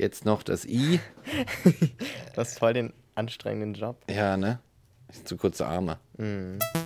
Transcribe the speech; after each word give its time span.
Jetzt 0.00 0.24
noch 0.24 0.42
das 0.42 0.64
I. 0.64 0.98
Du 1.62 2.36
hast 2.38 2.58
voll 2.58 2.72
den 2.72 2.94
anstrengenden 3.16 3.74
Job. 3.74 4.02
Ja, 4.08 4.38
ne? 4.38 4.58
Zu 5.24 5.36
kurze 5.36 5.66
Arme. 5.66 5.98
Das 6.16 6.79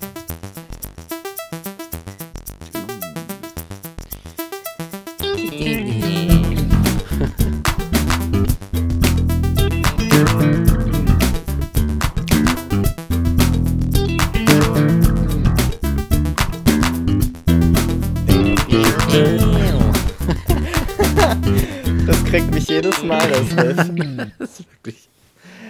Das 23.57 23.89
ist 23.89 24.65
wirklich. 24.73 25.09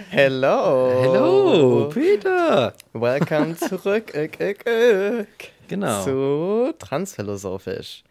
Hello. 0.09 1.01
Hallo, 1.03 1.89
Peter. 1.89 2.73
Welcome 2.93 3.55
zurück 3.55 4.13
ick, 4.15 4.39
ick, 4.39 4.65
ick, 4.65 5.51
Genau. 5.67 6.03
zu 6.03 6.73
Transphilosophisch, 6.79 8.03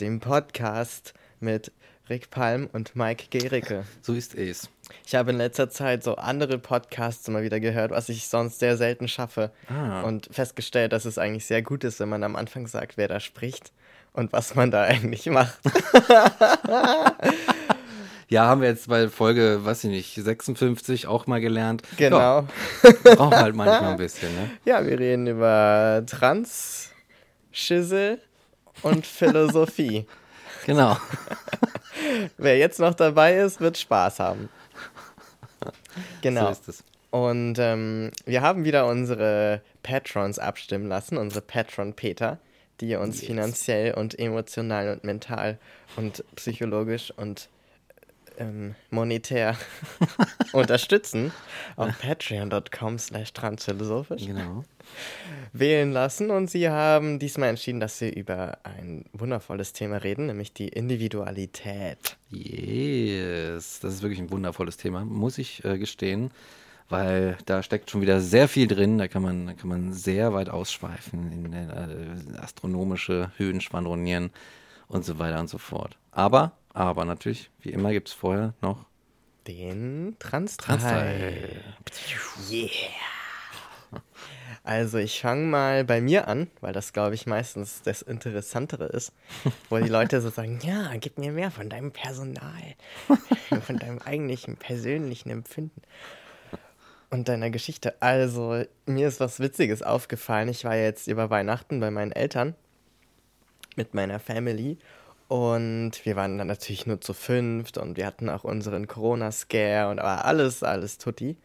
dem 0.00 0.20
Podcast 0.20 1.14
mit 1.38 1.70
Rick 2.08 2.30
Palm 2.30 2.68
und 2.72 2.96
Mike 2.96 3.26
Gericke. 3.30 3.84
So 4.02 4.14
ist 4.14 4.34
es. 4.34 4.68
Ich 5.06 5.14
habe 5.14 5.30
in 5.30 5.36
letzter 5.36 5.70
Zeit 5.70 6.02
so 6.02 6.16
andere 6.16 6.58
Podcasts 6.58 7.28
immer 7.28 7.42
wieder 7.42 7.60
gehört, 7.60 7.92
was 7.92 8.08
ich 8.08 8.26
sonst 8.26 8.58
sehr 8.58 8.76
selten 8.76 9.06
schaffe. 9.06 9.52
Ah. 9.68 10.02
Und 10.02 10.28
festgestellt, 10.32 10.92
dass 10.92 11.04
es 11.04 11.18
eigentlich 11.18 11.46
sehr 11.46 11.62
gut 11.62 11.84
ist, 11.84 12.00
wenn 12.00 12.08
man 12.08 12.24
am 12.24 12.34
Anfang 12.34 12.66
sagt, 12.66 12.96
wer 12.96 13.06
da 13.06 13.20
spricht 13.20 13.72
und 14.12 14.32
was 14.32 14.56
man 14.56 14.72
da 14.72 14.82
eigentlich 14.84 15.26
macht. 15.26 15.60
Ja, 18.30 18.44
haben 18.46 18.60
wir 18.60 18.68
jetzt 18.68 18.86
bei 18.88 19.08
Folge, 19.08 19.64
weiß 19.64 19.84
ich 19.84 19.90
nicht, 19.90 20.14
56 20.14 21.08
auch 21.08 21.26
mal 21.26 21.40
gelernt. 21.40 21.82
Genau. 21.96 22.46
Ja, 23.04 23.14
braucht 23.16 23.36
halt 23.36 23.56
manchmal 23.56 23.90
ein 23.90 23.96
bisschen, 23.96 24.32
ne? 24.34 24.50
Ja, 24.64 24.86
wir 24.86 24.98
reden 24.98 25.26
über 25.26 26.02
Trans, 26.06 26.90
Schissel 27.50 28.20
und 28.82 29.04
Philosophie. 29.06 30.06
Genau. 30.64 30.96
Wer 32.38 32.56
jetzt 32.58 32.78
noch 32.78 32.94
dabei 32.94 33.36
ist, 33.36 33.60
wird 33.60 33.76
Spaß 33.78 34.20
haben. 34.20 34.48
Genau. 36.22 36.46
So 36.46 36.50
ist 36.52 36.68
es. 36.68 36.84
Und 37.10 37.56
ähm, 37.58 38.12
wir 38.24 38.42
haben 38.42 38.64
wieder 38.64 38.86
unsere 38.86 39.62
Patrons 39.82 40.38
abstimmen 40.38 40.86
lassen, 40.86 41.16
unsere 41.18 41.40
Patron-Peter, 41.40 42.38
die 42.80 42.94
uns 42.94 43.16
Yes. 43.20 43.26
finanziell 43.26 43.94
und 43.94 44.16
emotional 44.18 44.90
und 44.92 45.02
mental 45.02 45.58
und 45.96 46.22
psychologisch 46.36 47.12
und 47.16 47.48
ähm, 48.40 48.74
monetär 48.90 49.56
unterstützen 50.52 51.30
auf 51.76 51.96
patreon.com 52.00 52.98
slash 52.98 53.32
transphilosophisch 53.32 54.26
Genau. 54.26 54.64
wählen 55.52 55.92
lassen 55.92 56.30
und 56.30 56.50
sie 56.50 56.68
haben 56.68 57.18
diesmal 57.20 57.50
entschieden, 57.50 57.78
dass 57.80 58.00
wir 58.00 58.16
über 58.16 58.58
ein 58.64 59.04
wundervolles 59.12 59.72
Thema 59.72 59.98
reden, 59.98 60.26
nämlich 60.26 60.52
die 60.52 60.68
Individualität. 60.68 62.16
Yes, 62.30 63.80
das 63.80 63.94
ist 63.94 64.02
wirklich 64.02 64.20
ein 64.20 64.30
wundervolles 64.30 64.76
Thema, 64.76 65.04
muss 65.04 65.38
ich 65.38 65.64
äh, 65.64 65.78
gestehen, 65.78 66.30
weil 66.88 67.36
da 67.46 67.62
steckt 67.62 67.90
schon 67.90 68.00
wieder 68.00 68.20
sehr 68.20 68.48
viel 68.48 68.66
drin. 68.66 68.98
Da 68.98 69.06
kann 69.08 69.22
man, 69.22 69.46
da 69.46 69.52
kann 69.54 69.68
man 69.68 69.92
sehr 69.92 70.32
weit 70.32 70.48
ausschweifen 70.48 71.30
in 71.32 71.52
äh, 71.52 72.38
astronomische 72.40 73.30
Höhen 73.36 73.60
schwadronieren 73.60 74.30
und 74.88 75.04
so 75.04 75.18
weiter 75.18 75.38
und 75.38 75.48
so 75.48 75.58
fort. 75.58 75.96
Aber, 76.10 76.52
aber 76.72 77.04
natürlich, 77.04 77.50
wie 77.60 77.70
immer 77.70 77.92
gibt 77.92 78.08
es 78.08 78.14
vorher 78.14 78.54
noch 78.60 78.86
Den 79.46 80.16
Trans 80.18 80.56
Transteil. 80.56 81.62
Yeah. 82.50 82.70
Also 84.62 84.98
ich 84.98 85.20
fange 85.20 85.46
mal 85.46 85.84
bei 85.84 86.00
mir 86.00 86.28
an, 86.28 86.48
weil 86.60 86.72
das 86.72 86.92
glaube 86.92 87.14
ich 87.14 87.26
meistens 87.26 87.82
das 87.82 88.02
Interessantere 88.02 88.84
ist, 88.84 89.12
wo 89.70 89.78
die 89.78 89.88
Leute 89.88 90.20
so 90.20 90.28
sagen, 90.28 90.60
ja, 90.62 90.92
gib 90.96 91.18
mir 91.18 91.32
mehr 91.32 91.50
von 91.50 91.70
deinem 91.70 91.92
Personal, 91.92 92.74
von 93.62 93.78
deinem 93.78 93.98
eigentlichen 94.00 94.56
persönlichen 94.56 95.30
Empfinden 95.30 95.80
und 97.08 97.28
deiner 97.28 97.50
Geschichte. 97.50 98.00
Also 98.00 98.62
mir 98.86 99.08
ist 99.08 99.18
was 99.18 99.40
Witziges 99.40 99.82
aufgefallen. 99.82 100.48
Ich 100.48 100.64
war 100.64 100.76
jetzt 100.76 101.08
über 101.08 101.30
Weihnachten 101.30 101.80
bei 101.80 101.90
meinen 101.90 102.12
Eltern 102.12 102.54
mit 103.76 103.94
meiner 103.94 104.20
Family 104.20 104.78
und 105.30 105.92
wir 106.02 106.16
waren 106.16 106.38
dann 106.38 106.48
natürlich 106.48 106.86
nur 106.86 107.00
zu 107.00 107.14
fünft 107.14 107.78
und 107.78 107.96
wir 107.96 108.04
hatten 108.04 108.28
auch 108.28 108.42
unseren 108.42 108.88
Corona-Scare 108.88 109.88
und 109.88 110.00
aber 110.00 110.24
alles, 110.24 110.64
alles 110.64 110.98
tutti. 110.98 111.36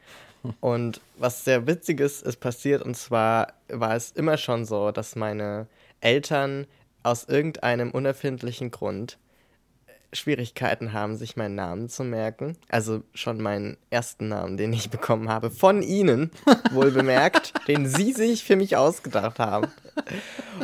Und 0.60 1.02
was 1.18 1.46
sehr 1.46 1.68
Witziges 1.68 2.24
ist 2.24 2.38
passiert, 2.38 2.82
und 2.82 2.98
zwar 2.98 3.54
war 3.68 3.96
es 3.96 4.10
immer 4.10 4.38
schon 4.38 4.66
so, 4.66 4.92
dass 4.92 5.16
meine 5.16 5.68
Eltern 6.02 6.66
aus 7.04 7.26
irgendeinem 7.26 7.92
unerfindlichen 7.92 8.72
Grund 8.72 9.20
Schwierigkeiten 10.14 10.94
haben, 10.94 11.18
sich 11.18 11.36
meinen 11.36 11.56
Namen 11.56 11.90
zu 11.90 12.04
merken. 12.04 12.58
Also 12.70 13.04
schon 13.14 13.42
meinen 13.42 13.78
ersten 13.90 14.28
Namen, 14.30 14.58
den 14.58 14.74
ich 14.74 14.90
bekommen 14.90 15.30
habe, 15.30 15.52
von 15.52 15.82
ihnen, 15.82 16.32
wohl 16.72 16.92
bemerkt, 16.92 17.54
den 17.68 17.88
sie 17.88 18.14
sich 18.14 18.44
für 18.44 18.56
mich 18.56 18.78
ausgedacht 18.78 19.40
haben. 19.40 19.68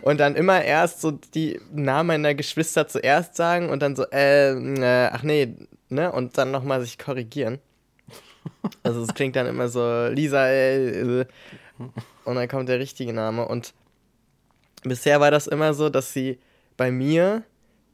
Und 0.02 0.20
dann 0.20 0.36
immer 0.36 0.64
erst 0.64 1.02
so 1.02 1.12
die 1.12 1.60
Namen 1.72 2.08
meiner 2.08 2.36
Geschwister 2.36 2.88
zuerst 2.88 3.36
sagen 3.36 3.70
und 3.70 3.82
dann 3.82 3.96
so, 3.96 4.06
äh, 4.12 4.52
äh 4.52 5.10
ach 5.12 5.24
nee, 5.24 5.56
ne? 5.90 6.12
Und 6.12 6.38
dann 6.38 6.52
nochmal 6.52 6.82
sich 6.82 6.98
korrigieren. 6.98 7.60
Also 8.84 9.02
es 9.04 9.14
klingt 9.14 9.36
dann 9.36 9.48
immer 9.48 9.70
so, 9.70 10.08
Lisa, 10.08 10.48
äh, 10.48 11.20
äh, 11.22 11.26
und 12.26 12.36
dann 12.36 12.48
kommt 12.48 12.70
der 12.70 12.80
richtige 12.80 13.14
Name. 13.14 13.48
Und 13.48 13.74
bisher 14.84 15.20
war 15.20 15.32
das 15.32 15.48
immer 15.48 15.74
so, 15.74 15.90
dass 15.90 16.14
sie 16.14 16.40
bei 16.78 16.92
mir 16.92 17.44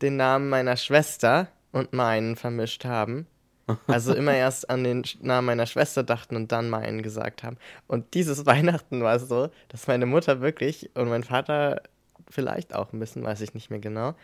den 0.01 0.17
Namen 0.17 0.49
meiner 0.49 0.77
Schwester 0.77 1.47
und 1.71 1.93
meinen 1.93 2.35
vermischt 2.35 2.85
haben. 2.85 3.27
Also 3.87 4.13
immer 4.13 4.33
erst 4.33 4.69
an 4.69 4.85
den 4.85 5.03
Namen 5.19 5.47
meiner 5.47 5.65
Schwester 5.65 6.01
dachten 6.01 6.37
und 6.37 6.53
dann 6.53 6.69
meinen 6.69 7.01
gesagt 7.01 7.43
haben. 7.43 7.57
Und 7.87 8.13
dieses 8.13 8.45
Weihnachten 8.45 9.01
war 9.01 9.15
es 9.15 9.27
so, 9.27 9.49
dass 9.67 9.87
meine 9.87 10.05
Mutter 10.05 10.39
wirklich 10.39 10.89
und 10.95 11.09
mein 11.09 11.25
Vater 11.25 11.81
vielleicht 12.29 12.73
auch 12.73 12.93
ein 12.93 12.99
bisschen, 12.99 13.25
weiß 13.25 13.41
ich 13.41 13.53
nicht 13.53 13.69
mehr 13.69 13.79
genau, 13.79 14.15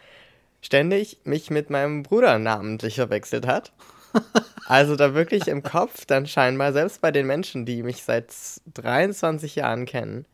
ständig 0.62 1.20
mich 1.26 1.50
mit 1.50 1.70
meinem 1.70 2.04
Bruder 2.04 2.40
namentlich 2.40 2.96
verwechselt 2.96 3.46
hat. 3.46 3.74
Also 4.66 4.96
da 4.96 5.14
wirklich 5.14 5.48
im 5.48 5.64
Kopf 5.64 6.06
dann 6.06 6.28
scheinbar, 6.28 6.72
selbst 6.72 7.02
bei 7.02 7.12
den 7.12 7.28
Menschen, 7.28 7.66
die 7.66 7.84
mich 7.84 8.04
seit 8.04 8.34
23 8.74 9.56
Jahren 9.56 9.86
kennen 9.86 10.26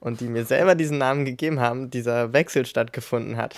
und 0.00 0.20
die 0.20 0.28
mir 0.28 0.44
selber 0.44 0.74
diesen 0.74 0.98
Namen 0.98 1.24
gegeben 1.24 1.60
haben, 1.60 1.90
dieser 1.90 2.32
Wechsel 2.32 2.66
stattgefunden 2.66 3.36
hat. 3.36 3.56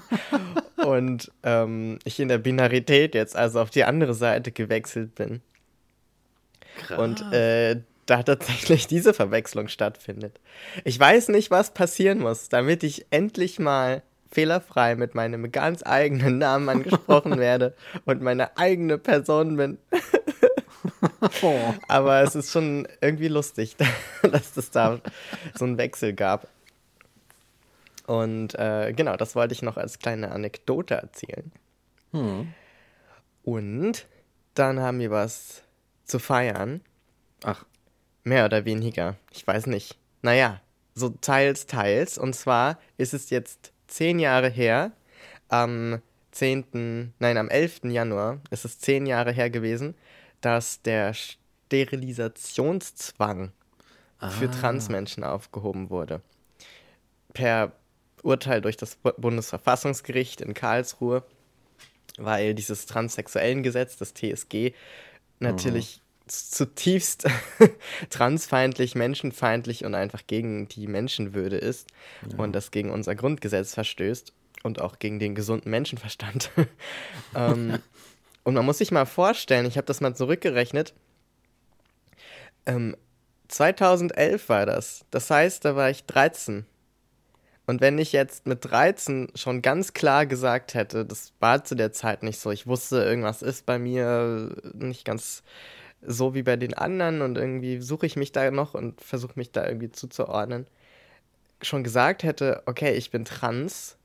und 0.84 1.30
ähm, 1.42 1.98
ich 2.04 2.20
in 2.20 2.28
der 2.28 2.38
Binarität 2.38 3.14
jetzt 3.14 3.36
also 3.36 3.60
auf 3.60 3.70
die 3.70 3.84
andere 3.84 4.14
Seite 4.14 4.52
gewechselt 4.52 5.14
bin. 5.14 5.40
Und 6.96 7.20
äh, 7.32 7.80
da 8.06 8.22
tatsächlich 8.22 8.86
diese 8.86 9.14
Verwechslung 9.14 9.68
stattfindet. 9.68 10.40
Ich 10.84 10.98
weiß 10.98 11.28
nicht, 11.28 11.50
was 11.50 11.72
passieren 11.72 12.18
muss, 12.18 12.48
damit 12.48 12.82
ich 12.82 13.06
endlich 13.10 13.58
mal 13.58 14.02
fehlerfrei 14.30 14.96
mit 14.96 15.14
meinem 15.14 15.52
ganz 15.52 15.82
eigenen 15.84 16.38
Namen 16.38 16.68
angesprochen 16.68 17.38
werde 17.38 17.74
und 18.04 18.22
meine 18.22 18.56
eigene 18.56 18.98
Person 18.98 19.56
bin. 19.56 19.78
Oh. 21.42 21.74
Aber 21.88 22.22
es 22.22 22.34
ist 22.34 22.50
schon 22.52 22.86
irgendwie 23.00 23.28
lustig, 23.28 23.76
dass 24.22 24.56
es 24.56 24.70
da 24.70 25.00
so 25.54 25.64
einen 25.64 25.78
Wechsel 25.78 26.12
gab. 26.12 26.48
Und 28.06 28.58
äh, 28.58 28.92
genau, 28.92 29.16
das 29.16 29.34
wollte 29.34 29.54
ich 29.54 29.62
noch 29.62 29.76
als 29.76 29.98
kleine 29.98 30.32
Anekdote 30.32 30.94
erzählen. 30.94 31.52
Hm. 32.12 32.52
Und 33.44 34.06
dann 34.54 34.80
haben 34.80 34.98
wir 34.98 35.10
was 35.10 35.62
zu 36.04 36.18
feiern. 36.18 36.80
Ach, 37.44 37.64
Mehr 38.24 38.44
oder 38.44 38.64
weniger. 38.64 39.16
Ich 39.32 39.44
weiß 39.46 39.66
nicht. 39.66 39.98
Naja, 40.22 40.60
so 40.94 41.08
teils, 41.08 41.66
teils. 41.66 42.18
Und 42.18 42.34
zwar 42.34 42.78
ist 42.96 43.14
es 43.14 43.30
jetzt 43.30 43.72
zehn 43.88 44.20
Jahre 44.20 44.48
her. 44.48 44.92
Am 45.48 46.00
10., 46.30 47.12
nein, 47.18 47.36
am 47.36 47.48
11. 47.48 47.80
Januar 47.84 48.38
ist 48.50 48.64
es 48.64 48.78
zehn 48.78 49.06
Jahre 49.06 49.32
her 49.32 49.50
gewesen, 49.50 49.96
dass 50.40 50.82
der 50.82 51.14
Sterilisationszwang 51.14 53.50
für 54.38 54.48
Transmenschen 54.50 55.24
aufgehoben 55.24 55.90
wurde. 55.90 56.22
Per 57.34 57.72
Urteil 58.22 58.60
durch 58.60 58.76
das 58.76 58.96
Bu- 58.96 59.12
Bundesverfassungsgericht 59.16 60.40
in 60.40 60.54
Karlsruhe, 60.54 61.22
weil 62.18 62.54
dieses 62.54 62.86
Transsexuellengesetz, 62.86 63.96
das 63.96 64.14
TSG, 64.14 64.72
natürlich 65.40 66.00
zutiefst 66.26 67.26
transfeindlich, 68.10 68.94
menschenfeindlich 68.94 69.84
und 69.84 69.94
einfach 69.94 70.22
gegen 70.26 70.68
die 70.68 70.86
Menschenwürde 70.86 71.56
ist 71.56 71.88
und 72.38 72.52
das 72.52 72.70
gegen 72.70 72.90
unser 72.90 73.14
Grundgesetz 73.14 73.74
verstößt 73.74 74.32
und 74.62 74.80
auch 74.80 74.98
gegen 74.98 75.18
den 75.18 75.34
gesunden 75.34 75.70
Menschenverstand. 75.70 76.50
ähm, 77.34 77.78
Und 78.44 78.54
man 78.54 78.64
muss 78.64 78.78
sich 78.78 78.90
mal 78.90 79.04
vorstellen, 79.06 79.66
ich 79.66 79.76
habe 79.76 79.86
das 79.86 80.00
mal 80.00 80.14
zurückgerechnet. 80.14 80.94
Ähm, 82.66 82.96
2011 83.48 84.48
war 84.48 84.66
das. 84.66 85.04
Das 85.10 85.30
heißt, 85.30 85.64
da 85.64 85.76
war 85.76 85.90
ich 85.90 86.04
13. 86.06 86.66
Und 87.72 87.80
wenn 87.80 87.96
ich 87.96 88.12
jetzt 88.12 88.46
mit 88.46 88.66
13 88.66 89.28
schon 89.34 89.62
ganz 89.62 89.94
klar 89.94 90.26
gesagt 90.26 90.74
hätte, 90.74 91.06
das 91.06 91.32
war 91.40 91.64
zu 91.64 91.74
der 91.74 91.90
Zeit 91.90 92.22
nicht 92.22 92.38
so, 92.38 92.50
ich 92.50 92.66
wusste, 92.66 93.02
irgendwas 93.02 93.40
ist 93.40 93.64
bei 93.64 93.78
mir 93.78 94.54
nicht 94.74 95.06
ganz 95.06 95.42
so 96.02 96.34
wie 96.34 96.42
bei 96.42 96.56
den 96.56 96.74
anderen 96.74 97.22
und 97.22 97.38
irgendwie 97.38 97.80
suche 97.80 98.04
ich 98.04 98.14
mich 98.14 98.30
da 98.30 98.50
noch 98.50 98.74
und 98.74 99.00
versuche 99.00 99.32
mich 99.36 99.52
da 99.52 99.66
irgendwie 99.66 99.90
zuzuordnen, 99.90 100.66
schon 101.62 101.82
gesagt 101.82 102.24
hätte, 102.24 102.62
okay, 102.66 102.92
ich 102.92 103.10
bin 103.10 103.24
trans 103.24 103.96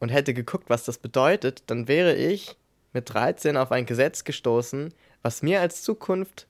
und 0.00 0.10
hätte 0.10 0.34
geguckt, 0.34 0.68
was 0.68 0.84
das 0.84 0.98
bedeutet, 0.98 1.62
dann 1.68 1.88
wäre 1.88 2.14
ich 2.14 2.58
mit 2.92 3.08
13 3.14 3.56
auf 3.56 3.72
ein 3.72 3.86
Gesetz 3.86 4.24
gestoßen, 4.24 4.92
was 5.22 5.40
mir 5.40 5.62
als 5.62 5.82
Zukunft 5.82 6.46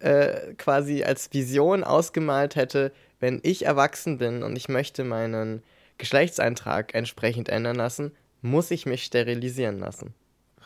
äh, 0.00 0.52
quasi 0.58 1.02
als 1.02 1.32
Vision 1.32 1.82
ausgemalt 1.82 2.56
hätte, 2.56 2.92
wenn 3.20 3.40
ich 3.42 3.64
erwachsen 3.64 4.18
bin 4.18 4.42
und 4.42 4.54
ich 4.56 4.68
möchte 4.68 5.02
meinen 5.02 5.62
Geschlechtseintrag 5.98 6.94
entsprechend 6.94 7.48
ändern 7.48 7.76
lassen, 7.76 8.12
muss 8.42 8.70
ich 8.70 8.86
mich 8.86 9.04
sterilisieren 9.04 9.78
lassen. 9.78 10.14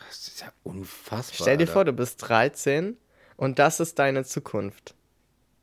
Das 0.07 0.27
ist 0.27 0.41
ja 0.41 0.51
unfassbar. 0.63 1.35
Stell 1.35 1.57
dir 1.57 1.63
Alter. 1.63 1.73
vor, 1.73 1.85
du 1.85 1.93
bist 1.93 2.27
13 2.27 2.97
und 3.37 3.59
das 3.59 3.79
ist 3.79 3.99
deine 3.99 4.23
Zukunft. 4.23 4.95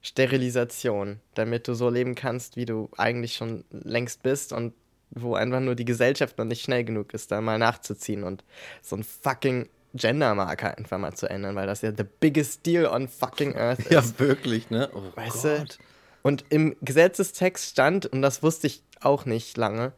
Sterilisation, 0.03 1.21
damit 1.35 1.67
du 1.67 1.75
so 1.75 1.91
leben 1.91 2.15
kannst, 2.15 2.57
wie 2.57 2.65
du 2.65 2.89
eigentlich 2.97 3.35
schon 3.35 3.65
längst 3.71 4.23
bist 4.23 4.53
und 4.53 4.73
wo 5.11 5.35
einfach 5.35 5.61
nur 5.61 5.75
die 5.75 5.85
Gesellschaft 5.85 6.39
noch 6.39 6.45
nicht 6.45 6.63
schnell 6.63 6.85
genug 6.85 7.13
ist, 7.13 7.33
da 7.33 7.41
mal 7.41 7.59
nachzuziehen 7.59 8.23
und 8.25 8.45
so 8.83 8.97
ein 8.97 9.03
fucking 9.05 9.69
Gendermarker 9.95 10.77
einfach 10.79 10.99
mal 10.99 11.15
zu 11.15 11.29
ändern, 11.29 11.57
weil 11.57 11.67
das 11.67 11.83
ja 11.83 11.91
the 11.97 12.05
biggest 12.05 12.67
deal 12.67 12.87
on 12.87 13.09
fucking 13.09 13.57
earth 13.57 13.81
ist. 13.81 13.91
Ja, 13.91 14.05
wirklich, 14.19 14.71
ne? 14.71 14.89
Oh 14.95 15.03
Weißt 15.15 15.43
Gott. 15.43 15.79
du? 15.79 15.85
Und 16.27 16.45
im 16.49 16.75
Gesetzestext 16.83 17.67
stand, 17.67 18.07
und 18.07 18.21
das 18.21 18.43
wusste 18.43 18.67
ich 18.67 18.83
auch 19.01 19.27
nicht 19.27 19.57
lange, 19.57 19.93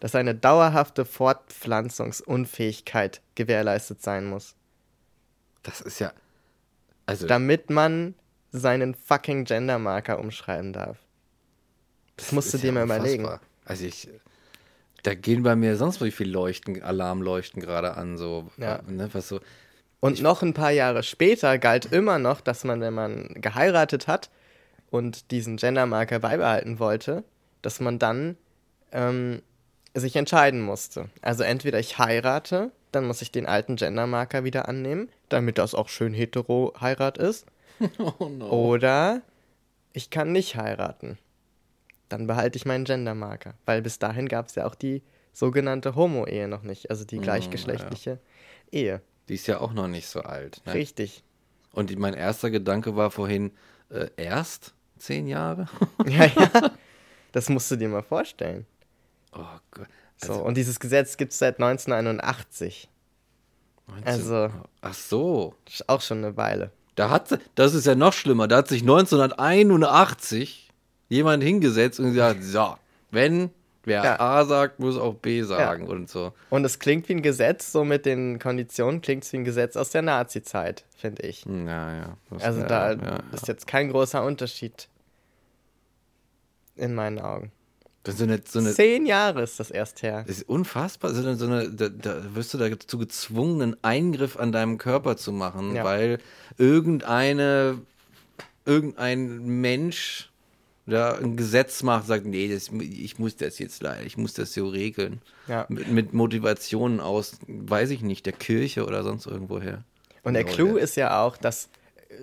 dass 0.00 0.14
eine 0.14 0.34
dauerhafte 0.34 1.04
Fortpflanzungsunfähigkeit 1.04 3.20
gewährleistet 3.34 4.02
sein 4.02 4.24
muss, 4.24 4.54
Das 5.62 5.82
ist 5.82 5.98
ja. 5.98 6.14
Also, 7.04 7.26
damit 7.26 7.68
man 7.68 8.14
seinen 8.52 8.94
fucking 8.94 9.44
Gendermarker 9.44 10.18
umschreiben 10.18 10.72
darf. 10.72 10.96
Das 12.16 12.32
musst 12.32 12.54
du 12.54 12.58
dir 12.58 12.72
mal 12.72 12.84
unfassbar. 12.84 13.08
überlegen. 13.08 13.28
Also 13.66 13.84
ich. 13.84 14.08
Da 15.02 15.12
gehen 15.12 15.42
bei 15.42 15.56
mir 15.56 15.76
sonst 15.76 16.00
wie 16.00 16.10
viel 16.10 16.30
Leuchten, 16.30 16.82
Alarmleuchten 16.82 17.60
gerade 17.60 17.98
an, 17.98 18.16
so, 18.16 18.50
Ja. 18.56 18.80
ne, 18.86 19.10
was 19.12 19.28
so. 19.28 19.40
Und 20.00 20.22
noch 20.22 20.40
ein 20.40 20.54
paar 20.54 20.70
Jahre 20.70 21.02
später 21.02 21.58
galt 21.58 21.92
immer 21.92 22.18
noch, 22.18 22.40
dass 22.40 22.64
man, 22.64 22.80
wenn 22.80 22.94
man 22.94 23.28
geheiratet 23.42 24.06
hat 24.06 24.30
und 24.96 25.30
diesen 25.30 25.56
Gendermarker 25.56 26.18
beibehalten 26.18 26.78
wollte, 26.78 27.24
dass 27.62 27.80
man 27.80 27.98
dann 27.98 28.36
ähm, 28.92 29.42
sich 29.94 30.16
entscheiden 30.16 30.60
musste. 30.62 31.08
Also 31.22 31.42
entweder 31.42 31.78
ich 31.78 31.98
heirate, 31.98 32.70
dann 32.92 33.06
muss 33.06 33.22
ich 33.22 33.32
den 33.32 33.46
alten 33.46 33.76
Gendermarker 33.76 34.44
wieder 34.44 34.68
annehmen, 34.68 35.08
damit 35.28 35.58
das 35.58 35.74
auch 35.74 35.88
schön 35.88 36.14
hetero-Heirat 36.14 37.18
ist. 37.18 37.46
Oh 37.98 38.30
no. 38.30 38.48
Oder 38.48 39.20
ich 39.92 40.08
kann 40.08 40.32
nicht 40.32 40.56
heiraten. 40.56 41.18
Dann 42.08 42.26
behalte 42.26 42.56
ich 42.56 42.64
meinen 42.64 42.84
Gendermarker. 42.84 43.52
Weil 43.66 43.82
bis 43.82 43.98
dahin 43.98 44.28
gab 44.28 44.46
es 44.46 44.54
ja 44.54 44.66
auch 44.66 44.74
die 44.74 45.02
sogenannte 45.34 45.94
Homo-Ehe 45.94 46.48
noch 46.48 46.62
nicht, 46.62 46.88
also 46.88 47.04
die 47.04 47.18
gleichgeschlechtliche 47.18 48.18
Ehe. 48.72 49.02
Die 49.28 49.34
ist 49.34 49.46
ja 49.46 49.60
auch 49.60 49.74
noch 49.74 49.88
nicht 49.88 50.06
so 50.06 50.20
alt. 50.20 50.62
Ne? 50.64 50.72
Richtig. 50.72 51.22
Und 51.72 51.94
mein 51.98 52.14
erster 52.14 52.50
Gedanke 52.50 52.96
war 52.96 53.10
vorhin, 53.10 53.52
äh, 53.90 54.08
erst 54.16 54.74
zehn 54.98 55.26
Jahre? 55.26 55.68
Ja, 56.06 56.26
ja. 56.26 56.70
Das 57.32 57.48
musst 57.48 57.70
du 57.70 57.76
dir 57.76 57.88
mal 57.88 58.02
vorstellen. 58.02 58.64
Oh 59.32 59.44
Gott. 59.70 59.88
So, 60.16 60.34
und 60.34 60.56
dieses 60.56 60.80
Gesetz 60.80 61.16
gibt 61.16 61.32
es 61.32 61.38
seit 61.38 61.56
1981. 61.60 62.88
19 63.88 64.06
also- 64.06 64.50
Ach 64.80 64.94
so. 64.94 65.54
Ist 65.68 65.88
auch 65.88 66.00
schon 66.00 66.18
eine 66.18 66.36
Weile. 66.36 66.70
Da 66.94 67.10
hat 67.10 67.38
das 67.54 67.74
ist 67.74 67.86
ja 67.86 67.94
noch 67.94 68.14
schlimmer, 68.14 68.48
da 68.48 68.56
hat 68.58 68.68
sich 68.68 68.80
1981 68.80 70.70
jemand 71.10 71.42
hingesetzt 71.42 72.00
und 72.00 72.06
gesagt, 72.06 72.42
so, 72.42 72.76
wenn 73.10 73.50
wer 73.86 74.04
Ja. 74.04 74.20
A 74.20 74.44
sagt, 74.44 74.78
muss 74.80 74.98
auch 74.98 75.14
B 75.14 75.40
sagen 75.42 75.86
und 75.88 76.10
so. 76.10 76.32
Und 76.50 76.64
es 76.66 76.78
klingt 76.78 77.08
wie 77.08 77.14
ein 77.14 77.22
Gesetz, 77.22 77.72
so 77.72 77.84
mit 77.84 78.04
den 78.04 78.38
Konditionen 78.38 79.00
klingt 79.00 79.24
es 79.24 79.32
wie 79.32 79.38
ein 79.38 79.44
Gesetz 79.44 79.76
aus 79.76 79.88
der 79.90 80.02
Nazi-Zeit, 80.02 80.84
finde 80.98 81.22
ich. 81.22 81.46
Ja, 81.46 81.96
ja. 81.96 82.16
Das- 82.30 82.42
Also 82.44 82.60
ja, 82.60 82.66
da 82.66 82.92
ja, 82.92 82.98
ja. 83.02 83.18
ist 83.32 83.48
jetzt 83.48 83.66
kein 83.66 83.90
großer 83.90 84.22
Unterschied. 84.22 84.88
In 86.76 86.94
meinen 86.94 87.18
Augen. 87.18 87.52
So 88.06 88.22
eine, 88.22 88.40
so 88.46 88.60
eine 88.60 88.72
Zehn 88.72 89.04
Jahre 89.06 89.42
ist 89.42 89.58
das 89.58 89.70
erst 89.72 90.02
her. 90.02 90.22
Das 90.28 90.36
ist 90.36 90.48
unfassbar. 90.48 91.12
So 91.12 91.22
eine, 91.22 91.34
so 91.36 91.46
eine, 91.46 91.70
da, 91.70 91.88
da 91.88 92.34
wirst 92.36 92.54
du 92.54 92.58
dazu 92.58 92.98
gezwungen, 92.98 93.62
einen 93.62 93.76
Eingriff 93.82 94.36
an 94.36 94.52
deinem 94.52 94.78
Körper 94.78 95.16
zu 95.16 95.32
machen, 95.32 95.74
Ja. 95.74 95.82
weil 95.84 96.18
irgendeine, 96.56 97.78
irgendein 98.64 99.44
Mensch 99.60 100.30
da 100.86 101.14
ein 101.16 101.36
Gesetz 101.36 101.82
macht, 101.82 102.06
sagt, 102.06 102.26
nee, 102.26 102.48
das, 102.52 102.70
ich 102.80 103.18
muss 103.18 103.36
das 103.36 103.58
jetzt 103.58 103.82
leider, 103.82 104.04
ich 104.04 104.16
muss 104.16 104.34
das 104.34 104.54
so 104.54 104.68
regeln. 104.68 105.20
Ja. 105.48 105.66
Mit, 105.68 105.88
mit 105.88 106.12
Motivationen 106.14 107.00
aus, 107.00 107.38
weiß 107.46 107.90
ich 107.90 108.02
nicht, 108.02 108.26
der 108.26 108.32
Kirche 108.32 108.86
oder 108.86 109.02
sonst 109.02 109.26
irgendwoher. 109.26 109.82
Und 110.22 110.34
der 110.34 110.44
Clou 110.44 110.72
oder- 110.72 110.80
ist 110.80 110.96
ja 110.96 111.22
auch, 111.22 111.36
dass, 111.36 111.68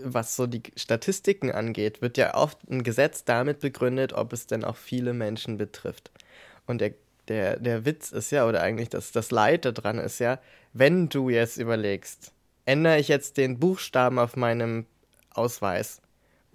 was 0.04 0.36
so 0.36 0.48
die 0.48 0.64
Statistiken 0.76 1.52
angeht, 1.52 2.02
wird 2.02 2.18
ja 2.18 2.36
oft 2.36 2.58
ein 2.70 2.84
Gesetz 2.84 3.26
damit 3.26 3.60
begründet, 3.60 4.14
ob 4.14 4.34
es 4.34 4.48
denn 4.48 4.64
auch 4.64 4.78
viele 4.78 5.14
Menschen 5.14 5.58
betrifft. 5.58 6.12
Und 6.66 6.80
der, 6.80 6.94
der, 7.28 7.60
der 7.60 7.86
Witz 7.86 8.12
ist 8.12 8.32
ja, 8.32 8.48
oder 8.48 8.62
eigentlich 8.62 8.90
das, 8.90 9.12
das 9.12 9.32
Leid 9.32 9.66
daran 9.66 10.00
ist 10.00 10.20
ja, 10.20 10.40
wenn 10.72 11.10
du 11.10 11.30
jetzt 11.30 11.58
überlegst, 11.58 12.32
ändere 12.66 13.00
ich 13.00 13.10
jetzt 13.10 13.38
den 13.38 13.60
Buchstaben 13.60 14.20
auf 14.20 14.36
meinem 14.36 14.86
Ausweis 15.34 16.02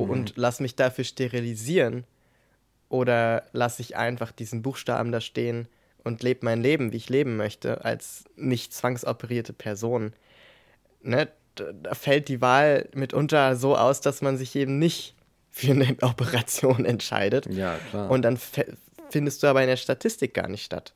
und 0.07 0.33
lass 0.37 0.61
mich 0.61 0.77
dafür 0.77 1.05
sterilisieren 1.05 2.05
oder 2.89 3.45
lasse 3.53 3.83
ich 3.83 3.97
einfach 3.97 4.33
diesen 4.33 4.63
Buchstaben 4.63 5.13
da 5.13 5.21
stehen 5.21 5.69
und 6.05 6.23
lebe 6.23 6.45
mein 6.45 6.63
Leben, 6.63 6.93
wie 6.93 6.97
ich 6.97 7.09
leben 7.09 7.37
möchte, 7.37 7.85
als 7.85 8.25
nicht 8.37 8.73
zwangsoperierte 8.73 9.53
Person 9.53 10.13
ne, 11.03 11.29
da 11.55 11.95
fällt 11.95 12.29
die 12.29 12.41
Wahl 12.41 12.89
mitunter 12.95 13.57
so 13.57 13.77
aus, 13.77 14.01
dass 14.01 14.23
man 14.23 14.37
sich 14.37 14.55
eben 14.55 14.79
nicht 14.79 15.15
für 15.51 15.73
eine 15.73 15.97
Operation 16.03 16.85
entscheidet. 16.85 17.47
Ja, 17.47 17.77
klar. 17.91 18.11
Und 18.11 18.23
dann 18.23 18.39
findest 19.11 19.43
du 19.43 19.47
aber 19.49 19.63
in 19.63 19.69
der 19.69 19.77
Statistik 19.77 20.35
gar 20.35 20.49
nicht 20.49 20.65
statt. 20.65 20.95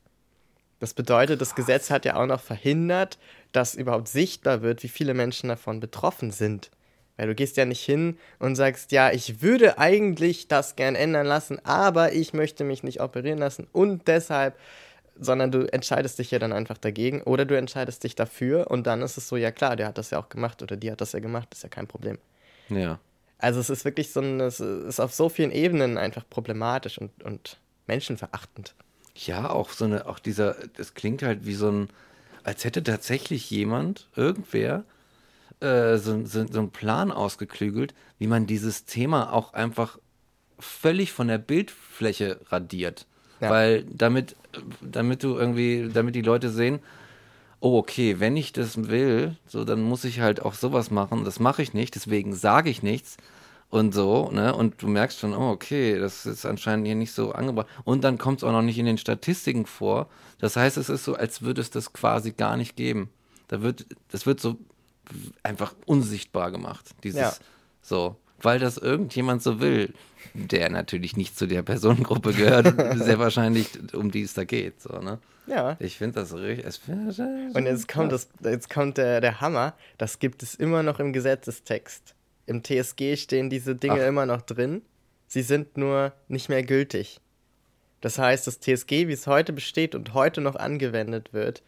Das 0.79 0.93
bedeutet, 0.93 1.39
das 1.39 1.55
Gesetz 1.55 1.89
hat 1.89 2.05
ja 2.05 2.15
auch 2.15 2.25
noch 2.25 2.41
verhindert, 2.41 3.17
dass 3.51 3.75
überhaupt 3.75 4.07
sichtbar 4.07 4.61
wird, 4.61 4.83
wie 4.83 4.89
viele 4.89 5.13
Menschen 5.13 5.49
davon 5.49 5.79
betroffen 5.79 6.31
sind. 6.31 6.71
Weil 7.17 7.27
du 7.27 7.35
gehst 7.35 7.57
ja 7.57 7.65
nicht 7.65 7.83
hin 7.83 8.17
und 8.39 8.55
sagst, 8.55 8.91
ja, 8.91 9.11
ich 9.11 9.41
würde 9.41 9.77
eigentlich 9.77 10.47
das 10.47 10.75
gern 10.75 10.95
ändern 10.95 11.27
lassen, 11.27 11.63
aber 11.63 12.13
ich 12.13 12.33
möchte 12.33 12.63
mich 12.63 12.83
nicht 12.83 13.01
operieren 13.01 13.37
lassen 13.37 13.67
und 13.71 14.07
deshalb, 14.07 14.57
sondern 15.19 15.51
du 15.51 15.71
entscheidest 15.71 16.17
dich 16.17 16.31
ja 16.31 16.39
dann 16.39 16.53
einfach 16.53 16.77
dagegen 16.77 17.21
oder 17.21 17.45
du 17.45 17.55
entscheidest 17.55 18.03
dich 18.03 18.15
dafür 18.15 18.71
und 18.71 18.87
dann 18.87 19.01
ist 19.03 19.17
es 19.17 19.27
so, 19.27 19.37
ja 19.37 19.51
klar, 19.51 19.75
der 19.75 19.87
hat 19.87 19.97
das 19.97 20.09
ja 20.09 20.19
auch 20.19 20.29
gemacht 20.29 20.63
oder 20.63 20.75
die 20.75 20.91
hat 20.91 21.01
das 21.01 21.11
ja 21.11 21.19
gemacht, 21.19 21.49
ist 21.53 21.63
ja 21.63 21.69
kein 21.69 21.87
Problem. 21.87 22.17
ja. 22.69 22.99
Also 23.39 23.59
es 23.59 23.69
ist 23.69 23.83
wirklich 23.83 24.13
so 24.13 24.21
ein, 24.21 24.39
es 24.39 24.61
ist 24.61 25.01
auf 25.01 25.13
so 25.13 25.27
vielen 25.27 25.51
Ebenen 25.51 25.97
einfach 25.97 26.23
problematisch 26.29 26.97
und, 26.97 27.23
und 27.23 27.59
menschenverachtend. 27.87 28.73
Ja, 29.15 29.49
auch 29.49 29.71
so 29.71 29.83
eine, 29.83 30.07
auch 30.07 30.19
dieser, 30.19 30.55
das 30.77 30.93
klingt 30.93 31.23
halt 31.23 31.45
wie 31.45 31.53
so 31.53 31.69
ein, 31.69 31.89
als 32.43 32.63
hätte 32.63 32.81
tatsächlich 32.83 33.49
jemand, 33.49 34.07
irgendwer, 34.15 34.85
äh, 35.63 35.97
so, 35.97 36.25
so, 36.25 36.45
so 36.45 36.59
einen 36.59 36.71
Plan 36.71 37.11
ausgeklügelt, 37.11 37.93
wie 38.19 38.27
man 38.27 38.45
dieses 38.45 38.85
Thema 38.85 39.33
auch 39.33 39.53
einfach 39.53 39.97
völlig 40.59 41.11
von 41.11 41.27
der 41.27 41.37
Bildfläche 41.37 42.39
radiert. 42.49 43.07
Ja. 43.39 43.49
Weil 43.49 43.85
damit, 43.85 44.35
damit 44.81 45.23
du 45.23 45.35
irgendwie, 45.35 45.89
damit 45.93 46.15
die 46.15 46.21
Leute 46.21 46.49
sehen, 46.49 46.79
oh, 47.59 47.77
okay, 47.77 48.19
wenn 48.19 48.37
ich 48.37 48.53
das 48.53 48.89
will, 48.89 49.35
so, 49.47 49.63
dann 49.63 49.81
muss 49.81 50.03
ich 50.03 50.19
halt 50.19 50.41
auch 50.41 50.53
sowas 50.53 50.91
machen. 50.91 51.23
Das 51.23 51.39
mache 51.39 51.61
ich 51.61 51.73
nicht, 51.73 51.95
deswegen 51.95 52.35
sage 52.35 52.69
ich 52.69 52.83
nichts 52.83 53.17
und 53.69 53.93
so, 53.93 54.29
ne? 54.31 54.53
Und 54.53 54.81
du 54.81 54.87
merkst 54.87 55.19
schon, 55.19 55.33
oh, 55.33 55.49
okay, 55.49 55.97
das 55.97 56.25
ist 56.25 56.45
anscheinend 56.45 56.85
hier 56.85 56.95
nicht 56.95 57.13
so 57.13 57.31
angebracht. 57.31 57.67
Und 57.85 58.03
dann 58.03 58.17
kommt 58.17 58.39
es 58.39 58.43
auch 58.43 58.51
noch 58.51 58.61
nicht 58.61 58.77
in 58.77 58.85
den 58.85 58.97
Statistiken 58.97 59.65
vor. 59.65 60.09
Das 60.39 60.55
heißt, 60.55 60.77
es 60.77 60.89
ist 60.89 61.05
so, 61.05 61.15
als 61.15 61.41
würde 61.41 61.61
es 61.61 61.69
das 61.69 61.93
quasi 61.93 62.33
gar 62.33 62.57
nicht 62.57 62.75
geben. 62.75 63.09
Da 63.47 63.61
wird, 63.61 63.85
das 64.09 64.25
wird 64.25 64.39
so 64.39 64.57
einfach 65.43 65.73
unsichtbar 65.85 66.51
gemacht. 66.51 66.85
Dieses, 67.03 67.19
Ja. 67.21 67.33
so. 67.81 68.15
weil 68.41 68.59
das 68.59 68.77
irgendjemand 68.77 69.41
so 69.41 69.61
will, 69.61 69.93
der 70.33 70.69
natürlich 70.69 71.15
nicht 71.15 71.37
zu 71.37 71.45
der 71.47 71.61
Personengruppe 71.61 72.33
gehört, 72.33 72.65
sehr 72.97 73.17
wahrscheinlich, 73.19 73.67
um 73.93 74.11
die 74.11 74.23
es 74.23 74.33
da 74.33 74.43
geht. 74.43 74.81
So, 74.81 74.99
ne? 74.99 75.19
Ja. 75.47 75.77
Ich 75.79 75.97
finde 75.97 76.15
das 76.21 76.33
richtig. 76.33 76.81
Und 77.53 77.65
jetzt 77.65 77.87
kommt, 77.87 78.11
das, 78.11 78.27
jetzt 78.43 78.69
kommt 78.69 78.97
der, 78.97 79.21
der 79.21 79.39
Hammer, 79.41 79.75
das 79.97 80.19
gibt 80.19 80.43
es 80.43 80.55
immer 80.55 80.83
noch 80.83 80.99
im 80.99 81.13
Gesetzestext. 81.13 82.15
Im 82.45 82.63
TSG 82.63 83.15
stehen 83.15 83.49
diese 83.49 83.75
Dinge 83.75 84.01
Ach. 84.03 84.07
immer 84.07 84.25
noch 84.25 84.41
drin. 84.41 84.81
Sie 85.27 85.41
sind 85.41 85.77
nur 85.77 86.11
nicht 86.27 86.49
mehr 86.49 86.63
gültig. 86.63 87.19
Das 88.01 88.17
heißt, 88.19 88.45
das 88.47 88.59
TSG, 88.59 89.07
wie 89.07 89.13
es 89.13 89.27
heute 89.27 89.53
besteht 89.53 89.95
und 89.95 90.13
heute 90.13 90.41
noch 90.41 90.55
angewendet 90.57 91.31
wird, 91.31 91.63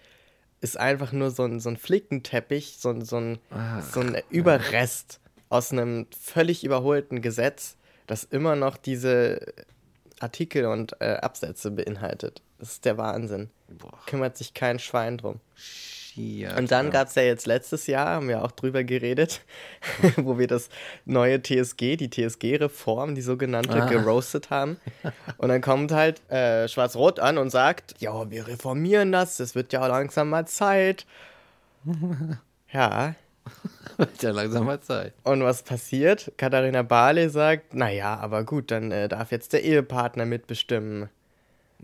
ist 0.65 0.77
einfach 0.77 1.11
nur 1.11 1.29
so 1.29 1.43
ein, 1.43 1.59
so 1.59 1.69
ein 1.69 1.77
Flickenteppich, 1.77 2.77
so, 2.79 2.99
so, 3.01 3.17
ein, 3.17 3.39
Ach, 3.51 3.83
so 3.83 3.99
ein 3.99 4.17
Überrest 4.31 5.19
aus 5.49 5.71
einem 5.71 6.07
völlig 6.19 6.63
überholten 6.63 7.21
Gesetz, 7.21 7.77
das 8.07 8.23
immer 8.23 8.55
noch 8.55 8.75
diese 8.75 9.53
Artikel 10.19 10.65
und 10.65 10.99
äh, 11.01 11.17
Absätze 11.17 11.69
beinhaltet. 11.69 12.41
Das 12.57 12.71
ist 12.71 12.85
der 12.85 12.97
Wahnsinn. 12.97 13.51
Boah. 13.69 13.99
Kümmert 14.07 14.37
sich 14.37 14.55
kein 14.55 14.79
Schwein 14.79 15.19
drum. 15.19 15.39
Ja, 16.15 16.57
und 16.57 16.71
dann 16.71 16.91
gab 16.91 17.09
es 17.09 17.15
ja 17.15 17.23
jetzt 17.23 17.45
letztes 17.45 17.87
Jahr, 17.87 18.07
haben 18.07 18.29
wir 18.29 18.43
auch 18.43 18.51
drüber 18.51 18.85
geredet, 18.85 19.41
wo 20.15 20.37
wir 20.37 20.47
das 20.47 20.69
neue 21.03 21.41
TSG, 21.41 21.97
die 21.97 22.09
TSG-Reform, 22.09 23.15
die 23.15 23.21
sogenannte, 23.21 23.83
ah. 23.83 23.87
geroastet 23.87 24.49
haben. 24.49 24.77
Und 25.37 25.49
dann 25.49 25.61
kommt 25.61 25.91
halt 25.91 26.21
äh, 26.31 26.69
Schwarz-Rot 26.69 27.19
an 27.19 27.37
und 27.37 27.49
sagt, 27.49 27.95
ja, 27.99 28.31
wir 28.31 28.47
reformieren 28.47 29.11
das, 29.11 29.39
es 29.41 29.55
wird 29.55 29.73
ja 29.73 29.85
langsam 29.87 30.29
mal 30.29 30.47
Zeit. 30.47 31.05
ja. 32.71 33.15
wird 33.97 34.23
ja 34.23 34.31
langsam 34.31 34.65
mal 34.65 34.79
Zeit. 34.79 35.13
Und 35.23 35.43
was 35.43 35.63
passiert? 35.63 36.31
Katharina 36.37 36.81
Barley 36.81 37.29
sagt, 37.29 37.73
naja, 37.73 38.15
aber 38.15 38.45
gut, 38.45 38.71
dann 38.71 38.91
äh, 38.91 39.09
darf 39.09 39.31
jetzt 39.31 39.51
der 39.51 39.63
Ehepartner 39.63 40.25
mitbestimmen. 40.25 41.09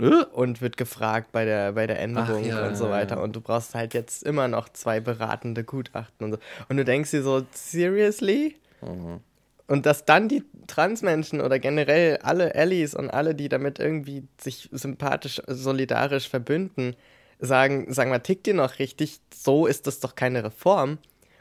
Äh? 0.01 0.25
und 0.34 0.62
wird 0.62 0.77
gefragt 0.77 1.31
bei 1.31 1.46
der, 1.46 1.74
bei 1.74 1.88
der 1.88 2.00
Änderung 2.00 2.43
ja, 2.43 2.67
und 2.67 2.75
so 2.75 2.89
weiter. 2.89 3.22
Und 3.22 3.36
du 3.36 3.41
brauchst 3.41 3.75
halt 3.75 3.93
jetzt 3.93 4.24
immer 4.24 4.48
noch 4.48 4.70
zwei 4.70 5.00
beratende 5.00 5.63
Gutachten 5.63 6.25
und 6.25 6.34
so. 6.34 6.39
Und 6.70 6.77
du 6.77 6.86
denkst 6.86 7.12
dir 7.12 7.24
so, 7.24 7.43
seriously? 7.51 8.55
Mhm. 8.81 9.20
Und 9.67 9.86
dass 9.86 10.03
dann 10.03 10.27
die 10.27 10.43
Transmenschen 10.67 11.39
oder 11.39 11.60
generell 11.60 12.17
alle 12.17 12.55
Allies 12.55 12.93
und 12.93 13.10
alle, 13.10 13.36
die 13.36 13.48
damit 13.48 13.79
irgendwie 13.79 14.27
sich 14.39 14.67
sympathisch, 14.72 15.41
solidarisch 15.48 16.27
verbünden, 16.27 16.96
sagen, 17.39 17.93
sagen 17.93 18.10
mal, 18.10 18.20
tickt 18.20 18.48
ihr 18.48 18.53
noch 18.53 18.79
richtig? 18.79 19.20
So 19.34 19.67
ist 19.67 19.88
das 19.88 20.00
doch 20.00 20.15
keine 20.15 20.43
Reform. 20.43 20.98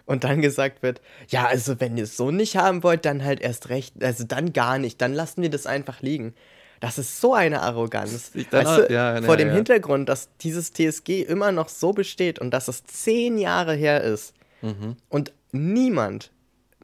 Und 0.07 0.25
dann 0.25 0.43
gesagt 0.43 0.83
wird, 0.83 1.01
ja, 1.29 1.47
also 1.47 1.81
wenn 1.81 1.97
ihr 1.97 2.05
es 2.05 2.17
so 2.17 2.31
nicht 2.31 2.57
haben 2.57 2.83
wollt, 2.83 3.05
dann 3.05 3.25
halt 3.25 3.41
erst 3.41 3.69
recht, 3.69 4.03
also 4.03 4.25
dann 4.25 4.53
gar 4.53 4.79
nicht, 4.79 5.01
dann 5.01 5.13
lassen 5.13 5.43
wir 5.43 5.51
das 5.51 5.67
einfach 5.67 6.01
liegen. 6.03 6.35
Das 6.81 6.99
ist 6.99 7.21
so 7.21 7.35
eine 7.35 7.61
Arroganz. 7.61 8.33
Weißt 8.35 8.79
du, 8.79 8.93
ja, 8.93 9.21
vor 9.23 9.37
dem 9.37 9.49
ja. 9.49 9.55
Hintergrund, 9.55 10.09
dass 10.09 10.31
dieses 10.39 10.73
TSG 10.73 11.23
immer 11.23 11.53
noch 11.53 11.69
so 11.69 11.93
besteht 11.93 12.39
und 12.39 12.53
dass 12.53 12.69
es 12.69 12.85
zehn 12.85 13.37
Jahre 13.37 13.75
her 13.75 14.03
ist 14.03 14.35
mhm. 14.63 14.97
und 15.11 15.33
niemand, 15.53 16.33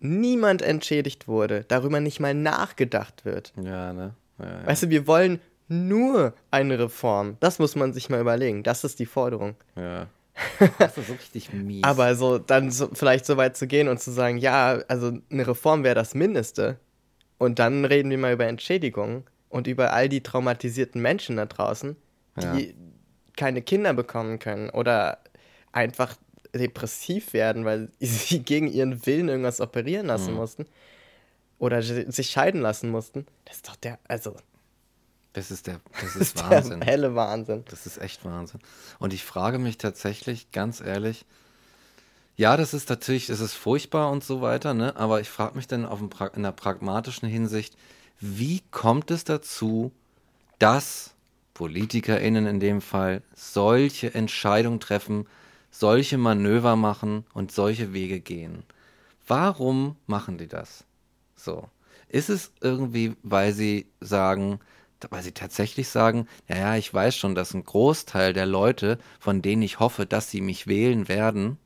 niemand 0.00 0.60
entschädigt 0.60 1.28
wurde, 1.28 1.64
darüber 1.68 2.00
nicht 2.00 2.20
mal 2.20 2.34
nachgedacht 2.34 3.24
wird. 3.24 3.54
Ja, 3.62 3.94
ne? 3.94 4.14
Weißt 4.38 4.82
du, 4.82 4.90
wir 4.90 5.06
wollen 5.06 5.40
nur 5.68 6.34
eine 6.50 6.78
Reform. 6.78 7.38
Das 7.40 7.58
muss 7.58 7.74
man 7.74 7.94
sich 7.94 8.10
mal 8.10 8.20
überlegen. 8.20 8.62
Das 8.62 8.84
ist 8.84 8.98
die 8.98 9.06
Forderung. 9.06 9.56
Ja. 9.76 10.06
Das 10.78 10.98
ist 10.98 11.06
so 11.06 11.14
richtig 11.14 11.54
mies. 11.54 11.82
Aber 11.82 12.14
so 12.14 12.36
dann 12.36 12.70
so, 12.70 12.90
vielleicht 12.92 13.24
so 13.24 13.38
weit 13.38 13.56
zu 13.56 13.66
gehen 13.66 13.88
und 13.88 14.00
zu 14.00 14.10
sagen, 14.10 14.36
ja, 14.36 14.80
also 14.86 15.12
eine 15.30 15.46
Reform 15.46 15.82
wäre 15.82 15.94
das 15.94 16.14
Mindeste. 16.14 16.78
Und 17.38 17.58
dann 17.58 17.86
reden 17.86 18.10
wir 18.10 18.18
mal 18.18 18.34
über 18.34 18.44
Entschädigung 18.44 19.24
und 19.48 19.66
über 19.66 19.92
all 19.92 20.08
die 20.08 20.22
traumatisierten 20.22 21.00
Menschen 21.00 21.36
da 21.36 21.46
draußen, 21.46 21.96
die 22.36 22.66
ja. 22.66 22.72
keine 23.36 23.62
Kinder 23.62 23.94
bekommen 23.94 24.38
können 24.38 24.70
oder 24.70 25.18
einfach 25.72 26.16
depressiv 26.54 27.32
werden, 27.32 27.64
weil 27.64 27.90
sie 28.00 28.42
gegen 28.42 28.68
ihren 28.68 29.04
Willen 29.06 29.28
irgendwas 29.28 29.60
operieren 29.60 30.06
lassen 30.06 30.32
mhm. 30.32 30.38
mussten 30.38 30.66
oder 31.58 31.82
sich 31.82 32.30
scheiden 32.30 32.60
lassen 32.60 32.90
mussten. 32.90 33.26
Das 33.44 33.56
ist 33.56 33.68
doch 33.68 33.76
der, 33.76 33.98
also. 34.08 34.36
Das 35.32 35.50
ist 35.50 35.66
der, 35.66 35.80
das 36.00 36.16
ist, 36.16 36.36
das 36.38 36.50
Wahnsinn. 36.50 36.80
Der 36.80 36.88
helle 36.88 37.14
Wahnsinn. 37.14 37.64
Das 37.70 37.86
ist 37.86 37.98
echt 37.98 38.24
Wahnsinn. 38.24 38.60
Und 38.98 39.12
ich 39.12 39.24
frage 39.24 39.58
mich 39.58 39.78
tatsächlich, 39.78 40.50
ganz 40.50 40.80
ehrlich, 40.80 41.26
ja, 42.36 42.56
das 42.58 42.74
ist 42.74 42.90
natürlich, 42.90 43.30
es 43.30 43.40
ist 43.40 43.54
furchtbar 43.54 44.10
und 44.10 44.22
so 44.22 44.42
weiter, 44.42 44.74
ne? 44.74 44.94
Aber 44.96 45.20
ich 45.20 45.30
frage 45.30 45.56
mich 45.56 45.66
dann 45.66 45.86
auf 45.86 46.00
in 46.00 46.10
einer 46.10 46.52
pragmatischen 46.52 47.28
Hinsicht, 47.28 47.76
wie 48.20 48.62
kommt 48.70 49.10
es 49.10 49.24
dazu, 49.24 49.92
dass 50.58 51.14
PolitikerInnen 51.54 52.46
in 52.46 52.60
dem 52.60 52.80
Fall 52.80 53.22
solche 53.34 54.14
Entscheidungen 54.14 54.80
treffen, 54.80 55.26
solche 55.70 56.18
Manöver 56.18 56.76
machen 56.76 57.24
und 57.34 57.52
solche 57.52 57.92
Wege 57.92 58.20
gehen? 58.20 58.62
Warum 59.26 59.96
machen 60.06 60.38
die 60.38 60.48
das? 60.48 60.84
So. 61.34 61.68
Ist 62.08 62.30
es 62.30 62.52
irgendwie, 62.60 63.16
weil 63.22 63.52
sie 63.52 63.86
sagen, 64.00 64.60
weil 65.10 65.22
sie 65.22 65.32
tatsächlich 65.32 65.88
sagen, 65.88 66.28
ja, 66.48 66.56
ja, 66.56 66.76
ich 66.76 66.92
weiß 66.92 67.16
schon, 67.16 67.34
dass 67.34 67.52
ein 67.52 67.64
Großteil 67.64 68.32
der 68.32 68.46
Leute, 68.46 68.98
von 69.18 69.42
denen 69.42 69.62
ich 69.62 69.80
hoffe, 69.80 70.06
dass 70.06 70.30
sie 70.30 70.40
mich 70.40 70.66
wählen 70.66 71.08
werden, 71.08 71.58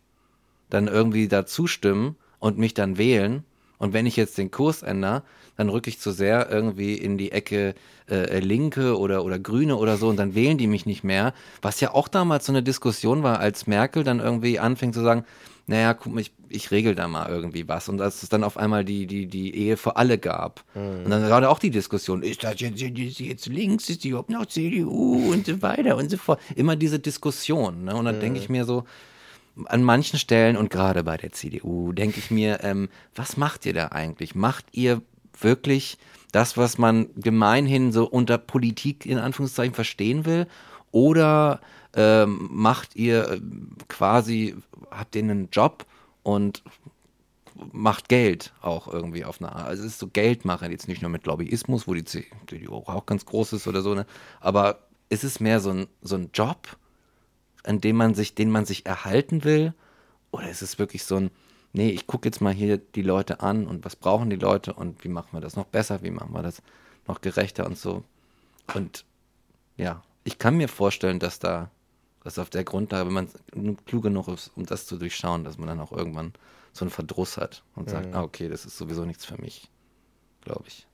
dann 0.70 0.88
irgendwie 0.88 1.28
da 1.28 1.46
zustimmen 1.46 2.16
und 2.38 2.58
mich 2.58 2.74
dann 2.74 2.96
wählen. 2.96 3.44
Und 3.80 3.92
wenn 3.92 4.06
ich 4.06 4.14
jetzt 4.14 4.38
den 4.38 4.52
Kurs 4.52 4.82
ändere, 4.82 5.24
dann 5.56 5.68
rücke 5.68 5.90
ich 5.90 5.98
zu 5.98 6.12
sehr 6.12 6.48
irgendwie 6.50 6.94
in 6.94 7.18
die 7.18 7.32
Ecke 7.32 7.74
äh, 8.08 8.38
Linke 8.38 8.98
oder, 8.98 9.24
oder 9.24 9.38
Grüne 9.38 9.76
oder 9.76 9.96
so 9.96 10.08
und 10.08 10.16
dann 10.16 10.34
wählen 10.34 10.58
die 10.58 10.66
mich 10.66 10.86
nicht 10.86 11.02
mehr. 11.02 11.34
Was 11.60 11.80
ja 11.80 11.92
auch 11.92 12.06
damals 12.06 12.46
so 12.46 12.52
eine 12.52 12.62
Diskussion 12.62 13.22
war, 13.22 13.40
als 13.40 13.66
Merkel 13.66 14.04
dann 14.04 14.20
irgendwie 14.20 14.58
anfing 14.58 14.92
zu 14.92 15.02
sagen, 15.02 15.24
naja, 15.66 15.94
guck 15.94 16.12
mal, 16.12 16.20
ich, 16.20 16.32
ich 16.48 16.70
regel 16.72 16.94
da 16.94 17.08
mal 17.08 17.30
irgendwie 17.30 17.68
was. 17.68 17.88
Und 17.88 18.00
als 18.00 18.22
es 18.22 18.28
dann 18.28 18.42
auf 18.42 18.56
einmal 18.56 18.84
die, 18.84 19.06
die, 19.06 19.26
die 19.26 19.54
Ehe 19.54 19.76
für 19.76 19.96
alle 19.96 20.18
gab. 20.18 20.64
Mhm. 20.74 21.04
Und 21.04 21.10
dann 21.10 21.22
gerade 21.22 21.48
auch 21.48 21.58
die 21.58 21.70
Diskussion, 21.70 22.22
ist 22.22 22.42
das 22.42 22.58
jetzt, 22.58 22.80
jetzt 22.80 23.46
links, 23.46 23.88
ist 23.88 24.02
die 24.02 24.08
überhaupt 24.08 24.30
noch 24.30 24.46
CDU 24.46 25.30
und 25.32 25.46
so 25.46 25.62
weiter 25.62 25.96
und 25.96 26.10
so 26.10 26.16
fort. 26.16 26.40
Immer 26.56 26.74
diese 26.74 26.98
Diskussion. 26.98 27.84
Ne? 27.84 27.94
Und 27.94 28.04
dann 28.04 28.16
mhm. 28.16 28.20
denke 28.20 28.40
ich 28.40 28.48
mir 28.48 28.64
so, 28.64 28.84
an 29.66 29.82
manchen 29.82 30.18
Stellen 30.18 30.56
und 30.56 30.70
gerade 30.70 31.04
bei 31.04 31.16
der 31.16 31.32
CDU 31.32 31.92
denke 31.92 32.18
ich 32.18 32.30
mir, 32.30 32.62
ähm, 32.62 32.88
was 33.14 33.36
macht 33.36 33.66
ihr 33.66 33.74
da 33.74 33.88
eigentlich? 33.88 34.34
Macht 34.34 34.66
ihr 34.72 35.02
wirklich 35.38 35.98
das, 36.32 36.56
was 36.56 36.78
man 36.78 37.08
gemeinhin 37.16 37.92
so 37.92 38.08
unter 38.08 38.38
Politik 38.38 39.06
in 39.06 39.18
Anführungszeichen 39.18 39.74
verstehen 39.74 40.24
will? 40.24 40.46
Oder 40.92 41.60
ähm, 41.94 42.48
macht 42.50 42.96
ihr 42.96 43.30
äh, 43.30 43.40
quasi, 43.88 44.56
habt 44.90 45.16
ihr 45.16 45.22
einen 45.22 45.48
Job 45.50 45.86
und 46.22 46.62
macht 47.72 48.08
Geld 48.08 48.52
auch 48.62 48.88
irgendwie 48.88 49.24
auf 49.24 49.40
eine 49.40 49.52
Art. 49.52 49.66
Also 49.66 49.82
es 49.82 49.92
ist 49.92 49.98
so 49.98 50.08
Geldmacher, 50.08 50.70
jetzt 50.70 50.88
nicht 50.88 51.02
nur 51.02 51.10
mit 51.10 51.26
Lobbyismus, 51.26 51.86
wo 51.86 51.94
die 51.94 52.04
CDU 52.04 52.76
auch 52.76 53.06
ganz 53.06 53.26
groß 53.26 53.54
ist 53.54 53.66
oder 53.66 53.82
so, 53.82 53.94
ne? 53.94 54.06
aber 54.40 54.80
ist 55.08 55.24
es 55.24 55.40
mehr 55.40 55.60
so 55.60 55.70
ein, 55.70 55.86
so 56.00 56.16
ein 56.16 56.30
Job, 56.32 56.76
an 57.64 57.80
dem 57.80 57.96
man 57.96 58.14
sich, 58.14 58.34
den 58.34 58.50
man 58.50 58.64
sich 58.64 58.86
erhalten 58.86 59.44
will? 59.44 59.74
Oder 60.30 60.48
ist 60.50 60.62
es 60.62 60.78
wirklich 60.78 61.04
so 61.04 61.16
ein, 61.16 61.30
nee, 61.72 61.90
ich 61.90 62.06
gucke 62.06 62.28
jetzt 62.28 62.40
mal 62.40 62.52
hier 62.52 62.78
die 62.78 63.02
Leute 63.02 63.40
an 63.40 63.66
und 63.66 63.84
was 63.84 63.96
brauchen 63.96 64.30
die 64.30 64.36
Leute 64.36 64.74
und 64.74 65.04
wie 65.04 65.08
machen 65.08 65.30
wir 65.32 65.40
das 65.40 65.56
noch 65.56 65.66
besser, 65.66 66.02
wie 66.02 66.10
machen 66.10 66.32
wir 66.32 66.42
das 66.42 66.62
noch 67.06 67.20
gerechter 67.20 67.66
und 67.66 67.76
so. 67.76 68.04
Und 68.74 69.04
ja, 69.76 70.02
ich 70.24 70.38
kann 70.38 70.56
mir 70.56 70.68
vorstellen, 70.68 71.18
dass 71.18 71.38
da, 71.38 71.70
dass 72.22 72.38
auf 72.38 72.50
der 72.50 72.64
Grundlage, 72.64 73.06
wenn 73.06 73.14
man 73.14 73.76
klug 73.86 74.02
genug 74.02 74.28
ist, 74.28 74.50
um 74.54 74.66
das 74.66 74.86
zu 74.86 74.96
durchschauen, 74.96 75.44
dass 75.44 75.58
man 75.58 75.68
dann 75.68 75.80
auch 75.80 75.92
irgendwann 75.92 76.32
so 76.72 76.84
einen 76.84 76.90
Verdruss 76.90 77.36
hat 77.36 77.64
und 77.74 77.90
sagt, 77.90 78.08
mhm. 78.08 78.14
ah, 78.14 78.22
okay, 78.22 78.48
das 78.48 78.64
ist 78.64 78.76
sowieso 78.76 79.04
nichts 79.04 79.24
für 79.24 79.40
mich, 79.40 79.68
glaube 80.42 80.64
ich. 80.68 80.86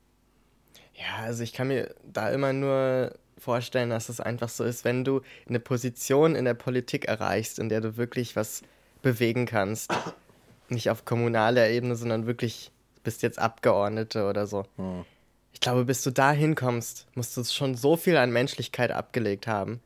Ja, 0.94 1.24
also 1.24 1.42
ich 1.42 1.52
kann 1.52 1.68
mir 1.68 1.94
da 2.10 2.30
immer 2.30 2.52
nur 2.54 3.12
vorstellen, 3.38 3.90
dass 3.90 4.08
es 4.08 4.20
einfach 4.20 4.48
so 4.48 4.64
ist, 4.64 4.84
wenn 4.84 5.04
du 5.04 5.20
eine 5.48 5.60
Position 5.60 6.34
in 6.34 6.44
der 6.44 6.54
Politik 6.54 7.06
erreichst, 7.06 7.58
in 7.58 7.68
der 7.68 7.80
du 7.80 7.96
wirklich 7.96 8.36
was 8.36 8.62
bewegen 9.02 9.46
kannst, 9.46 9.92
nicht 10.68 10.90
auf 10.90 11.04
kommunaler 11.04 11.68
Ebene, 11.68 11.96
sondern 11.96 12.26
wirklich 12.26 12.72
bist 13.04 13.22
jetzt 13.22 13.38
Abgeordnete 13.38 14.26
oder 14.26 14.46
so. 14.46 14.64
Hm. 14.76 15.04
Ich 15.52 15.60
glaube, 15.60 15.84
bis 15.84 16.02
du 16.02 16.10
da 16.10 16.32
hinkommst, 16.32 17.06
musst 17.14 17.36
du 17.36 17.44
schon 17.44 17.76
so 17.76 17.96
viel 17.96 18.16
an 18.16 18.30
Menschlichkeit 18.30 18.90
abgelegt 18.90 19.46
haben 19.46 19.80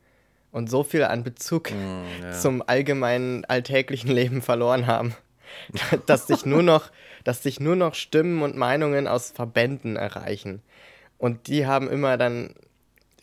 und 0.51 0.69
so 0.69 0.83
viel 0.83 1.03
an 1.03 1.23
Bezug 1.23 1.69
hm, 1.69 2.03
ja. 2.21 2.31
zum 2.33 2.63
allgemeinen 2.65 3.45
alltäglichen 3.45 4.11
Leben 4.11 4.41
verloren 4.41 4.87
haben, 4.87 5.15
dass 6.07 6.25
dich 6.25 6.45
nur 6.45 6.63
noch, 6.63 6.91
dass 7.23 7.41
dich 7.41 7.59
nur 7.59 7.75
noch 7.75 7.93
Stimmen 7.93 8.41
und 8.41 8.57
Meinungen 8.57 9.07
aus 9.07 9.31
Verbänden 9.31 9.95
erreichen. 9.95 10.61
Und 11.17 11.47
die 11.47 11.67
haben 11.67 11.89
immer 11.89 12.17
dann, 12.17 12.55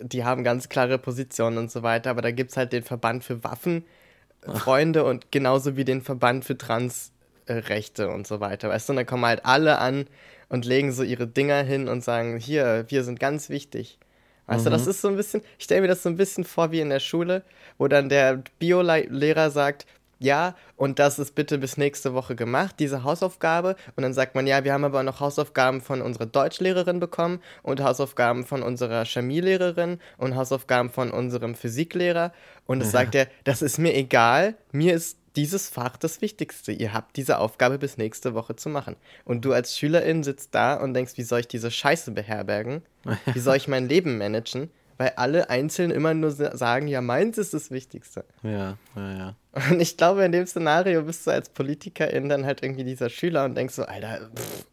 die 0.00 0.24
haben 0.24 0.44
ganz 0.44 0.68
klare 0.68 0.98
Positionen 0.98 1.58
und 1.58 1.70
so 1.70 1.82
weiter, 1.82 2.10
aber 2.10 2.22
da 2.22 2.30
gibt 2.30 2.50
es 2.52 2.56
halt 2.56 2.72
den 2.72 2.82
Verband 2.82 3.24
für 3.24 3.42
Waffenfreunde 3.44 5.04
und 5.04 5.32
genauso 5.32 5.76
wie 5.76 5.84
den 5.84 6.02
Verband 6.02 6.44
für 6.44 6.56
Trans 6.56 7.12
Menschenrechte 7.48 8.08
und 8.08 8.26
so 8.26 8.40
weiter. 8.40 8.68
Weißt 8.68 8.88
du, 8.88 8.92
und 8.92 8.96
dann 8.96 9.06
kommen 9.06 9.24
halt 9.24 9.44
alle 9.44 9.78
an 9.78 10.06
und 10.48 10.64
legen 10.64 10.92
so 10.92 11.02
ihre 11.02 11.26
Dinger 11.26 11.62
hin 11.62 11.88
und 11.88 12.04
sagen, 12.04 12.38
hier, 12.38 12.84
wir 12.88 13.04
sind 13.04 13.20
ganz 13.20 13.48
wichtig. 13.48 13.98
Weißt 14.46 14.64
du, 14.64 14.70
das 14.70 14.86
ist 14.86 15.02
so 15.02 15.08
ein 15.08 15.16
bisschen, 15.16 15.42
ich 15.58 15.64
stelle 15.64 15.82
mir 15.82 15.88
das 15.88 16.02
so 16.02 16.08
ein 16.08 16.16
bisschen 16.16 16.42
vor 16.42 16.72
wie 16.72 16.80
in 16.80 16.88
der 16.88 17.00
Schule, 17.00 17.42
wo 17.76 17.86
dann 17.86 18.08
der 18.08 18.42
Biolehrer 18.58 19.50
sagt, 19.50 19.84
ja, 20.18 20.56
und 20.76 20.98
das 20.98 21.18
ist 21.18 21.34
bitte 21.34 21.58
bis 21.58 21.76
nächste 21.76 22.12
Woche 22.12 22.34
gemacht, 22.34 22.76
diese 22.78 23.04
Hausaufgabe. 23.04 23.76
Und 23.94 24.02
dann 24.02 24.14
sagt 24.14 24.34
man, 24.34 24.46
ja, 24.46 24.64
wir 24.64 24.72
haben 24.72 24.84
aber 24.84 25.02
noch 25.02 25.20
Hausaufgaben 25.20 25.80
von 25.80 26.02
unserer 26.02 26.26
Deutschlehrerin 26.26 26.98
bekommen 26.98 27.40
und 27.62 27.82
Hausaufgaben 27.82 28.44
von 28.44 28.62
unserer 28.62 29.04
Chemielehrerin 29.04 30.00
und 30.16 30.34
Hausaufgaben 30.34 30.90
von 30.90 31.10
unserem 31.10 31.54
Physiklehrer. 31.54 32.32
Und 32.66 32.80
es 32.80 32.90
sagt 32.90 33.14
er, 33.14 33.28
das 33.44 33.62
ist 33.62 33.78
mir 33.78 33.94
egal, 33.94 34.54
mir 34.72 34.94
ist 34.94 35.18
dieses 35.36 35.68
Fach 35.68 35.96
das 35.96 36.20
Wichtigste. 36.20 36.72
Ihr 36.72 36.92
habt 36.92 37.16
diese 37.16 37.38
Aufgabe 37.38 37.78
bis 37.78 37.96
nächste 37.96 38.34
Woche 38.34 38.56
zu 38.56 38.68
machen. 38.68 38.96
Und 39.24 39.44
du 39.44 39.52
als 39.52 39.78
Schülerin 39.78 40.24
sitzt 40.24 40.52
da 40.54 40.74
und 40.74 40.94
denkst, 40.94 41.12
wie 41.16 41.22
soll 41.22 41.40
ich 41.40 41.48
diese 41.48 41.70
Scheiße 41.70 42.10
beherbergen? 42.10 42.82
Wie 43.32 43.38
soll 43.38 43.56
ich 43.56 43.68
mein 43.68 43.88
Leben 43.88 44.18
managen? 44.18 44.70
Weil 44.98 45.12
alle 45.16 45.48
einzeln 45.48 45.92
immer 45.92 46.12
nur 46.12 46.32
sagen, 46.32 46.88
ja, 46.88 47.00
meins 47.00 47.38
ist 47.38 47.54
das 47.54 47.70
Wichtigste. 47.70 48.24
Ja, 48.42 48.76
ja, 48.96 49.12
ja. 49.16 49.36
Und 49.70 49.80
ich 49.80 49.96
glaube, 49.96 50.24
in 50.24 50.32
dem 50.32 50.46
Szenario 50.46 51.02
bist 51.02 51.26
du 51.26 51.30
als 51.30 51.48
Politikerin 51.48 52.28
dann 52.28 52.44
halt 52.44 52.62
irgendwie 52.62 52.84
dieser 52.84 53.08
Schüler 53.08 53.44
und 53.44 53.54
denkst 53.56 53.74
so, 53.74 53.84
Alter, 53.84 54.30
pff, 54.34 54.66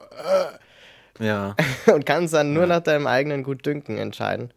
äh. 1.20 1.26
Ja. 1.26 1.56
und 1.94 2.06
kannst 2.06 2.34
dann 2.34 2.54
nur 2.54 2.68
nach 2.68 2.82
deinem 2.82 3.08
eigenen 3.08 3.44
Gutdünken 3.44 3.98
entscheiden. 3.98 4.52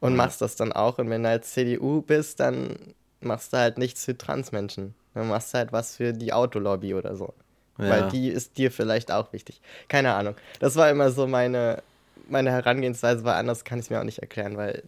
Und 0.00 0.16
machst 0.16 0.40
das 0.40 0.56
dann 0.56 0.72
auch. 0.72 0.98
Und 0.98 1.10
wenn 1.10 1.22
du 1.22 1.28
als 1.28 1.52
CDU 1.52 2.02
bist, 2.02 2.40
dann 2.40 2.76
machst 3.20 3.52
du 3.52 3.58
halt 3.58 3.78
nichts 3.78 4.04
für 4.04 4.18
Transmenschen. 4.18 4.94
Dann 5.14 5.28
machst 5.28 5.54
du 5.54 5.58
halt 5.58 5.72
was 5.72 5.96
für 5.96 6.12
die 6.12 6.32
Autolobby 6.32 6.94
oder 6.94 7.14
so. 7.14 7.34
Ja. 7.78 7.88
Weil 7.88 8.08
die 8.08 8.28
ist 8.28 8.58
dir 8.58 8.72
vielleicht 8.72 9.12
auch 9.12 9.32
wichtig. 9.32 9.60
Keine 9.88 10.12
Ahnung. 10.14 10.34
Das 10.58 10.74
war 10.74 10.90
immer 10.90 11.12
so 11.12 11.28
meine, 11.28 11.84
meine 12.28 12.50
Herangehensweise, 12.50 13.22
weil 13.22 13.34
anders 13.34 13.64
kann 13.64 13.78
ich 13.78 13.86
es 13.86 13.90
mir 13.90 14.00
auch 14.00 14.04
nicht 14.04 14.18
erklären, 14.18 14.56
weil 14.56 14.82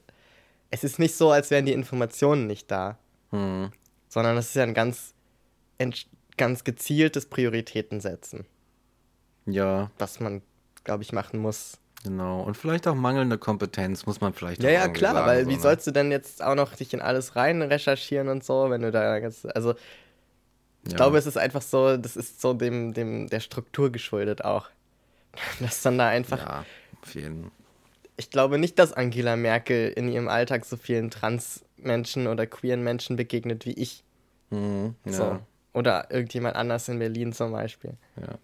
es 0.73 0.83
ist 0.83 0.99
nicht 0.99 1.17
so, 1.17 1.31
als 1.31 1.51
wären 1.53 1.67
die 1.67 1.73
Informationen 1.73 2.49
nicht 2.49 2.69
da, 2.71 2.99
Hm. 3.35 3.73
Sondern 4.15 4.37
es 4.37 4.47
ist 4.51 4.55
ja 4.55 4.63
ein 4.63 4.75
ganz, 4.75 5.13
ganz 6.37 6.63
gezieltes 6.63 7.27
Prioritätensetzen, 7.27 8.47
Ja, 9.45 9.91
was 9.99 10.21
man, 10.21 10.41
glaube 10.85 11.03
ich, 11.03 11.13
machen 11.13 11.41
muss. 11.41 11.79
genau. 12.05 12.43
Und 12.43 12.57
vielleicht 12.57 12.87
auch 12.87 12.95
mangelnde 12.95 13.39
Kompetenz, 13.39 14.07
muss 14.07 14.21
man 14.21 14.33
vielleicht 14.33 14.63
Ja, 14.63 14.71
auch 14.71 14.75
ja, 14.75 14.89
klar, 14.89 15.15
sagen, 15.15 15.27
weil 15.27 15.43
so, 15.45 15.51
wie 15.51 15.55
ne? 15.55 15.61
sollst 15.61 15.87
du 15.89 15.91
denn 15.91 16.13
jetzt 16.13 16.45
auch 16.45 16.55
noch 16.55 16.77
dich 16.77 16.95
in 16.95 17.03
alles 17.03 17.35
rein 17.35 17.61
recherchieren 17.61 18.29
und 18.29 18.45
so, 18.45 18.71
wenn 18.71 18.83
du 18.83 18.93
da 18.93 19.19
ganz, 19.19 19.47
also 19.53 19.75
ich 20.85 20.93
Ja. 20.93 20.97
glaube, 20.99 21.19
es 21.19 21.27
ist 21.27 21.37
einfach 21.37 21.63
so, 21.63 21.97
das 21.97 22.15
ist 22.15 22.41
so 22.41 22.55
dem, 22.55 22.95
dem, 22.95 23.27
der 23.29 23.41
Struktur 23.41 23.91
geschuldet 23.91 24.45
auch. 24.45 24.69
Dass 25.59 25.83
dann 25.83 25.99
da 25.99 26.07
einfach, 26.07 26.39
Ja, 26.39 26.65
auf 27.03 27.15
jeden 27.17 27.51
ich 28.17 28.31
glaube 28.31 28.59
nicht, 28.59 28.79
dass 28.79 28.93
Angela 28.93 29.35
Merkel 29.35 29.89
in 29.91 30.09
ihrem 30.09 30.29
Alltag 30.29 30.65
so 30.65 30.77
vielen 30.77 31.11
Trans-Menschen 31.85 32.27
oder 32.27 32.47
queeren 32.47 32.83
Menschen 32.83 33.17
begegnet 33.17 33.67
wie 33.67 33.75
ich. 33.75 34.03
Mhm, 34.51 34.95
ja. 35.05 35.13
So. 35.13 35.41
Oder 35.73 36.11
irgendjemand 36.11 36.57
anders 36.57 36.89
in 36.89 36.99
Berlin 36.99 37.33
zum 37.33 37.53
Beispiel. 37.53 37.95
Ja. 38.21 38.39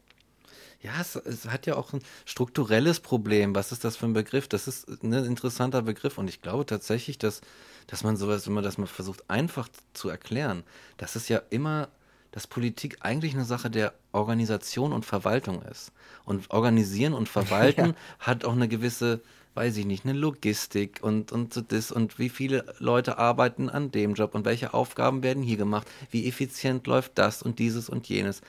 Ja, 0.82 0.92
es, 0.98 1.14
es 1.14 1.46
hat 1.46 1.66
ja 1.66 1.76
auch 1.76 1.92
ein 1.92 2.00
strukturelles 2.24 3.00
Problem. 3.00 3.54
Was 3.54 3.70
ist 3.70 3.84
das 3.84 3.98
für 3.98 4.06
ein 4.06 4.14
Begriff? 4.14 4.48
Das 4.48 4.66
ist 4.66 4.88
ein 5.02 5.12
interessanter 5.12 5.82
Begriff 5.82 6.16
und 6.16 6.28
ich 6.30 6.40
glaube 6.40 6.64
tatsächlich, 6.64 7.18
dass, 7.18 7.42
dass 7.86 8.02
man 8.02 8.16
sowas, 8.16 8.46
wenn 8.46 8.54
man 8.54 8.64
das 8.64 8.78
mal 8.78 8.86
versucht, 8.86 9.28
einfach 9.28 9.68
zu 9.92 10.08
erklären, 10.08 10.64
dass 10.96 11.16
es 11.16 11.28
ja 11.28 11.42
immer, 11.50 11.90
dass 12.32 12.46
Politik 12.46 12.96
eigentlich 13.00 13.34
eine 13.34 13.44
Sache 13.44 13.68
der 13.68 13.92
Organisation 14.12 14.94
und 14.94 15.04
Verwaltung 15.04 15.60
ist. 15.62 15.92
Und 16.24 16.50
organisieren 16.50 17.12
und 17.12 17.28
verwalten 17.38 17.94
hat 18.18 18.46
auch 18.46 18.54
eine 18.54 18.66
gewisse, 18.66 19.20
weiß 19.54 19.76
ich 19.76 19.86
nicht, 19.86 20.04
eine 20.04 20.14
Logistik 20.14 21.00
und, 21.02 21.32
und 21.32 21.52
so 21.52 21.60
das 21.60 21.90
und 21.90 22.18
wie 22.18 22.28
viele 22.28 22.64
Leute 22.78 23.18
arbeiten 23.18 23.68
an 23.68 23.90
dem 23.90 24.14
Job 24.14 24.34
und 24.34 24.44
welche 24.44 24.74
Aufgaben 24.74 25.22
werden 25.22 25.42
hier 25.42 25.56
gemacht, 25.56 25.88
wie 26.10 26.26
effizient 26.28 26.86
läuft 26.86 27.18
das 27.18 27.42
und 27.42 27.58
dieses 27.58 27.88
und 27.88 28.08
jenes. 28.08 28.42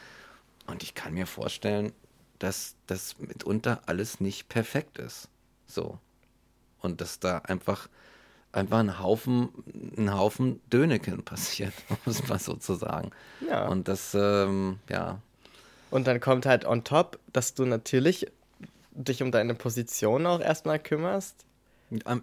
Und 0.67 0.83
ich 0.83 0.93
kann 0.93 1.13
mir 1.13 1.25
vorstellen, 1.25 1.91
dass 2.39 2.75
das 2.87 3.19
mitunter 3.19 3.81
alles 3.85 4.19
nicht 4.19 4.49
perfekt 4.49 4.97
ist. 4.97 5.27
So. 5.67 5.99
Und 6.79 7.01
dass 7.01 7.19
da 7.19 7.39
einfach, 7.39 7.87
einfach 8.51 8.79
ein 8.79 8.99
Haufen, 8.99 9.49
ein 9.97 10.13
Haufen 10.13 10.61
Döneken 10.71 11.23
passiert, 11.25 11.73
um 11.89 11.97
es 12.05 12.27
mal 12.27 12.39
so 12.39 12.55
zu 12.55 12.75
sagen. 12.75 13.11
Ja. 13.47 13.67
Und 13.67 13.87
das, 13.87 14.15
ähm, 14.15 14.79
ja, 14.89 15.19
Und 15.89 16.07
dann 16.07 16.19
kommt 16.19 16.45
halt 16.45 16.65
on 16.65 16.83
top, 16.83 17.19
dass 17.33 17.53
du 17.53 17.65
natürlich 17.65 18.27
dich 18.91 19.21
um 19.23 19.31
deine 19.31 19.55
Position 19.55 20.25
auch 20.25 20.41
erstmal 20.41 20.79
kümmerst. 20.79 21.45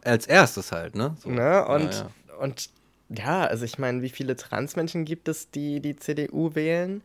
als 0.02 0.26
erstes 0.26 0.72
halt, 0.72 0.94
ne? 0.94 1.16
So. 1.20 1.28
Ne? 1.30 1.66
Und, 1.66 1.92
ja, 1.92 2.10
ja. 2.28 2.34
und 2.40 2.70
ja, 3.10 3.44
also 3.46 3.64
ich 3.64 3.78
meine, 3.78 4.02
wie 4.02 4.08
viele 4.10 4.36
Transmenschen 4.36 5.04
gibt 5.04 5.28
es, 5.28 5.50
die 5.50 5.80
die 5.80 5.96
CDU 5.96 6.54
wählen? 6.54 7.02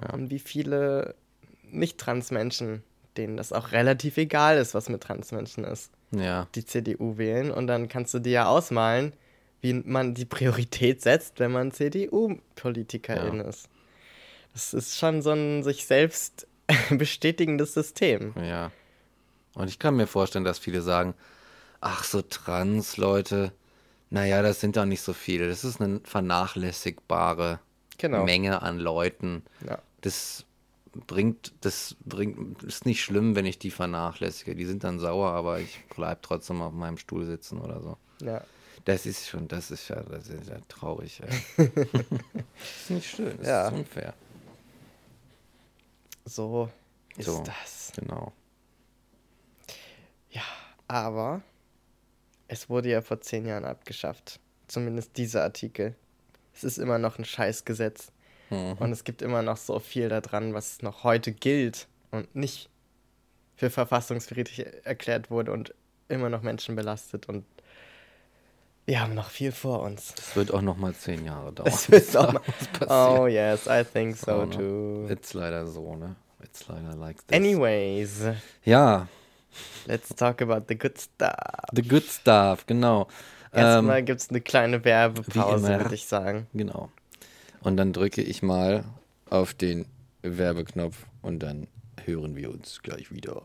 Ja. 0.00 0.14
Und 0.14 0.30
wie 0.30 0.38
viele 0.38 1.14
Nicht-Transmenschen, 1.70 2.82
denen 3.16 3.36
das 3.36 3.52
auch 3.52 3.72
relativ 3.72 4.16
egal 4.16 4.58
ist, 4.58 4.74
was 4.74 4.88
mit 4.88 5.02
Transmenschen 5.02 5.64
ist, 5.64 5.90
ja. 6.12 6.48
die 6.54 6.64
CDU 6.64 7.18
wählen. 7.18 7.50
Und 7.50 7.66
dann 7.66 7.88
kannst 7.88 8.14
du 8.14 8.18
dir 8.18 8.32
ja 8.32 8.46
ausmalen, 8.46 9.12
wie 9.60 9.74
man 9.74 10.14
die 10.14 10.24
Priorität 10.24 11.02
setzt, 11.02 11.38
wenn 11.40 11.52
man 11.52 11.72
CDU-Politikerin 11.72 13.36
Ja. 13.38 13.44
ist. 13.44 13.68
Das 14.52 14.74
ist 14.74 14.98
schon 14.98 15.22
so 15.22 15.30
ein 15.30 15.62
sich 15.62 15.86
selbst 15.86 16.46
bestätigendes 16.90 17.74
System. 17.74 18.32
Ja. 18.36 18.70
Und 19.54 19.68
ich 19.68 19.78
kann 19.78 19.96
mir 19.96 20.06
vorstellen, 20.06 20.44
dass 20.44 20.58
viele 20.58 20.82
sagen, 20.82 21.14
ach 21.80 22.04
so 22.04 22.22
Trans-Leute, 22.22 23.52
naja, 24.10 24.42
das 24.42 24.60
sind 24.60 24.76
doch 24.76 24.84
nicht 24.84 25.00
so 25.02 25.12
viele. 25.12 25.48
Das 25.48 25.64
ist 25.64 25.80
eine 25.80 26.00
vernachlässigbare 26.04 27.60
Genau. 27.98 28.24
Menge 28.24 28.62
an 28.62 28.78
Leuten. 28.78 29.42
Ja. 29.66 29.78
Das 30.00 30.44
bringt, 31.06 31.52
das 31.60 31.96
bringt, 32.04 32.62
ist 32.64 32.84
nicht 32.84 33.02
schlimm, 33.02 33.36
wenn 33.36 33.46
ich 33.46 33.58
die 33.58 33.70
vernachlässige. 33.70 34.54
Die 34.56 34.64
sind 34.64 34.82
dann 34.84 34.98
sauer, 34.98 35.30
aber 35.30 35.60
ich 35.60 35.78
bleib 35.94 36.22
trotzdem 36.22 36.62
auf 36.62 36.72
meinem 36.72 36.98
Stuhl 36.98 37.24
sitzen 37.24 37.60
oder 37.60 37.80
so. 37.80 37.96
Ja. 38.20 38.42
Das 38.84 39.06
ist 39.06 39.28
schon, 39.28 39.46
das 39.46 39.70
ist 39.70 39.88
ja, 39.88 40.02
das 40.02 40.28
ist 40.28 40.48
ja 40.48 40.56
traurig. 40.68 41.22
Ey. 41.56 41.70
das 41.78 42.02
ist 42.80 42.90
nicht 42.90 43.08
schön, 43.14 43.38
das 43.38 43.46
Ja. 43.46 43.68
ist 43.68 43.74
unfair. 43.74 44.14
So 46.24 46.70
ist 47.16 47.26
So. 47.26 47.42
das. 47.42 47.92
Genau. 47.96 48.32
Ja, 50.30 50.42
aber 50.88 51.42
es 52.48 52.68
wurde 52.68 52.90
ja 52.90 53.02
vor 53.02 53.20
zehn 53.20 53.46
Jahren 53.46 53.64
abgeschafft. 53.64 54.40
Zumindest 54.68 55.16
dieser 55.16 55.42
Artikel. 55.42 55.94
Es 56.54 56.64
ist 56.64 56.78
immer 56.78 56.98
noch 56.98 57.18
ein 57.18 57.24
Scheißgesetz. 57.24 58.12
Mhm. 58.50 58.76
Und 58.78 58.92
es 58.92 59.04
gibt 59.04 59.22
immer 59.22 59.42
noch 59.42 59.56
so 59.56 59.78
viel 59.78 60.08
daran, 60.08 60.54
was 60.54 60.82
noch 60.82 61.04
heute 61.04 61.32
gilt 61.32 61.88
und 62.10 62.34
nicht 62.34 62.68
für 63.56 63.70
verfassungswidrig 63.70 64.66
erklärt 64.84 65.30
wurde 65.30 65.52
und 65.52 65.74
immer 66.08 66.28
noch 66.28 66.42
Menschen 66.42 66.76
belastet. 66.76 67.28
Und 67.28 67.44
wir 68.86 69.00
haben 69.00 69.14
noch 69.14 69.30
viel 69.30 69.52
vor 69.52 69.80
uns. 69.82 70.14
Das 70.16 70.34
wird 70.36 70.52
auch 70.52 70.62
noch 70.62 70.76
mal 70.76 70.94
zehn 70.94 71.24
Jahre 71.24 71.52
dauern. 71.52 71.70
Das 71.70 71.90
wird 71.90 72.16
auch 72.16 72.34
passiert. 72.78 72.90
Oh 72.90 73.26
yes, 73.26 73.66
I 73.66 73.84
think 73.84 74.16
so 74.16 74.32
Oh, 74.32 74.44
ne? 74.44 74.50
too. 74.56 75.06
Ist 75.12 75.34
leider 75.34 75.66
so, 75.66 75.94
ne? 75.96 76.16
It's 76.42 76.66
leider 76.68 76.94
like 76.96 77.16
this. 77.28 77.36
Anyways, 77.36 78.22
Ja, 78.64 79.06
let's 79.86 80.08
talk 80.08 80.42
about 80.42 80.64
the 80.68 80.76
good 80.76 80.98
stuff. 81.00 81.32
the 81.72 81.82
good 81.82 82.04
stuff, 82.04 82.66
genau. 82.66 83.06
Erstmal 83.52 83.98
Ähm, 84.00 84.04
gibt 84.06 84.20
es 84.20 84.30
eine 84.30 84.40
kleine 84.40 84.84
Werbepause, 84.84 85.68
würde 85.78 85.94
ich 85.94 86.06
sagen. 86.06 86.46
genau. 86.52 86.90
Und 87.60 87.76
dann 87.76 87.92
drücke 87.92 88.22
ich 88.22 88.42
mal 88.42 88.84
auf 89.30 89.54
den 89.54 89.86
Werbeknopf 90.22 91.06
und 91.20 91.38
dann 91.40 91.68
hören 92.04 92.34
wir 92.34 92.50
uns 92.50 92.80
gleich 92.82 93.12
wieder. 93.12 93.42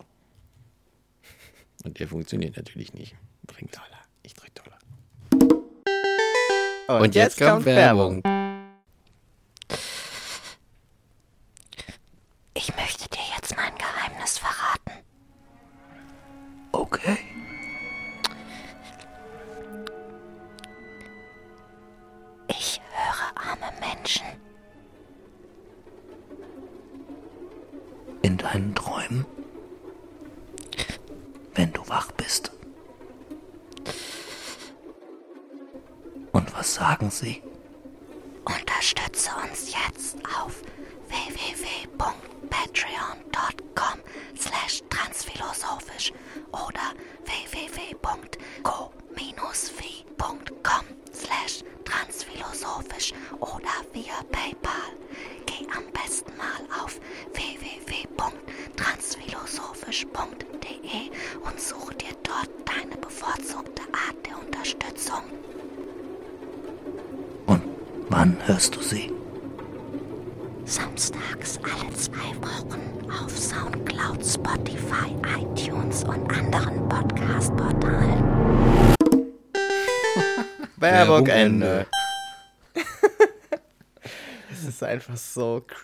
Und 1.83 1.99
der 1.99 2.07
funktioniert 2.07 2.57
natürlich 2.57 2.93
nicht. 2.93 3.15
Bringt 3.45 3.75
Dollar. 3.75 3.96
Dollar. 6.87 7.01
Und, 7.01 7.15
jetzt, 7.15 7.37
kommt 7.39 7.65
Werbung. 7.65 8.19
Ich 8.19 8.36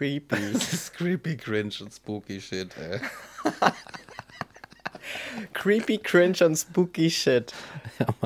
creepy. 0.03 0.35
Das 0.53 0.73
ist 0.73 0.93
creepy, 0.93 1.37
cringe 1.37 1.73
und 1.81 1.93
spooky 1.93 2.41
shit, 2.41 2.69
ey. 2.77 2.99
creepy, 5.53 5.97
cringe 5.97 6.45
und 6.45 6.57
spooky 6.57 7.09
shit. 7.09 7.53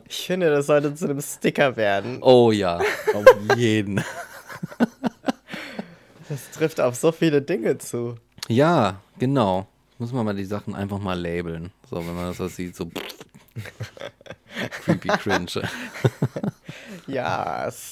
Ich 0.07 0.25
finde, 0.25 0.49
das 0.49 0.67
sollte 0.67 0.93
zu 0.95 1.05
einem 1.05 1.21
Sticker 1.21 1.75
werden. 1.75 2.19
Oh 2.21 2.51
ja, 2.51 2.79
auf 3.13 3.25
jeden. 3.55 4.03
Das 6.29 6.51
trifft 6.51 6.81
auf 6.81 6.95
so 6.95 7.11
viele 7.11 7.41
Dinge 7.41 7.77
zu. 7.77 8.15
Ja, 8.47 8.99
genau. 9.19 9.67
Muss 9.99 10.11
man 10.11 10.25
mal 10.25 10.35
die 10.35 10.45
Sachen 10.45 10.75
einfach 10.75 10.99
mal 10.99 11.19
labeln. 11.19 11.71
So, 11.89 11.97
wenn 11.97 12.15
man 12.15 12.35
das 12.35 12.55
sieht, 12.55 12.75
so 12.75 12.89
creepy 14.83 15.09
cringe. 15.09 15.67
Yes. 17.07 17.86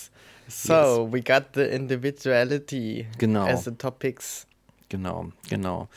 So, 0.67 1.08
we 1.12 1.21
got 1.21 1.54
the 1.54 1.63
individuality 1.63 3.08
Genau. 3.17 3.45
as 3.45 3.65
the 3.65 3.71
topics. 3.71 4.47
Genau, 4.89 5.32
genau. 5.49 5.88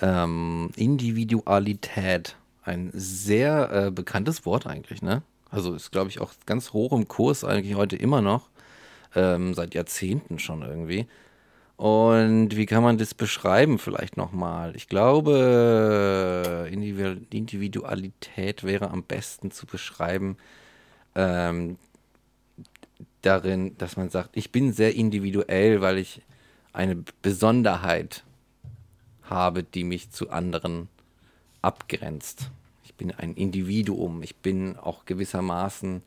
Ähm, 0.00 0.70
Individualität. 0.76 2.36
Ein 2.62 2.90
sehr 2.92 3.70
äh, 3.86 3.90
bekanntes 3.90 4.44
Wort 4.44 4.66
eigentlich, 4.66 5.00
ne? 5.02 5.22
Also 5.50 5.74
ist, 5.74 5.90
glaube 5.90 6.10
ich, 6.10 6.20
auch 6.20 6.32
ganz 6.46 6.72
hoch 6.72 6.92
im 6.92 7.08
Kurs 7.08 7.42
eigentlich 7.44 7.74
heute 7.76 7.96
immer 7.96 8.20
noch. 8.20 8.48
Ähm, 9.14 9.54
seit 9.54 9.74
Jahrzehnten 9.74 10.38
schon 10.38 10.60
irgendwie. 10.62 11.06
Und 11.76 12.56
wie 12.56 12.66
kann 12.66 12.82
man 12.82 12.98
das 12.98 13.14
beschreiben 13.14 13.78
vielleicht 13.78 14.16
nochmal? 14.16 14.74
Ich 14.76 14.88
glaube, 14.88 16.68
Individu- 16.70 17.24
Individualität 17.32 18.64
wäre 18.64 18.90
am 18.90 19.02
besten 19.04 19.50
zu 19.50 19.64
beschreiben 19.66 20.36
ähm, 21.14 21.78
darin, 23.22 23.76
dass 23.78 23.96
man 23.96 24.10
sagt, 24.10 24.30
ich 24.32 24.52
bin 24.52 24.72
sehr 24.72 24.94
individuell, 24.94 25.80
weil 25.80 25.98
ich 25.98 26.22
eine 26.72 27.04
Besonderheit 27.22 28.24
habe, 29.22 29.62
die 29.62 29.84
mich 29.84 30.10
zu 30.10 30.30
anderen 30.30 30.88
abgrenzt. 31.62 32.50
Ich 32.84 32.94
bin 32.94 33.12
ein 33.12 33.34
Individuum. 33.34 34.22
Ich 34.22 34.36
bin 34.36 34.76
auch 34.76 35.04
gewissermaßen 35.04 36.02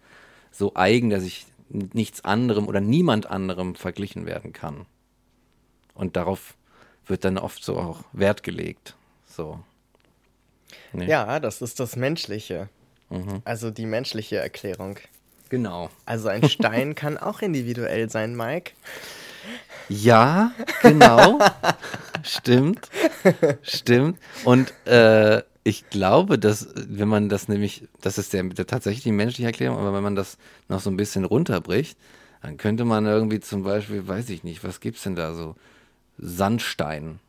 so 0.52 0.74
eigen, 0.76 1.10
dass 1.10 1.24
ich 1.24 1.46
nichts 1.70 2.24
anderem 2.26 2.68
oder 2.68 2.82
niemand 2.82 3.28
anderem 3.28 3.76
verglichen 3.76 4.26
werden 4.26 4.54
kann. 4.54 4.86
Und 5.94 6.16
darauf 6.16 6.56
wird 7.06 7.26
dann 7.26 7.38
oft 7.38 7.64
so 7.64 7.78
auch 7.78 8.04
Wert 8.14 8.44
gelegt. 8.44 8.96
So. 9.26 9.60
Nee. 10.94 11.08
Ja, 11.08 11.40
das 11.40 11.62
ist 11.62 11.80
das 11.80 11.96
Menschliche. 11.96 12.70
Mhm. 13.10 13.42
Also 13.44 13.72
die 13.72 13.86
menschliche 13.86 14.38
Erklärung. 14.38 14.98
Genau. 15.52 15.90
Also 16.06 16.30
ein 16.30 16.48
Stein 16.48 16.96
kann 16.96 17.18
auch 17.18 17.42
individuell 17.42 18.10
sein, 18.10 18.38
Mike. 18.38 18.72
Ja, 19.90 20.54
genau. 20.82 21.40
Stimmt. 22.24 22.90
Stimmt. 23.62 24.18
Und 24.46 24.74
äh, 24.88 25.42
ich 25.66 25.90
glaube, 25.90 26.40
dass, 26.40 26.70
wenn 26.76 27.10
man 27.10 27.28
das 27.28 27.50
nämlich, 27.50 27.84
das 28.00 28.18
ist 28.18 28.32
der, 28.32 28.44
der 28.44 28.66
tatsächlich 28.66 29.04
die 29.04 29.12
menschliche 29.12 29.48
Erklärung, 29.48 29.78
aber 29.78 29.94
wenn 29.94 30.04
man 30.04 30.16
das 30.16 30.38
noch 30.70 30.80
so 30.80 30.90
ein 30.90 30.96
bisschen 30.96 31.26
runterbricht, 31.26 31.98
dann 32.42 32.56
könnte 32.56 32.86
man 32.86 33.06
irgendwie 33.06 33.42
zum 33.42 33.64
Beispiel, 33.64 34.08
weiß 34.08 34.30
ich 34.30 34.46
nicht, 34.46 34.64
was 34.64 34.80
gibt's 34.80 35.04
denn 35.04 35.18
da 35.18 35.34
so? 35.34 35.56
Sandstein. 36.18 37.20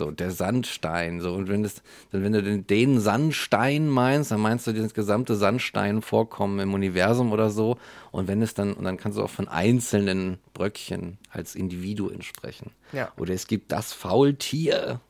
So, 0.00 0.10
der 0.10 0.30
Sandstein. 0.30 1.20
So, 1.20 1.34
und 1.34 1.48
wenn, 1.48 1.62
das, 1.62 1.82
dann, 2.10 2.24
wenn 2.24 2.32
du 2.32 2.42
den, 2.42 2.66
den 2.66 3.00
Sandstein 3.00 3.86
meinst, 3.86 4.30
dann 4.30 4.40
meinst 4.40 4.66
du 4.66 4.72
das 4.72 4.94
gesamte 4.94 5.36
Sandsteinvorkommen 5.36 6.58
im 6.60 6.72
Universum 6.72 7.32
oder 7.32 7.50
so. 7.50 7.76
Und 8.10 8.26
wenn 8.26 8.40
es 8.40 8.54
dann, 8.54 8.72
und 8.72 8.84
dann 8.84 8.96
kannst 8.96 9.18
du 9.18 9.22
auch 9.22 9.28
von 9.28 9.46
einzelnen 9.46 10.38
Bröckchen 10.54 11.18
als 11.28 11.54
Individuen 11.54 12.22
sprechen. 12.22 12.70
Ja. 12.92 13.12
Oder 13.18 13.34
es 13.34 13.46
gibt 13.46 13.72
das 13.72 13.92
Faultier. 13.92 15.00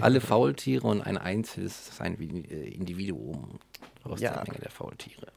Alle 0.00 0.20
Faultiere 0.20 0.86
und 0.88 1.00
ein 1.00 1.16
einzelnes 1.16 1.88
ist 1.90 2.00
ein 2.00 2.18
äh, 2.20 2.68
Individuum 2.70 3.60
aus 4.02 4.20
Ja. 4.20 4.32
der 4.32 4.44
Menge 4.48 4.58
der 4.62 4.70
Faultiere. 4.72 5.28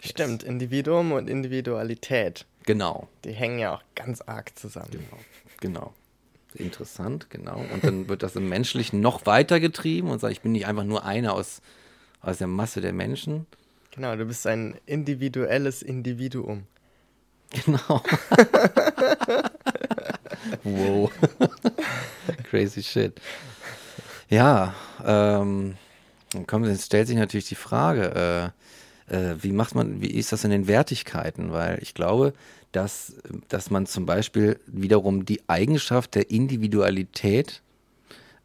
Stimmt, 0.00 0.44
Individuum 0.44 1.10
und 1.12 1.28
Individualität, 1.28 2.46
Genau, 2.66 3.08
die 3.24 3.32
hängen 3.32 3.58
ja 3.58 3.74
auch 3.74 3.82
ganz 3.94 4.20
arg 4.22 4.56
zusammen. 4.56 4.90
genau, 4.92 5.18
genau. 5.60 5.94
Interessant, 6.54 7.30
genau. 7.30 7.64
Und 7.72 7.82
dann 7.84 8.08
wird 8.08 8.22
das 8.22 8.36
im 8.36 8.48
Menschlichen 8.48 9.00
noch 9.00 9.26
weiter 9.26 9.58
getrieben 9.58 10.10
und 10.10 10.20
sagt, 10.20 10.32
ich 10.32 10.40
bin 10.40 10.52
nicht 10.52 10.66
einfach 10.66 10.84
nur 10.84 11.04
einer 11.04 11.34
aus, 11.34 11.60
aus 12.20 12.38
der 12.38 12.46
Masse 12.46 12.80
der 12.80 12.92
Menschen. 12.92 13.46
Genau, 13.90 14.14
du 14.16 14.24
bist 14.24 14.46
ein 14.46 14.76
individuelles 14.86 15.82
Individuum. 15.82 16.66
Genau. 17.64 18.02
wow. 20.64 21.10
Crazy 22.50 22.82
shit. 22.82 23.20
Ja, 24.28 24.74
ähm, 25.04 25.76
dann 26.32 26.46
kommt, 26.46 26.66
jetzt 26.66 26.86
stellt 26.86 27.06
sich 27.06 27.16
natürlich 27.16 27.48
die 27.48 27.54
Frage, 27.54 28.52
äh, 29.08 29.14
äh, 29.14 29.36
wie 29.40 29.52
macht 29.52 29.74
man, 29.74 30.00
wie 30.00 30.10
ist 30.10 30.32
das 30.32 30.44
in 30.44 30.50
den 30.50 30.66
Wertigkeiten? 30.66 31.52
Weil 31.52 31.78
ich 31.82 31.94
glaube, 31.94 32.32
dass, 32.74 33.14
dass 33.48 33.70
man 33.70 33.86
zum 33.86 34.04
Beispiel 34.04 34.58
wiederum 34.66 35.24
die 35.24 35.48
Eigenschaft 35.48 36.16
der 36.16 36.30
Individualität 36.30 37.62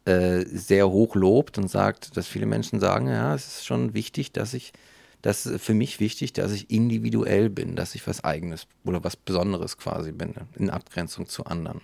äh, 0.04 0.44
sehr 0.46 0.88
hoch 0.88 1.16
lobt 1.16 1.58
und 1.58 1.68
sagt, 1.68 2.16
dass 2.16 2.28
viele 2.28 2.46
Menschen 2.46 2.78
sagen, 2.78 3.08
ja, 3.08 3.34
es 3.34 3.46
ist 3.46 3.66
schon 3.66 3.92
wichtig, 3.92 4.30
dass 4.32 4.54
ich, 4.54 4.72
das 5.20 5.46
ist 5.46 5.64
für 5.64 5.74
mich 5.74 5.98
wichtig, 5.98 6.32
dass 6.32 6.52
ich 6.52 6.70
individuell 6.70 7.50
bin, 7.50 7.74
dass 7.74 7.96
ich 7.96 8.06
was 8.06 8.22
Eigenes 8.22 8.68
oder 8.84 9.02
was 9.02 9.16
Besonderes 9.16 9.76
quasi 9.78 10.12
bin, 10.12 10.34
in 10.56 10.70
Abgrenzung 10.70 11.26
zu 11.26 11.44
anderen. 11.46 11.80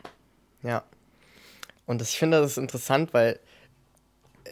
Ja. 0.63 0.85
Und 1.85 2.01
das, 2.01 2.11
ich 2.11 2.19
finde 2.19 2.41
das 2.41 2.59
interessant, 2.59 3.13
weil 3.13 3.41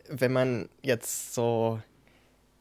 wenn 0.09 0.33
man 0.33 0.69
jetzt 0.83 1.33
so 1.33 1.81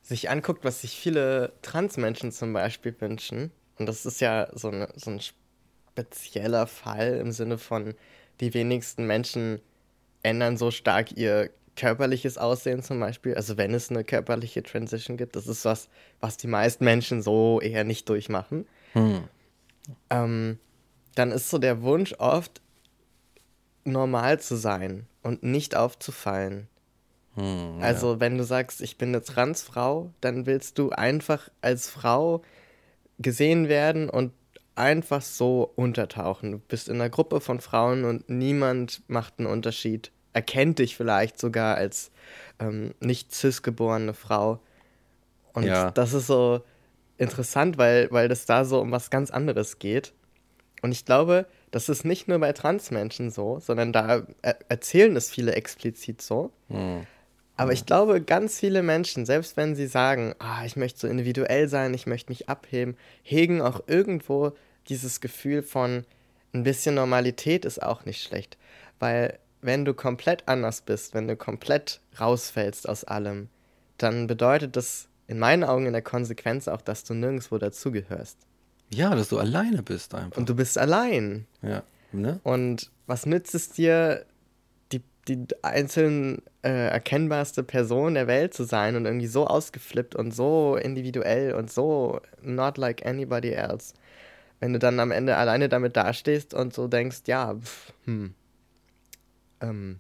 sich 0.03 0.29
anguckt, 0.29 0.63
was 0.63 0.81
sich 0.81 0.95
viele 0.95 1.53
Transmenschen 1.63 2.31
zum 2.31 2.53
Beispiel 2.53 2.95
wünschen, 2.99 3.51
und 3.83 3.87
das 3.87 4.05
ist 4.05 4.21
ja 4.21 4.47
so, 4.53 4.69
eine, 4.69 4.87
so 4.95 5.11
ein 5.11 5.19
spezieller 5.19 6.67
Fall 6.67 7.17
im 7.17 7.33
Sinne 7.33 7.57
von, 7.57 7.95
die 8.39 8.53
wenigsten 8.53 9.05
Menschen 9.05 9.59
ändern 10.21 10.55
so 10.55 10.71
stark 10.71 11.11
ihr 11.17 11.49
körperliches 11.75 12.37
Aussehen 12.37 12.81
zum 12.81 13.01
Beispiel, 13.01 13.35
also 13.35 13.57
wenn 13.57 13.73
es 13.73 13.89
eine 13.89 14.05
körperliche 14.05 14.63
Transition 14.63 15.17
gibt, 15.17 15.35
das 15.35 15.47
ist 15.47 15.65
was, 15.65 15.89
was 16.21 16.37
die 16.37 16.47
meisten 16.47 16.85
Menschen 16.85 17.21
so 17.21 17.59
eher 17.59 17.83
nicht 17.83 18.07
durchmachen. 18.07 18.65
Ähm, 20.09 20.59
dann 21.15 21.31
ist 21.33 21.49
so 21.49 21.57
der 21.57 21.81
Wunsch 21.81 22.13
oft, 22.19 22.61
normal 23.83 24.39
zu 24.39 24.55
sein 24.55 25.07
und 25.23 25.43
nicht 25.43 25.75
aufzufallen. 25.75 26.69
also, 27.81 28.21
wenn 28.21 28.37
du 28.37 28.45
sagst, 28.45 28.79
ich 28.79 28.97
bin 28.97 29.09
eine 29.09 29.23
Transfrau, 29.23 30.13
dann 30.21 30.45
willst 30.45 30.77
du 30.79 30.91
einfach 30.91 31.49
als 31.59 31.89
Frau 31.89 32.43
gesehen 33.23 33.67
werden 33.67 34.09
und 34.09 34.31
einfach 34.75 35.21
so 35.21 35.71
untertauchen. 35.75 36.51
Du 36.51 36.59
bist 36.59 36.89
in 36.89 36.95
einer 36.95 37.09
Gruppe 37.09 37.41
von 37.41 37.59
Frauen 37.59 38.05
und 38.05 38.29
niemand 38.29 39.01
macht 39.07 39.35
einen 39.37 39.47
Unterschied. 39.47 40.11
Erkennt 40.33 40.79
dich 40.79 40.95
vielleicht 40.95 41.39
sogar 41.39 41.75
als 41.75 42.11
ähm, 42.59 42.93
nicht 42.99 43.33
cis-geborene 43.33 44.13
Frau. 44.13 44.59
Und 45.53 45.63
Ja. 45.65 45.91
das 45.91 46.13
ist 46.13 46.27
so 46.27 46.61
interessant, 47.17 47.77
weil, 47.77 48.09
weil 48.11 48.27
das 48.27 48.45
da 48.45 48.65
so 48.65 48.79
um 48.81 48.91
was 48.91 49.09
ganz 49.09 49.29
anderes 49.31 49.79
geht. 49.79 50.13
Und 50.81 50.91
ich 50.91 51.05
glaube, 51.05 51.45
das 51.71 51.87
ist 51.87 52.03
nicht 52.03 52.27
nur 52.27 52.39
bei 52.39 52.51
Transmenschen 52.51 53.29
so, 53.29 53.59
sondern 53.59 53.93
da 53.93 54.23
er 54.41 54.57
erzählen 54.69 55.15
es 55.15 55.29
viele 55.29 55.53
explizit 55.53 56.21
so. 56.21 56.51
Aber 57.55 57.71
ich 57.71 57.85
glaube, 57.85 58.21
ganz 58.21 58.59
viele 58.59 58.81
Menschen, 58.81 59.25
selbst 59.25 59.57
wenn 59.57 59.75
sie 59.75 59.87
sagen, 59.87 60.33
ah, 60.39 60.65
ich 60.65 60.75
möchte 60.75 61.01
so 61.01 61.07
individuell 61.07 61.69
sein, 61.69 61.93
ich 61.93 62.07
möchte 62.07 62.31
mich 62.31 62.49
abheben, 62.49 62.97
hegen 63.21 63.61
auch 63.61 63.81
irgendwo 63.87 64.53
dieses 64.87 65.21
Gefühl 65.21 65.61
von 65.61 66.03
ein 66.53 66.63
bisschen 66.63 66.95
Normalität 66.95 67.65
ist 67.65 67.81
auch 67.81 68.05
nicht 68.05 68.23
schlecht. 68.23 68.57
Weil 68.99 69.39
wenn 69.61 69.85
du 69.85 69.93
komplett 69.93 70.47
anders 70.47 70.81
bist, 70.81 71.13
wenn 71.13 71.27
du 71.27 71.35
komplett 71.35 72.01
rausfällst 72.19 72.87
aus 72.89 73.03
allem, 73.03 73.49
dann 73.97 74.27
bedeutet 74.27 74.75
das 74.75 75.07
in 75.27 75.39
meinen 75.39 75.63
Augen 75.63 75.85
in 75.85 75.93
der 75.93 76.01
Konsequenz 76.01 76.67
auch, 76.67 76.81
dass 76.81 77.03
du 77.03 77.13
nirgendwo 77.13 77.57
dazugehörst. 77.57 78.37
Ja, 78.89 79.15
dass 79.15 79.29
du 79.29 79.39
alleine 79.39 79.81
bist 79.81 80.13
einfach. 80.13 80.37
Und 80.37 80.49
du 80.49 80.55
bist 80.55 80.77
allein. 80.77 81.47
ja, 81.61 81.83
ne? 82.11 82.39
Und 82.43 82.91
was 83.07 83.25
nützt 83.25 83.55
es 83.55 83.69
dir, 83.69 84.25
die, 85.27 85.45
einzeln 85.61 86.41
äh, 86.63 86.87
erkennbarste 86.89 87.63
Person 87.63 88.13
der 88.15 88.27
Welt 88.27 88.53
zu 88.53 88.63
sein 88.63 88.95
und 88.95 89.05
irgendwie 89.05 89.27
so 89.27 89.47
ausgeflippt 89.47 90.15
und 90.15 90.33
so 90.33 90.75
individuell 90.75 91.53
und 91.53 91.71
so 91.71 92.19
not 92.41 92.77
like 92.77 93.05
anybody 93.05 93.51
else? 93.51 93.93
Wenn 94.59 94.73
du 94.73 94.79
dann 94.79 94.99
am 94.99 95.11
Ende 95.11 95.35
alleine 95.35 95.69
damit 95.69 95.97
dastehst 95.97 96.53
und 96.53 96.73
so 96.73 96.87
denkst, 96.87 97.23
ja, 97.27 97.55
pff, 97.55 97.93
hm. 98.05 98.33
Ähm, 99.61 99.99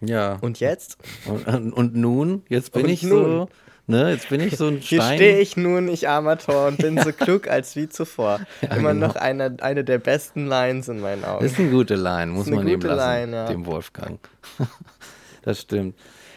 Ja. 0.00 0.38
und 0.40 0.60
jetzt? 0.60 0.98
Und, 1.26 1.46
und, 1.46 1.72
und 1.72 1.94
nun? 1.96 2.42
Jetzt 2.48 2.72
bin 2.72 2.84
Und 2.84 2.90
ich 2.90 3.02
nun? 3.02 3.40
so, 3.40 3.48
ne? 3.88 4.12
Jetzt 4.12 4.28
bin 4.28 4.40
ich 4.40 4.56
so 4.56 4.68
ein 4.68 4.76
Hier 4.76 5.02
Stein. 5.02 5.16
stehe 5.16 5.40
ich 5.40 5.56
nun, 5.56 5.88
ich 5.88 6.08
armer 6.08 6.38
Tor, 6.38 6.68
und 6.68 6.78
bin 6.78 6.96
so 7.02 7.12
klug 7.12 7.48
als 7.48 7.74
wie 7.74 7.88
zuvor. 7.88 8.40
Immer 8.62 8.94
genau. 8.94 9.08
noch 9.08 9.16
eine, 9.16 9.56
eine 9.60 9.84
der 9.84 9.98
besten 9.98 10.46
Lines 10.46 10.88
in 10.88 11.00
meinen 11.00 11.24
Augen. 11.24 11.44
Ist 11.44 11.58
eine 11.58 11.70
gute 11.70 11.96
Line, 11.96 12.30
muss 12.30 12.46
man 12.46 12.66
ihm 12.66 12.74
gute 12.74 12.88
lassen, 12.94 13.30
Line, 13.30 13.36
ja. 13.36 13.46
dem 13.46 13.66
Wolfgang. 13.66 14.20
das 15.42 15.60
stimmt. 15.60 15.96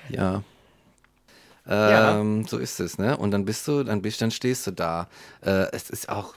Ja. 0.09 0.43
Ja. 1.67 2.19
Ähm, 2.19 2.45
So 2.47 2.57
ist 2.57 2.79
es, 2.79 2.97
ne? 2.97 3.15
Und 3.17 3.31
dann 3.31 3.45
bist 3.45 3.67
du, 3.67 3.83
dann 3.83 4.01
bist, 4.01 4.21
dann 4.21 4.31
stehst 4.31 4.65
du 4.67 4.71
da. 4.71 5.07
Äh, 5.41 5.67
es 5.71 5.89
ist 5.89 6.09
auch, 6.09 6.35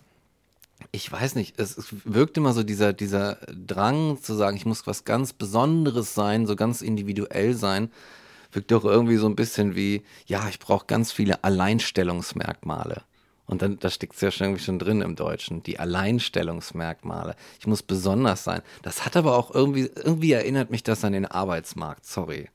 ich 0.92 1.10
weiß 1.10 1.34
nicht, 1.34 1.58
es, 1.58 1.76
es 1.76 1.86
wirkt 2.04 2.36
immer 2.36 2.52
so 2.52 2.62
dieser, 2.62 2.92
dieser 2.92 3.38
Drang 3.66 4.20
zu 4.22 4.34
sagen, 4.34 4.56
ich 4.56 4.66
muss 4.66 4.86
was 4.86 5.04
ganz 5.04 5.32
Besonderes 5.32 6.14
sein, 6.14 6.46
so 6.46 6.56
ganz 6.56 6.82
individuell 6.82 7.54
sein, 7.54 7.90
wirkt 8.54 8.70
doch 8.70 8.84
irgendwie 8.84 9.16
so 9.16 9.26
ein 9.26 9.36
bisschen 9.36 9.74
wie, 9.74 10.04
ja, 10.26 10.48
ich 10.48 10.58
brauche 10.58 10.86
ganz 10.86 11.12
viele 11.12 11.42
Alleinstellungsmerkmale. 11.44 13.02
Und 13.46 13.60
dann, 13.60 13.78
da 13.78 13.90
steckt 13.90 14.14
es 14.14 14.20
ja 14.22 14.30
schon 14.30 14.46
irgendwie 14.46 14.64
schon 14.64 14.78
drin 14.78 15.02
im 15.02 15.16
Deutschen, 15.16 15.62
die 15.62 15.78
Alleinstellungsmerkmale. 15.78 17.36
Ich 17.60 17.66
muss 17.66 17.82
besonders 17.82 18.44
sein. 18.44 18.62
Das 18.82 19.04
hat 19.04 19.16
aber 19.16 19.36
auch 19.36 19.54
irgendwie, 19.54 19.90
irgendwie 19.94 20.32
erinnert 20.32 20.70
mich 20.70 20.82
das 20.82 21.04
an 21.04 21.12
den 21.12 21.26
Arbeitsmarkt, 21.26 22.06
sorry. 22.06 22.48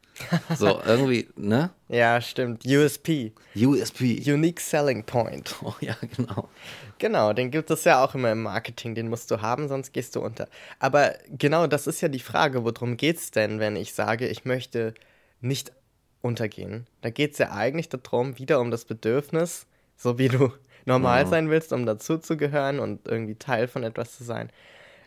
So, 0.57 0.81
irgendwie, 0.85 1.29
ne? 1.35 1.69
Ja, 1.87 2.19
stimmt. 2.21 2.65
USP. 2.65 3.33
USP. 3.55 4.21
Unique 4.25 4.59
Selling 4.59 5.03
Point. 5.03 5.55
Oh 5.63 5.75
ja, 5.79 5.95
genau. 6.15 6.49
Genau, 6.97 7.33
den 7.33 7.51
gibt 7.51 7.69
es 7.71 7.83
ja 7.85 8.03
auch 8.03 8.15
immer 8.15 8.31
im 8.31 8.43
Marketing, 8.43 8.95
den 8.95 9.09
musst 9.09 9.31
du 9.31 9.41
haben, 9.41 9.67
sonst 9.69 9.93
gehst 9.93 10.15
du 10.15 10.21
unter. 10.21 10.49
Aber 10.79 11.13
genau 11.29 11.67
das 11.67 11.87
ist 11.87 12.01
ja 12.01 12.09
die 12.09 12.19
Frage, 12.19 12.65
worum 12.65 12.97
geht's 12.97 13.31
denn, 13.31 13.59
wenn 13.59 13.75
ich 13.75 13.93
sage, 13.93 14.27
ich 14.27 14.43
möchte 14.43 14.93
nicht 15.39 15.71
untergehen? 16.21 16.85
Da 17.01 17.09
geht 17.09 17.33
es 17.33 17.37
ja 17.37 17.51
eigentlich 17.51 17.89
darum, 17.89 18.37
wieder 18.37 18.59
um 18.59 18.71
das 18.71 18.85
Bedürfnis, 18.85 19.67
so 19.95 20.17
wie 20.17 20.27
du 20.27 20.51
normal 20.85 21.27
sein 21.27 21.49
willst, 21.49 21.73
um 21.73 21.85
dazuzugehören 21.85 22.79
und 22.79 23.07
irgendwie 23.07 23.35
Teil 23.35 23.67
von 23.67 23.83
etwas 23.83 24.17
zu 24.17 24.23
sein, 24.23 24.49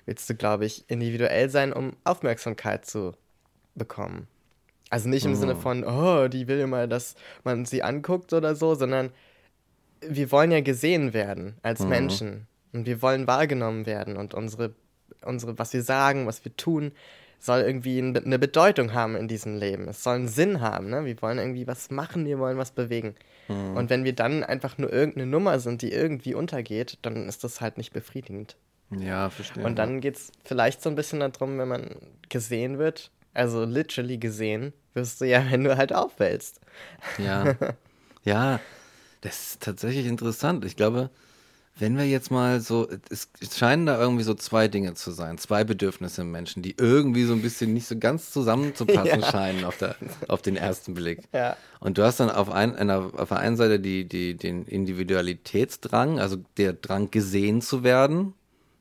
willst 0.07 0.29
du, 0.29 0.35
glaube 0.35 0.64
ich, 0.64 0.85
individuell 0.88 1.48
sein, 1.51 1.72
um 1.72 1.96
Aufmerksamkeit 2.05 2.87
zu 2.87 3.14
bekommen. 3.75 4.29
Also 4.90 5.09
nicht 5.09 5.25
im 5.25 5.35
Sinne 5.35 5.57
von, 5.57 5.85
oh, 5.85 6.29
die 6.29 6.48
will 6.48 6.61
immer, 6.61 6.87
dass 6.87 7.14
man 7.44 7.64
sie 7.64 7.83
anguckt 7.83 8.33
oder 8.35 8.55
so, 8.55 8.75
sondern 8.75 9.11
wir 10.07 10.31
wollen 10.31 10.51
ja 10.51 10.61
gesehen 10.61 11.14
werden 11.14 11.57
als 11.62 11.81
Menschen 11.81 12.46
und 12.72 12.85
wir 12.87 13.01
wollen 13.01 13.27
wahrgenommen 13.27 13.87
werden 13.87 14.16
und 14.16 14.35
unsere, 14.35 14.75
unsere, 15.25 15.59
was 15.59 15.72
wir 15.72 15.83
sagen, 15.83 16.27
was 16.27 16.44
wir 16.44 16.55
tun, 16.57 16.92
soll 17.45 17.61
irgendwie 17.61 17.99
ein- 17.99 18.17
eine 18.17 18.39
Bedeutung 18.39 18.93
haben 18.95 19.17
in 19.17 19.27
diesem 19.29 19.57
Leben. 19.59 19.89
Es 19.89 20.03
soll 20.03 20.15
einen 20.17 20.29
Sinn 20.29 20.61
haben, 20.61 20.89
ne? 20.91 21.05
Wir 21.05 21.21
wollen 21.23 21.39
irgendwie 21.39 21.67
was 21.67 21.91
machen, 21.91 22.25
wir 22.25 22.39
wollen 22.39 22.57
was 22.59 22.71
bewegen. 22.71 23.15
Und 23.49 23.91
wenn 23.91 24.05
wir 24.05 24.15
dann 24.15 24.45
einfach 24.45 24.79
nur 24.79 24.91
irgendeine 24.93 25.27
Nummer 25.27 25.59
sind, 25.59 25.83
die 25.83 25.93
irgendwie 25.93 26.35
untergeht, 26.35 26.99
dann 27.03 27.29
ist 27.29 27.45
das 27.45 27.61
halt 27.61 27.77
nicht 27.77 27.93
befriedigend. 27.93 28.57
Ja, 28.91 29.29
verstehe. 29.31 29.65
Und 29.65 29.77
dann 29.79 30.01
geht 30.01 30.17
es 30.17 30.33
vielleicht 30.45 30.81
so 30.83 30.89
ein 30.89 30.95
bisschen 30.95 31.21
darum, 31.21 31.59
wenn 31.59 31.69
man 31.69 31.97
gesehen 32.29 32.79
wird, 32.79 33.11
also 33.35 33.65
literally 33.65 34.19
gesehen, 34.19 34.73
wirst 34.95 35.21
du 35.21 35.25
ja, 35.27 35.43
wenn 35.51 35.65
du 35.65 35.77
halt 35.77 35.93
auffällst. 35.93 36.61
Ja. 37.19 37.55
Ja, 38.25 38.61
das 39.23 39.41
ist 39.55 39.63
tatsächlich 39.63 40.07
interessant. 40.07 40.65
Ich 40.65 40.77
glaube, 40.77 41.11
wenn 41.79 41.97
wir 41.97 42.07
jetzt 42.07 42.31
mal 42.31 42.61
so, 42.61 42.87
es 43.11 43.29
scheinen 43.57 43.87
da 43.87 43.99
irgendwie 43.99 44.25
so 44.25 44.35
zwei 44.35 44.69
Dinge 44.69 44.95
zu 44.95 45.11
sein, 45.11 45.39
zwei 45.39 45.65
Bedürfnisse 45.65 46.21
im 46.21 46.31
Menschen, 46.31 46.63
die 46.63 46.75
irgendwie 46.79 47.25
so 47.25 47.33
ein 47.33 47.43
bisschen 47.43 47.73
nicht 47.73 47.87
so 47.87 47.99
ganz 47.99 48.31
zusammenzupassen 48.31 49.21
Ja. 49.21 49.31
scheinen 49.31 49.65
auf, 49.65 49.79
der, 49.79 49.97
auf 50.29 50.43
den 50.43 50.57
ersten 50.57 50.95
Blick. 50.95 51.21
Ja. 51.33 51.57
Und 51.81 51.99
du 51.99 52.03
hast 52.05 52.21
dann 52.21 52.31
auf, 52.31 52.51
ein, 52.51 52.77
einer, 52.77 53.11
auf 53.17 53.31
der 53.31 53.39
einen 53.39 53.57
Seite 53.57 53.81
die, 53.81 54.05
die, 54.07 54.35
den 54.37 54.65
Individualitätsdrang, 54.67 56.19
also 56.21 56.37
der 56.57 56.75
Drang 56.75 57.11
gesehen 57.11 57.63
zu 57.63 57.83
werden, 57.83 58.35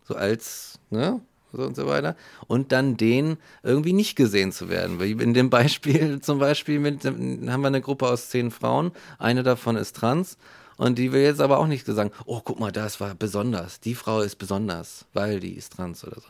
so 0.04 0.15
als, 0.15 0.80
ne, 0.89 1.21
so 1.54 1.63
und 1.63 1.75
so 1.75 1.88
weiter. 1.88 2.15
Und 2.47 2.71
dann 2.71 2.97
den 2.97 3.38
irgendwie 3.63 3.93
nicht 3.93 4.15
gesehen 4.15 4.51
zu 4.51 4.69
werden. 4.69 4.99
Wie 4.99 5.12
in 5.12 5.34
dem 5.34 5.49
Beispiel 5.49 6.19
zum 6.21 6.39
Beispiel 6.39 6.80
mit, 6.80 7.06
haben 7.06 7.62
wir 7.62 7.67
eine 7.67 7.82
Gruppe 7.82 8.08
aus 8.08 8.30
zehn 8.30 8.51
Frauen, 8.51 8.91
eine 9.17 9.43
davon 9.43 9.75
ist 9.75 9.95
trans. 9.95 10.38
Und 10.81 10.97
die 10.97 11.11
will 11.11 11.21
jetzt 11.21 11.41
aber 11.41 11.59
auch 11.59 11.67
nicht 11.67 11.85
sagen, 11.85 12.09
oh, 12.25 12.41
guck 12.43 12.59
mal, 12.59 12.71
das 12.71 12.99
war 12.99 13.13
besonders. 13.13 13.81
Die 13.81 13.93
Frau 13.93 14.21
ist 14.21 14.37
besonders, 14.37 15.05
weil 15.13 15.39
die 15.39 15.53
ist 15.53 15.73
trans 15.73 16.03
oder 16.03 16.19
so. 16.19 16.27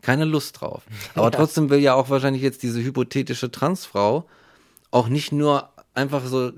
Keine 0.00 0.24
Lust 0.24 0.58
drauf. 0.58 0.84
Aber 1.14 1.30
trotzdem 1.30 1.68
will 1.68 1.80
ja 1.80 1.92
auch 1.92 2.08
wahrscheinlich 2.08 2.40
jetzt 2.40 2.62
diese 2.62 2.82
hypothetische 2.82 3.50
Transfrau 3.50 4.26
auch 4.90 5.08
nicht 5.08 5.32
nur 5.32 5.68
einfach 5.92 6.24
so 6.24 6.50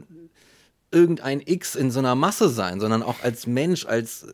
irgendein 0.92 1.42
X 1.44 1.74
in 1.74 1.90
so 1.90 1.98
einer 1.98 2.14
Masse 2.14 2.48
sein, 2.48 2.78
sondern 2.78 3.02
auch 3.02 3.24
als 3.24 3.48
Mensch, 3.48 3.86
als 3.86 4.28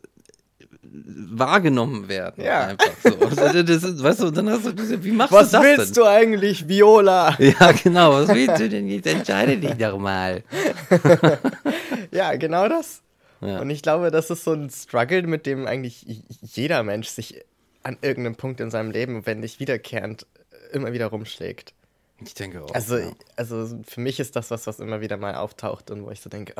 wahrgenommen 0.91 2.07
werden. 2.07 2.43
Ja. 2.43 2.67
Einfach 2.67 2.91
so. 3.03 3.09
Also 3.39 3.63
das 3.63 3.83
ist, 3.83 4.03
weißt 4.03 4.21
du, 4.21 4.31
dann 4.31 4.49
hast 4.49 4.65
du 4.65 4.71
diese, 4.71 5.03
wie 5.03 5.11
machst 5.11 5.31
Was 5.31 5.51
du 5.51 5.57
das 5.57 5.63
willst 5.63 5.95
denn? 5.95 6.03
du 6.03 6.09
eigentlich, 6.09 6.67
Viola? 6.67 7.35
Ja, 7.39 7.71
genau. 7.71 8.13
Was 8.13 8.29
willst 8.29 8.59
du 8.59 8.69
denn 8.69 8.87
jetzt? 8.87 9.07
Entscheide 9.07 9.57
dich 9.57 9.73
doch 9.75 9.97
mal. 9.97 10.43
Ja, 12.11 12.35
genau 12.35 12.67
das. 12.67 13.01
Ja. 13.41 13.59
Und 13.59 13.69
ich 13.69 13.83
glaube, 13.83 14.09
das 14.09 14.31
ist 14.31 14.43
so 14.43 14.53
ein 14.53 14.69
Struggle, 14.69 15.23
mit 15.23 15.45
dem 15.45 15.67
eigentlich 15.67 16.23
jeder 16.41 16.81
Mensch 16.81 17.07
sich 17.07 17.45
an 17.83 17.97
irgendeinem 18.01 18.35
Punkt 18.35 18.59
in 18.61 18.71
seinem 18.71 18.89
Leben, 18.89 19.25
wenn 19.27 19.41
nicht 19.41 19.59
wiederkehrend, 19.59 20.25
immer 20.71 20.91
wieder 20.91 21.07
rumschlägt. 21.07 21.73
Ich 22.25 22.33
denke 22.33 22.63
auch. 22.63 22.73
Also, 22.73 22.97
ja. 22.97 23.11
also 23.35 23.79
für 23.87 24.01
mich 24.01 24.19
ist 24.19 24.35
das 24.35 24.51
was, 24.51 24.67
was 24.67 24.79
immer 24.79 25.01
wieder 25.01 25.17
mal 25.17 25.35
auftaucht 25.35 25.91
und 25.91 26.03
wo 26.03 26.11
ich 26.11 26.19
so 26.19 26.29
denke, 26.29 26.53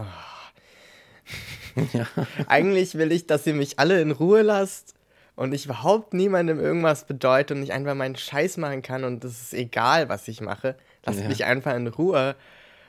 ah. 2.16 2.26
eigentlich 2.48 2.96
will 2.96 3.12
ich, 3.12 3.28
dass 3.28 3.46
ihr 3.48 3.54
mich 3.54 3.80
alle 3.80 4.02
in 4.02 4.12
Ruhe 4.12 4.42
lasst 4.42 4.96
und 5.36 5.54
ich 5.54 5.66
überhaupt 5.66 6.14
niemandem 6.14 6.60
irgendwas 6.60 7.06
bedeute 7.06 7.54
und 7.54 7.64
ich 7.64 7.72
einfach 7.74 7.96
meinen 7.96 8.16
Scheiß 8.16 8.58
machen 8.58 8.82
kann 8.82 9.04
und 9.04 9.24
es 9.24 9.42
ist 9.42 9.54
egal, 9.54 10.10
was 10.10 10.28
ich 10.28 10.42
mache. 10.42 10.76
Lasst 11.06 11.22
Ja. 11.22 11.28
mich 11.28 11.46
einfach 11.46 11.76
in 11.76 11.88
Ruhe. 11.88 12.36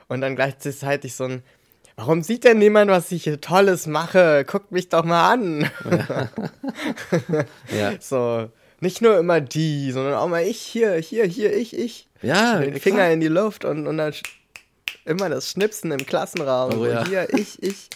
Und 0.07 0.19
dann 0.19 0.35
gleichzeitig 0.35 1.15
so 1.15 1.23
ein, 1.23 1.43
warum 1.95 2.21
sieht 2.23 2.43
denn 2.43 2.57
niemand, 2.59 2.91
was 2.91 3.11
ich 3.13 3.23
hier 3.23 3.39
Tolles 3.39 3.87
mache? 3.87 4.43
Guckt 4.45 4.73
mich 4.73 4.89
doch 4.89 5.05
mal 5.05 5.31
an. 5.31 5.71
ja. 7.69 7.93
So, 8.01 8.49
nicht 8.81 9.01
nur 9.01 9.17
immer 9.17 9.39
die, 9.39 9.91
sondern 9.91 10.15
auch 10.15 10.27
mal 10.27 10.43
ich 10.43 10.59
hier, 10.59 10.95
hier, 10.95 11.25
hier, 11.25 11.55
ich, 11.55 11.77
ich. 11.77 12.09
Ja, 12.21 12.59
Den. 12.59 12.75
Finger 12.79 13.09
in 13.11 13.21
die 13.21 13.27
Luft 13.29 13.63
und, 13.63 13.87
und 13.87 13.97
dann 13.97 14.13
immer 15.05 15.29
das 15.29 15.49
Schnipsen 15.51 15.91
im 15.91 16.05
Klassenraum. 16.05 16.79
Oh 16.79 16.85
ja. 16.85 17.05
Hier, 17.07 17.33
ich, 17.33 17.61
ich. 17.63 17.89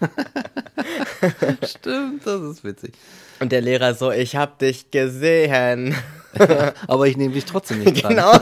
Stimmt, 1.66 2.26
das 2.26 2.40
ist 2.42 2.64
witzig. 2.64 2.94
Und 3.40 3.52
der 3.52 3.60
Lehrer 3.60 3.94
so, 3.94 4.10
ich 4.10 4.36
hab 4.36 4.58
dich 4.58 4.90
gesehen. 4.90 5.94
Aber 6.86 7.06
ich 7.06 7.16
nehme 7.16 7.34
dich 7.34 7.44
trotzdem 7.44 7.80
nicht 7.80 8.02
dran. 8.02 8.10
genau. 8.10 8.32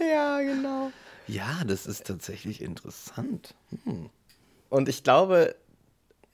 ja, 0.00 0.40
genau. 0.40 0.90
Ja, 1.26 1.62
das 1.66 1.86
ist 1.86 2.06
tatsächlich 2.06 2.62
interessant. 2.62 3.54
Und 4.68 4.88
ich 4.88 5.04
glaube, 5.04 5.54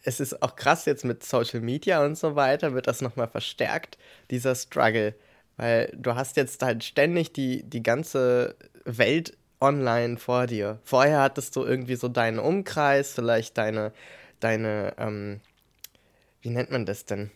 es 0.03 0.21
ist 0.21 0.43
auch 0.43 0.57
krass 0.57 0.85
jetzt 0.87 1.05
mit 1.05 1.25
Social 1.25 1.61
Media 1.61 2.05
und 2.05 2.17
so 2.17 2.37
weiter, 2.37 2.75
wird 2.75 2.87
das 2.87 3.03
nochmal 3.03 3.29
verstärkt, 3.29 3.99
dieser 4.31 4.55
Struggle. 4.55 5.15
Weil 5.57 5.93
du 5.97 6.15
hast 6.15 6.37
jetzt 6.37 6.63
halt 6.63 6.85
ständig 6.85 7.33
die, 7.33 7.63
die 7.63 7.83
ganze 7.83 8.57
Welt 8.85 9.37
online 9.61 10.17
vor 10.19 10.47
dir. 10.47 10.79
Vorher 10.85 11.21
hattest 11.21 11.57
du 11.57 11.65
irgendwie 11.65 11.97
so 11.97 12.09
deinen 12.09 12.39
Umkreis, 12.39 13.13
vielleicht 13.13 13.57
deine, 13.59 13.93
deine, 14.41 14.95
ähm, 14.99 15.41
wie 16.43 16.51
nennt 16.51 16.71
man 16.71 16.87
das 16.87 17.05
denn? 17.05 17.31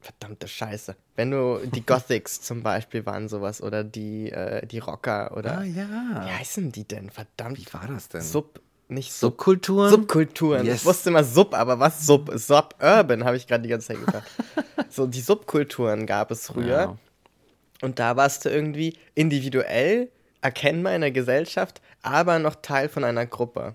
Verdammte 0.00 0.46
Scheiße. 0.48 0.96
Wenn 1.16 1.30
du, 1.32 1.58
die 1.66 1.80
Gothics 1.86 2.40
zum 2.40 2.62
Beispiel 2.62 3.04
waren 3.04 3.28
sowas 3.28 3.60
oder 3.62 3.82
die, 3.84 4.30
äh, 4.30 4.64
die 4.66 4.78
Rocker 4.78 5.36
oder, 5.36 5.58
Ah, 5.58 5.64
ja. 5.64 6.24
wie 6.24 6.30
heißen 6.30 6.70
die 6.72 6.84
denn? 6.86 7.10
Verdammt. 7.10 7.58
Wie 7.58 7.66
war 7.74 7.86
das 7.88 8.08
denn? 8.08 8.20
Sub, 8.22 8.60
nicht 8.88 9.12
Sub, 9.12 9.32
Subkulturen? 9.32 9.90
Subkulturen. 9.90 10.64
Yes. 10.66 10.76
Ich 10.82 10.84
wusste 10.86 11.10
immer 11.10 11.24
Sub, 11.24 11.52
aber 11.54 11.78
was 11.80 12.06
Sub? 12.06 12.30
Suburban 12.34 13.24
habe 13.24 13.36
ich 13.36 13.46
gerade 13.46 13.62
die 13.64 13.68
ganze 13.68 13.88
Zeit 13.88 14.04
gedacht. 14.04 14.30
so, 14.88 15.06
die 15.06 15.20
Subkulturen 15.20 16.06
gab 16.06 16.30
es 16.30 16.46
früher. 16.46 16.66
Ja. 16.68 16.96
Und 17.82 17.98
da 17.98 18.16
warst 18.16 18.44
du 18.44 18.48
irgendwie 18.50 18.96
individuell 19.14 20.10
erkennbar 20.40 20.94
in 20.94 21.00
der 21.00 21.10
Gesellschaft, 21.10 21.80
aber 22.02 22.38
noch 22.38 22.56
Teil 22.56 22.88
von 22.88 23.04
einer 23.04 23.26
Gruppe. 23.26 23.74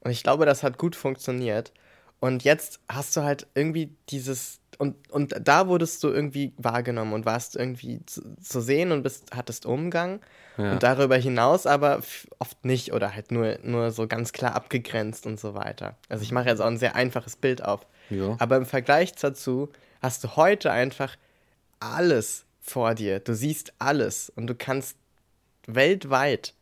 Und 0.00 0.10
ich 0.10 0.22
glaube, 0.22 0.46
das 0.46 0.62
hat 0.62 0.78
gut 0.78 0.96
funktioniert. 0.96 1.72
Und 2.20 2.44
jetzt 2.44 2.80
hast 2.88 3.16
du 3.16 3.22
halt 3.22 3.46
irgendwie 3.54 3.94
dieses, 4.10 4.60
und, 4.78 5.10
und 5.10 5.34
da 5.42 5.68
wurdest 5.68 6.04
du 6.04 6.08
irgendwie 6.08 6.52
wahrgenommen 6.58 7.14
und 7.14 7.24
warst 7.24 7.56
irgendwie 7.56 8.04
zu, 8.04 8.22
zu 8.36 8.60
sehen 8.60 8.92
und 8.92 9.02
bist, 9.02 9.34
hattest 9.34 9.64
Umgang. 9.64 10.20
Ja. 10.58 10.72
Und 10.72 10.82
darüber 10.82 11.16
hinaus 11.16 11.66
aber 11.66 12.00
oft 12.38 12.64
nicht 12.64 12.92
oder 12.92 13.14
halt 13.14 13.30
nur, 13.30 13.58
nur 13.62 13.90
so 13.90 14.06
ganz 14.06 14.32
klar 14.32 14.54
abgegrenzt 14.54 15.26
und 15.26 15.40
so 15.40 15.54
weiter. 15.54 15.96
Also 16.10 16.22
ich 16.22 16.32
mache 16.32 16.48
jetzt 16.48 16.60
auch 16.60 16.66
ein 16.66 16.76
sehr 16.76 16.94
einfaches 16.94 17.36
Bild 17.36 17.64
auf. 17.64 17.86
Ja. 18.10 18.36
Aber 18.38 18.56
im 18.56 18.66
Vergleich 18.66 19.12
dazu 19.12 19.70
hast 20.02 20.24
du 20.24 20.36
heute 20.36 20.72
einfach 20.72 21.16
alles 21.78 22.44
vor 22.60 22.94
dir. 22.94 23.20
Du 23.20 23.34
siehst 23.34 23.72
alles 23.78 24.30
und 24.36 24.46
du 24.46 24.54
kannst 24.54 24.96
weltweit 25.66 26.54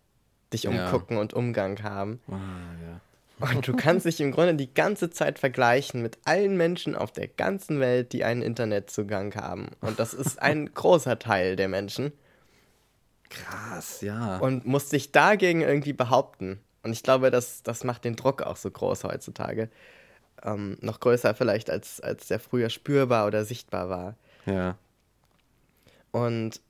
dich 0.53 0.65
Ja. 0.65 0.71
umgucken 0.71 1.17
und 1.19 1.35
Umgang 1.35 1.83
haben. 1.83 2.21
Ah, 2.31 2.35
ja. 2.85 3.01
Und 3.41 3.69
du 3.69 3.77
kannst 3.77 4.05
dich 4.05 4.21
im 4.21 4.33
Grunde 4.33 4.55
die 4.55 4.73
ganze 4.75 5.11
Zeit 5.11 5.39
vergleichen 5.39 6.03
mit 6.03 6.19
allen 6.25 6.57
Menschen 6.57 6.97
auf 6.97 7.13
der 7.13 7.29
ganzen 7.29 7.79
Welt, 7.79 8.13
die 8.13 8.25
einen 8.25 8.43
Internetzugang 8.43 9.35
haben. 9.37 9.69
Und 9.81 10.01
das 10.01 10.13
ist 10.13 10.43
ein 10.43 10.73
großer 10.75 11.19
Teil 11.21 11.55
der 11.55 11.69
Menschen. 11.69 12.13
Krass, 13.31 14.01
ja. 14.01 14.39
Und 14.39 14.67
musst 14.67 14.93
dich 14.93 15.13
dagegen 15.13 15.61
irgendwie 15.61 15.93
behaupten. 15.93 16.61
Und 16.83 16.93
ich 16.93 17.03
glaube, 17.03 17.31
das, 17.31 17.63
das 17.63 17.85
macht 17.85 18.05
den 18.05 18.17
Druck 18.17 18.43
auch 18.43 18.57
so 18.57 18.71
groß 18.71 19.05
heutzutage. 19.05 19.69
Ähm, 20.43 20.79
noch 20.81 20.99
größer 21.01 21.35
vielleicht, 21.35 21.69
als, 21.71 22.01
als 22.01 22.29
der 22.29 22.41
früher 22.41 22.71
spürbar 22.71 23.27
oder 23.27 23.45
sichtbar 23.45 23.89
war. 23.91 24.15
ja. 24.47 24.77
Und 26.11 26.61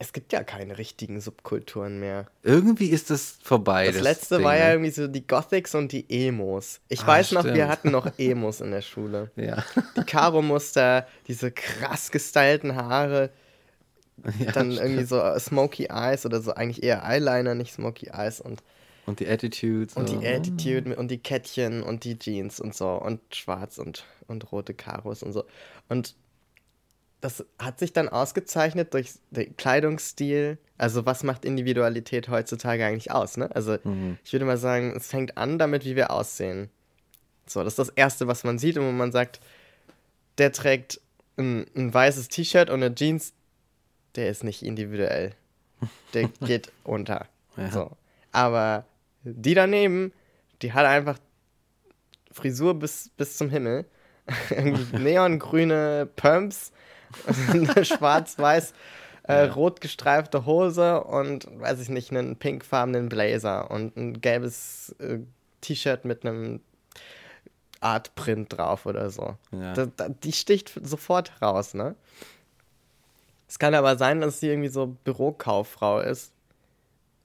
es 0.00 0.12
gibt 0.12 0.32
ja 0.32 0.42
keine 0.42 0.78
richtigen 0.78 1.20
Subkulturen 1.20 2.00
mehr. 2.00 2.26
Irgendwie 2.42 2.88
ist 2.88 3.10
das 3.10 3.38
vorbei. 3.42 3.86
Das, 3.92 4.00
letzte 4.00 4.36
Ding, 4.36 4.44
war 4.46 4.56
ja 4.56 4.64
ne? 4.68 4.72
irgendwie 4.72 4.90
so 4.90 5.06
die 5.06 5.26
Gothics 5.26 5.74
und 5.74 5.92
die 5.92 6.06
Emos. 6.08 6.80
Ich 6.88 7.02
Ah, 7.02 7.06
weiß 7.06 7.32
noch, 7.32 7.44
wir 7.44 7.52
stimmt. 7.52 7.68
hatten 7.68 7.90
noch 7.90 8.10
Emos 8.18 8.60
in 8.60 8.70
der 8.72 8.80
Schule. 8.82 9.30
Ja. 9.36 9.62
Die 9.96 10.02
Karo-Muster, 10.04 11.06
diese 11.28 11.52
krass 11.52 12.10
gestylten 12.10 12.74
Haare, 12.76 13.30
ja 14.38 14.52
dann 14.52 14.72
stimmt. 14.72 14.86
irgendwie 14.86 15.04
so 15.04 15.20
Smoky 15.38 15.86
Eyes 15.90 16.26
oder 16.26 16.40
so 16.40 16.52
eigentlich 16.54 16.82
eher 16.82 17.04
Eyeliner, 17.04 17.54
nicht 17.54 17.72
Smoky 17.74 18.08
Eyes 18.08 18.40
und, 18.40 18.62
Und 19.06 19.20
die 19.20 19.28
Attitudes. 19.28 19.96
und 19.96 20.08
die 20.08 20.26
Attitude 20.26 20.88
mit- 20.88 20.98
und 20.98 21.10
die 21.10 21.18
Kettchen 21.18 21.82
und 21.82 22.04
die 22.04 22.18
Jeans 22.18 22.58
und 22.60 22.74
so 22.74 22.88
und 22.90 23.20
schwarz 23.34 23.78
und, 23.78 24.04
und 24.28 24.50
rote 24.52 24.74
Karos 24.74 25.22
und 25.22 25.32
so. 25.32 25.44
Und 25.88 26.14
das 27.20 27.44
hat 27.58 27.78
sich 27.78 27.92
dann 27.92 28.08
ausgezeichnet 28.08 28.94
durch 28.94 29.12
den 29.30 29.56
Kleidungsstil. 29.56 30.58
Also 30.78 31.04
was 31.06 31.22
macht 31.22 31.44
Individualität 31.44 32.28
heutzutage 32.28 32.84
eigentlich 32.86 33.10
aus? 33.10 33.36
Ne? 33.36 33.54
Also 33.54 33.76
Mhm. 33.84 34.16
ich 34.24 34.32
würde 34.32 34.46
mal 34.46 34.56
sagen, 34.56 34.94
es 34.96 35.08
fängt 35.08 35.36
an 35.36 35.58
damit, 35.58 35.84
wie 35.84 35.96
wir 35.96 36.10
aussehen. 36.10 36.70
So, 37.46 37.62
das 37.64 37.72
ist 37.74 37.78
das 37.78 37.88
Erste, 37.90 38.26
was 38.26 38.44
man 38.44 38.58
sieht 38.58 38.78
und 38.78 38.86
wenn 38.86 38.96
man 38.96 39.12
sagt, 39.12 39.40
der 40.38 40.52
trägt 40.52 41.00
ein, 41.36 41.66
ein 41.76 41.92
weißes 41.92 42.28
T-Shirt 42.28 42.70
und 42.70 42.82
eine 42.82 42.94
Jeans, 42.94 43.32
der 44.14 44.30
ist 44.30 44.44
nicht 44.44 44.62
individuell. 44.62 45.34
Der 46.14 46.28
geht 46.40 46.72
unter. 46.84 47.26
Ja. 47.56 47.70
So. 47.70 47.90
Aber 48.32 48.84
die 49.24 49.54
daneben, 49.54 50.12
die 50.62 50.72
hat 50.72 50.86
einfach 50.86 51.18
Frisur 52.32 52.78
bis, 52.78 53.10
bis 53.16 53.36
zum 53.36 53.50
Himmel. 53.50 53.84
Irgendwie 54.50 54.96
neongrüne 55.02 56.08
Pumps, 56.16 56.72
eine 57.52 57.84
schwarz-weiß 57.84 58.72
äh, 59.24 59.42
rot 59.44 59.80
gestreifte 59.80 60.46
Hose 60.46 61.04
und, 61.04 61.46
weiß 61.60 61.80
ich 61.80 61.88
nicht, 61.88 62.10
einen 62.10 62.36
pinkfarbenen 62.36 63.08
Blazer 63.08 63.70
und 63.70 63.96
ein 63.96 64.20
gelbes 64.20 64.94
äh, 64.98 65.18
T-Shirt 65.60 66.04
mit 66.04 66.24
einem 66.24 66.60
Artprint 67.80 68.56
drauf 68.56 68.86
oder 68.86 69.10
so. 69.10 69.36
Ja. 69.52 69.74
Da, 69.74 69.86
da, 69.86 70.08
die 70.08 70.32
sticht 70.32 70.72
sofort 70.82 71.32
raus, 71.40 71.74
ne? 71.74 71.94
Es 73.48 73.58
kann 73.58 73.74
aber 73.74 73.96
sein, 73.96 74.20
dass 74.20 74.40
sie 74.40 74.48
irgendwie 74.48 74.68
so 74.68 74.96
Bürokauffrau 75.04 76.00
ist 76.00 76.32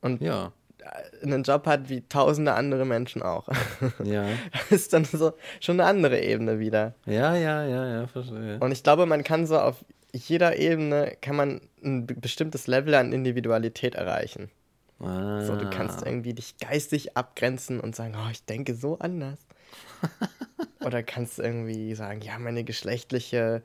und 0.01 0.21
Ja. 0.21 0.51
Einen 1.23 1.43
Job 1.43 1.65
hat 1.65 1.89
wie 1.89 2.01
tausende 2.07 2.53
andere 2.53 2.85
Menschen 2.85 3.21
auch. 3.21 3.47
Ja. 4.03 4.25
Das 4.69 4.71
ist 4.81 4.93
dann 4.93 5.05
so 5.05 5.33
schon 5.59 5.79
eine 5.79 5.89
andere 5.89 6.19
Ebene 6.21 6.59
wieder. 6.59 6.93
Ja, 7.05 7.35
ja, 7.35 7.65
ja, 7.65 7.87
ja, 8.01 8.07
verstehe. 8.07 8.59
Und 8.59 8.71
ich 8.71 8.83
glaube, 8.83 9.05
man 9.05 9.23
kann 9.23 9.45
so 9.47 9.59
auf 9.59 9.83
jeder 10.13 10.57
Ebene 10.57 11.17
kann 11.21 11.35
man 11.35 11.61
ein 11.83 12.05
be- 12.07 12.13
bestimmtes 12.15 12.67
Level 12.67 12.93
an 12.95 13.11
Individualität 13.13 13.95
erreichen. 13.95 14.49
Ah. 14.99 15.41
So, 15.41 15.55
du 15.57 15.69
kannst 15.69 16.05
irgendwie 16.05 16.33
dich 16.33 16.57
geistig 16.57 17.17
abgrenzen 17.17 17.79
und 17.81 17.95
sagen, 17.95 18.15
oh, 18.17 18.29
ich 18.31 18.45
denke 18.45 18.75
so 18.75 18.97
anders. 18.99 19.39
Oder 20.85 21.03
kannst 21.03 21.39
irgendwie 21.39 21.95
sagen, 21.95 22.21
ja, 22.21 22.37
meine 22.39 22.63
geschlechtliche, 22.63 23.61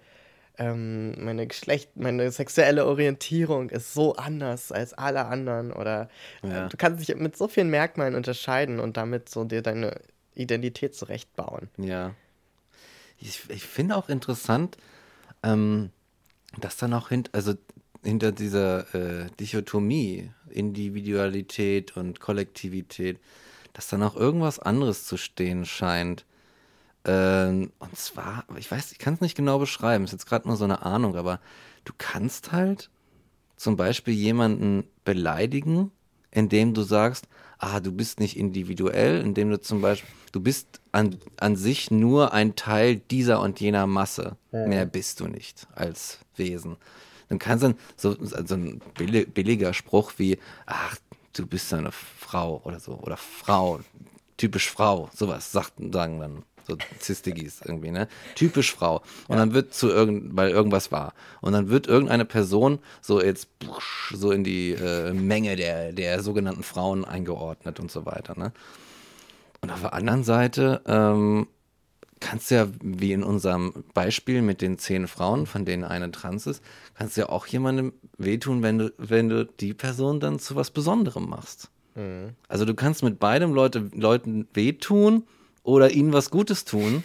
ähm, 0.61 1.15
meine 1.25 1.47
Geschlecht, 1.47 1.97
meine 1.97 2.31
sexuelle 2.31 2.85
Orientierung 2.85 3.71
ist 3.71 3.95
so 3.95 4.15
anders 4.15 4.71
als 4.71 4.93
alle 4.93 5.25
anderen. 5.25 5.73
Oder 5.73 6.11
Ja. 6.43 6.67
äh, 6.67 6.69
du 6.69 6.77
kannst 6.77 7.09
dich 7.09 7.17
mit 7.17 7.37
so 7.37 7.49
vielen 7.49 7.71
Merkmalen 7.71 8.15
unterscheiden 8.15 8.79
und 8.79 8.99
damit 8.99 9.31
so 9.31 9.45
dir 9.45 9.63
deine 9.63 10.01
Identität 10.35 10.95
zurechtbauen. 10.95 11.71
Ja. 11.79 12.15
Ich, 13.19 13.43
ich 13.49 13.65
finde 13.65 13.97
auch 13.97 14.11
interessant, 14.11 14.77
ähm, 15.43 15.91
dass 16.59 16.77
dann 16.77 16.93
auch 16.93 17.09
hint, 17.09 17.31
also 17.33 17.55
hinter 18.03 18.31
dieser 18.31 18.95
äh, 18.95 19.27
Dichotomie, 19.41 20.31
Individualität 20.51 21.97
und 21.97 22.21
Kollektivität, 22.21 23.19
dass 23.73 23.89
dann 23.89 24.03
auch 24.03 24.17
irgendwas 24.17 24.59
anderes 24.59 25.07
zu 25.07 25.17
stehen 25.17 25.65
scheint. 25.65 26.27
Ähm, 27.05 27.73
und 27.79 27.97
zwar, 27.97 28.45
ich 28.57 28.71
weiß, 28.71 28.93
ich 28.93 28.99
kann 28.99 29.15
es 29.15 29.21
nicht 29.21 29.37
genau 29.37 29.59
beschreiben, 29.59 30.05
ist 30.05 30.13
jetzt 30.13 30.27
gerade 30.27 30.47
nur 30.47 30.57
so 30.57 30.65
eine 30.65 30.83
Ahnung, 30.83 31.17
aber 31.17 31.41
du 31.85 31.93
kannst 31.97 32.53
halt 32.53 32.91
zum 33.57 33.77
Beispiel 33.77 34.15
jemanden 34.15 34.85
beleidigen, 35.05 35.91
indem 36.31 36.75
du 36.75 36.83
sagst, 36.83 37.27
ah, 37.59 37.81
du 37.81 37.93
bist 37.93 38.21
nicht 38.21 38.37
individuell, 38.37 39.21
indem 39.21 39.51
du 39.51 39.61
zum 39.61 39.81
Beispiel, 39.83 40.09
du 40.33 40.41
bist 40.41 40.81
an, 40.93 41.19
an 41.39 41.57
sich 41.57 41.91
nur 41.91 42.33
ein 42.33 42.55
Teil 42.57 42.97
dieser 42.97 43.41
und 43.41 43.61
jener 43.61 43.87
Masse. 43.87 44.37
Mehr 44.69 44.87
bist 44.87 45.21
du 45.21 45.27
nicht 45.27 45.67
als 45.75 46.19
Wesen. 46.37 46.77
Dann 47.29 47.39
kannst 47.39 47.65
du 47.65 47.75
so, 47.97 48.17
so 48.21 48.55
ein 48.55 48.81
billi- 48.97 49.27
billiger 49.27 49.73
Spruch 49.73 50.13
wie, 50.17 50.39
ach, 50.67 50.97
du 51.33 51.47
bist 51.47 51.73
eine 51.73 51.93
Frau 51.93 52.61
oder 52.65 52.81
so, 52.81 52.95
oder 52.95 53.17
Frau, 53.17 53.81
typisch 54.37 54.71
Frau, 54.71 55.11
sowas 55.15 55.53
sagt, 55.53 55.75
sagen 55.93 56.19
dann 56.21 56.43
so 56.71 56.79
Zistigis 56.99 57.61
irgendwie, 57.65 57.91
ne? 57.91 58.09
Typisch 58.35 58.73
Frau. 58.73 59.03
Und 59.29 59.37
dann 59.39 59.53
wird 59.53 59.75
zu 59.75 59.89
irgend, 59.89 60.37
weil 60.37 60.51
irgendwas 60.51 60.91
war. 60.93 61.15
Und 61.41 61.53
dann 61.53 61.69
wird 61.69 61.87
irgendeine 61.87 62.25
Person 62.25 62.79
so 63.01 63.23
jetzt 63.23 63.49
so 64.13 64.31
in 64.31 64.45
die 64.45 64.73
äh, 64.73 65.13
Menge 65.13 65.57
der, 65.57 65.93
der 65.93 66.23
sogenannten 66.23 66.63
Frauen 66.63 67.05
eingeordnet 67.05 67.81
und 67.81 67.91
so 67.91 68.07
weiter, 68.07 68.39
ne? 68.39 68.53
Und 69.63 69.71
auf 69.71 69.83
der 69.83 69.93
anderen 69.93 70.25
Seite 70.25 70.81
ähm, 70.87 71.47
kannst 72.19 72.51
du 72.51 72.55
ja, 72.55 72.69
wie 72.83 73.13
in 73.13 73.23
unserem 73.23 73.85
Beispiel 73.93 74.41
mit 74.41 74.63
den 74.63 74.79
zehn 74.79 75.07
Frauen, 75.07 75.47
von 75.47 75.67
denen 75.67 75.85
eine 75.85 76.11
trans 76.11 76.47
ist, 76.47 76.63
kannst 76.95 77.17
du 77.17 77.23
ja 77.23 77.29
auch 77.29 77.47
jemandem 77.47 77.93
wehtun, 78.17 78.63
wenn 78.63 78.79
du, 78.79 78.93
wenn 78.97 79.29
du 79.29 79.45
die 79.45 79.75
Person 79.75 80.19
dann 80.21 80.39
zu 80.39 80.57
was 80.57 80.71
Besonderem 80.71 81.29
machst. 81.29 81.71
Also 82.49 82.65
du 82.65 82.75
kannst 82.75 83.03
mit 83.03 83.19
beidem 83.19 83.53
Leute, 83.53 83.91
Leuten 83.95 84.47
wehtun 84.55 85.25
oder 85.63 85.91
ihnen 85.91 86.13
was 86.13 86.31
Gutes 86.31 86.65
tun. 86.65 87.05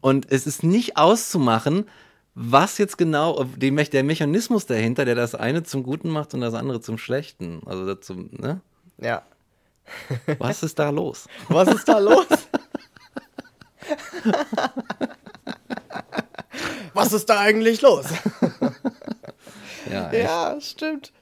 Und 0.00 0.30
es 0.30 0.46
ist 0.46 0.62
nicht 0.62 0.96
auszumachen, 0.96 1.88
was 2.34 2.78
jetzt 2.78 2.98
genau, 2.98 3.44
der 3.44 4.04
Mechanismus 4.04 4.66
dahinter, 4.66 5.04
der 5.04 5.14
das 5.14 5.34
eine 5.34 5.62
zum 5.62 5.82
Guten 5.82 6.10
macht 6.10 6.34
und 6.34 6.42
das 6.42 6.54
andere 6.54 6.80
zum 6.80 6.98
Schlechten. 6.98 7.62
Also 7.64 7.86
das 7.86 8.06
zum, 8.06 8.28
ne? 8.32 8.60
Ja. 8.98 9.22
Was 10.38 10.62
ist 10.62 10.78
da 10.78 10.90
los? 10.90 11.28
Was 11.48 11.68
ist 11.68 11.88
da 11.88 11.98
los? 11.98 12.26
Was 16.92 17.12
ist 17.12 17.26
da 17.26 17.40
eigentlich 17.40 17.82
los? 17.82 18.06
Ja. 19.88 20.12
Ja, 20.12 20.60
stimmt. 20.60 21.12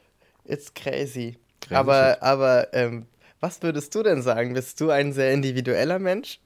It's 0.47 0.73
crazy. 0.73 1.37
Crazy 1.61 1.75
aber 1.75 2.23
aber 2.23 2.73
ähm, 2.73 3.07
was 3.41 3.63
würdest 3.63 3.95
du 3.95 4.03
denn 4.03 4.23
sagen? 4.23 4.55
Bist 4.55 4.81
du 4.81 4.89
ein 4.89 5.13
sehr 5.13 5.33
individueller 5.33 5.99
Mensch? 5.99 6.41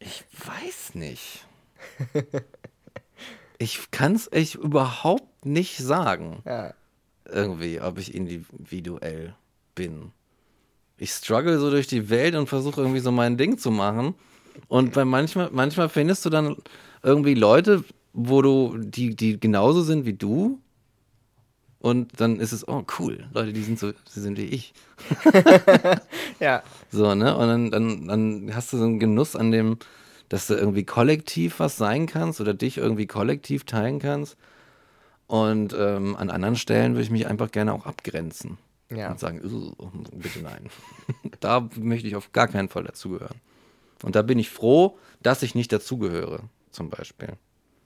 Ich 0.00 0.24
weiß 0.46 0.94
nicht. 0.96 1.46
Ich 3.62 3.90
kann 3.90 4.14
es 4.14 4.32
echt 4.32 4.54
überhaupt 4.54 5.44
nicht 5.44 5.76
sagen, 5.76 6.42
Ja. 6.46 6.72
irgendwie, 7.26 7.78
ob 7.78 7.98
ich 7.98 8.14
individuell 8.14 9.34
bin. 9.74 10.12
Ich 10.96 11.10
struggle 11.10 11.58
so 11.58 11.68
durch 11.70 11.86
die 11.86 12.08
Welt 12.08 12.34
und 12.36 12.48
versuche 12.48 12.80
irgendwie 12.80 13.00
so 13.00 13.12
mein 13.12 13.36
Ding 13.36 13.58
zu 13.58 13.70
machen. 13.70 14.14
Und 14.68 14.94
bei 14.94 15.04
manchmal, 15.04 15.50
manchmal 15.52 15.90
findest 15.90 16.24
du 16.24 16.30
dann 16.30 16.56
irgendwie 17.02 17.34
Leute, 17.34 17.84
wo 18.14 18.40
du, 18.40 18.78
die, 18.78 19.14
die 19.14 19.38
genauso 19.38 19.82
sind 19.82 20.06
wie 20.06 20.14
du. 20.14 20.58
Und 21.80 22.20
dann 22.20 22.38
ist 22.40 22.52
es, 22.52 22.66
oh 22.68 22.84
cool, 22.98 23.26
Leute, 23.32 23.52
die 23.52 23.62
sind 23.62 23.78
so, 23.78 23.92
die 23.92 24.20
sind 24.20 24.36
wie 24.38 24.44
ich. 24.46 24.72
Ja, 26.40 26.62
So, 26.90 27.14
ne? 27.14 27.36
Und 27.36 27.48
dann, 27.48 27.70
dann, 27.70 28.06
dann 28.08 28.54
hast 28.54 28.72
du 28.72 28.78
so 28.78 28.84
einen 28.84 28.98
Genuss 29.00 29.36
an 29.36 29.50
dem, 29.50 29.76
dass 30.28 30.46
du 30.46 30.54
irgendwie 30.54 30.84
kollektiv 30.84 31.58
was 31.60 31.76
sein 31.76 32.06
kannst 32.06 32.40
oder 32.40 32.54
dich 32.54 32.78
irgendwie 32.78 33.06
kollektiv 33.06 33.64
teilen 33.64 33.98
kannst. 33.98 34.36
Und 35.26 35.74
ähm, 35.78 36.16
an 36.16 36.30
anderen 36.30 36.56
Stellen 36.56 36.92
würde 36.92 37.02
ich 37.02 37.10
mich 37.10 37.26
einfach 37.26 37.50
gerne 37.50 37.72
auch 37.72 37.86
abgrenzen. 37.86 38.58
Ja. 38.90 39.10
Und 39.12 39.20
sagen, 39.20 39.40
"Uh, 39.44 39.72
bitte 40.12 40.40
nein. 40.40 40.68
da 41.40 41.68
möchte 41.76 42.08
ich 42.08 42.16
auf 42.16 42.32
gar 42.32 42.48
keinen 42.48 42.68
Fall 42.68 42.84
dazugehören. 42.84 43.36
Und 44.02 44.16
da 44.16 44.22
bin 44.22 44.38
ich 44.38 44.50
froh, 44.50 44.98
dass 45.22 45.42
ich 45.42 45.54
nicht 45.54 45.72
dazugehöre, 45.72 46.40
zum 46.70 46.90
Beispiel. 46.90 47.34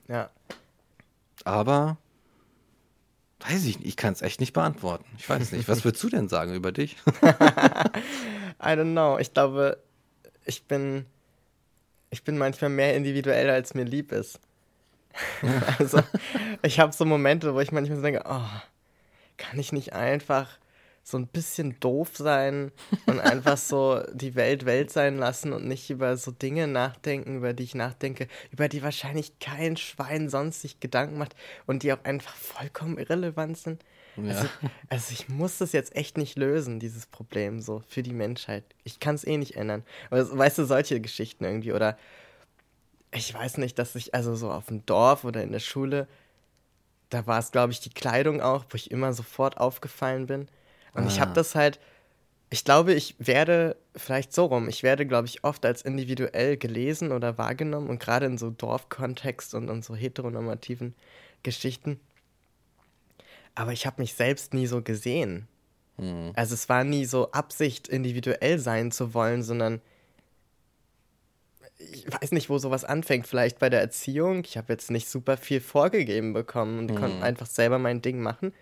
ja. 0.09 0.31
Aber 1.45 1.99
weiß 3.47 3.65
ich 3.65 3.79
nicht, 3.79 3.89
ich 3.89 3.97
kann 3.97 4.13
es 4.13 4.23
echt 4.23 4.41
nicht 4.41 4.53
beantworten. 4.53 5.05
Ich 5.19 5.29
weiß 5.29 5.53
nicht. 5.53 5.69
Was 5.69 5.85
würdest 5.85 6.03
du 6.03 6.09
denn 6.09 6.29
sagen 6.29 6.55
über 6.55 6.73
dich? 6.73 6.97
I 7.23 8.71
don't 8.71 8.93
know. 8.93 9.19
Ich 9.19 9.35
glaube, 9.35 9.79
ich 10.45 10.65
bin, 10.65 11.07
ich 12.11 12.25
bin 12.25 12.39
manchmal 12.39 12.71
mehr 12.71 12.97
individuell, 12.97 13.51
als 13.51 13.75
mir 13.75 13.85
lieb 13.85 14.13
ist. 14.13 14.41
also, 15.79 16.01
ich 16.63 16.81
habe 16.81 16.93
so 16.93 17.05
Momente, 17.05 17.55
wo 17.55 17.61
ich 17.61 17.71
manchmal 17.71 17.97
so 17.97 18.03
denke, 18.03 18.25
oh, 18.27 18.49
kann 19.37 19.59
ich 19.59 19.73
nicht 19.73 19.93
einfach 19.93 20.49
so 21.07 21.19
ein 21.19 21.27
bisschen 21.27 21.79
doof 21.81 22.13
sein 22.15 22.73
und 23.07 23.21
einfach 23.21 23.59
so 23.59 24.03
die 24.15 24.35
Welt 24.35 24.65
Welt 24.65 24.91
sein 24.91 25.19
lassen 25.19 25.53
und 25.53 25.69
nicht 25.69 25.91
über 25.91 26.17
so 26.17 26.31
Dinge 26.31 26.67
nachdenken, 26.67 27.37
über 27.37 27.53
die 27.53 27.65
ich 27.65 27.75
nachdenke, 27.75 28.27
über 28.51 28.69
die 28.69 28.83
wahrscheinlich 28.83 29.39
kein 29.39 29.77
Schwein 29.77 30.31
sonst 30.31 30.63
sich 30.63 30.81
Gedanken 30.81 31.19
macht 31.19 31.37
und 31.67 31.83
die 31.83 31.93
auch 31.93 32.03
einfach 32.05 32.35
vollkommen 32.35 32.97
irrelevant 32.97 33.59
sind. 33.59 33.85
Also, 34.17 34.47
also 34.89 35.13
ich 35.13 35.29
muss 35.29 35.59
das 35.59 35.73
jetzt 35.73 35.95
echt 35.95 36.17
nicht 36.17 36.39
lösen, 36.39 36.81
dieses 36.81 37.07
Problem 37.07 37.61
so 37.61 37.83
für 37.87 38.03
die 38.03 38.13
Menschheit. 38.13 38.65
Ich 38.85 38.99
kann 38.99 39.17
es 39.17 39.27
eh 39.27 39.37
nicht 39.37 39.57
ändern. 39.57 39.83
Aber 40.11 40.39
weißt 40.39 40.57
du, 40.59 40.65
solche 40.65 41.01
Geschichten 41.01 41.45
irgendwie 41.45 41.73
oder 41.73 41.99
ich 43.13 43.33
weiß 43.33 43.59
nicht, 43.59 43.79
dass 43.79 43.95
ich 43.95 44.15
also 44.15 44.35
so 44.35 44.51
auf 44.51 44.67
dem 44.67 44.87
Dorf 44.87 45.25
oder 45.25 45.43
in 45.43 45.53
der 45.53 45.61
Schule, 45.61 46.09
da 47.11 47.27
war 47.27 47.39
es 47.41 47.53
glaube 47.53 47.73
ich 47.73 47.81
die 47.81 47.91
Kleidung 47.91 48.41
auch, 48.41 48.65
wo 48.71 48.77
ich 48.77 48.91
immer 48.91 49.13
sofort 49.13 49.59
aufgefallen 49.59 50.27
bin. 50.27 50.49
Und 50.95 51.07
ich 51.07 51.21
habe 51.21 51.33
Ah. 51.33 51.35
das 51.35 51.55
halt, 51.55 51.81
ich 52.51 52.65
glaube, 52.65 52.95
ich 52.95 53.17
werde 53.19 53.77
vielleicht 53.97 54.33
so 54.33 54.47
rum, 54.47 54.69
ich 54.69 54.83
werde 54.83 55.07
glaube 55.07 55.27
ich 55.27 55.45
oft 55.45 55.65
als 55.67 55.83
individuell 55.83 56.57
gelesen 56.57 57.13
oder 57.13 57.37
wahrgenommen 57.39 57.89
und 57.89 57.99
gerade 58.01 58.27
in 58.27 58.39
so 58.39 58.51
Dorfkontext 58.51 59.55
und, 59.55 59.69
und 59.71 59.85
so 59.85 59.95
heteronormativen 59.95 60.95
Geschichten. 61.43 62.01
Aber 63.55 63.73
ich 63.73 63.87
habe 63.87 64.01
mich 64.03 64.15
selbst 64.15 64.55
nie 64.55 64.67
so 64.67 64.83
gesehen. 64.83 65.47
Also 66.35 66.55
es 66.55 66.69
war 66.69 66.83
nie 66.83 67.05
so 67.05 67.31
Absicht, 67.31 67.87
individuell 67.87 68.59
sein 68.59 68.91
zu 68.91 69.15
wollen, 69.15 69.45
sondern 69.45 69.81
ich 71.79 72.07
weiß 72.11 72.33
nicht, 72.33 72.51
wo 72.51 72.59
sowas 72.59 72.85
anfängt. 72.85 73.27
Vielleicht 73.29 73.59
bei 73.61 73.71
der 73.71 73.81
Erziehung. 73.81 74.43
Ich 74.45 74.57
habe 74.57 74.73
jetzt 74.73 74.91
nicht 74.91 75.09
super 75.09 75.37
viel 75.37 75.61
vorgegeben 75.61 76.33
bekommen 76.33 76.79
und 76.81 76.95
konnte 76.97 77.23
einfach 77.23 77.47
selber 77.47 77.79
mein 77.79 78.03
Ding 78.03 78.21
machen. 78.21 78.53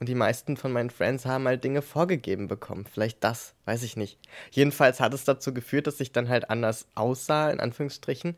Und 0.00 0.08
die 0.08 0.14
meisten 0.14 0.56
von 0.56 0.72
meinen 0.72 0.88
Friends 0.88 1.26
haben 1.26 1.46
halt 1.46 1.62
Dinge 1.62 1.82
vorgegeben 1.82 2.48
bekommen. 2.48 2.86
Vielleicht 2.90 3.22
das, 3.22 3.52
weiß 3.66 3.82
ich 3.82 3.96
nicht. 3.96 4.18
Jedenfalls 4.50 4.98
hat 4.98 5.12
es 5.12 5.24
dazu 5.24 5.52
geführt, 5.52 5.86
dass 5.86 6.00
ich 6.00 6.10
dann 6.10 6.30
halt 6.30 6.48
anders 6.48 6.86
aussah, 6.94 7.50
in 7.50 7.60
Anführungsstrichen. 7.60 8.36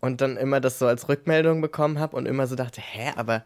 Und 0.00 0.20
dann 0.20 0.36
immer 0.36 0.60
das 0.60 0.80
so 0.80 0.88
als 0.88 1.08
Rückmeldung 1.08 1.60
bekommen 1.60 2.00
habe 2.00 2.16
und 2.16 2.26
immer 2.26 2.48
so 2.48 2.56
dachte, 2.56 2.80
hä, 2.80 3.12
aber 3.14 3.44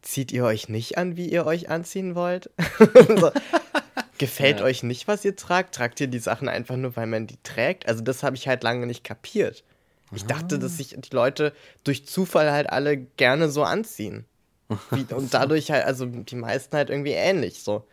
zieht 0.00 0.32
ihr 0.32 0.44
euch 0.44 0.70
nicht 0.70 0.96
an, 0.96 1.18
wie 1.18 1.28
ihr 1.28 1.44
euch 1.44 1.68
anziehen 1.68 2.14
wollt? 2.14 2.48
so, 3.20 3.30
gefällt 4.16 4.60
Ja. 4.60 4.64
euch 4.64 4.82
nicht, 4.82 5.06
was 5.06 5.26
ihr 5.26 5.36
tragt? 5.36 5.74
Tragt 5.74 6.00
ihr 6.00 6.06
die 6.06 6.18
Sachen 6.18 6.48
einfach 6.48 6.76
nur, 6.76 6.96
weil 6.96 7.06
man 7.06 7.26
die 7.26 7.36
trägt? 7.42 7.86
Also 7.86 8.02
das 8.02 8.22
habe 8.22 8.36
ich 8.36 8.48
halt 8.48 8.62
lange 8.62 8.86
nicht 8.86 9.04
kapiert. 9.04 9.64
Ich 10.14 10.24
dachte, 10.24 10.58
dass 10.58 10.78
sich 10.78 10.96
die 10.98 11.14
Leute 11.14 11.52
durch 11.84 12.06
Zufall 12.06 12.50
halt 12.50 12.70
alle 12.70 12.96
gerne 12.96 13.50
so 13.50 13.64
anziehen. 13.64 14.24
Und 14.90 15.32
dadurch 15.32 15.70
halt, 15.70 15.84
also 15.84 16.06
die 16.06 16.36
meisten 16.36 16.76
halt 16.76 16.90
irgendwie 16.90 17.12
ähnlich 17.12 17.62
so. 17.62 17.86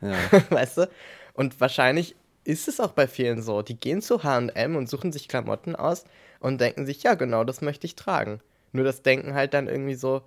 Ja. 0.00 0.16
weißt 0.50 0.78
du? 0.78 0.90
Und 1.34 1.60
wahrscheinlich 1.60 2.16
ist 2.44 2.68
es 2.68 2.80
auch 2.80 2.92
bei 2.92 3.06
vielen 3.06 3.42
so. 3.42 3.62
Die 3.62 3.78
gehen 3.78 4.02
zu 4.02 4.22
HM 4.22 4.76
und 4.76 4.88
suchen 4.88 5.12
sich 5.12 5.28
Klamotten 5.28 5.76
aus 5.76 6.04
und 6.40 6.60
denken 6.60 6.86
sich, 6.86 7.02
ja, 7.02 7.14
genau, 7.14 7.44
das 7.44 7.60
möchte 7.60 7.86
ich 7.86 7.94
tragen. 7.94 8.40
Nur 8.72 8.84
das 8.84 9.02
denken 9.02 9.34
halt 9.34 9.54
dann 9.54 9.68
irgendwie 9.68 9.94
so 9.94 10.22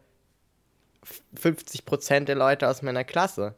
50% 1.36 2.26
der 2.26 2.36
Leute 2.36 2.70
aus 2.70 2.82
meiner 2.82 3.04
Klasse. 3.04 3.56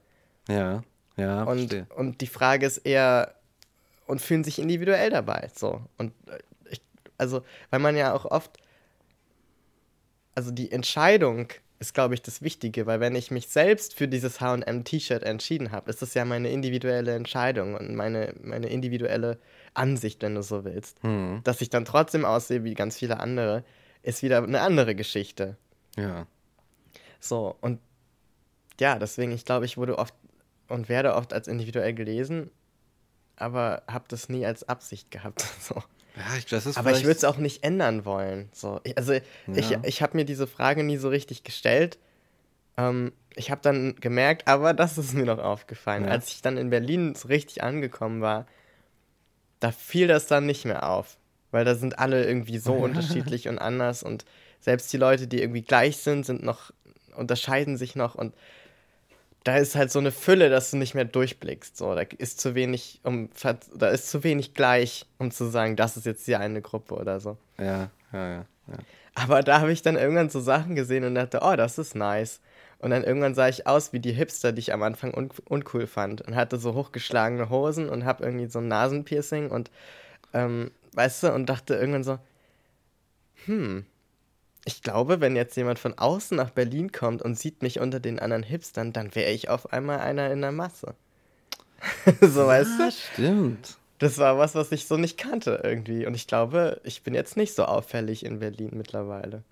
Ja, 0.48 0.84
ja, 1.18 1.44
Und, 1.44 1.58
verstehe. 1.70 1.88
und 1.96 2.22
die 2.22 2.28
Frage 2.28 2.66
ist 2.66 2.78
eher, 2.80 3.36
und 4.06 4.22
fühlen 4.22 4.44
sich 4.44 4.60
individuell 4.60 5.10
dabei. 5.10 5.50
So. 5.54 5.82
Und 5.98 6.14
äh, 6.28 6.40
ich, 6.70 6.82
also, 7.18 7.44
weil 7.70 7.80
man 7.80 7.96
ja 7.98 8.14
auch 8.14 8.26
oft, 8.26 8.58
also 10.36 10.52
die 10.52 10.72
Entscheidung 10.72 11.50
ist, 11.80 11.94
glaube 11.94 12.16
ich, 12.16 12.22
das 12.22 12.42
Wichtige, 12.42 12.86
weil 12.88 13.00
wenn 13.00 13.16
ich 13.16 13.30
mich 13.30 13.48
selbst 13.50 13.94
für 13.94 14.08
dieses 14.08 14.40
HM-T-Shirt 14.40 15.24
entschieden 15.24 15.72
habe, 15.72 15.90
ist 15.90 16.02
das 16.02 16.14
ja 16.14 16.26
meine 16.26 16.50
individuelle 16.50 17.14
Entscheidung 17.14 17.76
und 17.76 17.96
meine, 17.96 18.34
meine 18.42 18.68
individuelle 18.68 19.38
Ansicht, 19.74 20.22
wenn 20.24 20.36
du 20.36 20.42
so 20.42 20.66
willst. 20.66 21.02
Hm. 21.04 21.42
Dass 21.44 21.62
ich 21.62 21.70
dann 21.70 21.86
trotzdem 21.86 22.26
aussehe 22.26 22.64
wie 22.64 22.74
ganz 22.74 22.98
viele 22.98 23.20
andere, 23.20 23.64
ist 24.02 24.24
wieder 24.24 24.42
eine 24.42 24.62
andere 24.62 24.96
Geschichte. 24.96 25.58
Ja. 25.96 26.26
So, 27.20 27.56
und 27.62 27.80
ja, 28.80 28.98
deswegen, 28.98 29.32
ich 29.32 29.46
glaube, 29.46 29.66
ich 29.66 29.78
wurde 29.78 29.98
oft 29.98 30.14
und 30.68 30.90
werde 30.90 31.16
oft 31.16 31.34
als 31.34 31.48
individuell 31.48 31.94
gelesen, 31.94 32.50
aber 33.36 33.84
habe 33.88 34.06
das 34.08 34.30
nie 34.30 34.46
als 34.46 34.68
Absicht 34.68 35.12
gehabt. 35.12 35.46
So. 35.60 35.84
Ja, 36.18 36.38
ich, 36.38 36.46
das 36.48 36.66
ist 36.66 36.78
Aber 36.78 36.92
ich 36.92 37.04
würde 37.04 37.18
es 37.18 37.24
auch 37.24 37.38
nicht 37.38 37.64
ändern 37.64 38.04
wollen. 38.06 38.50
So. 38.52 38.80
Ich, 38.84 38.98
also, 38.98 39.14
ich, 39.14 39.70
Ja. 39.70 39.80
ich 39.84 40.02
habe 40.02 40.18
mir 40.18 40.26
diese 40.26 40.48
Frage 40.48 40.84
nie 40.84 40.98
so 40.98 41.10
richtig 41.10 41.44
gestellt. 41.44 41.98
Ähm, 42.76 43.12
ich 43.36 43.52
habe 43.52 43.62
dann 43.62 43.96
gemerkt, 43.96 44.48
aber 44.48 44.74
das 44.74 44.98
ist 44.98 45.14
mir 45.14 45.26
noch 45.26 45.40
aufgefallen. 45.40 46.06
Ja. 46.06 46.12
Als 46.12 46.30
ich 46.30 46.42
dann 46.42 46.58
in 46.58 46.70
Berlin 46.72 47.14
so 47.16 47.28
richtig 47.28 47.64
angekommen 47.64 48.22
war, 48.22 48.48
da 49.60 49.72
fiel 49.72 50.08
das 50.08 50.28
dann 50.28 50.46
nicht 50.46 50.66
mehr 50.66 50.90
auf. 50.90 51.18
Weil 51.52 51.66
da 51.66 51.76
sind 51.76 52.00
alle 52.00 52.26
irgendwie 52.26 52.58
so 52.58 52.74
unterschiedlich 52.88 53.48
und 53.48 53.60
anders 53.60 54.02
und 54.04 54.26
selbst 54.60 54.92
die 54.92 54.98
Leute, 54.98 55.28
die 55.28 55.42
irgendwie 55.42 55.62
gleich 55.62 55.98
sind, 55.98 56.26
sind 56.26 56.44
noch, 56.44 56.72
unterscheiden 57.16 57.78
sich 57.78 57.96
noch 57.96 58.16
und 58.16 58.34
da 59.48 59.56
ist 59.56 59.76
halt 59.78 59.92
so 59.92 60.00
eine 60.00 60.12
Fülle, 60.12 60.50
dass 60.50 60.72
du 60.72 60.78
nicht 60.78 60.94
mehr 60.94 61.06
durchblickst. 61.06 61.78
So, 61.78 61.96
da 61.96 62.02
ist 62.02 62.42
zu 62.42 62.54
wenig, 62.54 63.00
um 63.04 63.30
da 63.74 63.88
ist 63.88 64.10
zu 64.10 64.26
wenig 64.26 64.54
gleich, 64.54 65.06
um 65.20 65.32
zu 65.32 65.46
sagen, 65.46 65.78
das 65.78 65.96
ist 65.96 66.06
jetzt 66.06 66.28
die 66.28 66.36
eine 66.36 66.62
Gruppe 66.62 66.96
oder 66.96 67.22
so. 67.22 67.38
Ja, 67.58 67.90
ja, 68.12 68.30
ja. 68.30 68.46
ja. 68.68 68.78
Aber 69.16 69.44
da 69.44 69.62
habe 69.62 69.72
ich 69.72 69.82
dann 69.82 69.96
irgendwann 69.96 70.30
so 70.30 70.42
Sachen 70.42 70.76
gesehen 70.76 71.06
und 71.06 71.16
dachte, 71.16 71.40
oh, 71.42 71.56
das 71.56 71.78
ist 71.78 71.96
nice. 71.96 72.42
Und 72.80 72.90
dann 72.92 73.06
irgendwann 73.06 73.36
sah 73.36 73.48
ich 73.48 73.66
aus 73.66 73.94
wie 73.94 74.02
die 74.02 74.12
Hipster, 74.12 74.52
die 74.52 74.60
ich 74.60 74.74
am 74.74 74.84
Anfang 74.84 75.14
un 75.14 75.30
uncool 75.46 75.88
fand. 75.88 76.22
Und 76.22 76.36
hatte 76.36 76.58
so 76.58 76.74
hochgeschlagene 76.74 77.50
Hosen 77.50 77.88
und 77.88 78.04
habe 78.04 78.26
irgendwie 78.26 78.48
so 78.48 78.60
ein 78.60 78.68
Nasenpiercing 78.68 79.50
und, 79.50 79.72
ähm, 80.34 80.72
weißt 80.92 81.24
du, 81.24 81.34
und 81.34 81.48
dachte 81.48 81.76
irgendwann 81.76 82.04
so, 82.04 82.20
hm, 83.46 83.86
ich 84.68 84.82
glaube, 84.82 85.22
wenn 85.22 85.38
jetzt 85.38 85.56
jemand 85.56 85.80
von 85.80 85.98
außen 85.98 86.36
nach 86.36 86.50
Berlin 86.50 86.92
kommt 86.92 87.22
und 87.22 87.40
sieht 87.40 87.62
mich 87.62 87.80
unter 87.80 88.02
den 88.02 88.20
anderen 88.20 88.44
Hipstern, 88.44 88.92
dann 88.92 89.16
wäre 89.16 89.32
ich 89.32 89.48
auf 89.48 89.72
einmal 89.72 90.00
einer 90.00 90.30
in 90.30 90.42
der 90.42 90.52
Masse. 90.52 90.94
so, 92.22 92.48
weißt 92.48 92.80
du? 92.80 92.92
Stimmt. 92.92 93.78
Das 94.00 94.18
war 94.18 94.38
was, 94.38 94.56
was 94.56 94.72
ich 94.74 94.86
so 94.86 94.98
nicht 94.98 95.18
kannte 95.18 95.62
irgendwie. 95.64 96.06
Und 96.06 96.16
ich 96.16 96.28
glaube, 96.28 96.82
ich 96.84 97.02
bin 97.02 97.14
jetzt 97.14 97.38
nicht 97.38 97.56
so 97.56 97.64
auffällig 97.64 98.26
in 98.26 98.40
Berlin 98.40 98.72
mittlerweile. 98.74 99.44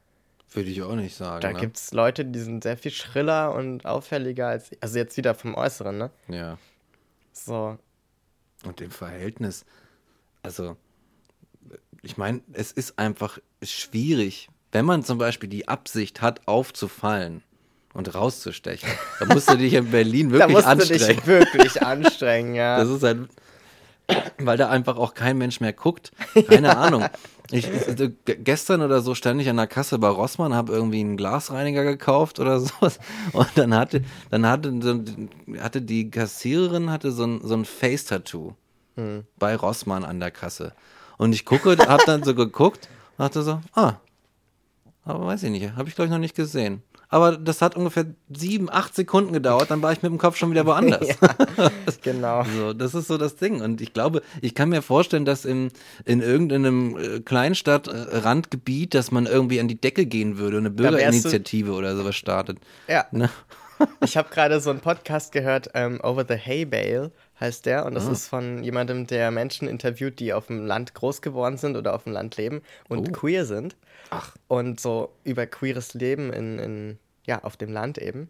Würde 0.51 0.69
ich 0.69 0.83
auch 0.83 0.95
nicht 0.95 1.15
sagen. 1.15 1.41
Da 1.41 1.53
ne? 1.53 1.59
gibt 1.59 1.77
es 1.77 1.93
Leute, 1.93 2.25
die 2.25 2.39
sind 2.39 2.63
sehr 2.63 2.77
viel 2.77 2.91
schriller 2.91 3.55
und 3.55 3.85
auffälliger 3.85 4.47
als. 4.47 4.71
Also 4.81 4.97
jetzt 4.97 5.15
wieder 5.15 5.33
vom 5.33 5.55
Äußeren, 5.55 5.97
ne? 5.97 6.11
Ja. 6.27 6.57
So. 7.31 7.77
Und 8.65 8.81
im 8.81 8.91
Verhältnis, 8.91 9.65
also, 10.43 10.75
ich 12.01 12.17
meine, 12.17 12.41
es 12.51 12.73
ist 12.73 12.99
einfach 12.99 13.39
schwierig, 13.63 14.49
wenn 14.75 14.83
man 14.83 15.05
zum 15.05 15.17
Beispiel 15.17 15.47
die 15.47 15.69
Absicht 15.69 16.21
hat, 16.21 16.49
aufzufallen 16.49 17.41
und 17.93 18.13
rauszustechen. 18.13 18.89
Da 19.21 19.25
musst 19.25 19.49
du 19.49 19.55
dich 19.57 19.73
in 19.73 19.89
Berlin 19.89 20.29
Da 20.31 20.49
wirklich 20.49 20.53
musst 20.53 20.65
du 20.65 20.69
anstrengen. 20.69 21.15
dich 21.17 21.27
wirklich 21.27 21.81
anstrengen, 21.81 22.55
ja. 22.55 22.77
Das 22.77 22.89
ist 22.89 23.01
halt, 23.01 23.29
weil 24.37 24.57
da 24.57 24.67
einfach 24.69 24.97
auch 24.97 25.13
kein 25.13 25.37
Mensch 25.37 25.61
mehr 25.61 25.71
guckt. 25.71 26.11
Keine 26.49 26.75
Ahnung. 26.77 27.05
Ich, 27.51 27.69
ge- 27.71 28.11
gestern 28.25 28.81
oder 28.81 28.99
so 28.99 29.15
stand 29.15 29.39
ich 29.39 29.47
an 29.47 29.55
der 29.55 29.67
Kasse 29.67 29.97
bei 29.97 30.09
Rossmann, 30.09 30.53
habe 30.53 30.73
irgendwie 30.73 30.99
einen 30.99 31.15
Glasreiniger 31.15 31.85
gekauft 31.85 32.41
oder 32.41 32.59
sowas. 32.59 32.99
Und 33.31 33.47
dann 33.55 33.73
hatte, 33.73 34.03
dann 34.29 34.45
hatte, 34.45 34.73
hatte 35.59 35.81
die 35.81 36.11
Kassiererin 36.11 36.91
hatte 36.91 37.13
so 37.13 37.23
ein, 37.25 37.39
so 37.43 37.53
ein 37.53 37.63
Face-Tattoo 37.63 38.55
bei 39.39 39.55
Rossmann 39.55 40.03
an 40.03 40.19
der 40.19 40.31
Kasse. 40.31 40.73
Und 41.17 41.33
ich 41.33 41.45
gucke, 41.45 41.77
habe 41.87 42.03
dann 42.05 42.23
so 42.23 42.35
geguckt, 42.35 42.89
dachte 43.17 43.41
so, 43.43 43.61
ah, 43.73 43.93
aber 45.05 45.25
weiß 45.27 45.43
ich 45.43 45.51
nicht, 45.51 45.75
habe 45.75 45.87
ich 45.87 45.95
glaube 45.95 46.07
ich 46.07 46.11
noch 46.11 46.19
nicht 46.19 46.35
gesehen. 46.35 46.81
aber 47.09 47.37
das 47.37 47.61
hat 47.61 47.75
ungefähr 47.75 48.05
sieben, 48.29 48.69
acht 48.69 48.95
Sekunden 48.95 49.31
gedauert, 49.31 49.71
dann 49.71 49.81
war 49.81 49.91
ich 49.93 50.01
mit 50.01 50.11
dem 50.11 50.17
Kopf 50.17 50.35
schon 50.35 50.51
wieder 50.51 50.65
woanders. 50.65 51.07
Genau. 52.01 52.43
So, 52.55 52.73
das 52.73 52.93
ist 52.93 53.07
so 53.07 53.17
das 53.17 53.35
Ding. 53.35 53.61
Und 53.61 53.81
ich 53.81 53.93
glaube, 53.93 54.21
ich 54.41 54.55
kann 54.55 54.69
mir 54.69 54.81
vorstellen, 54.81 55.25
dass 55.25 55.45
in, 55.45 55.71
in 56.05 56.21
irgendeinem 56.21 56.97
äh, 56.97 57.19
Kleinstadt-Randgebiet, 57.19 58.93
dass 58.93 59.11
man 59.11 59.25
irgendwie 59.25 59.59
an 59.59 59.67
die 59.67 59.79
Decke 59.79 60.05
gehen 60.05 60.37
würde 60.37 60.57
und 60.57 60.63
eine 60.65 60.71
Bürgerinitiative 60.71 61.73
oder 61.73 61.95
sowas 61.95 62.15
startet. 62.15 62.59
Ja. 62.87 63.05
Ne? 63.11 63.29
Ich 64.01 64.15
habe 64.15 64.29
gerade 64.29 64.59
so 64.61 64.69
einen 64.69 64.79
Podcast 64.79 65.31
gehört, 65.31 65.69
ähm, 65.73 65.99
Over 66.01 66.25
the 66.27 66.35
Hay 66.35 66.65
Bale 66.65 67.11
heißt 67.39 67.65
der. 67.65 67.85
Und 67.85 67.93
Ah. 67.93 67.95
das 67.99 68.07
ist 68.07 68.27
von 68.27 68.63
jemandem, 68.63 69.07
der 69.07 69.31
Menschen 69.31 69.67
interviewt, 69.67 70.19
die 70.19 70.33
auf 70.33 70.47
dem 70.47 70.65
Land 70.65 70.93
groß 70.93 71.21
geworden 71.21 71.57
sind 71.57 71.75
oder 71.77 71.93
auf 71.93 72.03
dem 72.03 72.13
Land 72.13 72.37
leben 72.37 72.61
und 72.89 73.09
Oh. 73.09 73.11
queer 73.11 73.45
sind. 73.45 73.75
Ach. 74.09 74.35
Und 74.47 74.79
so 74.79 75.11
über 75.23 75.45
queeres 75.47 75.93
Leben 75.93 76.31
in, 76.31 76.59
in, 76.59 76.99
ja, 77.25 77.43
auf 77.43 77.57
dem 77.57 77.71
Land 77.73 77.97
eben. 77.97 78.29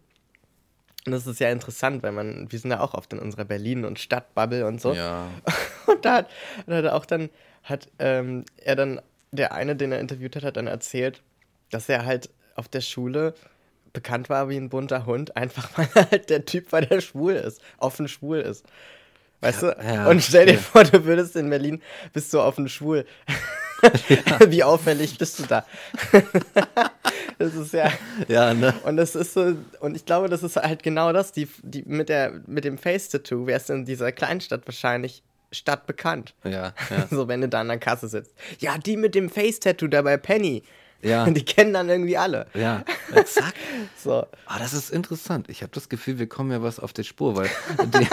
Und 1.06 1.12
das 1.12 1.26
ist 1.28 1.38
ja 1.38 1.50
interessant, 1.50 2.02
weil 2.02 2.10
man, 2.12 2.50
wir 2.50 2.58
sind 2.58 2.72
ja 2.72 2.80
auch 2.80 2.94
oft 2.94 3.12
in 3.12 3.20
unserer 3.20 3.44
Berlin- 3.44 3.84
und 3.84 3.98
Stadtbubble 4.00 4.66
und 4.66 4.80
so. 4.80 4.92
Ja. 4.92 5.28
Und 5.86 6.04
da 6.04 6.14
hat, 6.16 6.30
da 6.66 6.76
hat 6.78 6.84
er 6.84 6.94
auch 6.96 7.06
dann, 7.06 7.30
hat 7.62 7.88
ähm, 8.00 8.44
er 8.56 8.74
dann, 8.74 9.00
der 9.30 9.52
eine, 9.52 9.76
den 9.76 9.92
er 9.92 10.00
interviewt 10.00 10.34
hat, 10.34 10.42
hat 10.42 10.56
dann 10.56 10.66
erzählt, 10.66 11.22
dass 11.70 11.88
er 11.88 12.04
halt 12.04 12.28
auf 12.56 12.66
der 12.66 12.80
Schule 12.80 13.34
bekannt 13.96 14.28
war 14.28 14.50
wie 14.50 14.58
ein 14.58 14.68
bunter 14.68 15.06
Hund, 15.06 15.36
einfach 15.36 15.70
weil 15.76 15.88
er 15.94 16.10
halt 16.10 16.30
der 16.30 16.44
Typ 16.44 16.70
war, 16.70 16.82
der 16.82 17.00
schwul 17.00 17.32
ist, 17.32 17.60
offen 17.78 18.06
schwul 18.06 18.38
ist. 18.38 18.64
Weißt 19.40 19.62
du? 19.62 19.76
ja, 19.82 20.06
und 20.08 20.22
stell 20.22 20.46
dir 20.46 20.54
ja. 20.54 20.58
vor, 20.58 20.84
du 20.84 21.04
würdest 21.04 21.34
in 21.36 21.50
Berlin, 21.50 21.82
bist 22.12 22.32
du 22.32 22.40
offen 22.40 22.68
schwul. 22.68 23.06
wie 24.48 24.64
auffällig 24.64 25.18
bist 25.18 25.38
du 25.38 25.44
da? 25.44 25.66
das 27.38 27.54
ist 27.54 27.72
ja. 27.72 27.90
Ja, 28.28 28.54
ne? 28.54 28.74
Und 28.84 28.96
das 28.96 29.14
ist 29.14 29.34
so, 29.34 29.56
und 29.80 29.96
ich 29.96 30.04
glaube, 30.04 30.28
das 30.28 30.42
ist 30.42 30.56
halt 30.56 30.82
genau 30.82 31.12
das, 31.12 31.32
die, 31.32 31.48
die 31.62 31.82
mit 31.86 32.08
der, 32.08 32.40
mit 32.46 32.64
dem 32.64 32.78
Face-Tattoo 32.78 33.46
wärst 33.46 33.68
du 33.68 33.74
in 33.74 33.84
dieser 33.84 34.12
Kleinstadt 34.12 34.66
wahrscheinlich 34.66 35.22
stadtbekannt. 35.52 36.34
Ja, 36.44 36.72
ja. 36.90 37.06
So, 37.10 37.28
wenn 37.28 37.42
du 37.42 37.48
da 37.48 37.60
an 37.60 37.68
der 37.68 37.78
Kasse 37.78 38.08
sitzt. 38.08 38.34
Ja, 38.58 38.78
die 38.78 38.96
mit 38.96 39.14
dem 39.14 39.28
Face-Tattoo 39.28 39.88
da 39.88 40.02
bei 40.02 40.16
Penny. 40.16 40.62
Ja. 41.02 41.24
Die 41.30 41.44
kennen 41.44 41.72
dann 41.72 41.88
irgendwie 41.88 42.16
alle. 42.16 42.46
Ja, 42.54 42.84
exakt. 43.14 43.56
So. 44.02 44.26
Ah, 44.46 44.58
das 44.60 44.72
ist 44.72 44.90
interessant. 44.90 45.48
Ich 45.48 45.62
habe 45.62 45.72
das 45.72 45.88
Gefühl, 45.88 46.18
wir 46.18 46.28
kommen 46.28 46.52
ja 46.52 46.62
was 46.62 46.78
auf 46.78 46.92
die 46.92 47.02
Spur, 47.02 47.34
weil 47.34 47.50
die, 47.86 48.06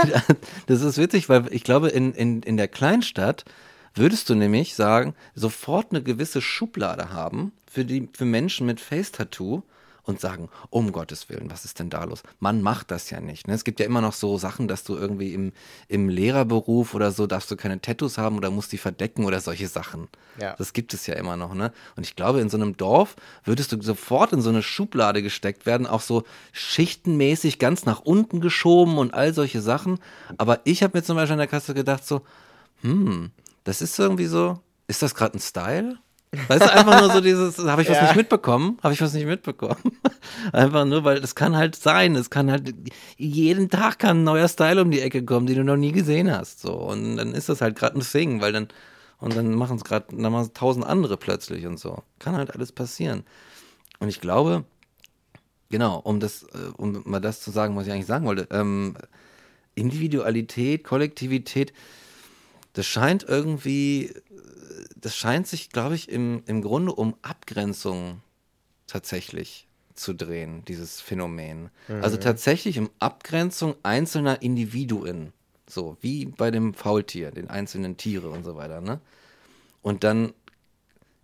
das 0.66 0.82
ist 0.82 0.98
witzig, 0.98 1.30
weil 1.30 1.46
ich 1.52 1.64
glaube, 1.64 1.90
in, 1.90 2.14
in, 2.14 2.42
in 2.42 2.58
der 2.58 2.68
Kleinstadt 2.68 3.46
würdest 3.94 4.30
du 4.30 4.36
nämlich 4.36 4.74
sagen, 4.74 5.14
sofort 5.36 5.92
eine 5.92 6.02
gewisse 6.02 6.42
Schublade 6.42 7.12
haben 7.12 7.52
für 7.72 7.86
die 7.86 8.10
für 8.14 8.26
Menschen 8.26 8.66
mit 8.66 8.80
Face-Tattoo 8.80 9.62
und 10.06 10.20
sagen, 10.20 10.49
um 10.70 10.91
Gottes 10.91 11.30
Willen, 11.30 11.49
was 11.49 11.66
ist 11.66 11.80
denn 11.80 11.89
da 11.89 12.04
los? 12.04 12.24
Man 12.39 12.62
macht 12.62 12.91
das 12.91 13.10
ja 13.10 13.22
nicht. 13.22 13.47
Ne? 13.47 13.54
Es 13.54 13.64
gibt 13.64 13.80
ja 13.80 13.86
immer 13.86 14.01
noch 14.01 14.14
so 14.14 14.38
Sachen, 14.38 14.68
dass 14.68 14.84
du 14.84 14.95
irgendwie 14.95 15.34
im, 15.34 15.54
im 15.88 16.10
Lehrerberuf 16.10 16.93
oder 16.93 17.12
so 17.12 17.26
darfst 17.26 17.49
du 17.51 17.56
keine 17.56 17.80
Tattoos 17.80 18.18
haben 18.18 18.38
oder 18.38 18.51
musst 18.51 18.72
die 18.74 18.78
verdecken 18.78 19.24
oder 19.26 19.39
solche 19.39 19.68
Sachen. 19.68 20.10
Ja. 20.39 20.56
Das 20.58 20.74
gibt 20.74 20.93
es 20.93 21.08
ja 21.08 21.16
immer 21.16 21.38
noch, 21.38 21.54
ne? 21.54 21.72
Und 21.95 22.06
ich 22.06 22.16
glaube, 22.16 22.41
in 22.41 22.49
so 22.49 22.58
einem 22.58 22.76
Dorf 22.76 23.16
würdest 23.45 23.72
du 23.72 23.82
sofort 23.82 24.34
in 24.34 24.41
so 24.41 24.49
eine 24.49 24.62
Schublade 24.62 25.24
gesteckt 25.24 25.66
werden, 25.66 25.88
auch 25.88 26.01
so 26.01 26.24
schichtenmäßig 26.51 27.60
ganz 27.60 27.86
nach 27.86 28.01
unten 28.01 28.41
geschoben 28.41 28.97
und 28.97 29.14
all 29.14 29.34
solche 29.34 29.62
Sachen. 29.62 29.99
Aber 30.38 30.60
ich 30.66 30.84
habe 30.84 30.97
mir 30.97 31.04
zum 31.04 31.16
Beispiel 31.16 31.34
an 31.34 31.39
der 31.39 31.47
Kasse 31.47 31.74
gedacht, 31.74 32.06
so, 32.06 32.22
hm, 32.82 33.32
das 33.64 33.82
ist 33.82 33.97
irgendwie 33.97 34.26
so, 34.26 34.60
ist 34.88 35.01
das 35.01 35.16
gerade 35.16 35.38
ein 35.38 35.39
Style? 35.39 35.97
Weißt 36.48 36.62
du, 36.66 36.74
einfach 36.74 37.00
nur 37.00 37.12
so 37.12 37.22
dieses, 37.22 37.58
habe 37.60 37.82
ich 37.84 37.90
was 37.90 37.98
Ja. 37.98 38.04
nicht 38.04 38.16
mitbekommen? 38.16 38.78
Habe 38.82 38.94
ich 38.94 39.02
was 39.02 39.14
nicht 39.14 39.26
mitbekommen? 39.28 39.78
Einfach 40.52 40.86
nur, 40.86 41.04
weil 41.04 41.18
es 41.18 41.36
kann 41.36 41.56
halt 41.56 41.76
sein, 41.76 42.16
es 42.16 42.30
kann 42.30 42.50
halt, 42.50 42.74
jeden 43.18 43.70
Tag 43.70 44.00
kann 44.00 44.22
ein 44.22 44.24
neuer 44.24 44.48
Style 44.48 44.82
um 44.82 44.90
die 44.90 45.02
Ecke 45.02 45.24
kommen, 45.24 45.46
den 45.46 45.58
du 45.58 45.64
noch 45.64 45.78
nie 45.78 45.92
gesehen 45.92 46.32
hast. 46.36 46.62
So. 46.62 46.74
Und 46.74 47.18
dann 47.18 47.34
ist 47.34 47.50
das 47.50 47.62
halt 47.62 47.76
gerade 47.76 47.98
ein 48.00 48.02
Thing, 48.02 48.42
weil 48.42 48.52
dann, 48.52 48.68
und 49.20 49.36
dann 49.36 49.54
machen 49.54 49.78
es 49.78 49.84
gerade, 49.84 50.08
dann 50.10 50.32
machen 50.32 50.46
es 50.46 50.54
tausend 50.54 50.86
andere 50.86 51.18
plötzlich 51.18 51.66
und 51.68 51.80
so. 51.80 52.02
Kann 52.20 52.36
halt 52.36 52.54
alles 52.54 52.72
passieren. 52.72 53.24
Und 54.00 54.10
ich 54.10 54.20
glaube, 54.20 54.64
genau, 55.70 56.00
um 56.00 56.20
das, 56.20 56.44
äh, 56.44 56.72
um 56.78 57.02
mal 57.06 57.20
das 57.22 57.42
zu 57.42 57.52
sagen, 57.52 57.76
was 57.76 57.86
ich 57.88 57.94
eigentlich 57.94 58.08
sagen 58.08 58.26
wollte, 58.26 58.48
ähm, 58.52 58.96
Individualität, 59.76 60.84
Kollektivität, 60.84 61.74
das 62.74 62.86
scheint 62.88 63.24
irgendwie, 63.24 64.14
das 65.04 65.18
scheint 65.18 65.47
sich, 65.47 65.70
glaube 65.70 65.95
ich, 65.95 66.08
im, 66.08 66.43
im 66.45 66.62
Grunde 66.62 66.93
um 66.93 67.16
Abgrenzung 67.24 68.22
tatsächlich 68.88 69.68
zu 69.95 70.14
drehen, 70.14 70.64
dieses 70.66 71.01
Phänomen. 71.01 71.70
Also 72.01 72.16
tatsächlich 72.16 72.80
um 72.80 72.89
Abgrenzung 72.99 73.76
einzelner 73.84 74.41
Individuen. 74.41 75.34
So, 75.68 75.97
wie 75.99 76.26
bei 76.26 76.51
dem 76.51 76.74
Faultier, 76.74 77.32
den 77.32 77.49
einzelnen 77.49 77.97
Tiere 77.97 78.30
und 78.30 78.45
so 78.45 78.56
weiter, 78.56 78.80
ne? 78.80 79.01
Und 79.82 80.06
dann 80.06 80.34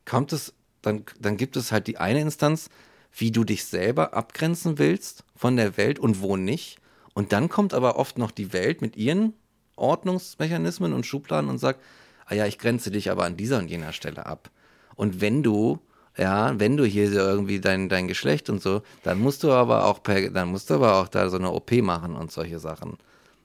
kommt 0.04 0.34
es, 0.34 0.54
dann, 0.82 1.06
dann 1.18 1.38
gibt 1.38 1.56
es 1.56 1.72
halt 1.72 1.88
die 1.88 1.98
eine 1.98 2.20
Instanz, 2.20 2.70
wie 3.16 3.32
du 3.32 3.46
dich 3.46 3.64
selber 3.64 4.14
abgrenzen 4.14 4.78
willst 4.78 5.24
von 5.38 5.56
der 5.56 5.78
Welt 5.78 6.00
und 6.00 6.22
wo 6.22 6.36
nicht. 6.36 6.80
Und 7.14 7.32
dann 7.32 7.48
kommt 7.48 7.74
aber 7.74 7.96
oft 7.96 8.18
noch 8.18 8.32
die 8.32 8.52
Welt 8.52 8.82
mit 8.82 8.98
ihren 8.98 9.34
Ordnungsmechanismen 9.78 10.92
und 10.92 11.06
Schubladen 11.06 11.50
und 11.50 11.60
sagt, 11.60 11.80
ah 12.30 12.36
ja, 12.36 12.46
ich 12.46 12.58
grenze 12.58 12.92
dich 12.92 13.10
aber 13.12 13.26
an 13.26 13.36
dieser 13.38 13.58
und 13.58 13.70
jener 13.70 13.92
Stelle 13.92 14.26
ab. 14.26 14.50
Und 14.96 15.22
wenn 15.22 15.44
du, 15.44 15.80
ja, 16.18 16.58
wenn 16.60 16.78
du 16.78 16.86
hier 16.86 17.12
irgendwie 17.12 17.60
dein, 17.60 17.90
dein 17.90 18.08
Geschlecht 18.08 18.50
und 18.50 18.62
so, 18.62 18.82
dann 19.04 19.20
musst 19.20 19.44
du 19.44 19.52
aber 19.52 19.86
auch 19.86 20.04
per, 20.04 20.30
dann 20.30 20.50
musst 20.50 20.70
du 20.70 20.76
aber 20.76 20.96
auch 20.96 21.08
da 21.08 21.30
so 21.30 21.38
eine 21.38 21.52
OP 21.52 21.72
machen 21.82 22.16
und 22.16 22.32
solche 22.32 22.60
Sachen. 22.60 22.98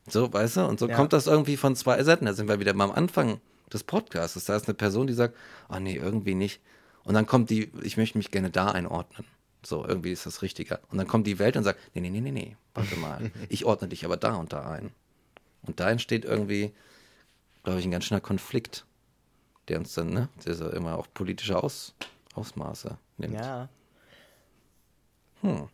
So, 0.08 0.32
weißt 0.32 0.58
du? 0.58 0.66
Und 0.66 0.78
so 0.78 0.88
Ja. 0.88 0.96
kommt 0.96 1.12
das 1.12 1.26
irgendwie 1.26 1.56
von 1.56 1.76
zwei 1.76 2.02
Seiten. 2.02 2.26
Da 2.26 2.34
sind 2.34 2.48
wir 2.48 2.60
wieder 2.60 2.74
beim 2.74 2.90
Anfang 2.90 3.40
des 3.72 3.84
Podcasts. 3.84 4.44
Da 4.44 4.56
ist 4.56 4.68
eine 4.68 4.74
Person, 4.74 5.06
die 5.06 5.14
sagt, 5.14 5.34
oh 5.70 5.78
nee, 5.78 5.96
irgendwie 5.96 6.34
nicht. 6.34 6.60
Und 7.04 7.14
dann 7.14 7.26
kommt 7.26 7.50
die, 7.50 7.70
ich 7.82 7.96
möchte 7.96 8.18
mich 8.18 8.30
gerne 8.30 8.50
da 8.50 8.70
einordnen. 8.70 9.26
So, 9.64 9.86
irgendwie 9.86 10.12
ist 10.12 10.26
das 10.26 10.42
richtiger. 10.42 10.80
Und 10.90 10.98
dann 10.98 11.06
kommt 11.06 11.26
die 11.26 11.38
Welt 11.38 11.56
und 11.56 11.64
sagt, 11.64 11.78
nee, 11.94 12.00
nee, 12.02 12.10
nee, 12.10 12.20
nee, 12.20 12.32
nee, 12.32 12.56
warte 12.74 12.96
mal. 12.96 13.30
Ich 13.48 13.64
ordne 13.64 13.88
dich 13.88 14.04
aber 14.04 14.16
da 14.18 14.34
und 14.34 14.52
da 14.52 14.70
ein. 14.70 14.90
Und 15.62 15.80
da 15.80 15.90
entsteht 15.90 16.26
irgendwie, 16.26 16.72
glaube 17.64 17.80
ich, 17.80 17.84
ein 17.86 17.90
ganz 17.90 18.04
schöner 18.04 18.20
Konflikt, 18.20 18.86
der 19.68 19.78
uns 19.78 19.94
dann, 19.94 20.10
ne, 20.10 20.28
der 20.44 20.54
so 20.54 20.70
immer 20.70 20.98
auch 20.98 21.06
politische 21.12 21.62
Aus, 21.62 21.94
Ausmaße 22.34 22.96
nimmt. 23.18 23.34
Ja. 23.34 23.68
Hm. 25.40 25.68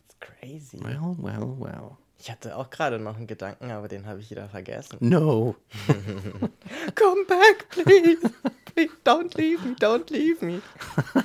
That's 0.00 0.20
crazy. 0.20 0.82
Well, 0.82 1.16
well, 1.18 1.56
well. 1.58 1.90
Ich 2.20 2.30
hatte 2.30 2.56
auch 2.56 2.68
gerade 2.70 2.98
noch 2.98 3.16
einen 3.16 3.28
Gedanken, 3.28 3.70
aber 3.70 3.86
den 3.86 4.06
habe 4.06 4.20
ich 4.20 4.30
wieder 4.30 4.48
vergessen. 4.48 4.96
No. 5.00 5.54
Come 6.96 7.24
back, 7.26 7.68
please. 7.70 8.28
please. 8.64 8.92
Don't 9.04 9.36
leave 9.36 9.64
me, 9.64 9.76
don't 9.76 10.10
leave 10.10 10.44
me. 10.44 10.60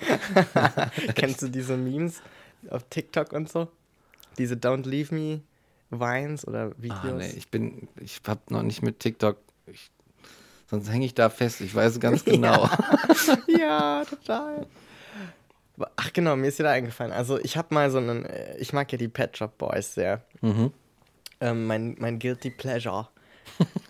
Kennst 1.14 1.42
du 1.42 1.48
diese 1.48 1.76
Memes 1.76 2.22
auf 2.70 2.84
TikTok 2.88 3.32
und 3.32 3.48
so? 3.48 3.68
Diese 4.38 4.54
Don't 4.54 4.88
leave 4.88 5.14
me 5.14 5.42
Vines 5.90 6.46
oder 6.46 6.72
Videos? 6.78 6.98
Ah, 7.04 7.12
nee, 7.12 7.32
ich 7.36 7.48
bin, 7.50 7.88
ich 8.00 8.20
hab 8.26 8.50
noch 8.50 8.62
nicht 8.62 8.82
mit 8.82 9.00
TikTok, 9.00 9.38
ich, 9.66 9.90
sonst 10.66 10.90
hänge 10.90 11.06
ich 11.06 11.14
da 11.14 11.30
fest, 11.30 11.60
ich 11.60 11.74
weiß 11.74 12.00
ganz 12.00 12.24
genau. 12.24 12.68
ja, 13.46 14.04
total. 14.04 14.66
Ach 15.96 16.12
genau, 16.12 16.36
mir 16.36 16.48
ist 16.48 16.58
wieder 16.58 16.70
eingefallen. 16.70 17.12
Also 17.12 17.38
ich 17.38 17.56
habe 17.56 17.72
mal 17.74 17.90
so 17.90 17.98
einen, 17.98 18.24
äh, 18.24 18.56
ich 18.58 18.72
mag 18.72 18.90
ja 18.90 18.98
die 18.98 19.08
Pet 19.08 19.36
Shop 19.36 19.56
Boys 19.58 19.94
sehr. 19.94 20.22
Mhm. 20.40 20.72
Ähm, 21.40 21.66
mein, 21.66 21.96
mein 21.98 22.18
Guilty 22.18 22.50
Pleasure. 22.50 23.08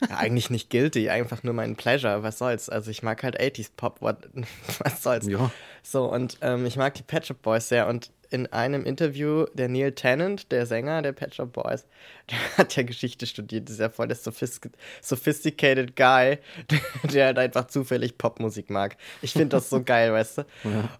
ja, 0.08 0.16
eigentlich 0.16 0.50
nicht 0.50 0.70
guilty, 0.70 1.08
einfach 1.08 1.42
nur 1.42 1.54
mein 1.54 1.76
Pleasure. 1.76 2.22
Was 2.22 2.38
soll's? 2.38 2.68
Also 2.68 2.90
ich 2.90 3.02
mag 3.02 3.22
halt 3.22 3.40
80s 3.40 3.70
Pop. 3.76 4.00
What, 4.00 4.28
was 4.80 5.02
soll's? 5.02 5.26
Ja. 5.26 5.50
So, 5.82 6.04
und 6.12 6.38
ähm, 6.42 6.66
ich 6.66 6.76
mag 6.76 6.94
die 6.94 7.02
Pet 7.02 7.26
Shop 7.26 7.40
Boys 7.42 7.68
sehr. 7.68 7.86
Und 7.86 8.10
in 8.30 8.46
einem 8.52 8.84
Interview, 8.84 9.46
der 9.54 9.68
Neil 9.68 9.92
Tennant, 9.92 10.50
der 10.52 10.66
Sänger 10.66 11.02
der 11.02 11.12
Pet 11.12 11.34
Shop 11.34 11.52
Boys, 11.52 11.86
der 12.30 12.38
hat 12.58 12.76
ja 12.76 12.82
Geschichte 12.82 13.26
studiert, 13.26 13.68
ist 13.70 13.80
ja 13.80 13.88
voll 13.88 14.08
der 14.08 14.16
sophis 14.16 14.60
sophisticated 15.00 15.96
Guy, 15.96 16.38
der, 17.12 17.26
halt 17.26 17.38
einfach 17.38 17.66
zufällig 17.66 18.18
Popmusik 18.18 18.70
mag. 18.70 18.96
Ich 19.22 19.32
finde 19.32 19.56
das 19.56 19.70
so 19.70 19.82
geil, 19.84 20.12
weißt 20.12 20.38
du? 20.38 20.44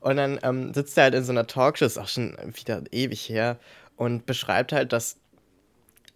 Und 0.01 0.17
dann 0.17 0.39
ähm, 0.43 0.73
sitzt 0.75 0.97
er 0.97 1.05
halt 1.05 1.15
in 1.15 1.25
so 1.25 1.33
einer 1.33 1.47
Talkshow, 1.47 1.85
ist 1.85 1.99
auch 1.99 2.09
schon 2.09 2.37
wieder 2.55 2.83
ewig 2.91 3.29
her, 3.29 3.59
und 3.97 4.27
beschreibt 4.27 4.73
halt, 4.73 4.93
dass 4.93 5.17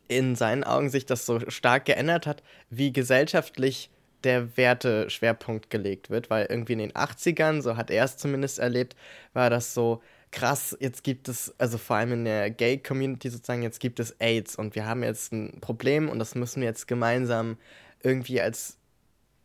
in 0.09 0.37
seinen 0.37 0.65
Augen 0.65 0.89
sich 0.89 1.07
das 1.07 1.27
so 1.27 1.41
stark 1.51 1.85
geändert 1.85 2.27
hat, 2.27 2.43
wie 2.71 2.93
gesellschaftlich 2.93 3.91
der 4.25 4.57
Werteschwerpunkt 4.57 5.71
gelegt 5.71 6.11
wird, 6.11 6.31
weil 6.31 6.47
irgendwie 6.49 6.75
in 6.75 6.79
den 6.79 6.93
80ern, 6.93 7.61
so 7.61 7.77
hat 7.77 7.91
er 7.91 8.05
es 8.05 8.17
zumindest 8.17 8.59
erlebt, 8.59 8.95
war 9.33 9.51
das 9.51 9.75
so 9.75 10.01
krass, 10.33 10.77
jetzt 10.81 11.05
gibt 11.05 11.29
es, 11.29 11.55
also 11.59 11.79
vor 11.79 11.97
allem 11.97 12.13
in 12.13 12.25
der 12.25 12.51
Gay-Community 12.51 13.31
sozusagen, 13.31 13.63
jetzt 13.63 13.79
gibt 13.79 14.01
es 14.01 14.17
AIDS 14.19 14.57
und 14.57 14.75
wir 14.75 14.87
haben 14.87 15.05
jetzt 15.05 15.33
ein 15.33 15.61
Problem 15.61 16.09
und 16.09 16.19
das 16.19 16.35
müssen 16.35 16.63
wir 16.63 16.69
jetzt 16.69 16.89
gemeinsam 16.89 17.59
irgendwie 18.03 18.41
als 18.41 18.79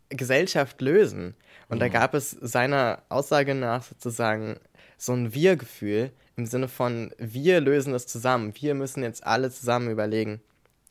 Gesellschaft 0.09 0.81
lösen. 0.81 1.35
Und 1.69 1.79
da 1.79 1.89
gab 1.89 2.13
es 2.13 2.31
seiner 2.31 3.03
Aussage 3.09 3.53
nach 3.53 3.83
sozusagen 3.83 4.57
so 4.97 5.13
ein 5.13 5.33
Wir-Gefühl 5.33 6.11
im 6.37 6.45
Sinne 6.45 6.69
von, 6.69 7.13
wir 7.17 7.59
lösen 7.59 7.93
es 7.93 8.07
zusammen, 8.07 8.53
wir 8.55 8.73
müssen 8.73 9.03
jetzt 9.03 9.25
alle 9.25 9.51
zusammen 9.51 9.91
überlegen, 9.91 10.41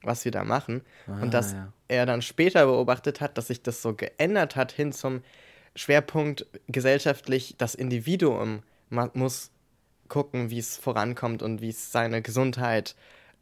was 0.03 0.25
wir 0.25 0.33
da 0.33 0.45
machen. 0.45 0.83
Ah, 1.07 1.23
und 1.23 1.33
dass 1.33 1.53
ja. 1.53 1.73
er 1.89 2.05
dann 2.05 2.21
später 2.21 2.67
beobachtet 2.67 3.23
hat, 3.23 3.39
dass 3.39 3.47
sich 3.47 3.63
das 3.63 3.81
so 3.81 3.95
geändert 3.95 4.57
hat 4.57 4.73
hin 4.73 4.93
zum 4.93 5.23
Schwerpunkt 5.75 6.47
gesellschaftlich, 6.69 7.55
das 7.59 7.75
Individuum 7.75 8.63
muss 9.15 9.51
gucken, 10.09 10.51
wie 10.51 10.59
es 10.59 10.77
vorankommt 10.77 11.43
und 11.43 11.61
wie 11.61 11.71
es 11.71 11.93
seine 11.93 12.23
Gesundheit 12.23 12.95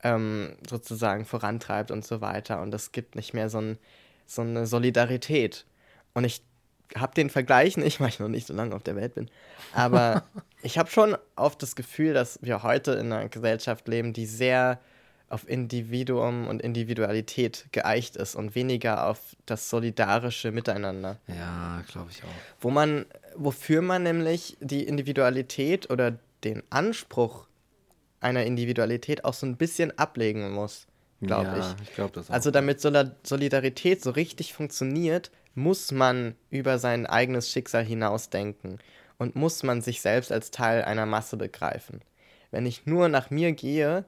ähm, 0.02 0.56
sozusagen 0.68 1.24
vorantreibt 1.24 1.90
und 1.90 2.04
so 2.04 2.20
weiter. 2.20 2.60
Und 2.60 2.74
es 2.74 2.92
gibt 2.92 3.16
nicht 3.16 3.34
mehr 3.34 3.48
so, 3.48 3.58
ein, 3.60 3.78
so 4.26 4.42
eine 4.42 4.66
Solidarität. 4.66 5.64
Und 6.12 6.24
ich 6.24 6.42
habe 6.96 7.14
den 7.14 7.30
Vergleich 7.30 7.76
nicht, 7.76 8.00
weil 8.00 8.08
ich 8.08 8.20
noch 8.20 8.28
nicht 8.28 8.46
so 8.46 8.54
lange 8.54 8.74
auf 8.74 8.82
der 8.82 8.96
Welt 8.96 9.14
bin, 9.14 9.28
aber 9.72 10.24
ich 10.62 10.78
habe 10.78 10.90
schon 10.90 11.16
oft 11.36 11.62
das 11.62 11.74
Gefühl, 11.76 12.14
dass 12.14 12.38
wir 12.42 12.62
heute 12.62 12.92
in 12.92 13.12
einer 13.12 13.28
Gesellschaft 13.28 13.88
leben, 13.88 14.12
die 14.12 14.26
sehr 14.26 14.78
auf 15.30 15.48
Individuum 15.48 16.46
und 16.46 16.60
Individualität 16.62 17.66
geeicht 17.72 18.14
ist 18.14 18.36
und 18.36 18.54
weniger 18.54 19.08
auf 19.08 19.18
das 19.46 19.70
solidarische 19.70 20.52
Miteinander 20.52 21.18
Ja, 21.26 21.82
glaube 21.88 22.10
ich 22.12 22.22
auch. 22.22 22.28
wo 22.60 22.70
man, 22.70 23.06
wofür 23.34 23.80
man 23.80 24.02
nämlich 24.02 24.56
die 24.60 24.84
Individualität 24.84 25.90
oder 25.90 26.18
den 26.44 26.62
Anspruch 26.70 27.46
einer 28.20 28.44
Individualität 28.44 29.24
auch 29.24 29.34
so 29.34 29.46
ein 29.46 29.56
bisschen 29.56 29.96
ablegen 29.98 30.52
muss, 30.52 30.86
glaube 31.20 31.58
ja, 31.58 31.58
ich. 31.58 31.88
ich 31.88 31.94
glaube 31.94 32.12
das 32.14 32.30
auch. 32.30 32.34
Also 32.34 32.50
damit 32.50 32.80
Solidarität 32.80 34.02
so 34.02 34.10
richtig 34.10 34.54
funktioniert, 34.54 35.30
muss 35.54 35.92
man 35.92 36.34
über 36.50 36.78
sein 36.78 37.06
eigenes 37.06 37.50
Schicksal 37.50 37.84
hinausdenken 37.84 38.78
und 39.18 39.36
muss 39.36 39.62
man 39.62 39.80
sich 39.80 40.00
selbst 40.00 40.32
als 40.32 40.50
Teil 40.50 40.82
einer 40.82 41.06
Masse 41.06 41.36
begreifen. 41.36 42.00
Wenn 42.50 42.66
ich 42.66 42.86
nur 42.86 43.08
nach 43.08 43.30
mir 43.30 43.52
gehe, 43.52 44.04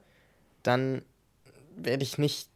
dann 0.63 1.03
werde 1.75 2.03
ich 2.03 2.17
nicht 2.17 2.49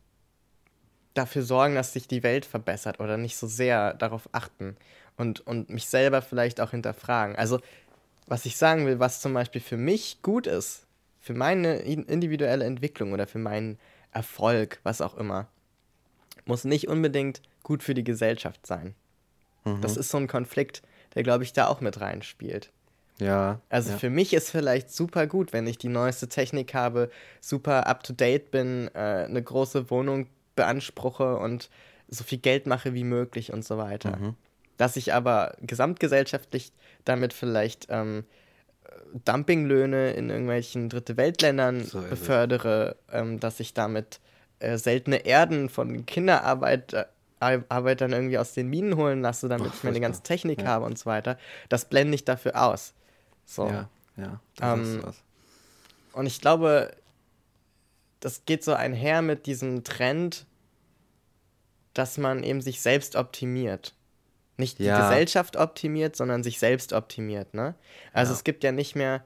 dafür 1.13 1.43
sorgen, 1.43 1.75
dass 1.75 1.93
sich 1.93 2.07
die 2.07 2.23
Welt 2.23 2.45
verbessert 2.45 2.99
oder 2.99 3.17
nicht 3.17 3.37
so 3.37 3.47
sehr 3.47 3.93
darauf 3.93 4.29
achten 4.31 4.77
und, 5.17 5.45
und 5.45 5.69
mich 5.69 5.87
selber 5.87 6.21
vielleicht 6.21 6.61
auch 6.61 6.71
hinterfragen. 6.71 7.35
Also, 7.35 7.59
was 8.31 8.45
ich 8.45 8.55
sagen 8.55 8.85
will, 8.85 8.97
was 8.99 9.19
zum 9.19 9.33
Beispiel 9.33 9.59
für 9.59 9.75
mich 9.75 10.21
gut 10.21 10.47
ist, 10.47 10.85
für 11.19 11.33
meine 11.33 11.79
in- 11.79 12.05
individuelle 12.05 12.63
Entwicklung 12.63 13.11
oder 13.11 13.27
für 13.27 13.39
meinen 13.39 13.77
Erfolg, 14.13 14.79
was 14.83 15.01
auch 15.01 15.17
immer, 15.17 15.49
muss 16.45 16.63
nicht 16.63 16.87
unbedingt 16.87 17.41
gut 17.61 17.83
für 17.83 17.93
die 17.93 18.05
Gesellschaft 18.05 18.65
sein. 18.65 18.95
Das 19.81 19.97
ist 19.97 20.09
so 20.09 20.17
ein 20.17 20.27
Konflikt, 20.27 20.81
der, 21.13 21.23
glaube 21.23 21.43
ich, 21.43 21.51
da 21.51 21.67
auch 21.67 21.81
mit 21.81 21.99
reinspielt. 21.99 22.71
ja. 23.19 23.59
Also 23.69 23.91
ja. 23.91 23.97
für 23.97 24.09
mich 24.09 24.33
ist 24.33 24.49
vielleicht 24.49 24.91
super 24.91 25.27
gut, 25.27 25.51
wenn 25.51 25.67
ich 25.67 25.77
die 25.77 25.89
neueste 25.89 26.29
Technik 26.29 26.73
habe, 26.73 27.11
super 27.41 27.85
up-to-date 27.85 28.49
bin, 28.49 28.89
äh, 28.95 29.25
eine 29.27 29.43
große 29.43 29.89
Wohnung 29.91 30.27
beanspruche 30.55 31.35
und 31.37 31.69
so 32.07 32.23
viel 32.23 32.39
Geld 32.39 32.65
mache 32.65 32.93
wie 32.93 33.03
möglich 33.03 33.51
und 33.53 33.63
so 33.65 33.77
weiter. 33.77 34.15
Mhm. 34.17 34.35
Dass 34.77 34.95
ich 34.95 35.13
aber 35.13 35.55
gesamtgesellschaftlich 35.61 36.71
damit 37.05 37.33
vielleicht 37.33 37.87
ähm, 37.89 38.23
Dumpinglöhne 39.25 40.11
in 40.11 40.29
irgendwelchen 40.29 40.89
Dritte 40.89 41.17
Weltländern 41.17 41.83
So 41.83 42.01
befördere, 42.01 42.95
ähm, 43.11 43.39
dass 43.39 43.59
ich 43.59 43.73
damit 43.73 44.19
äh, 44.59 44.77
seltene 44.77 45.25
Erden 45.25 45.69
von 45.69 46.05
Kinderarbeit 46.05 46.93
äh, 46.93 47.05
Ar- 47.39 47.65
Arbeitern 47.69 48.11
irgendwie 48.13 48.37
aus 48.37 48.53
den 48.53 48.67
Minen 48.69 48.95
holen 48.95 49.21
lasse, 49.21 49.49
damit 49.49 49.69
Ach, 49.71 49.75
ich 49.75 49.83
meine 49.83 49.99
ganze. 49.99 50.21
Technik 50.21 50.61
Ja. 50.61 50.67
habe 50.67 50.85
und 50.85 50.97
so 50.97 51.07
weiter. 51.07 51.37
Das 51.69 51.85
blende 51.85 52.15
ich 52.15 52.23
dafür 52.23 52.61
aus. 52.63 52.93
So. 53.45 53.67
Ja, 53.67 53.89
ja. 54.17 54.39
Ähm. 54.61 55.03
Und 56.13 56.25
ich 56.25 56.41
glaube, 56.41 56.91
das 58.19 58.45
geht 58.45 58.63
so 58.63 58.73
einher 58.73 59.21
mit 59.21 59.45
diesem 59.45 59.83
Trend, 59.83 60.45
dass 61.93 62.17
man 62.17 62.43
eben 62.43 62.61
sich 62.61 62.81
selbst 62.81 63.15
optimiert. 63.15 63.93
Nicht 64.61 64.77
die 64.79 64.83
Ja. 64.85 65.01
Gesellschaft 65.09 65.57
optimiert, 65.57 66.15
sondern 66.15 66.43
sich 66.43 66.59
selbst 66.59 66.93
optimiert, 66.93 67.53
ne? 67.53 67.73
Also 68.13 68.31
Ja. 68.31 68.37
es 68.37 68.43
gibt 68.43 68.63
ja 68.63 68.71
nicht 68.71 68.95
mehr, 68.95 69.23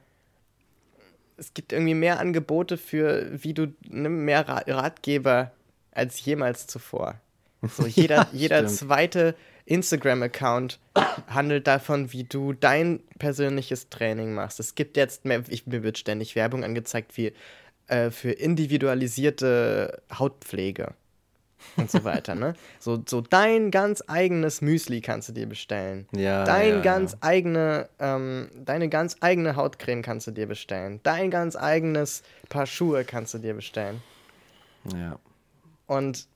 es 1.38 1.53
gibt 1.53 1.73
irgendwie 1.73 1.93
mehr 1.93 2.19
Angebote 2.19 2.77
für, 2.77 3.27
wie 3.43 3.53
du, 3.53 3.67
ne, 3.89 4.07
mehr 4.09 4.47
Ra 4.47 4.63
Ratgeber 4.65 5.51
als 5.91 6.23
jemals 6.23 6.67
zuvor. 6.67 7.19
So 7.61 7.86
jeder, 7.88 8.27
jeder 8.31 8.59
stimmt. 8.67 8.71
zweite 8.77 9.36
Instagram-Account 9.65 10.79
handelt 11.27 11.67
davon, 11.67 12.13
wie 12.13 12.23
du 12.23 12.53
dein 12.53 13.01
persönliches 13.19 13.89
Training 13.89 14.33
machst. 14.33 14.59
Es 14.59 14.75
gibt 14.75 14.95
jetzt 14.95 15.25
mehr, 15.25 15.43
ich, 15.49 15.65
mir 15.67 15.83
wird 15.83 15.97
ständig 15.97 16.36
Werbung 16.36 16.63
angezeigt 16.63 17.17
wie 17.17 17.33
äh, 17.88 18.11
für 18.11 18.31
individualisierte 18.31 20.01
Hautpflege 20.17 20.93
und 21.78 21.89
so 21.91 22.03
weiter, 22.03 22.36
ne? 22.36 22.53
So, 22.80 23.01
so 23.05 23.22
dein 23.22 23.72
ganz 23.72 24.03
eigenes 24.07 24.61
Müsli 24.61 25.01
kannst 25.01 25.30
du 25.30 25.34
dir 25.34 25.47
bestellen. 25.47 26.07
Ja, 26.16 26.43
Dein 26.45 26.76
ja, 26.76 26.82
ganz 26.82 27.13
ja. 27.13 27.18
eigene, 27.22 27.89
ähm, 27.99 28.49
deine 28.63 28.89
ganz 28.89 29.18
eigene 29.22 29.55
Hautcreme 29.55 30.01
kannst 30.01 30.28
du 30.28 30.32
dir 30.32 30.47
bestellen. 30.47 30.99
Dein 31.03 31.32
ganz 31.32 31.55
eigenes 31.55 32.24
Paar 32.49 32.66
Schuhe 32.66 33.03
kannst 33.05 33.34
du 33.34 33.39
dir 33.39 33.53
bestellen. 33.53 34.01
Ja. 34.95 35.20
Und 35.88 36.28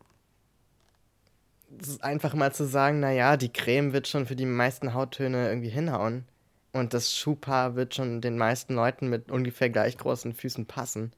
es 1.82 1.88
ist 1.88 2.04
einfach 2.04 2.34
mal 2.34 2.52
zu 2.54 2.66
sagen, 2.66 3.00
naja, 3.00 3.38
die 3.38 3.54
Creme 3.54 3.94
wird 3.94 4.08
schon 4.08 4.26
für 4.26 4.36
die 4.36 4.46
meisten 4.46 4.94
Hauttöne 4.94 5.48
irgendwie 5.50 5.70
hinhauen. 5.70 6.26
Und 6.72 6.94
das 6.94 7.16
Schuhpaar 7.16 7.76
wird 7.76 7.96
schon 7.96 8.22
den 8.22 8.38
meisten 8.38 8.76
Leuten 8.76 9.08
mit 9.10 9.32
ungefähr 9.32 9.70
gleich 9.70 9.98
großen 9.98 10.34
Füßen 10.34 10.66
passen. 10.66 11.14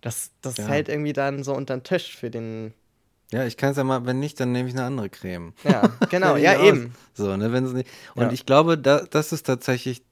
Das, 0.00 0.30
das 0.42 0.56
Ja. 0.56 0.66
fällt 0.66 0.88
irgendwie 0.88 1.12
dann 1.12 1.42
so 1.42 1.54
unter 1.54 1.76
den 1.76 1.82
Tisch 1.82 2.16
für 2.16 2.30
den. 2.30 2.74
Ja, 3.32 3.44
ich 3.44 3.56
kann 3.58 3.72
es 3.72 3.76
ja 3.76 3.84
mal, 3.84 4.06
wenn 4.06 4.18
nicht, 4.20 4.40
dann 4.40 4.52
nehme 4.52 4.68
ich 4.68 4.74
eine 4.74 4.84
andere 4.84 5.10
Creme. 5.10 5.52
Ja, 5.64 5.82
genau, 6.10 6.36
ja, 6.36 6.62
eben. 6.62 6.94
So, 7.14 7.36
ne, 7.36 7.52
wenn 7.52 7.64
nicht. 7.72 7.88
Und 8.14 8.22
Ja. 8.24 8.32
ich 8.32 8.46
glaube, 8.46 8.78
da, 8.78 9.00
das 9.10 9.32
ist 9.32 9.44
tatsächlich, 9.44 10.02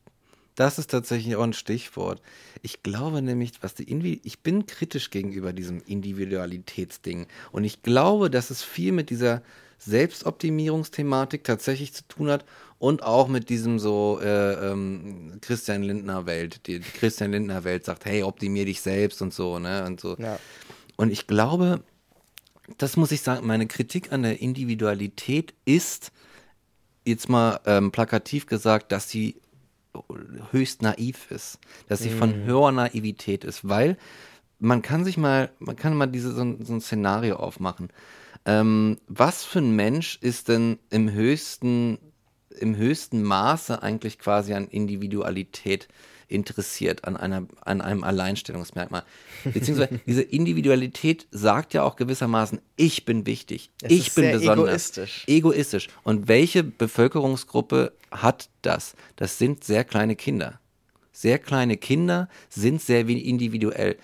das 0.55 0.79
ist 0.79 0.91
tatsächlich 0.91 1.37
auch 1.37 1.43
ein 1.43 1.53
Stichwort. 1.55 2.21
Ich 2.63 2.83
glaube 2.83 3.23
nämlich, 3.23 3.53
was 3.63 3.75
die 3.75 3.85
Invi 3.85 4.21
ich 4.25 4.41
bin 4.41 4.67
kritisch 4.67 5.11
gegenüber 5.11 5.53
diesem 5.53 5.83
Individualitätsding. 5.87 7.27
Und 7.53 7.65
ich 7.65 7.83
glaube, 7.83 8.31
dass 8.31 8.51
es 8.51 8.63
viel 8.63 8.93
mit 8.93 9.09
dieser 9.11 9.43
Selbstoptimierungsthematik 9.79 11.45
tatsächlich 11.45 11.93
zu 11.95 12.03
tun 12.09 12.31
hat 12.31 12.45
und 12.79 13.03
auch 13.03 13.29
mit 13.29 13.49
diesem 13.49 13.79
so 13.79 14.19
äh, 14.23 14.71
ähm, 14.71 15.39
Christian 15.41 15.83
Lindner 15.83 16.27
Welt. 16.27 16.67
Die, 16.67 16.81
die 16.81 16.91
Christian 16.91 17.33
Lindner 17.33 17.65
Welt 17.65 17.85
sagt, 17.85 18.05
hey, 18.05 18.23
optimier 18.23 18.65
dich 18.65 18.81
selbst 18.81 19.23
und 19.23 19.33
so, 19.33 19.59
ne? 19.59 19.85
Und 19.87 20.01
so. 20.01 20.17
Ja. 20.19 20.39
Und 20.97 21.11
ich 21.11 21.27
glaube, 21.27 21.81
das 22.79 22.97
muss 22.97 23.13
ich 23.13 23.21
sagen, 23.21 23.47
meine 23.47 23.67
Kritik 23.67 24.13
an 24.13 24.23
der 24.23 24.41
Individualität 24.41 25.55
ist, 25.65 26.13
jetzt 27.05 27.29
mal 27.29 27.61
ähm, 27.67 27.93
plakativ 27.93 28.47
gesagt, 28.47 28.93
dass 28.93 29.09
sie 29.09 29.37
höchst 30.51 30.83
naiv 30.83 31.31
ist, 31.31 31.59
dass 31.89 32.01
sie 32.01 32.11
von 32.11 32.35
höherer 32.35 32.73
Naivität 32.73 33.45
ist, 33.45 33.67
weil 33.67 33.97
man 34.59 34.83
kann 34.83 35.05
sich 35.05 35.17
mal, 35.17 35.51
man 35.59 35.77
kann 35.77 35.97
mal 35.97 36.07
diese, 36.07 36.33
so, 36.33 36.43
ein, 36.43 36.65
so 36.65 36.75
ein 36.75 36.81
Szenario 36.81 37.37
aufmachen. 37.37 37.89
Ähm, 38.45 38.99
was 39.09 39.45
für 39.45 39.61
ein 39.61 39.75
Mensch 39.75 40.19
ist 40.21 40.49
denn 40.49 40.79
im 40.91 41.11
höchsten, 41.11 41.99
im 42.59 42.77
höchsten 42.77 43.23
Maße 43.23 43.83
eigentlich 43.83 44.19
quasi 44.19 44.55
an 44.55 44.69
Individualität 44.69 45.89
interessiert, 46.29 47.05
an, 47.05 47.17
einer, 47.17 47.47
an 47.65 47.81
einem 47.81 48.05
Alleinstellungsmerkmal? 48.05 49.05
Beziehungsweise 49.45 50.01
diese 50.07 50.23
Individualität 50.23 51.27
sagt 51.31 51.75
ja 51.75 51.83
auch 51.83 51.97
gewissermaßen, 51.97 52.61
ich 52.77 53.05
bin 53.05 53.27
wichtig, 53.27 53.71
Es 53.83 53.93
ich 53.93 54.15
bin 54.15 54.33
besonders. 54.33 54.69
egoistisch. 54.69 55.25
Egoistisch. 55.27 55.89
Und 56.03 56.29
welche 56.29 56.65
Bevölkerungsgruppe 56.65 57.93
hat 58.11 58.49
das? 58.63 58.95
Das 59.17 59.39
sind 59.39 59.65
sehr 59.65 59.85
kleine 59.85 60.17
Kinder. 60.17 60.61
Sehr 61.13 61.39
kleine 61.39 61.77
Kinder 61.77 62.29
sind 62.51 62.83
sehr 62.83 63.01
individuell, 63.09 63.97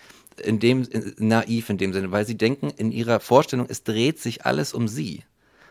in 0.42 0.58
dem, 0.58 0.86
naiv 1.18 1.68
in 1.70 1.78
dem 1.78 1.92
Sinne, 1.92 2.10
weil 2.10 2.26
sie 2.26 2.36
denken 2.36 2.70
in 2.70 2.90
ihrer 2.90 3.20
Vorstellung, 3.20 3.66
es 3.68 3.84
dreht 3.84 4.18
sich 4.18 4.46
alles 4.46 4.72
um 4.72 4.88
sie. 4.88 5.24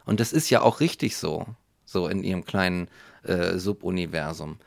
Und 0.05 0.19
das 0.19 0.33
ist 0.33 0.49
ja 0.49 0.61
auch 0.61 0.79
richtig 0.79 1.15
so, 1.15 1.45
so 1.85 2.07
in 2.07 2.23
ihrem 2.23 2.45
kleinen 2.45 2.87
äh, 3.23 3.57
Subuniversum. 3.57 4.57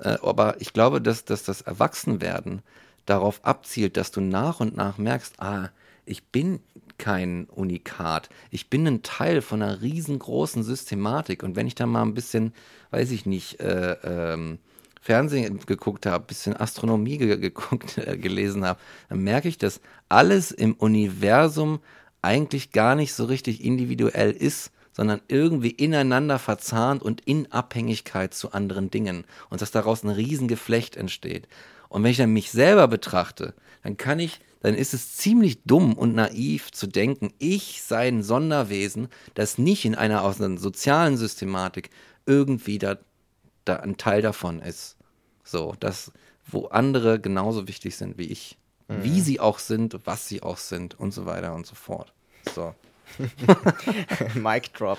Äh, 0.00 0.18
aber 0.22 0.60
ich 0.60 0.72
glaube, 0.72 1.00
dass, 1.00 1.24
dass 1.24 1.44
das 1.44 1.62
Erwachsenwerden 1.62 2.62
darauf 3.06 3.44
abzielt, 3.44 3.96
dass 3.96 4.10
du 4.10 4.20
nach 4.20 4.60
und 4.60 4.76
nach 4.76 4.98
merkst, 4.98 5.40
ah, 5.40 5.70
ich 6.06 6.24
bin 6.24 6.60
kein 6.98 7.46
Unikat. 7.46 8.28
Ich 8.50 8.68
bin 8.68 8.86
ein 8.86 9.02
Teil 9.02 9.42
von 9.42 9.62
einer 9.62 9.80
riesengroßen 9.80 10.62
Systematik. 10.62 11.42
Und 11.42 11.56
wenn 11.56 11.66
ich 11.66 11.74
da 11.74 11.86
mal 11.86 12.02
ein 12.02 12.14
bisschen, 12.14 12.52
weiß 12.90 13.10
ich 13.10 13.26
nicht, 13.26 13.60
äh, 13.60 13.96
ähm, 14.04 14.58
Fernsehen 15.00 15.60
geguckt 15.64 16.04
habe, 16.04 16.26
bisschen 16.26 16.56
Astronomie 16.56 17.16
ge 17.16 17.38
geguckt, 17.38 17.96
äh, 17.98 18.18
gelesen 18.18 18.64
habe, 18.64 18.78
dann 19.08 19.20
merke 19.22 19.48
ich, 19.48 19.56
dass 19.56 19.80
alles 20.08 20.50
im 20.50 20.74
Universum 20.74 21.80
eigentlich 22.22 22.72
gar 22.72 22.94
nicht 22.94 23.14
so 23.14 23.24
richtig 23.24 23.64
individuell 23.64 24.32
ist, 24.32 24.72
sondern 24.92 25.20
irgendwie 25.28 25.70
ineinander 25.70 26.38
verzahnt 26.38 27.02
und 27.02 27.20
in 27.22 27.50
Abhängigkeit 27.52 28.34
zu 28.34 28.52
anderen 28.52 28.90
Dingen 28.90 29.24
und 29.48 29.62
dass 29.62 29.70
daraus 29.70 30.02
ein 30.02 30.10
Riesengeflecht 30.10 30.96
entsteht. 30.96 31.48
Und 31.88 32.02
wenn 32.02 32.10
ich 32.10 32.16
dann 32.16 32.32
mich 32.32 32.50
selber 32.50 32.88
betrachte, 32.88 33.54
dann 33.82 33.96
kann 33.96 34.18
ich, 34.18 34.40
dann 34.60 34.74
ist 34.74 34.94
es 34.94 35.16
ziemlich 35.16 35.62
dumm 35.64 35.94
und 35.94 36.14
naiv 36.14 36.70
zu 36.70 36.86
denken, 36.86 37.32
ich 37.38 37.82
sei 37.82 38.08
ein 38.08 38.22
Sonderwesen, 38.22 39.08
das 39.34 39.58
nicht 39.58 39.84
in 39.84 39.94
einer 39.94 40.22
aus 40.22 40.40
einer 40.40 40.58
sozialen 40.58 41.16
Systematik 41.16 41.90
irgendwie 42.26 42.78
da, 42.78 42.98
da 43.64 43.76
ein 43.76 43.96
Teil 43.96 44.22
davon 44.22 44.60
ist. 44.60 44.96
So, 45.42 45.74
das, 45.80 46.12
wo 46.46 46.66
andere 46.66 47.18
genauso 47.20 47.66
wichtig 47.68 47.96
sind 47.96 48.18
wie 48.18 48.26
ich. 48.26 48.56
Wie 48.92 49.20
sie 49.20 49.38
auch 49.38 49.60
sind, 49.60 50.00
was 50.04 50.26
sie 50.26 50.42
auch 50.42 50.58
sind 50.58 50.98
und 50.98 51.12
so 51.12 51.24
weiter 51.24 51.54
und 51.54 51.64
so 51.64 51.76
fort. 51.76 52.12
So. 52.52 52.74
Mic 54.34 54.70
Drop. 54.76 54.98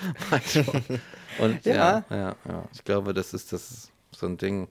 Und 1.38 1.64
Ja. 1.64 1.74
ja. 1.74 2.04
ja, 2.10 2.36
ja, 2.48 2.64
Ich 2.74 2.84
glaube, 2.84 3.14
das 3.14 3.34
ist 3.34 3.52
das 3.52 3.90
so 4.10 4.26
ein 4.26 4.36
Ding, 4.36 4.68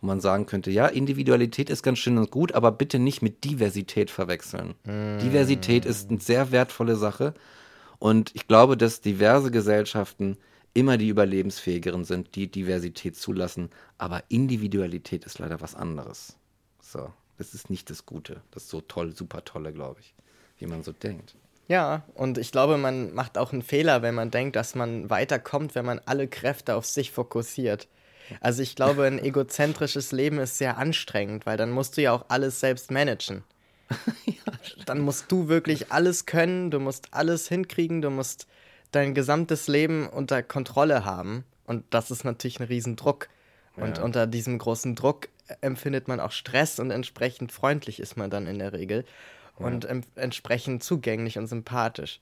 wo 0.00 0.06
man 0.06 0.20
sagen 0.20 0.46
könnte, 0.46 0.70
ja, 0.70 0.86
Individualität 0.86 1.70
ist 1.70 1.82
ganz 1.82 1.98
schön 1.98 2.18
und 2.18 2.30
gut, 2.30 2.52
aber 2.52 2.72
bitte 2.72 2.98
nicht 2.98 3.22
mit 3.22 3.44
Diversität 3.44 4.10
verwechseln. 4.10 4.74
Diversität 4.84 5.84
ist 5.84 6.10
eine 6.10 6.20
sehr 6.20 6.52
wertvolle 6.52 6.96
Sache 6.96 7.34
und 7.98 8.30
ich 8.34 8.46
glaube, 8.46 8.76
dass 8.76 9.00
diverse 9.00 9.50
Gesellschaften 9.50 10.36
immer 10.74 10.98
die 10.98 11.08
überlebensfähigeren 11.08 12.04
sind, 12.04 12.34
die 12.34 12.50
Diversität 12.50 13.16
zulassen, 13.16 13.70
aber 13.96 14.24
Individualität 14.28 15.24
ist 15.24 15.38
leider 15.38 15.60
was 15.60 15.74
anderes. 15.74 16.36
So, 16.82 17.12
das 17.38 17.54
ist 17.54 17.70
nicht 17.70 17.88
das 17.90 18.06
Gute, 18.06 18.42
das 18.50 18.68
so 18.68 18.80
toll, 18.80 19.14
super 19.14 19.44
tolle, 19.44 19.72
glaube 19.72 20.00
ich, 20.00 20.14
wie 20.58 20.66
man 20.66 20.82
so 20.82 20.92
denkt. 20.92 21.36
Ja, 21.68 22.02
und 22.14 22.36
ich 22.38 22.52
glaube, 22.52 22.76
man 22.76 23.14
macht 23.14 23.38
auch 23.38 23.52
einen 23.52 23.62
Fehler, 23.62 24.02
wenn 24.02 24.14
man 24.14 24.30
denkt, 24.30 24.56
dass 24.56 24.74
man 24.74 25.08
weiterkommt, 25.08 25.74
wenn 25.74 25.86
man 25.86 26.00
alle 26.04 26.28
Kräfte 26.28 26.74
auf 26.74 26.84
sich 26.84 27.10
fokussiert. 27.10 27.88
Also 28.40 28.62
ich 28.62 28.76
glaube, 28.76 29.04
ein 29.04 29.18
egozentrisches 29.24 30.12
Leben 30.12 30.38
ist 30.38 30.58
sehr 30.58 30.76
anstrengend, 30.76 31.46
weil 31.46 31.56
dann 31.56 31.70
musst 31.70 31.96
du 31.96 32.02
ja 32.02 32.12
auch 32.12 32.26
alles 32.28 32.60
selbst 32.60 32.90
managen. 32.90 33.44
dann 34.86 35.00
musst 35.00 35.30
du 35.32 35.48
wirklich 35.48 35.90
alles 35.92 36.26
können, 36.26 36.70
du 36.70 36.80
musst 36.80 37.08
alles 37.12 37.48
hinkriegen, 37.48 38.02
du 38.02 38.10
musst 38.10 38.46
dein 38.92 39.14
gesamtes 39.14 39.66
Leben 39.66 40.08
unter 40.08 40.42
Kontrolle 40.42 41.04
haben. 41.04 41.44
Und 41.66 41.84
das 41.90 42.10
ist 42.10 42.24
natürlich 42.24 42.60
ein 42.60 42.66
Riesendruck. 42.66 43.28
Und 43.76 43.98
Ja. 43.98 44.04
unter 44.04 44.26
diesem 44.26 44.58
großen 44.58 44.94
Druck 44.94 45.28
empfindet 45.60 46.08
man 46.08 46.20
auch 46.20 46.30
Stress 46.30 46.78
und 46.78 46.90
entsprechend 46.90 47.52
freundlich 47.52 48.00
ist 48.00 48.16
man 48.16 48.30
dann 48.30 48.46
in 48.46 48.58
der 48.58 48.72
Regel 48.72 49.04
und 49.56 49.84
em 49.84 50.00
entsprechend 50.16 50.82
zugänglich 50.82 51.38
und 51.38 51.46
sympathisch. 51.46 52.20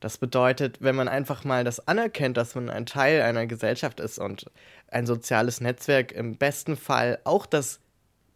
Das 0.00 0.16
bedeutet, 0.18 0.78
wenn 0.80 0.94
man 0.94 1.08
einfach 1.08 1.42
mal 1.44 1.64
das 1.64 1.86
anerkennt, 1.88 2.36
dass 2.36 2.54
man 2.54 2.70
ein 2.70 2.86
Teil 2.86 3.20
einer 3.22 3.46
Gesellschaft 3.46 3.98
ist 3.98 4.18
und 4.18 4.46
ein 4.90 5.06
soziales 5.06 5.60
Netzwerk 5.60 6.12
im 6.12 6.36
besten 6.36 6.76
Fall 6.76 7.18
auch 7.24 7.46
das 7.46 7.80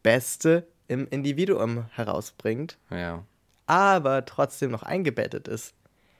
Beste 0.02 0.66
im 0.88 1.06
Individuum 1.08 1.86
herausbringt, 1.94 2.76
Ja, 2.90 3.22
aber 3.66 4.24
trotzdem 4.24 4.70
noch 4.72 4.82
eingebettet 4.82 5.46
ist, 5.48 5.74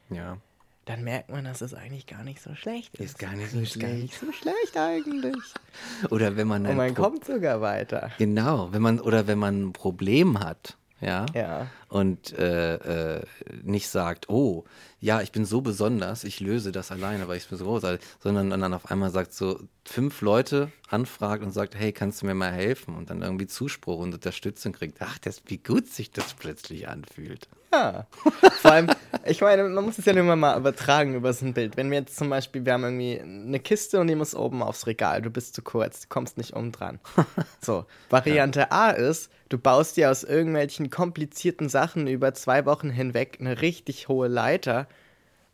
ja. 0.08 0.36
dann 0.84 1.02
merkt 1.02 1.30
man, 1.30 1.44
dass 1.44 1.60
es 1.60 1.74
eigentlich 1.74 2.06
gar 2.06 2.22
nicht 2.22 2.40
so 2.40 2.54
schlecht 2.54 2.94
ist. 2.94 3.00
Ist 3.04 3.18
gar 3.18 3.32
nicht 3.32 3.50
so 3.50 3.58
Ist 3.58 3.78
gar 3.80 3.88
schlecht. 3.90 4.02
nicht 4.02 4.20
so 4.20 4.32
schlecht 4.32 4.76
eigentlich. 4.76 5.36
Oder 6.10 6.36
wenn 6.36 6.46
man 6.46 6.64
Und 6.66 6.76
man 6.76 6.94
Pro- 6.94 7.02
kommt 7.02 7.24
sogar 7.24 7.60
weiter. 7.60 8.12
Genau, 8.18 8.72
wenn 8.72 8.80
man 8.82 9.00
oder 9.00 9.26
wenn 9.26 9.38
man 9.38 9.60
ein 9.68 9.72
Problem 9.72 10.38
hat, 10.38 10.76
ja, 11.00 11.26
Ja. 11.34 11.66
Und 11.93 12.32
äh, 12.38 13.16
äh, 13.16 13.22
nicht 13.62 13.86
sagt, 13.88 14.30
oh, 14.30 14.64
ja, 14.99 15.20
ich 15.20 15.30
bin 15.30 15.45
so 15.45 15.61
besonders, 15.61 16.24
ich 16.24 16.40
löse 16.40 16.72
das 16.72 16.90
alleine, 16.90 17.28
weil 17.28 17.36
ich 17.36 17.47
bin 17.49 17.59
so 17.59 17.66
großartig, 17.66 18.01
sondern 18.18 18.49
dann 18.49 18.72
auf 18.72 18.90
einmal 18.90 19.11
sagt 19.11 19.34
so 19.34 19.61
fünf 19.84 20.22
Leute 20.22 20.72
anfragt 20.88 21.43
und 21.43 21.51
sagt, 21.51 21.74
hey, 21.74 21.93
kannst 21.93 22.22
du 22.22 22.26
mir 22.26 22.34
mal 22.34 22.53
helfen? 22.53 22.97
Und 22.97 23.11
dann 23.11 23.20
irgendwie 23.20 23.47
Zuspruch 23.47 23.99
und 23.99 24.14
Unterstützung 24.14 24.72
kriegt. 24.72 24.99
Ach, 25.01 25.18
das, 25.18 25.43
wie 25.47 25.59
gut 25.59 25.88
sich 25.88 26.11
das 26.11 26.32
plötzlich 26.32 26.88
anfühlt. 26.88 27.49
Ja. 27.72 28.07
Vor 28.61 28.70
allem, 28.70 28.90
ich 29.24 29.40
meine, 29.40 29.64
man 29.64 29.84
muss 29.84 29.99
es 29.99 30.05
ja 30.05 30.12
immer 30.12 30.36
mal 30.36 30.59
übertragen 30.59 31.14
über 31.14 31.32
so 31.32 31.47
ein 31.47 31.55
Bild. 31.55 31.76
Wenn 31.76 31.90
wir 31.90 31.99
jetzt 31.99 32.16
zum 32.16 32.30
Beispiel, 32.30 32.64
wir 32.64 32.74
haben 32.74 32.84
irgendwie 32.84 33.20
eine 33.20 33.61
Kiste 33.61 33.99
und 33.99 34.07
die 34.07 34.14
muss 34.14 34.34
oben 34.34 34.62
aufs 34.62 34.86
Regal, 34.86 35.22
du 35.22 35.30
bist 35.30 35.55
zu 35.55 35.62
kurz, 35.62 36.03
du 36.03 36.09
kommst 36.09 36.38
nicht 36.38 36.55
oben 36.55 36.72
dran. 36.72 37.01
So, 37.61 37.86
Variante 38.11 38.72
A 38.72 38.90
ist, 38.90 39.30
du 39.49 39.57
baust 39.57 39.97
dir 39.97 40.11
aus 40.11 40.24
irgendwelchen 40.24 40.90
komplizierten 40.90 41.68
Sachen 41.68 41.81
über 42.06 42.34
zwei 42.34 42.64
Wochen 42.66 42.90
hinweg 42.90 43.38
eine 43.40 43.60
richtig 43.60 44.08
hohe 44.08 44.28
Leiter 44.28 44.88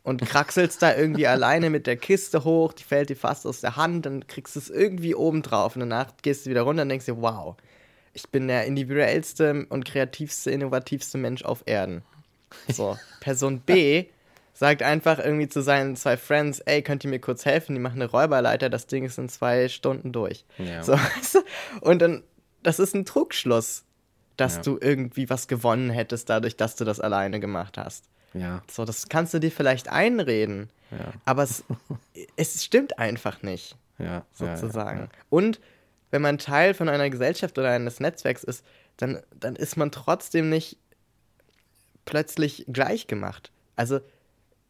und 0.03 0.21
kraxelst 0.21 0.81
da 0.81 0.95
irgendwie 0.95 1.27
alleine 1.27 1.69
mit 1.69 1.87
der 1.87 1.97
Kiste 1.97 2.43
hoch, 2.43 2.73
die 2.73 2.83
fällt 2.83 3.09
dir 3.09 3.15
fast 3.15 3.45
aus 3.45 3.61
der 3.61 3.75
Hand, 3.75 4.05
dann 4.05 4.27
kriegst 4.27 4.55
du 4.55 4.59
es 4.59 4.69
irgendwie 4.69 5.15
oben 5.15 5.41
drauf 5.41 5.75
und 5.75 5.81
danach 5.81 6.11
gehst 6.21 6.45
du 6.45 6.49
wieder 6.49 6.61
runter 6.61 6.83
und 6.83 6.89
denkst 6.89 7.05
dir, 7.05 7.21
wow, 7.21 7.55
ich 8.13 8.29
bin 8.29 8.47
der 8.47 8.65
individuellste 8.65 9.65
und 9.69 9.85
kreativste, 9.85 10.51
innovativste 10.51 11.17
Mensch 11.17 11.43
auf 11.43 11.63
Erden. 11.65 12.03
So, 12.67 12.97
Person 13.19 13.61
B 13.61 14.05
sagt 14.53 14.83
einfach 14.83 15.19
irgendwie 15.19 15.47
zu 15.47 15.61
seinen 15.61 15.95
zwei 15.95 16.17
Friends, 16.17 16.59
ey, 16.59 16.81
könnt 16.81 17.03
ihr 17.05 17.09
mir 17.09 17.19
kurz 17.19 17.45
helfen? 17.45 17.75
Die 17.75 17.81
machen 17.81 18.01
eine 18.01 18.11
Räuberleiter, 18.11 18.69
das 18.69 18.87
Ding 18.87 19.05
ist 19.05 19.17
in 19.17 19.29
zwei 19.29 19.69
Stunden 19.69 20.11
durch. 20.11 20.43
Ja. 20.57 20.83
So? 20.83 20.99
Und 21.81 22.01
dann, 22.01 22.23
das 22.61 22.79
ist 22.79 22.93
ein 22.93 23.05
Trugschluss, 23.05 23.85
dass 24.39 24.57
Ja. 24.57 24.61
du 24.63 24.77
irgendwie 24.81 25.29
was 25.29 25.47
gewonnen 25.47 25.89
hättest, 25.89 26.29
dadurch, 26.29 26.55
dass 26.57 26.75
du 26.75 26.85
das 26.85 26.99
alleine 26.99 27.39
gemacht 27.39 27.77
hast. 27.77 28.05
Ja, 28.33 28.61
So, 28.69 28.85
das 28.85 29.09
kannst 29.09 29.33
du 29.33 29.39
dir 29.39 29.51
vielleicht 29.51 29.89
einreden, 29.89 30.69
ja, 30.91 31.11
aber 31.25 31.43
es, 31.43 31.63
es 32.35 32.63
stimmt 32.63 32.99
einfach 32.99 33.41
nicht 33.41 33.75
ja. 33.97 34.25
sozusagen. 34.33 35.09
Und 35.29 35.59
wenn 36.11 36.21
man 36.21 36.37
Teil 36.37 36.73
von 36.73 36.89
einer 36.89 37.09
Gesellschaft 37.09 37.57
oder 37.57 37.69
eines 37.71 37.99
Netzwerks 37.99 38.43
ist, 38.43 38.63
dann, 38.97 39.19
dann 39.39 39.55
ist 39.55 39.77
man 39.77 39.91
trotzdem 39.91 40.49
nicht 40.49 40.77
plötzlich 42.05 42.65
gleich 42.67 43.07
gemacht. 43.07 43.51
Also 43.75 43.99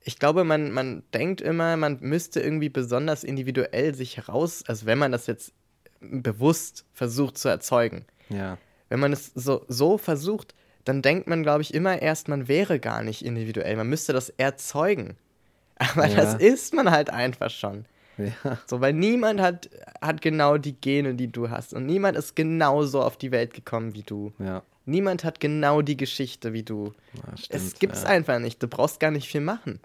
ich 0.03 0.19
glaube, 0.19 0.43
man, 0.43 0.71
man 0.71 1.03
denkt 1.13 1.41
immer, 1.41 1.75
man 1.77 1.97
müsste 1.99 2.39
irgendwie 2.39 2.69
besonders 2.69 3.23
individuell 3.23 3.93
sich 3.95 4.17
heraus, 4.17 4.63
also 4.67 4.85
wenn 4.85 4.97
man 4.97 5.11
das 5.11 5.27
jetzt 5.27 5.53
bewusst 5.99 6.85
versucht 6.93 7.37
zu 7.37 7.49
erzeugen. 7.49 8.05
ja. 8.29 8.57
Wenn 8.89 8.99
man 8.99 9.13
es 9.13 9.31
so, 9.35 9.63
so 9.67 9.97
versucht, 9.97 10.53
dann 10.85 11.01
denkt 11.01 11.27
man, 11.27 11.43
glaube 11.43 11.61
ich, 11.61 11.73
immer 11.73 12.01
erst, 12.01 12.27
man 12.27 12.47
wäre 12.47 12.79
gar 12.79 13.03
nicht 13.03 13.23
individuell. 13.23 13.75
Man 13.75 13.87
müsste 13.87 14.13
das 14.13 14.29
erzeugen. 14.29 15.15
Aber 15.77 16.07
Ja. 16.07 16.15
das 16.15 16.35
ist 16.35 16.73
man 16.73 16.89
halt 16.91 17.09
einfach 17.09 17.49
schon. 17.51 17.85
ja. 18.17 18.57
So, 18.67 18.81
weil 18.81 18.93
niemand 18.93 19.39
hat, 19.41 19.69
hat 20.01 20.21
genau 20.21 20.57
die 20.57 20.73
Gene, 20.73 21.15
die 21.15 21.31
du 21.31 21.49
hast. 21.49 21.73
Und 21.73 21.85
niemand 21.85 22.17
ist 22.17 22.35
genauso 22.35 23.01
auf 23.01 23.17
die 23.17 23.31
Welt 23.31 23.53
gekommen 23.53 23.93
wie 23.93 24.03
du. 24.03 24.33
ja. 24.39 24.63
Niemand 24.85 25.23
hat 25.23 25.39
genau 25.39 25.83
die 25.83 25.97
Geschichte 25.97 26.51
wie 26.51 26.63
du. 26.63 26.93
Ja, 27.13 27.33
es 27.35 27.45
stimmt, 27.45 27.79
gibt's 27.79 28.01
ja. 28.03 28.09
einfach 28.09 28.39
nicht. 28.39 28.63
Du 28.63 28.67
brauchst 28.67 28.99
gar 28.99 29.11
nicht 29.11 29.27
viel 29.27 29.41
machen. 29.41 29.79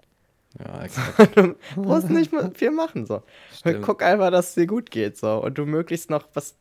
Ja, 0.57 0.81
exakt. 0.83 1.37
Du 1.37 1.53
brauchst 1.75 2.09
nicht 2.09 2.31
viel 2.55 2.71
machen. 2.71 3.05
So. 3.05 3.21
Stimmt. 3.55 3.83
Guck 3.83 4.01
einfach, 4.01 4.31
dass 4.31 4.49
es 4.49 4.55
dir 4.55 4.65
gut 4.65 4.89
geht. 4.89 5.15
So. 5.15 5.43
Und 5.43 5.59
du 5.59 5.67
möglichst 5.67 6.09
noch 6.09 6.27
was 6.33 6.55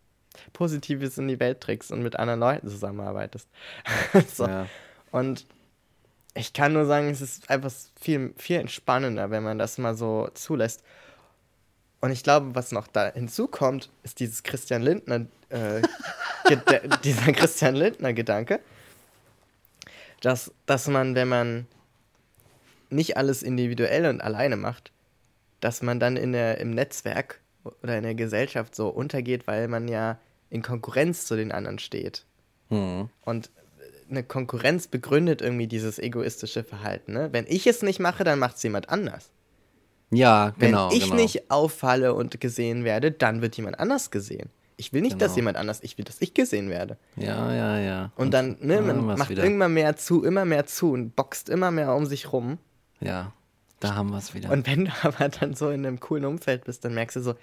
Positives 0.53 1.19
in 1.19 1.29
die 1.29 1.41
Welt 1.41 1.61
trägst 1.61 1.91
und 1.93 2.03
mit 2.03 2.17
anderen 2.17 2.41
Leuten 2.41 2.69
zusammenarbeitest. 2.69 3.49
so. 4.35 4.47
Ja. 4.47 4.67
Und 5.11 5.47
ich 6.35 6.53
kann 6.53 6.73
nur 6.73 6.87
sagen, 6.87 7.11
es 7.11 7.21
ist 7.21 7.49
einfach 7.49 7.73
viel, 8.01 8.35
viel 8.37 8.59
entspannender, 8.59 9.31
wenn 9.31 9.43
man 9.43 9.59
das 9.59 9.79
mal 9.79 9.95
so 9.95 10.29
zulässt. 10.35 10.83
Und 12.01 12.11
ich 12.11 12.23
glaube, 12.23 12.55
was 12.55 12.73
noch 12.73 12.87
da 12.87 13.13
hinzukommt, 13.13 13.91
ist 14.03 14.21
dieses 14.21 14.43
Christian 14.43 14.83
Lindner, 14.83 15.27
äh, 15.49 15.81
dieser 17.05 17.33
Christian 17.33 17.77
Lindner-Gedanke, 17.77 18.61
dass, 20.21 20.53
dass 20.67 20.89
man, 20.89 21.15
wenn 21.15 21.29
man 21.29 21.67
nicht 22.91 23.17
alles 23.17 23.43
individuell 23.43 24.07
und 24.07 24.21
alleine 24.21 24.57
macht, 24.57 24.91
dass 25.61 25.81
man 25.83 25.99
dann 25.99 26.17
in 26.17 26.33
der, 26.33 26.59
im 26.59 26.71
Netzwerk 26.73 27.41
oder 27.83 27.97
in 27.97 28.03
der 28.05 28.15
Gesellschaft 28.15 28.75
so 28.75 28.89
untergeht, 28.89 29.47
weil 29.47 29.69
man 29.69 29.89
ja 29.89 30.19
in 30.51 30.63
Konkurrenz 30.63 31.27
zu 31.27 31.37
den 31.37 31.53
anderen 31.53 31.79
steht. 31.79 32.25
Hm. 32.69 33.09
Und 33.23 33.51
eine 34.11 34.23
Konkurrenz 34.23 34.87
begründet 34.87 35.41
irgendwie 35.43 35.67
dieses 35.67 35.99
egoistische 35.99 36.63
Verhalten. 36.63 37.13
Ne? 37.15 37.31
Wenn 37.33 37.47
ich 37.49 37.67
es 37.67 37.83
nicht 37.83 38.01
mache, 38.01 38.23
dann 38.25 38.39
macht 38.39 38.57
es 38.57 38.63
jemand 38.63 38.89
anders. 38.89 39.31
ja, 40.11 40.53
Wenn 40.59 40.71
genau. 40.73 40.91
ich 40.93 41.05
genau. 41.05 41.17
nicht 41.17 41.51
auffalle 41.51 42.15
und 42.15 42.41
gesehen 42.41 42.85
werde, 42.85 43.11
dann 43.11 43.43
wird 43.43 43.57
jemand 43.57 43.79
anders 43.81 44.11
gesehen. 44.11 44.51
Ich 44.77 44.93
will 44.93 45.03
nicht, 45.03 45.21
dass 45.21 45.31
Genau. 45.33 45.37
jemand 45.37 45.57
anders, 45.57 45.81
ich 45.83 45.97
will, 45.99 46.05
dass 46.05 46.21
ich 46.21 46.35
gesehen 46.35 46.69
werde. 46.69 46.99
Ja, 47.17 47.53
ja, 47.55 47.79
ja. 47.79 48.13
Und 48.17 48.35
dann, 48.35 48.57
ne, 48.61 48.81
man 48.81 49.05
macht 49.07 49.31
wieder. 49.31 49.45
immer 49.45 49.69
mehr 49.69 49.97
zu, 49.97 50.25
immer 50.25 50.45
mehr 50.45 50.67
zu 50.67 50.93
und 50.93 51.15
boxt 51.17 51.49
immer 51.49 51.71
mehr 51.71 51.95
um 51.95 52.07
sich 52.07 52.33
rum. 52.33 52.59
Ja, 53.01 53.33
da 53.85 53.95
haben 53.95 54.11
wir 54.11 54.19
es 54.19 54.35
wieder. 54.35 54.51
Und 54.51 54.67
wenn 54.67 54.87
du 54.87 54.93
aber 55.03 55.29
dann 55.29 55.55
so 55.55 55.71
in 55.71 55.87
einem 55.87 56.01
coolen 56.01 56.25
Umfeld 56.25 56.65
bist, 56.65 56.85
dann 56.85 56.95
merkst 56.95 57.17
du 57.17 57.21
so, 57.21 57.35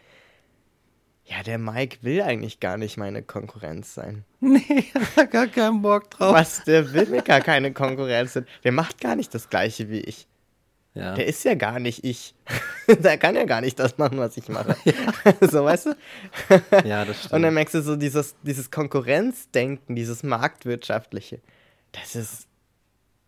ja, 1.26 1.44
der 1.44 1.58
Mike 1.58 2.00
will 2.02 2.22
eigentlich 2.22 2.60
gar 2.60 2.78
nicht 2.78 2.98
meine 2.98 3.22
Konkurrenz 3.22 3.94
sein. 3.94 4.26
nee, 4.39 4.92
hat 4.94 5.18
er 5.18 5.28
gar 5.28 5.48
keinen 5.48 5.82
Bock 5.82 6.10
drauf. 6.12 6.34
Was, 6.34 6.64
der 6.64 6.92
will 6.94 7.08
mir 7.08 7.22
gar 7.22 7.42
keine 7.42 7.72
Konkurrenz 7.74 8.34
sein. 8.34 8.48
Der 8.64 8.72
macht 8.72 9.00
gar 9.00 9.16
nicht 9.16 9.34
das 9.34 9.50
Gleiche 9.50 9.89
wie 9.89 10.02
ich. 10.02 10.28
Ja. 10.94 11.14
Der 11.16 11.26
ist 11.26 11.46
ja 11.46 11.56
gar 11.56 11.80
nicht 11.80 12.04
ich. 12.04 12.36
der 12.88 13.18
kann 13.18 13.36
ja 13.36 13.46
gar 13.46 13.62
nicht 13.62 13.80
das 13.80 13.98
machen, 13.98 14.18
was 14.18 14.36
ich 14.36 14.50
mache. 14.50 14.76
so, 15.39 15.64
weißt 15.64 15.86
du? 15.86 15.96
Ja, 16.84 17.06
das 17.06 17.20
stimmt. 17.20 17.34
Und 17.34 17.44
dann 17.44 17.54
merkst 17.54 17.76
du 17.76 17.82
so 17.82 17.96
dieses, 17.96 18.36
dieses 18.44 18.72
Konkurrenzdenken, 18.72 19.96
dieses 19.96 20.24
Marktwirtschaftliche. 20.24 21.39
Das 21.94 22.16
ist, 22.16 22.48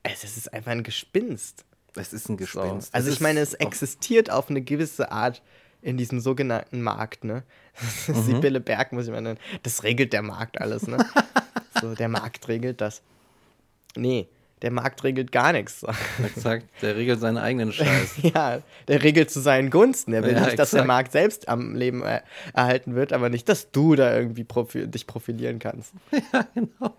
es 0.03 0.23
ist 0.23 0.53
einfach 0.53 0.71
ein 0.71 0.83
Gespinst. 0.83 1.63
Es 1.95 2.13
ist 2.13 2.29
ein 2.29 2.33
So. 2.37 2.43
Gespenst. 2.61 2.93
Also 2.93 3.09
Es 3.09 3.15
ich 3.15 3.21
meine, 3.21 3.39
es 3.39 3.53
existiert 3.53 4.29
auf 4.31 4.49
eine 4.49 4.61
gewisse 4.61 5.11
Art 5.11 5.41
in 5.81 5.97
diesem 5.97 6.19
sogenannten 6.19 6.81
Markt, 6.81 7.23
ne? 7.23 7.43
Mhm. 8.07 8.23
Sibylle 8.23 8.59
Berg 8.59 8.91
muss 8.93 9.05
ich 9.05 9.11
mal 9.11 9.21
nennen. 9.21 9.39
Das 9.63 9.83
regelt 9.83 10.13
der 10.13 10.21
Markt 10.21 10.61
alles, 10.61 10.87
ne? 10.87 10.97
so, 11.81 11.95
der 11.95 12.07
Markt 12.09 12.47
regelt 12.47 12.79
das. 12.81 13.01
Nee, 13.95 14.27
der 14.61 14.71
Markt 14.71 15.03
regelt 15.03 15.31
gar 15.31 15.51
nichts. 15.51 15.83
Exakt, 16.23 16.65
der 16.81 16.95
regelt 16.95 17.19
seinen 17.19 17.37
eigenen 17.37 17.73
Scheiß. 17.73 18.13
ja, 18.21 18.59
der 18.87 19.03
regelt 19.03 19.29
zu 19.31 19.41
seinen 19.41 19.69
Gunsten. 19.71 20.13
Er 20.13 20.23
will 20.23 20.33
Ja, 20.33 20.45
nicht, 20.45 20.59
dass 20.59 20.69
der 20.71 20.79
exakt. 20.81 20.87
Markt 20.87 21.11
selbst 21.11 21.49
am 21.49 21.75
Leben 21.75 22.01
äh, 22.03 22.21
erhalten 22.53 22.95
wird, 22.95 23.11
aber 23.11 23.29
nicht, 23.29 23.49
dass 23.49 23.71
du 23.71 23.95
da 23.95 24.15
irgendwie 24.17 24.43
profi 24.43 24.87
dich 24.87 25.05
profilieren 25.07 25.59
kannst. 25.59 25.91
genau. 26.53 26.95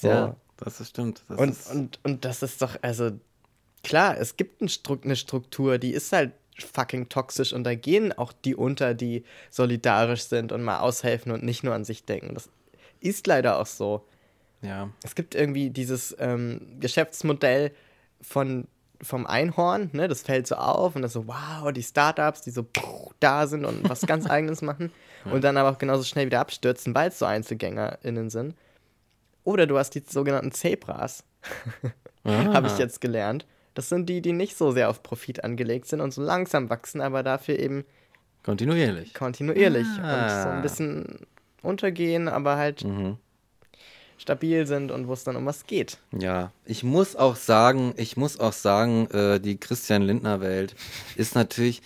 So. 0.00 0.08
Ja, 0.08 0.36
das 0.58 0.80
ist 0.80 0.90
stimmt. 0.90 1.22
Das 1.28 1.38
Und, 1.38 1.48
ist, 1.50 1.70
und, 1.70 1.98
und 2.02 2.24
das 2.24 2.42
ist 2.42 2.60
doch, 2.60 2.76
also 2.82 3.12
klar, 3.86 4.18
es 4.18 4.36
gibt 4.36 4.60
ein 4.60 4.68
Stru 4.68 4.98
eine 5.02 5.14
Struktur, 5.14 5.78
die 5.78 5.92
ist 5.92 6.12
halt 6.12 6.32
fucking 6.58 7.08
toxisch 7.08 7.52
und 7.52 7.62
da 7.62 7.76
gehen 7.76 8.12
auch 8.12 8.32
die 8.32 8.56
unter, 8.56 8.94
die 8.94 9.24
solidarisch 9.48 10.24
sind 10.24 10.50
und 10.50 10.64
mal 10.64 10.80
aushelfen 10.80 11.30
und 11.30 11.44
nicht 11.44 11.62
nur 11.62 11.72
an 11.72 11.84
sich 11.84 12.04
denken. 12.04 12.34
Das 12.34 12.48
ist 13.00 13.28
leider 13.28 13.60
auch 13.60 13.66
so. 13.66 14.04
ja. 14.60 14.90
Es 15.04 15.14
gibt 15.14 15.36
irgendwie 15.36 15.70
dieses 15.70 16.16
ähm, 16.18 16.60
Geschäftsmodell 16.80 17.70
von, 18.20 18.66
vom 19.00 19.24
Einhorn, 19.24 19.90
ne? 19.92 20.08
das 20.08 20.22
fällt 20.22 20.48
so 20.48 20.56
auf 20.56 20.96
und 20.96 21.02
das 21.02 21.12
so, 21.12 21.28
wow, 21.28 21.70
die 21.72 21.84
Startups, 21.84 22.42
die 22.42 22.50
so 22.50 22.64
puh, 22.64 23.12
da 23.20 23.46
sind 23.46 23.64
und 23.64 23.88
was 23.88 24.00
ganz 24.00 24.26
Eigenes 24.28 24.62
machen 24.62 24.90
und 25.26 25.44
dann 25.44 25.56
aber 25.56 25.70
auch 25.70 25.78
genauso 25.78 26.02
schnell 26.02 26.26
wieder 26.26 26.40
abstürzen, 26.40 26.92
weil 26.92 27.10
es 27.10 27.20
so 27.20 27.26
EinzelgängerInnen 27.26 28.30
sind. 28.30 28.56
Oder 29.44 29.68
du 29.68 29.78
hast 29.78 29.90
die 29.90 30.02
sogenannten 30.04 30.50
Zebras, 30.50 31.22
habe 32.24 32.66
ich 32.66 32.78
jetzt 32.78 33.00
gelernt. 33.00 33.46
Das 33.76 33.88
sind 33.88 34.08
die, 34.08 34.20
die 34.22 34.32
nicht 34.32 34.56
so 34.56 34.72
sehr 34.72 34.88
auf 34.90 35.02
Profit 35.02 35.44
angelegt 35.44 35.86
sind 35.86 36.00
und 36.00 36.12
so 36.12 36.22
langsam 36.22 36.70
wachsen, 36.70 37.00
aber 37.00 37.22
dafür 37.22 37.58
eben 37.58 37.84
Kontinuierlich. 38.42 39.12
kontinuierlich 39.14 39.86
und 39.86 39.94
so 39.98 40.04
Ah. 40.48 40.56
ein 40.56 40.62
bisschen 40.62 41.26
untergehen, 41.62 42.28
aber 42.28 42.56
halt 42.56 42.84
Mhm. 42.84 43.16
stabil 44.18 44.66
sind 44.66 44.90
und 44.90 45.08
wo 45.08 45.12
es 45.12 45.24
dann 45.24 45.36
um 45.36 45.44
was 45.46 45.66
geht. 45.66 45.98
Ja, 46.16 46.52
ich 46.64 46.82
muss 46.84 47.16
auch 47.16 47.36
sagen, 47.36 47.92
ich 47.96 48.16
muss 48.16 48.40
auch 48.40 48.52
sagen, 48.52 49.08
äh, 49.10 49.40
die 49.40 49.58
Christian 49.58 50.02
Lindner 50.02 50.40
Welt 50.40 50.74
ist 51.16 51.34
natürlich, 51.34 51.82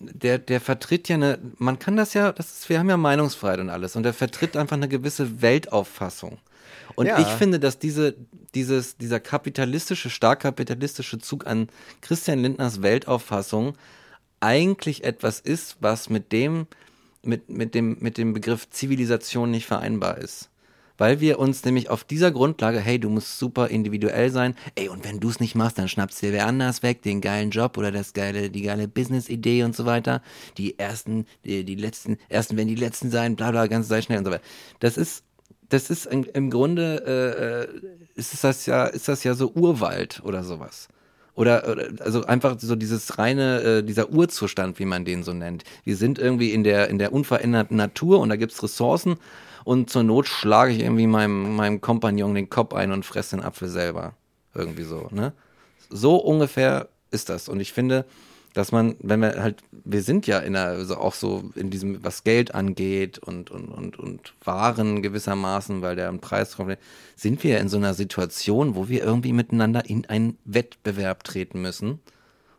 der, 0.00 0.38
der 0.38 0.60
vertritt 0.60 1.08
ja 1.08 1.16
eine, 1.16 1.38
man 1.58 1.78
kann 1.78 1.96
das 1.96 2.14
ja, 2.14 2.32
das 2.32 2.50
ist, 2.50 2.68
wir 2.68 2.78
haben 2.78 2.88
ja 2.88 2.96
Meinungsfreiheit 2.96 3.60
und 3.60 3.68
alles 3.70 3.94
und 3.94 4.02
der 4.02 4.14
vertritt 4.14 4.56
einfach 4.56 4.76
eine 4.76 4.88
gewisse 4.88 5.42
Weltauffassung. 5.42 6.38
Und 7.00 7.06
Ja. 7.06 7.18
ich 7.18 7.28
finde, 7.28 7.58
dass 7.58 7.78
diese, 7.78 8.14
dieses, 8.54 8.98
dieser 8.98 9.20
kapitalistische, 9.20 10.10
stark 10.10 10.40
kapitalistische 10.40 11.18
Zug 11.18 11.46
an 11.46 11.70
Christian 12.02 12.40
Lindners 12.40 12.82
Weltauffassung 12.82 13.72
eigentlich 14.40 15.02
etwas 15.02 15.40
ist, 15.40 15.78
was 15.80 16.10
mit 16.10 16.30
dem, 16.30 16.66
mit, 17.22 17.48
mit 17.48 17.74
dem, 17.74 17.96
mit 18.00 18.18
dem 18.18 18.34
Begriff 18.34 18.68
Zivilisation 18.68 19.50
nicht 19.50 19.64
vereinbar 19.64 20.18
ist. 20.18 20.50
Weil 20.98 21.20
wir 21.20 21.38
uns 21.38 21.64
nämlich 21.64 21.88
auf 21.88 22.04
dieser 22.04 22.30
Grundlage, 22.32 22.78
hey, 22.80 22.98
du 23.00 23.08
musst 23.08 23.38
super 23.38 23.68
individuell 23.68 24.30
sein, 24.30 24.54
ey, 24.74 24.90
und 24.90 25.02
wenn 25.02 25.20
du 25.20 25.30
es 25.30 25.40
nicht 25.40 25.54
machst, 25.54 25.78
dann 25.78 25.88
schnappst 25.88 26.20
dir 26.20 26.34
wer 26.34 26.46
anders 26.46 26.82
weg, 26.82 27.00
den 27.00 27.22
geilen 27.22 27.48
Job 27.48 27.78
oder 27.78 27.90
das 27.90 28.12
geile, 28.12 28.50
die 28.50 28.60
geile 28.60 28.88
Business-Idee 28.88 29.62
und 29.62 29.74
so 29.74 29.86
weiter. 29.86 30.20
Die 30.58 30.78
ersten, 30.78 31.24
die, 31.46 31.64
die 31.64 31.76
letzten, 31.76 32.18
ersten 32.28 32.58
werden 32.58 32.68
die 32.68 32.74
letzten 32.74 33.10
sein, 33.10 33.36
bla 33.36 33.50
bla, 33.52 33.66
ganz 33.68 33.88
sehr 33.88 34.02
schnell 34.02 34.18
und 34.18 34.26
so 34.26 34.30
weiter. 34.30 34.44
Das 34.80 34.98
ist, 34.98 35.24
das 35.70 35.88
ist 35.88 36.06
im, 36.06 36.26
im 36.34 36.50
Grunde, 36.50 37.02
äh, 37.06 37.62
äh, 37.62 37.90
ist 38.14 38.44
das 38.44 38.66
ja, 38.66 38.84
ist 38.84 39.08
das 39.08 39.24
ja 39.24 39.34
so 39.34 39.52
Urwald 39.52 40.20
oder 40.24 40.44
sowas. 40.44 40.88
Oder, 41.34 41.68
oder 41.70 41.88
also 42.00 42.24
einfach 42.24 42.56
so 42.58 42.76
dieses 42.76 43.18
reine, 43.18 43.60
äh, 43.62 43.82
dieser 43.82 44.10
Urzustand, 44.10 44.78
wie 44.78 44.84
man 44.84 45.04
den 45.04 45.22
so 45.22 45.32
nennt. 45.32 45.64
Wir 45.84 45.96
sind 45.96 46.18
irgendwie 46.18 46.52
in 46.52 46.64
der, 46.64 46.88
in 46.88 46.98
der 46.98 47.12
unveränderten 47.12 47.76
Natur 47.76 48.20
und 48.20 48.28
da 48.28 48.36
gibt's 48.36 48.62
Ressourcen 48.62 49.16
und 49.64 49.90
zur 49.90 50.02
Not 50.02 50.26
schlage 50.26 50.72
ich 50.72 50.80
irgendwie 50.80 51.06
meinem, 51.06 51.54
meinem 51.56 51.80
Kompagnon 51.80 52.34
den 52.34 52.50
Kopf 52.50 52.74
ein 52.74 52.92
und 52.92 53.06
fresse 53.06 53.36
den 53.36 53.44
Apfel 53.44 53.68
selber. 53.68 54.14
Irgendwie 54.54 54.82
so, 54.82 55.08
ne? 55.12 55.32
So 55.88 56.16
ungefähr 56.16 56.88
ist 57.10 57.28
das. 57.28 57.48
Und 57.48 57.60
ich 57.60 57.72
finde, 57.72 58.04
dass 58.54 58.72
man, 58.72 58.96
wenn 59.00 59.20
wir 59.20 59.42
halt, 59.42 59.62
wir 59.70 60.02
sind 60.02 60.26
ja 60.26 60.38
in 60.38 60.56
einer, 60.56 60.70
also 60.70 60.96
auch 60.96 61.14
so 61.14 61.50
in 61.54 61.70
diesem, 61.70 62.02
was 62.04 62.24
Geld 62.24 62.54
angeht 62.54 63.18
und, 63.18 63.50
und, 63.50 63.68
und, 63.68 63.98
und 63.98 64.34
Waren 64.44 65.02
gewissermaßen, 65.02 65.82
weil 65.82 65.96
der 65.96 66.12
Preis 66.14 66.56
kommt, 66.56 66.76
sind 67.16 67.44
wir 67.44 67.60
in 67.60 67.68
so 67.68 67.76
einer 67.76 67.94
Situation, 67.94 68.74
wo 68.74 68.88
wir 68.88 69.02
irgendwie 69.04 69.32
miteinander 69.32 69.88
in 69.88 70.06
einen 70.06 70.38
Wettbewerb 70.44 71.24
treten 71.24 71.62
müssen. 71.62 72.00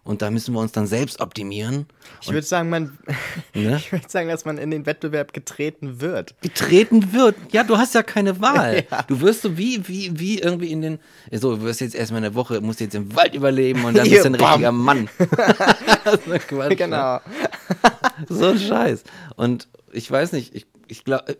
Und 0.03 0.23
da 0.23 0.31
müssen 0.31 0.55
wir 0.55 0.59
uns 0.59 0.71
dann 0.71 0.87
selbst 0.87 1.21
optimieren. 1.21 1.85
Ich 2.21 2.29
würde 2.29 2.41
sagen, 2.41 2.69
man, 2.69 2.97
Ne? 3.53 3.77
ich 3.77 3.91
würde 3.91 4.09
sagen, 4.09 4.29
dass 4.29 4.45
man 4.45 4.57
in 4.57 4.71
den 4.71 4.85
Wettbewerb 4.87 5.31
getreten 5.31 6.01
wird. 6.01 6.33
getreten 6.41 7.13
wird. 7.13 7.35
Ja, 7.51 7.63
du 7.63 7.77
hast 7.77 7.93
ja 7.93 8.01
keine 8.01 8.41
Wahl. 8.41 8.85
Du 9.07 9.21
wirst 9.21 9.41
so 9.43 9.57
wie, 9.57 9.87
wie, 9.87 10.19
wie 10.19 10.39
irgendwie 10.39 10.71
in 10.71 10.81
den, 10.81 10.99
so, 11.31 11.55
du 11.55 11.61
wirst 11.63 11.81
jetzt 11.81 11.95
erstmal 11.95 12.23
eine 12.23 12.33
Woche, 12.33 12.61
musst 12.61 12.79
jetzt 12.79 12.95
im 12.95 13.15
Wald 13.15 13.35
überleben 13.35 13.83
und 13.85 13.95
dann 13.95 14.09
bist 14.09 14.25
du 14.25 14.29
ein 14.29 14.35
richtiger 14.35 14.71
Mann. 14.71 15.07
das 16.03 16.15
ist 16.15 16.47
Quatsch, 16.47 16.69
ne? 16.69 16.75
Genau. 16.75 17.19
So 18.29 18.47
ein 18.47 18.59
Scheiß. 18.59 19.03
Und 19.35 19.67
ich 19.91 20.09
weiß 20.09 20.31
nicht, 20.31 20.55
ich, 20.55 20.65
ich 20.87 21.03
glaube, 21.03 21.37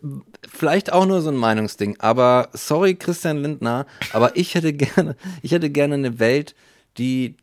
vielleicht 0.48 0.92
auch 0.94 1.06
nur 1.06 1.22
so 1.22 1.30
ein 1.30 1.36
Meinungsding, 1.38 1.96
aber 2.00 2.50
sorry, 2.54 2.96
Christian 2.96 3.38
Lindner, 3.38 3.86
aber 4.14 4.36
ich 4.36 4.56
hätte 4.56 4.74
gerne, 4.74 5.16
ich 5.42 5.52
hätte 5.52 5.70
gerne 5.70 5.96
eine 5.96 6.20
Welt, 6.20 6.56
die 6.98 7.36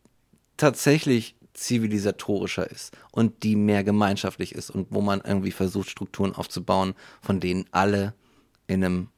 tatsächlich 0.58 1.34
zivilisatorischer 1.54 2.70
ist 2.70 2.96
und 3.10 3.42
die 3.42 3.56
mehr 3.56 3.82
gemeinschaftlich 3.82 4.54
ist 4.54 4.70
und 4.70 4.88
wo 4.90 5.00
man 5.00 5.20
irgendwie 5.24 5.50
versucht, 5.50 5.90
Strukturen 5.90 6.34
aufzubauen, 6.34 6.94
von 7.20 7.40
denen 7.40 7.64
alle 7.72 8.14
in 8.66 8.84
einem 8.84 9.08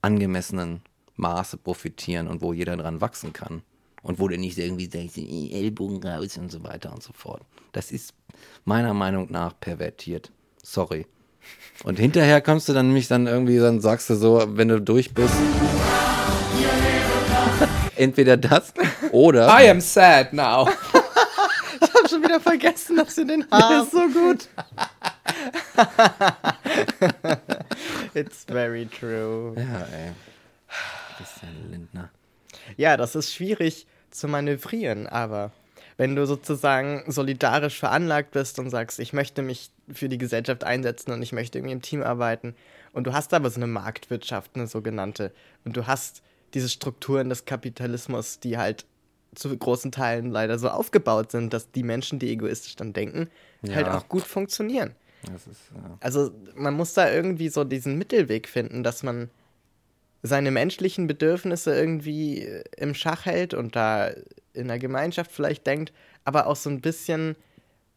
angemessenen 0.00 0.80
Maße 1.16 1.58
profitieren 1.58 2.28
und 2.28 2.40
wo 2.40 2.52
jeder 2.52 2.76
dran 2.76 3.00
wachsen 3.00 3.32
kann. 3.32 3.62
Und 4.02 4.18
wo 4.18 4.28
du 4.28 4.38
nicht 4.38 4.56
irgendwie 4.56 4.86
"Ih, 4.86 5.52
Ellbogen 5.52 6.02
raus 6.02 6.38
und 6.38 6.50
so 6.50 6.64
weiter 6.64 6.90
und 6.90 7.02
so 7.02 7.12
fort. 7.12 7.42
Das 7.72 7.92
ist 7.92 8.14
meiner 8.64 8.94
Meinung 8.94 9.30
nach 9.30 9.52
pervertiert. 9.60 10.32
Sorry. 10.62 11.06
Und 11.84 11.98
hinterher 11.98 12.40
kommst 12.40 12.70
du 12.70 12.72
dann 12.72 12.86
nämlich 12.86 13.08
dann 13.08 13.26
irgendwie, 13.26 13.58
dann 13.58 13.82
sagst 13.82 14.08
du 14.08 14.14
so, 14.14 14.42
wenn 14.48 14.68
du 14.68 14.80
durch 14.80 15.12
bist, 15.12 15.34
entweder 17.96 18.38
das 18.38 18.72
oder 19.12 19.48
I 19.48 19.68
am 19.68 19.82
sad 19.82 20.32
now. 20.32 20.66
Schon 22.10 22.22
wieder 22.22 22.40
vergessen, 22.40 22.96
dass 22.96 23.14
du 23.14 23.24
den 23.24 23.46
hast. 23.50 23.92
so 23.92 24.08
gut. 24.08 24.48
It's 28.14 28.44
very 28.44 28.86
true. 28.86 29.54
Ja, 29.56 29.86
ey. 29.92 30.12
Christian 31.16 31.70
Lindner. 31.70 32.10
Ja, 32.76 32.96
das 32.96 33.14
ist 33.14 33.32
schwierig 33.32 33.86
zu 34.10 34.28
manövrieren, 34.28 35.06
aber 35.06 35.52
wenn 35.96 36.16
du 36.16 36.26
sozusagen 36.26 37.04
solidarisch 37.06 37.78
veranlagt 37.78 38.32
bist 38.32 38.58
und 38.58 38.70
sagst, 38.70 38.98
ich 38.98 39.12
möchte 39.12 39.42
mich 39.42 39.70
für 39.92 40.08
die 40.08 40.18
Gesellschaft 40.18 40.64
einsetzen 40.64 41.12
und 41.12 41.22
ich 41.22 41.32
möchte 41.32 41.58
irgendwie 41.58 41.74
im 41.74 41.82
Team 41.82 42.02
arbeiten 42.02 42.54
und 42.92 43.06
du 43.06 43.12
hast 43.12 43.34
aber 43.34 43.50
so 43.50 43.56
eine 43.56 43.66
Marktwirtschaft, 43.66 44.52
eine 44.54 44.66
sogenannte, 44.66 45.32
und 45.64 45.76
du 45.76 45.86
hast 45.86 46.22
diese 46.54 46.68
Strukturen 46.68 47.28
des 47.28 47.44
Kapitalismus, 47.44 48.40
die 48.40 48.58
halt 48.58 48.84
zu 49.34 49.56
großen 49.56 49.92
Teilen 49.92 50.30
leider 50.30 50.58
so 50.58 50.68
aufgebaut 50.68 51.30
sind, 51.30 51.52
dass 51.52 51.70
die 51.70 51.82
Menschen, 51.82 52.18
die 52.18 52.30
egoistisch 52.30 52.76
dann 52.76 52.92
denken, 52.92 53.28
halt 53.72 53.86
Ja. 53.86 53.98
auch 53.98 54.08
gut 54.08 54.24
funktionieren. 54.24 54.94
Ist, 55.34 55.46
ja. 55.74 55.98
Also 56.00 56.30
man 56.54 56.74
muss 56.74 56.94
da 56.94 57.12
irgendwie 57.12 57.48
so 57.48 57.64
diesen 57.64 57.98
Mittelweg 57.98 58.48
finden, 58.48 58.82
dass 58.82 59.02
man 59.02 59.30
seine 60.22 60.50
menschlichen 60.50 61.06
Bedürfnisse 61.06 61.74
irgendwie 61.74 62.40
äh, 62.42 62.64
im 62.76 62.94
Schach 62.94 63.26
hält 63.26 63.54
und 63.54 63.76
da 63.76 64.10
in 64.52 64.68
der 64.68 64.78
Gemeinschaft 64.78 65.30
vielleicht 65.30 65.66
denkt, 65.66 65.92
aber 66.24 66.46
auch 66.46 66.56
so 66.56 66.70
ein 66.70 66.80
bisschen 66.80 67.36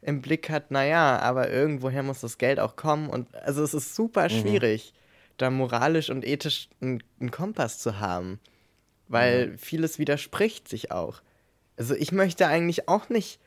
im 0.01 0.21
Blick 0.21 0.49
hat, 0.49 0.69
naja, 0.71 1.19
aber 1.19 1.49
irgendwoher 1.49 2.03
muss 2.03 2.21
das 2.21 2.37
Geld 2.37 2.59
auch 2.59 2.75
kommen. 2.75 3.09
Und 3.09 3.33
also 3.35 3.63
es 3.63 3.73
ist 3.73 3.95
super 3.95 4.29
schwierig, 4.29 4.93
da 5.37 5.49
moralisch 5.49 6.09
und 6.09 6.25
ethisch 6.25 6.69
einen, 6.81 7.01
einen 7.19 7.31
Kompass 7.31 7.79
zu 7.79 7.99
haben. 7.99 8.39
Weil 9.07 9.57
vieles 9.57 9.99
widerspricht 9.99 10.67
sich 10.67 10.91
auch. 10.91 11.21
Also 11.77 11.95
ich 11.95 12.11
möchte 12.11 12.47
eigentlich 12.47 12.87
auch 12.87 13.09
nicht 13.09 13.39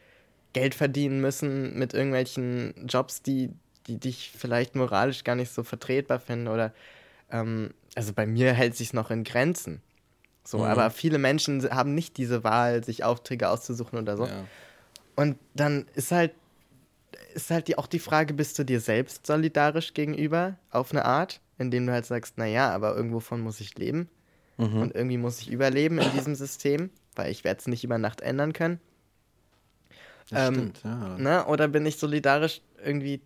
Geld 0.52 0.74
verdienen 0.74 1.20
müssen 1.20 1.78
mit 1.78 1.94
irgendwelchen 1.94 2.86
Jobs, 2.86 3.22
die, 3.22 3.50
die, 3.86 3.98
die 3.98 4.09
ich 4.09 4.32
vielleicht 4.36 4.74
moralisch 4.74 5.24
gar 5.24 5.34
nicht 5.34 5.52
so 5.52 5.62
vertretbar 5.62 6.20
finde. 6.20 6.50
Oder 6.50 6.72
ähm, 7.30 7.70
also 7.94 8.12
bei 8.12 8.26
mir 8.26 8.52
hält 8.52 8.76
sich 8.76 8.92
noch 8.92 9.11
in 9.11 9.24
Grenzen. 9.24 9.82
So, 10.44 10.64
aber 10.64 10.90
viele 10.90 11.18
Menschen 11.18 11.68
haben 11.70 11.94
nicht 11.94 12.16
diese 12.18 12.44
Wahl, 12.44 12.84
sich 12.84 13.02
Aufträge 13.02 13.48
auszusuchen 13.48 13.98
oder 13.98 14.16
so. 14.16 14.26
Ja. 14.26 14.44
Und 15.16 15.36
dann 15.54 15.86
ist 15.94 16.12
halt, 16.12 16.32
ist 17.34 17.50
halt 17.50 17.66
die, 17.66 17.78
auch 17.78 17.88
die 17.88 17.98
Frage, 17.98 18.32
bist 18.32 18.57
du 18.59 18.64
dir 18.64 18.80
selbst 18.80 19.26
solidarisch 19.26 19.92
gegenüber 19.92 20.57
auf 20.70 20.92
eine 20.92 21.04
Art, 21.04 21.40
indem 21.59 21.86
du 21.86 21.92
halt 21.92 22.07
sagst, 22.07 22.38
naja, 22.38 22.70
aber 22.70 22.94
irgendwo 22.94 23.18
von 23.18 23.40
muss 23.40 23.61
ich 23.61 23.76
leben 23.76 24.09
Mhm. 24.59 24.80
und 24.82 24.94
irgendwie 24.94 25.18
muss 25.18 25.40
ich 25.40 25.50
überleben 25.50 25.98
in 25.98 26.11
diesem 26.12 26.34
System, 26.34 26.90
weil 27.14 27.30
ich 27.30 27.44
werde 27.44 27.61
es 27.61 27.66
nicht 27.66 27.84
über 27.84 27.98
Nacht 27.98 28.20
ändern 28.22 28.52
können. 28.52 28.80
Das 30.30 30.48
ähm, 30.48 30.54
stimmt, 30.54 30.80
ja. 30.84 31.18
Ne? 31.18 31.46
Oder 31.46 31.68
bin 31.68 31.86
ich 31.86 31.96
solidarisch 31.98 32.61
irgendwie 32.84 33.20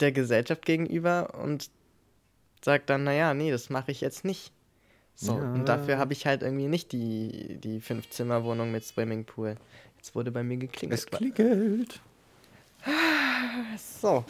der 0.00 0.10
Gesellschaft 0.12 0.64
gegenüber 0.64 1.34
und 1.40 1.70
sag 2.64 2.86
dann, 2.86 3.04
naja, 3.04 3.34
nee, 3.34 3.50
das 3.50 3.70
mache 3.70 3.92
ich 3.92 4.00
jetzt 4.00 4.24
nicht. 4.24 4.52
So, 5.14 5.38
Ja. 5.38 5.52
und 5.52 5.66
dafür 5.66 5.98
habe 5.98 6.12
ich 6.12 6.26
halt 6.26 6.42
irgendwie 6.42 6.66
nicht 6.66 6.90
die, 6.92 7.58
die 7.62 7.80
Fünf-Zimmer-Wohnung 7.80 8.72
mit 8.72 8.84
Swimmingpool. 8.84 9.56
Jetzt 9.98 10.14
wurde 10.16 10.32
bei 10.32 10.42
mir 10.42 10.56
geklingelt. 10.56 10.98
Es 10.98 11.06
klingelt. 11.06 12.00
So. 13.78 14.24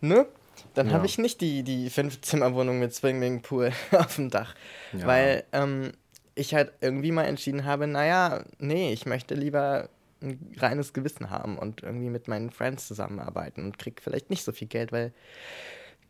Ne? 0.00 0.26
Dann 0.74 0.88
Ja. 0.88 0.92
habe 0.94 1.06
ich 1.06 1.18
nicht 1.18 1.40
die, 1.40 1.62
die 1.62 1.90
Fünf-Zimmer-Wohnung 1.90 2.78
mit 2.78 2.94
Swimmingpool 2.94 3.72
auf 3.92 4.16
dem 4.16 4.30
Dach. 4.30 4.54
Ja. 4.92 5.06
Weil 5.06 5.44
ähm, 5.52 5.92
ich 6.34 6.54
halt 6.54 6.72
irgendwie 6.80 7.12
mal 7.12 7.24
entschieden 7.24 7.64
habe, 7.64 7.86
naja, 7.86 8.44
nee, 8.58 8.92
ich 8.92 9.06
möchte 9.06 9.34
lieber 9.34 9.88
ein 10.20 10.52
reines 10.58 10.92
Gewissen 10.92 11.30
haben 11.30 11.58
und 11.58 11.82
irgendwie 11.82 12.10
mit 12.10 12.26
meinen 12.28 12.50
Friends 12.50 12.88
zusammenarbeiten 12.88 13.64
und 13.64 13.78
krieg 13.78 14.00
vielleicht 14.02 14.30
nicht 14.30 14.42
so 14.44 14.52
viel 14.52 14.66
Geld, 14.68 14.90
weil 14.92 15.12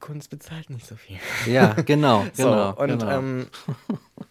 Kunst 0.01 0.31
bezahlt 0.31 0.71
nicht 0.71 0.87
so 0.87 0.95
viel. 0.97 1.19
Ja, 1.47 1.73
genau, 1.75 2.25
genau. 2.37 2.73
so, 2.73 2.79
und 2.83 2.89
genau. 3.01 3.11
ähm, 3.19 3.47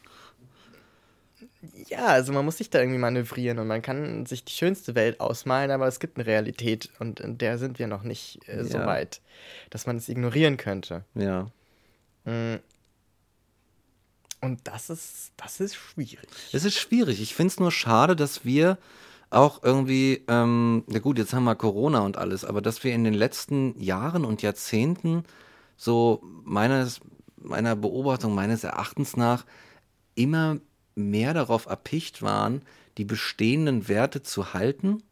ja, 1.87 2.05
also 2.07 2.33
man 2.33 2.45
muss 2.45 2.57
sich 2.57 2.69
da 2.69 2.79
irgendwie 2.79 2.99
manövrieren 2.99 3.59
und 3.59 3.67
man 3.67 3.81
kann 3.81 4.25
sich 4.25 4.43
die 4.45 4.53
schönste 4.53 4.95
Welt 4.95 5.19
ausmalen, 5.19 5.71
aber 5.71 5.87
es 5.87 5.99
gibt 5.99 6.17
eine 6.17 6.25
Realität 6.25 6.89
und 6.99 7.19
in 7.19 7.37
der 7.37 7.57
sind 7.57 7.79
wir 7.79 7.87
noch 7.87 8.03
nicht 8.03 8.47
äh, 8.47 8.63
so 8.63 8.77
Ja. 8.79 8.85
weit, 8.85 9.21
dass 9.69 9.85
man 9.85 9.97
es 9.97 10.09
ignorieren 10.09 10.57
könnte. 10.57 11.03
ja. 11.15 11.47
Mm. 12.25 12.59
Und 14.39 14.67
das 14.67 14.91
ist, 14.91 15.31
das 15.35 15.59
ist 15.59 15.75
schwierig. 15.75 16.29
Es 16.53 16.63
ist 16.63 16.77
schwierig. 16.77 17.21
Ich 17.21 17.33
finde 17.33 17.51
es 17.51 17.59
nur 17.59 17.71
schade, 17.71 18.15
dass 18.15 18.45
wir 18.45 18.77
auch 19.31 19.63
irgendwie, 19.63 20.23
ähm, 20.27 20.83
ja 20.87 20.99
gut, 20.99 21.17
jetzt 21.17 21.33
haben 21.33 21.45
wir 21.45 21.55
Corona 21.55 22.01
und 22.01 22.17
alles, 22.17 22.45
aber 22.45 22.61
dass 22.61 22.83
wir 22.83 22.93
in 22.93 23.03
den 23.03 23.15
letzten 23.15 23.79
Jahren 23.81 24.25
und 24.25 24.43
Jahrzehnten 24.43 25.23
so 25.75 26.21
meines, 26.43 27.01
meiner 27.37 27.75
Beobachtung, 27.75 28.35
meines 28.35 28.63
Erachtens 28.63 29.17
nach 29.17 29.43
immer 30.15 30.57
mehr 30.97 31.33
darauf 31.33 31.67
erpicht 31.67 32.21
waren, 32.21 32.61
die 32.97 33.05
bestehenden 33.05 33.87
Werte 33.87 34.23
zu 34.23 34.53
halten, 34.53 35.03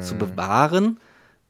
zu 0.00 0.14
bewahren, 0.16 1.00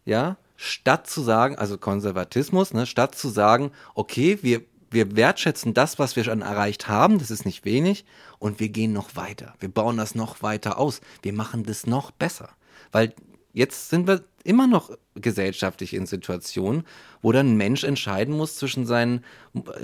ja, 0.07 0.39
statt 0.57 1.07
zu 1.07 1.20
sagen, 1.20 1.57
also 1.57 1.77
Konservatismus, 1.77 2.72
ne, 2.72 2.87
statt 2.87 3.14
zu 3.14 3.29
sagen, 3.29 3.72
okay, 3.95 4.39
wir, 4.41 4.62
wir 4.91 5.16
wertschätzen 5.16 5.74
das, 5.74 5.99
was 5.99 6.16
wir 6.16 6.24
schon 6.24 6.41
erreicht 6.41 6.89
haben, 6.89 7.18
das 7.18 7.31
ist 7.31 7.45
nicht 7.45 7.66
wenig, 7.66 8.07
und 8.39 8.59
wir 8.59 8.70
gehen 8.70 8.95
noch 8.95 9.16
weiter. 9.16 9.55
Wir 9.61 9.68
bauen 9.68 9.99
das 9.99 10.14
noch 10.14 10.43
weiter 10.43 10.79
aus. 10.79 11.03
Wir 11.22 11.35
machen 11.35 11.64
das 11.64 11.87
noch 11.87 12.11
besser. 12.11 12.49
Weil 12.91 13.12
jetzt 13.53 13.91
sind 13.91 14.07
wir 14.07 14.24
immer 14.47 14.66
noch 14.66 14.90
gesellschaftlich 15.14 15.94
in 15.94 16.07
Situationen, 16.07 16.84
wo 17.22 17.32
dann 17.32 17.53
ein 17.53 17.57
Mensch 17.57 17.84
entscheiden 17.84 18.36
muss 18.36 18.57
zwischen 18.57 18.86
seinen, 18.86 19.24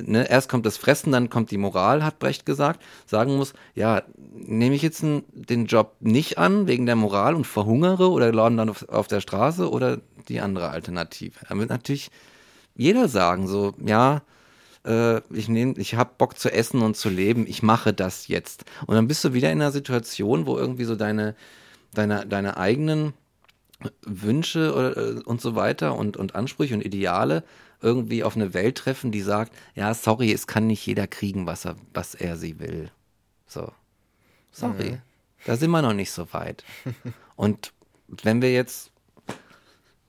ne, 0.03 0.29
erst 0.29 0.49
kommt 0.49 0.65
das 0.65 0.77
Fressen, 0.77 1.13
dann 1.13 1.31
kommt 1.31 1.51
die 1.51 1.59
Moral, 1.59 2.05
hat 2.05 2.19
Brecht 2.19 2.47
gesagt, 2.47 2.83
sagen 3.07 3.37
muss, 3.37 3.53
ja, 3.75 4.03
nehme 4.33 4.75
ich 4.75 4.83
jetzt 4.83 5.03
den 5.03 5.67
Job 5.67 5.97
nicht 6.01 6.39
an 6.39 6.67
wegen 6.67 6.87
der 6.87 6.97
Moral 6.97 7.35
und 7.35 7.47
verhungere 7.47 8.11
oder 8.11 8.33
lande 8.33 8.63
dann 8.63 8.71
auf, 8.71 8.89
auf 8.89 9.09
der 9.09 9.21
Straße 9.21 9.71
oder 9.71 10.01
die 10.29 10.41
andere 10.41 10.71
Alternative. 10.71 11.39
Da 11.49 11.59
wird 11.59 11.71
natürlich 11.71 12.11
jeder 12.75 13.09
sagen, 13.09 13.49
so, 13.49 13.75
ja, 13.85 14.23
äh, 14.85 15.21
ich 15.31 15.49
nehme, 15.49 15.75
ich 15.77 15.95
habe 15.95 16.11
Bock 16.19 16.39
zu 16.39 16.53
essen 16.53 16.83
und 16.83 16.97
zu 16.97 17.09
leben, 17.09 17.47
ich 17.47 17.63
mache 17.63 17.93
das 17.93 18.29
jetzt. 18.29 18.65
Und 18.87 18.95
dann 18.95 19.09
bist 19.09 19.25
du 19.25 19.33
wieder 19.33 19.51
in 19.51 19.61
einer 19.61 19.73
Situation, 19.73 20.47
wo 20.47 20.57
irgendwie 20.57 20.85
so 20.85 20.97
deine, 20.97 21.35
deine, 21.95 22.27
deine 22.27 22.57
eigenen 22.57 23.15
Wünsche 24.05 24.75
oder, 24.75 24.97
äh, 24.97 25.21
und 25.23 25.41
so 25.41 25.55
weiter 25.55 25.97
und, 25.97 26.17
und 26.17 26.35
Ansprüche 26.35 26.75
und 26.75 26.85
Ideale 26.85 27.45
irgendwie 27.81 28.23
auf 28.23 28.37
eine 28.37 28.55
Welt 28.55 28.79
treffen, 28.79 29.11
die 29.11 29.23
sagt, 29.23 29.53
ja, 29.75 29.93
sorry, 29.93 30.33
es 30.33 30.47
kann 30.47 30.67
nicht 30.67 30.87
jeder 30.87 31.07
kriegen, 31.07 31.47
was 31.47 31.65
er, 31.65 31.77
was 31.93 32.15
er 32.15 32.37
sie 32.37 32.61
will. 32.61 32.91
So. 33.47 33.73
Sorry. 34.53 34.99
Da 35.45 35.57
sind 35.57 35.71
wir 35.71 35.83
noch 35.83 35.95
nicht 35.95 36.13
so 36.13 36.33
weit. 36.33 36.65
Und 37.37 37.73
wenn 38.07 38.41
wir 38.43 38.53
jetzt 38.53 38.93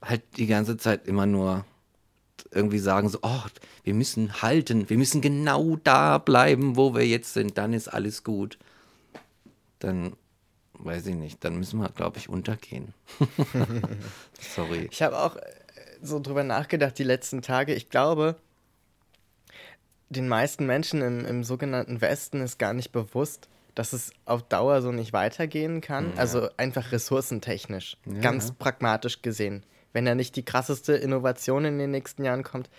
halt 0.02 0.22
die 0.38 0.48
ganze 0.48 0.78
Zeit 0.78 1.08
immer 1.08 1.26
nur 1.26 1.66
irgendwie 2.52 2.80
sagen 2.80 3.10
so, 3.10 3.20
oh, 3.24 3.42
wir 3.84 3.94
müssen 3.94 4.42
halten, 4.42 4.90
wir 4.90 4.98
müssen 4.98 5.22
genau 5.22 5.78
da 5.84 6.20
bleiben, 6.20 6.76
wo 6.76 6.94
wir 6.94 7.08
jetzt 7.08 7.34
sind, 7.34 7.58
dann 7.58 7.74
ist 7.74 7.88
alles 7.88 8.24
gut. 8.24 8.60
Dann 9.80 10.14
weiß 10.86 11.08
ich 11.08 11.16
nicht, 11.16 11.44
dann 11.44 11.56
müssen 11.58 11.80
wir, 11.80 11.90
glaube 11.90 12.18
ich, 12.18 12.30
untergehen. 12.30 12.94
Sorry. 14.40 14.88
Ich 14.92 15.02
habe 15.02 15.18
auch 15.20 15.36
äh, 15.36 15.42
so 16.02 16.20
drüber 16.20 16.44
nachgedacht 16.44 16.98
die 16.98 17.04
letzten 17.04 17.42
Tage. 17.42 17.74
Ich 17.74 17.90
glaube, 17.90 18.36
den 20.10 20.28
meisten 20.28 20.66
Menschen 20.66 21.02
im, 21.02 21.26
im 21.26 21.44
sogenannten 21.44 22.02
Westen 22.02 22.42
ist 22.42 22.60
gar 22.60 22.74
nicht 22.74 22.92
bewusst, 22.92 23.50
dass 23.76 23.94
es 23.94 24.12
auf 24.26 24.44
Dauer 24.44 24.82
so 24.82 24.92
nicht 24.92 25.14
weitergehen 25.14 25.82
kann. 25.82 26.14
Also 26.18 26.50
einfach 26.58 26.92
ressourcentechnisch, 26.92 27.98
Ja. 28.06 28.20
ganz 28.22 28.52
pragmatisch 28.52 29.22
gesehen. 29.22 29.64
Wenn 29.94 30.06
da 30.06 30.16
nicht 30.16 30.36
die 30.36 30.44
krasseste 30.46 30.94
Innovation 30.94 31.66
in 31.66 31.78
den 31.80 31.92
nächsten 31.92 32.24
Jahren 32.24 32.44
kommt, 32.44 32.70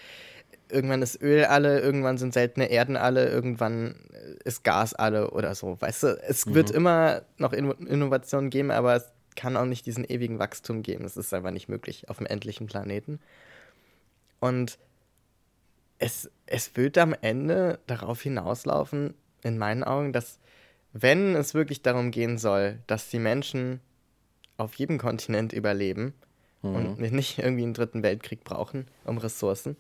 irgendwann 0.74 1.02
ist 1.02 1.22
Öl 1.22 1.44
alle, 1.44 1.80
irgendwann 1.80 2.18
sind 2.18 2.34
seltene 2.34 2.66
Erden 2.66 2.96
alle, 2.96 3.28
irgendwann 3.28 3.94
ist 4.44 4.64
Gas 4.64 4.92
alle 4.92 5.30
oder 5.30 5.54
so. 5.54 5.80
Weißt 5.80 6.02
du, 6.02 6.18
es 6.26 6.52
wird 6.52 6.70
immer 6.70 7.22
noch 7.38 7.52
Inno 7.52 7.72
Innovationen 7.72 8.50
geben, 8.50 8.70
aber 8.70 8.96
es 8.96 9.12
kann 9.36 9.56
auch 9.56 9.64
nicht 9.64 9.86
diesen 9.86 10.04
ewigen 10.04 10.38
Wachstum 10.38 10.82
geben. 10.82 11.04
Es 11.04 11.16
ist 11.16 11.32
einfach 11.32 11.50
nicht 11.50 11.68
möglich 11.68 12.08
auf 12.08 12.18
dem 12.18 12.26
endlichen 12.26 12.66
Planeten. 12.66 13.20
Und 14.40 14.78
es, 15.98 16.30
es 16.46 16.76
wird 16.76 16.98
am 16.98 17.14
Ende 17.20 17.78
darauf 17.86 18.20
hinauslaufen, 18.20 19.14
in 19.42 19.58
meinen 19.58 19.84
Augen, 19.84 20.12
dass 20.12 20.38
wenn 20.92 21.34
es 21.34 21.54
wirklich 21.54 21.82
darum 21.82 22.10
gehen 22.10 22.38
soll, 22.38 22.78
dass 22.86 23.10
die 23.10 23.18
Menschen 23.18 23.80
auf 24.56 24.74
jedem 24.74 24.98
Kontinent 24.98 25.52
überleben 25.52 26.14
und 26.62 26.98
nicht 26.98 27.38
irgendwie 27.38 27.64
einen 27.64 27.74
dritten 27.74 28.02
Weltkrieg 28.02 28.42
brauchen, 28.44 28.86
um 29.04 29.18
Ressourcen, 29.18 29.76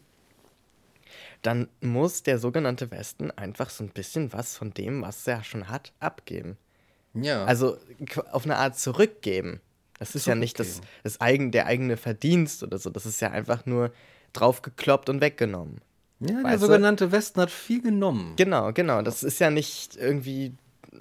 dann 1.42 1.68
muss 1.80 2.22
der 2.22 2.38
sogenannte 2.38 2.90
Westen 2.90 3.30
einfach 3.30 3.70
so 3.70 3.84
ein 3.84 3.90
bisschen 3.90 4.32
was 4.32 4.56
von 4.56 4.72
dem, 4.72 5.02
was 5.02 5.26
er 5.26 5.44
schon 5.44 5.68
hat, 5.68 5.92
abgeben. 6.00 6.56
Ja. 7.14 7.44
Also 7.44 7.76
auf 8.32 8.44
eine 8.44 8.56
Art 8.56 8.78
zurückgeben. 8.78 9.60
Das 9.98 10.14
ist 10.16 10.26
ja 10.26 10.34
nicht 10.34 10.58
das, 10.58 10.80
das 11.04 11.20
eigen, 11.20 11.52
der 11.52 11.66
eigene 11.66 11.96
Verdienst 11.96 12.62
oder 12.62 12.78
so. 12.78 12.90
Das 12.90 13.06
ist 13.06 13.20
ja 13.20 13.30
einfach 13.30 13.64
nur 13.66 13.92
draufgekloppt 14.32 15.08
und 15.08 15.20
weggenommen. 15.20 15.80
ja, 16.20 16.34
der 16.34 16.42
weißt 16.44 16.62
du- 16.62 16.66
sogenannte 16.66 17.12
Westen 17.12 17.40
hat 17.40 17.50
viel 17.50 17.80
genommen. 17.80 18.34
Genau, 18.36 18.72
genau. 18.72 19.02
Das 19.02 19.22
ist 19.22 19.38
ja 19.38 19.50
nicht 19.50 19.96
irgendwie 19.96 20.54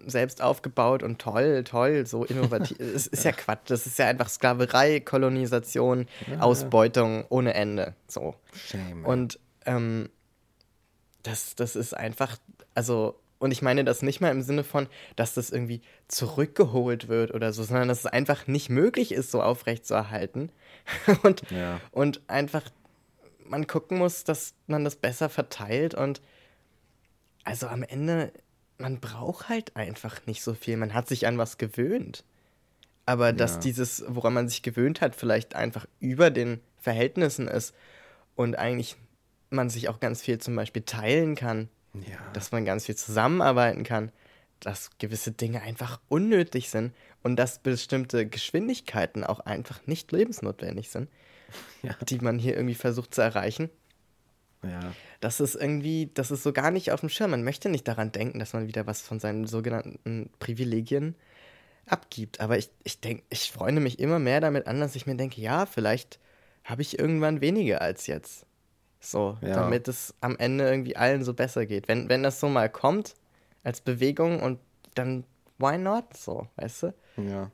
selbst 0.06 0.42
aufgebaut 0.42 1.02
und 1.04 1.20
toll, 1.20 1.64
toll, 1.64 2.06
so 2.06 2.24
innovativ. 2.26 2.78
Es 2.96 3.08
ist 3.08 3.24
ja 3.26 3.32
Quatsch. 3.32 3.70
Das 3.70 3.86
ist 3.88 3.98
ja 4.00 4.08
einfach 4.08 4.30
Sklaverei, 4.30 5.00
Kolonisation, 5.00 6.08
Ausbeutung 6.40 7.26
ohne 7.30 7.54
Ende. 7.56 7.96
So. 8.08 8.36
Shame. 8.54 9.06
Und 9.06 9.40
ähm, 9.66 10.10
das, 11.24 11.56
das 11.56 11.76
ist 11.76 11.96
einfach, 11.96 12.38
also, 12.74 13.20
und 13.40 13.52
ich 13.52 13.62
meine 13.62 13.84
das 13.84 14.02
nicht 14.02 14.22
mal 14.22 14.32
im 14.32 14.42
Sinne 14.42 14.64
von, 14.64 14.88
dass 15.16 15.34
das 15.34 15.50
irgendwie 15.50 15.82
zurückgeholt 16.08 17.08
wird 17.08 17.34
oder 17.34 17.54
so, 17.54 17.64
sondern 17.64 17.88
dass 17.88 18.00
es 18.00 18.06
einfach 18.06 18.48
nicht 18.48 18.70
möglich 18.70 19.12
ist, 19.12 19.32
so 19.32 19.42
aufrechtzuerhalten. 19.42 20.52
und, 21.24 21.50
Ja. 21.50 21.80
und 21.92 22.22
einfach 22.28 22.64
man 23.46 23.68
gucken 23.68 23.98
muss, 23.98 24.24
dass 24.24 24.54
man 24.68 24.84
das 24.84 24.96
besser 24.96 25.30
verteilt 25.30 25.94
und 25.94 26.22
also 27.44 27.68
am 27.68 27.84
Ende, 27.84 28.32
man 28.78 29.00
braucht 29.02 29.50
halt 29.50 29.76
einfach 29.76 30.26
nicht 30.26 30.42
so 30.42 30.54
viel. 30.54 30.78
Man 30.78 30.94
hat 30.94 31.10
sich 31.10 31.28
an 31.28 31.38
was 31.38 31.58
gewöhnt. 31.58 32.24
Aber 33.06 33.34
dass 33.34 33.56
Ja. 33.56 33.60
dieses, 33.60 34.04
woran 34.08 34.34
man 34.34 34.48
sich 34.48 34.62
gewöhnt 34.64 35.02
hat, 35.02 35.14
vielleicht 35.14 35.56
einfach 35.56 35.86
über 36.00 36.32
den 36.32 36.62
Verhältnissen 36.80 37.50
ist 37.50 37.74
und 38.36 38.58
eigentlich 38.58 38.96
man 39.54 39.70
sich 39.70 39.90
auch 39.90 40.00
ganz 40.00 40.22
viel 40.22 40.38
zum 40.40 40.56
Beispiel 40.56 40.82
teilen 40.84 41.36
kann, 41.36 41.70
ja. 41.94 42.18
dass 42.34 42.52
man 42.52 42.66
ganz 42.66 42.86
viel 42.86 42.96
zusammenarbeiten 42.96 43.84
kann, 43.84 44.12
dass 44.60 44.92
gewisse 44.98 45.32
Dinge 45.32 45.62
einfach 45.62 46.00
unnötig 46.10 46.70
sind 46.70 46.94
und 47.22 47.36
dass 47.36 47.60
bestimmte 47.60 48.26
Geschwindigkeiten 48.28 49.24
auch 49.24 49.42
einfach 49.42 49.86
nicht 49.86 50.12
lebensnotwendig 50.12 50.90
sind, 50.90 51.10
Ja. 51.82 51.96
die 52.08 52.20
man 52.20 52.40
hier 52.40 52.56
irgendwie 52.56 52.76
versucht 52.76 53.14
zu 53.14 53.22
erreichen. 53.22 53.70
ja. 54.64 54.94
Das 55.20 55.40
ist 55.40 55.56
irgendwie, 55.56 56.10
das 56.14 56.32
ist 56.32 56.44
so 56.44 56.52
gar 56.52 56.70
nicht 56.72 56.92
auf 56.92 57.00
dem 57.00 57.08
Schirm. 57.10 57.32
Man 57.32 57.44
möchte 57.46 57.70
nicht 57.70 57.88
daran 57.88 58.12
denken, 58.12 58.40
dass 58.40 58.52
man 58.54 58.68
wieder 58.68 58.86
was 58.88 59.02
von 59.02 59.20
seinen 59.22 59.46
sogenannten 59.48 60.30
Privilegien 60.40 61.16
abgibt. 61.86 62.42
Aber 62.42 62.58
ich, 62.58 62.70
ich 62.84 63.00
denke, 63.00 63.24
ich 63.30 63.52
freunde 63.52 63.80
mich 63.82 64.00
immer 64.00 64.20
mehr 64.20 64.42
damit 64.42 64.68
an, 64.68 64.80
dass 64.82 64.96
ich 64.98 65.06
mir 65.06 65.16
denke, 65.16 65.40
ja, 65.40 65.66
vielleicht 65.66 66.20
habe 66.66 66.82
ich 66.82 67.00
irgendwann 67.00 67.40
weniger 67.42 67.82
als 67.82 68.08
jetzt. 68.08 68.46
So, 69.06 69.38
Ja. 69.42 69.56
damit 69.56 69.88
es 69.90 70.14
am 70.22 70.38
Ende 70.38 70.64
irgendwie 70.70 70.96
allen 70.96 71.24
so 71.26 71.34
besser 71.34 71.66
geht. 71.66 71.88
Wenn, 71.90 72.08
wenn 72.08 72.24
das 72.24 72.40
so 72.40 72.48
mal 72.48 72.70
kommt 72.70 73.16
als 73.64 73.82
Bewegung 73.82 74.42
und 74.42 74.60
dann 74.96 75.26
why 75.58 75.78
not? 75.78 76.16
So, 76.16 76.48
weißt 76.56 76.84
du? 76.84 76.94
Ja. 77.18 77.52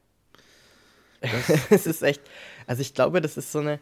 Es 1.70 1.86
ist 1.86 2.02
echt, 2.02 2.22
also 2.68 2.82
ich 2.82 2.94
glaube, 2.94 3.20
das 3.22 3.36
ist 3.36 3.52
so 3.52 3.60
eine, 3.60 3.80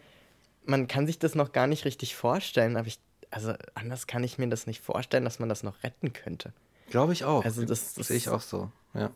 man 0.65 0.88
kann 0.88 1.05
sich 1.05 1.20
das 1.20 1.36
noch 1.36 1.51
gar 1.51 1.68
nicht 1.68 1.86
richtig 1.86 2.15
vorstellen, 2.15 2.78
aber 2.78 2.88
ich, 2.88 2.99
also 3.30 3.53
anders 3.76 4.07
kann 4.07 4.24
ich 4.24 4.38
mir 4.38 4.47
das 4.47 4.65
nicht 4.65 4.82
vorstellen, 4.82 5.24
dass 5.24 5.39
man 5.39 5.49
das 5.49 5.61
noch 5.63 5.84
retten 5.84 6.13
könnte. 6.13 6.53
Glaube 6.89 7.13
ich 7.13 7.26
auch. 7.26 7.43
Also 7.45 7.63
das- 7.65 7.93
das- 7.93 8.07
sehe 8.07 8.18
ich 8.18 8.30
auch 8.30 8.41
so, 8.41 8.72
ja. 8.93 9.11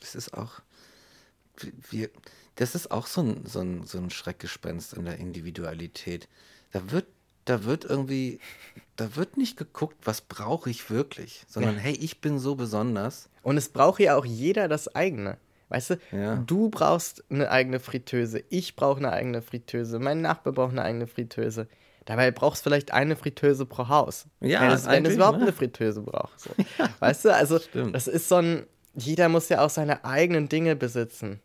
Das 0.00 0.14
ist 0.14 0.34
auch, 0.34 0.60
wir, 1.90 2.10
das 2.56 2.74
ist 2.74 2.90
auch 2.90 3.06
so 3.06 3.20
ein, 3.22 3.46
so, 3.46 3.60
ein, 3.60 3.84
so 3.86 3.98
ein 3.98 4.10
Schreckgespenst 4.10 4.94
in 4.94 5.04
der 5.04 5.18
Individualität. 5.18 6.28
Da 6.72 6.90
wird, 6.90 7.06
da 7.46 7.64
wird 7.64 7.84
irgendwie, 7.84 8.38
da 8.96 9.16
wird 9.16 9.36
nicht 9.38 9.56
geguckt, 9.56 9.96
was 10.04 10.20
brauche 10.20 10.68
ich 10.70 10.90
wirklich, 10.90 11.44
sondern 11.48 11.76
Ja. 11.76 11.80
hey, 11.80 11.94
ich 11.94 12.20
bin 12.20 12.38
so 12.38 12.54
besonders. 12.54 13.28
Und 13.42 13.56
es 13.56 13.68
braucht 13.70 14.00
ja 14.00 14.16
auch 14.16 14.24
jeder 14.26 14.68
das 14.68 14.94
eigene. 14.94 15.38
Weißt 15.68 15.90
du, 15.90 15.98
Ja. 16.12 16.36
du 16.36 16.68
brauchst 16.70 17.24
eine 17.30 17.50
eigene 17.50 17.80
Fritteuse, 17.80 18.44
ich 18.50 18.76
brauche 18.76 18.98
eine 18.98 19.12
eigene 19.12 19.42
Fritteuse, 19.42 19.98
mein 19.98 20.20
Nachbar 20.20 20.52
braucht 20.52 20.72
eine 20.72 20.82
eigene 20.82 21.06
Fritteuse. 21.06 21.66
Dabei 22.04 22.30
brauchst 22.30 22.64
du 22.64 22.70
vielleicht 22.70 22.92
eine 22.92 23.16
Fritteuse 23.16 23.66
pro 23.66 23.88
Haus. 23.88 24.26
Ja, 24.40 24.60
wenn 24.60 24.70
es, 24.70 24.84
wenn 24.84 24.90
es 24.92 24.96
eigentlich, 24.98 25.14
überhaupt 25.16 25.38
ne? 25.38 25.44
eine 25.44 25.52
Fritteuse 25.52 26.02
braucht. 26.02 26.38
So. 26.38 26.50
weißt 27.00 27.24
du, 27.24 27.34
also 27.34 27.58
stimmt. 27.58 27.96
das 27.96 28.06
ist 28.06 28.28
so 28.28 28.36
ein, 28.36 28.66
jeder 28.94 29.28
muss 29.28 29.48
ja 29.48 29.64
auch 29.64 29.70
seine 29.70 30.04
eigenen 30.04 30.48
Dinge 30.48 30.76
besitzen. 30.76 31.40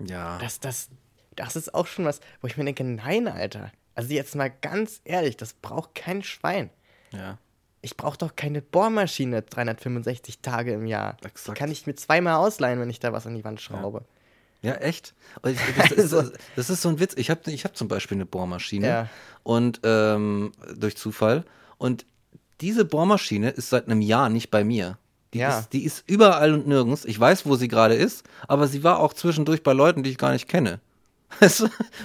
Ja. 0.00 0.38
Das, 0.38 0.58
das, 0.58 0.88
das 1.36 1.54
ist 1.54 1.74
auch 1.74 1.86
schon 1.86 2.04
was, 2.04 2.18
wo 2.40 2.48
ich 2.48 2.56
mir 2.56 2.64
denke, 2.64 2.82
nein, 2.82 3.28
Alter. 3.28 3.70
Also 3.94 4.12
jetzt 4.12 4.34
mal 4.34 4.50
ganz 4.50 5.00
ehrlich, 5.04 5.36
das 5.36 5.52
braucht 5.54 5.94
kein 5.94 6.22
Schwein. 6.22 6.70
ja. 7.12 7.38
Ich 7.82 7.98
brauche 7.98 8.16
doch 8.16 8.34
keine 8.34 8.62
Bohrmaschine 8.62 9.42
365 9.42 10.38
Tage 10.38 10.72
im 10.72 10.86
Jahr. 10.86 11.18
Die 11.22 11.26
Exakt. 11.26 11.58
kann 11.58 11.70
ich 11.70 11.86
mir 11.86 11.94
zweimal 11.94 12.36
ausleihen, 12.36 12.80
wenn 12.80 12.88
ich 12.88 12.98
da 12.98 13.12
was 13.12 13.26
an 13.26 13.34
die 13.34 13.44
Wand 13.44 13.60
schraube. 13.60 14.06
Ja, 14.62 14.76
echt? 14.76 15.12
Und 15.42 15.50
ich- 15.50 15.58
Das 15.76 15.90
ist, 16.12 16.32
das 16.56 16.70
ist 16.70 16.80
so 16.80 16.88
ein 16.88 16.98
Witz. 16.98 17.12
Ich 17.18 17.28
habe 17.28 17.50
ich 17.50 17.64
hab 17.66 17.76
zum 17.76 17.88
Beispiel 17.88 18.16
eine 18.16 18.24
Bohrmaschine 18.24 18.86
Ja. 18.86 19.08
und 19.42 19.80
ähm, 19.84 20.52
durch 20.74 20.96
Zufall. 20.96 21.44
Und 21.76 22.06
diese 22.62 22.86
Bohrmaschine 22.86 23.50
ist 23.50 23.68
seit 23.68 23.84
einem 23.84 24.00
Jahr 24.00 24.30
nicht 24.30 24.50
bei 24.50 24.64
mir. 24.64 24.96
Die, 25.34 25.40
Ja. 25.40 25.58
ist, 25.58 25.74
die 25.74 25.84
ist 25.84 26.04
überall 26.08 26.54
und 26.54 26.66
nirgends. 26.66 27.04
Ich 27.04 27.20
weiß, 27.20 27.44
wo 27.44 27.56
sie 27.56 27.68
gerade 27.68 27.96
ist, 27.96 28.24
aber 28.48 28.66
sie 28.66 28.82
war 28.82 28.98
auch 28.98 29.12
zwischendurch 29.12 29.62
bei 29.62 29.74
Leuten, 29.74 30.02
die 30.02 30.08
ich 30.10 30.16
gar 30.16 30.32
nicht 30.32 30.48
kenne. 30.48 30.80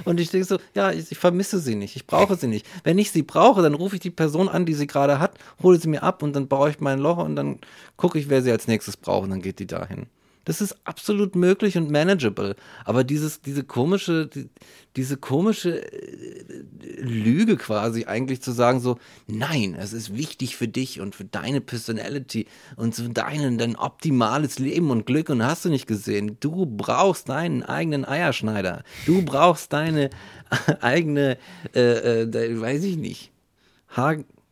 Und 0.06 0.20
ich 0.20 0.32
denke 0.32 0.46
so, 0.46 0.58
ja, 0.74 0.92
ich, 0.92 1.12
ich 1.12 1.18
vermisse 1.18 1.60
sie 1.60 1.76
nicht, 1.76 1.96
ich 1.96 2.08
brauche 2.08 2.36
sie 2.36 2.48
nicht. 2.48 2.66
Wenn 2.84 2.98
ich 2.98 3.12
sie 3.12 3.24
brauche, 3.24 3.62
dann 3.62 3.74
rufe 3.74 3.96
ich 3.96 4.02
die 4.02 4.10
Person 4.10 4.50
an, 4.50 4.66
die 4.66 4.74
sie 4.74 4.88
gerade 4.88 5.20
hat, 5.20 5.38
hole 5.62 5.80
sie 5.80 5.88
mir 5.88 6.04
ab 6.04 6.24
und 6.24 6.36
dann 6.36 6.48
baue 6.48 6.70
ich 6.70 6.80
mein 6.80 7.00
Loch 7.00 7.18
und 7.18 7.36
dann 7.36 7.60
gucke 7.98 8.20
ich, 8.20 8.30
wer 8.30 8.42
sie 8.42 8.52
als 8.52 8.68
nächstes 8.68 8.98
braucht 8.98 9.24
und 9.24 9.30
dann 9.32 9.42
geht 9.42 9.60
die 9.60 9.68
dahin. 9.68 10.08
Das 10.50 10.62
ist 10.62 10.78
absolut 10.84 11.36
möglich 11.36 11.78
und 11.78 11.92
manageable. 11.92 12.56
Aber 12.84 13.04
dieses, 13.04 13.40
diese 13.40 13.64
komische, 13.64 14.26
die, 14.26 14.50
diese 14.96 15.16
komische 15.16 15.84
äh, 15.94 16.64
Lüge 17.02 17.56
quasi 17.56 18.06
eigentlich 18.06 18.42
zu 18.42 18.52
sagen 18.52 18.80
so, 18.80 18.98
nein, 19.28 19.76
es 19.80 19.94
ist 19.94 20.18
wichtig 20.18 20.56
für 20.56 20.68
dich 20.68 21.02
und 21.02 21.14
für 21.14 21.24
deine 21.24 21.62
Personality 21.62 22.48
und 22.78 22.96
für 22.96 23.10
dein, 23.10 23.60
dein 23.60 23.76
optimales 23.76 24.58
Leben 24.58 24.90
und 24.90 25.06
Glück 25.06 25.30
und 25.30 25.44
hast 25.44 25.66
du 25.66 25.70
nicht 25.70 25.86
gesehen, 25.86 26.38
du 26.40 26.66
brauchst 26.66 27.30
deinen 27.30 27.62
eigenen 27.62 28.04
Eierschneider. 28.04 28.82
Du 29.06 29.22
brauchst 29.22 29.72
deine 29.72 30.10
eigene, 30.82 31.38
äh, 31.76 32.24
äh, 32.24 32.60
weiß 32.60 32.86
ich 32.86 32.98
nicht, 32.98 33.32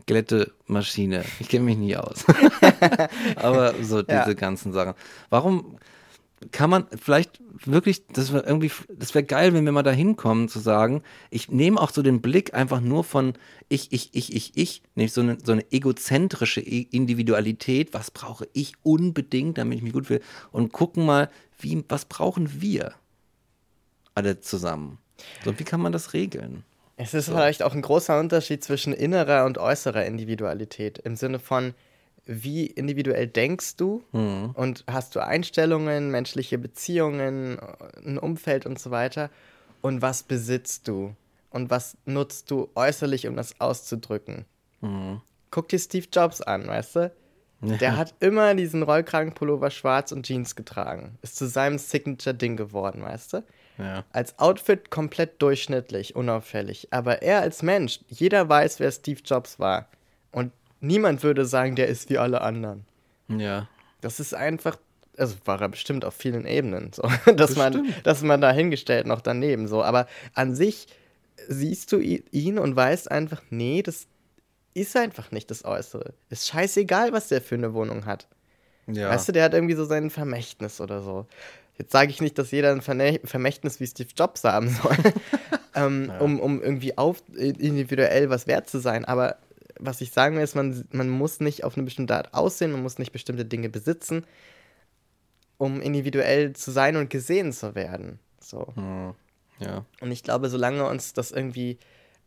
Haarglätte-Maschine. 0.07 1.25
Ich 1.39 1.49
kenne 1.49 1.65
mich 1.65 1.77
nie 1.77 1.95
aus. 1.95 2.25
Aber 3.35 3.73
so 3.83 4.01
diese 4.01 4.13
Ja. 4.13 4.33
ganzen 4.33 4.73
Sachen. 4.73 4.93
Warum 5.29 5.77
kann 6.51 6.69
man 6.69 6.85
vielleicht 6.95 7.41
wirklich, 7.65 8.05
das 8.07 8.31
wäre 8.31 8.45
irgendwie, 8.45 8.71
das 8.95 9.15
wäre 9.15 9.25
geil, 9.25 9.53
wenn 9.53 9.65
wir 9.65 9.71
mal 9.71 9.81
da 9.81 9.91
hinkommen 9.91 10.49
zu 10.49 10.59
sagen, 10.59 11.01
ich 11.31 11.49
nehme 11.49 11.81
auch 11.81 11.89
so 11.89 12.03
den 12.03 12.21
Blick 12.21 12.53
einfach 12.53 12.79
nur 12.79 13.03
von 13.03 13.33
ich, 13.69 13.91
ich, 13.91 14.11
ich, 14.13 14.35
ich, 14.35 14.55
ich, 14.55 14.83
nämlich 14.93 15.13
so 15.13 15.21
eine, 15.21 15.39
so 15.43 15.51
eine 15.51 15.69
egozentrische 15.71 16.61
Individualität, 16.61 17.93
was 17.93 18.11
brauche 18.11 18.47
ich 18.53 18.73
unbedingt, 18.83 19.57
damit 19.57 19.79
ich 19.79 19.83
mich 19.83 19.93
gut 19.93 20.05
fühle, 20.07 20.21
und 20.51 20.71
gucken 20.71 21.05
mal, 21.05 21.29
wie, 21.59 21.83
was 21.89 22.05
brauchen 22.05 22.61
wir 22.61 22.93
alle 24.13 24.39
zusammen? 24.39 24.99
So, 25.43 25.57
wie 25.57 25.63
kann 25.63 25.81
man 25.81 25.91
das 25.91 26.13
regeln? 26.13 26.63
Es 26.99 27.13
ist 27.13 27.29
vielleicht 27.29 27.61
auch 27.63 27.73
ein 27.73 27.83
großer 27.83 28.19
Unterschied 28.19 28.63
zwischen 28.63 28.91
innerer 28.91 29.45
und 29.45 29.59
äußerer 29.59 30.05
Individualität. 30.05 30.97
Im 30.97 31.15
Sinne 31.15 31.37
von, 31.39 31.75
wie 32.25 32.65
individuell 32.65 33.27
denkst 33.27 33.77
du 33.77 34.03
und 34.11 34.83
hast 34.87 35.15
du 35.15 35.19
Einstellungen, 35.19 36.09
menschliche 36.11 36.57
Beziehungen, 36.57 37.59
ein 38.03 38.17
Umfeld 38.17 38.65
und 38.65 38.79
so 38.79 38.91
weiter. 38.91 39.29
Und 39.81 40.01
was 40.01 40.23
besitzt 40.23 40.87
du? 40.87 41.15
Und 41.51 41.69
was 41.69 41.97
nutzt 42.05 42.51
du 42.51 42.69
äußerlich, 42.75 43.27
um 43.27 43.35
das 43.35 43.61
auszudrücken? 43.61 44.45
Guck 45.51 45.69
dir 45.69 45.79
Steve 45.79 46.07
Jobs 46.11 46.41
an, 46.41 46.67
weißt 46.67 46.95
du? 46.97 47.11
Der 47.61 47.95
hat 47.95 48.13
immer 48.19 48.53
diesen 48.55 48.83
Rollkragenpullover 48.83 49.69
schwarz 49.71 50.11
und 50.11 50.25
Jeans 50.25 50.55
getragen. 50.55 51.17
Ist 51.21 51.37
zu 51.37 51.47
seinem 51.47 51.77
Signature-Ding 51.77 52.57
geworden, 52.57 53.01
weißt 53.03 53.33
du? 53.33 53.43
Ja. 53.77 54.03
Als 54.11 54.37
Outfit 54.39 54.89
komplett 54.89 55.41
durchschnittlich, 55.41 56.15
unauffällig. 56.15 56.87
Aber 56.91 57.21
er 57.21 57.41
als 57.41 57.61
Mensch, 57.61 57.99
jeder 58.09 58.47
weiß, 58.49 58.79
wer 58.79 58.91
Steve 58.91 59.21
Jobs 59.23 59.59
war. 59.59 59.87
Und 60.31 60.51
niemand 60.79 61.23
würde 61.23 61.45
sagen, 61.45 61.75
der 61.75 61.87
ist 61.87 62.09
wie 62.09 62.17
alle 62.17 62.41
anderen. 62.41 62.85
Ja. 63.27 63.67
Das 64.01 64.19
ist 64.19 64.33
einfach, 64.33 64.77
also 65.17 65.35
war 65.45 65.61
er 65.61 65.69
bestimmt 65.69 66.05
auf 66.05 66.15
vielen 66.15 66.45
Ebenen, 66.45 66.91
so, 66.93 67.03
dass 67.35 67.55
man, 67.55 67.93
dass 68.03 68.21
man 68.21 68.41
da 68.41 68.51
hingestellt 68.51 69.07
noch 69.07 69.21
daneben, 69.21 69.67
so. 69.67 69.83
Aber 69.83 70.07
an 70.33 70.55
sich 70.55 70.87
siehst 71.47 71.91
du 71.91 71.99
ihn 71.99 72.59
und 72.59 72.75
weißt 72.75 73.11
einfach, 73.11 73.41
nee, 73.49 73.83
das 73.83 74.07
ist 74.73 74.95
einfach 74.95 75.31
nicht 75.31 75.49
das 75.49 75.65
Äußere. 75.65 76.13
Ist 76.29 76.47
scheißegal, 76.47 77.11
was 77.11 77.29
der 77.29 77.41
für 77.41 77.55
eine 77.55 77.73
Wohnung 77.73 78.05
hat. 78.05 78.27
Ja. 78.87 79.09
Weißt 79.09 79.27
du, 79.27 79.31
der 79.31 79.43
hat 79.43 79.53
irgendwie 79.53 79.75
so 79.75 79.85
sein 79.85 80.09
Vermächtnis 80.09 80.79
oder 80.79 81.01
so. 81.01 81.25
Jetzt 81.77 81.91
sage 81.91 82.09
ich 82.09 82.21
nicht, 82.21 82.37
dass 82.37 82.51
jeder 82.51 82.71
ein 82.71 82.81
Vermächtnis 82.81 83.79
wie 83.79 83.87
Steve 83.87 84.09
Jobs 84.15 84.43
haben 84.43 84.69
soll, 84.69 84.97
ähm, 85.75 86.11
um, 86.19 86.39
um 86.39 86.61
irgendwie 86.61 86.97
auf, 86.97 87.21
individuell 87.35 88.29
was 88.29 88.47
wert 88.47 88.69
zu 88.69 88.79
sein. 88.79 89.05
Aber 89.05 89.37
was 89.79 90.01
ich 90.01 90.11
sagen 90.11 90.35
will, 90.35 90.43
ist, 90.43 90.55
man, 90.55 90.85
man 90.91 91.09
muss 91.09 91.39
nicht 91.39 91.63
auf 91.63 91.77
eine 91.77 91.83
bestimmte 91.83 92.15
Art 92.15 92.33
aussehen, 92.33 92.71
man 92.71 92.81
muss 92.81 92.97
nicht 92.97 93.11
bestimmte 93.11 93.45
Dinge 93.45 93.69
besitzen, 93.69 94.25
um 95.57 95.81
individuell 95.81 96.53
zu 96.53 96.71
sein 96.71 96.95
und 96.97 97.11
gesehen 97.11 97.53
zu 97.53 97.75
werden. 97.75 98.19
So. 98.39 98.67
Hm. 98.75 99.13
Ja. 99.59 99.85
Und 100.01 100.11
ich 100.11 100.23
glaube, 100.23 100.49
solange 100.49 100.87
uns 100.87 101.13
das 101.13 101.31
irgendwie 101.31 101.77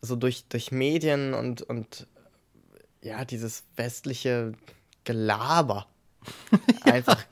so 0.01 0.16
durch, 0.16 0.45
durch 0.49 0.70
Medien 0.70 1.34
und, 1.34 1.62
und 1.62 2.07
ja, 3.03 3.24
dieses 3.24 3.64
westliche 3.76 4.53
Gelaber 5.04 5.87
einfach 6.83 7.24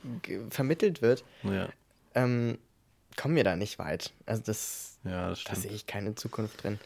vermittelt 0.49 1.01
wird, 1.01 1.23
Ja. 1.43 1.69
Ähm, 2.15 2.57
kommen 3.17 3.35
wir 3.35 3.43
da 3.43 3.55
nicht 3.55 3.79
weit. 3.79 4.13
Also 4.25 4.41
das, 4.45 4.97
Ja, 5.03 5.29
das 5.29 5.43
da 5.43 5.55
sehe 5.55 5.71
ich 5.71 5.85
keine 5.85 6.15
Zukunft 6.15 6.63
drin. 6.63 6.79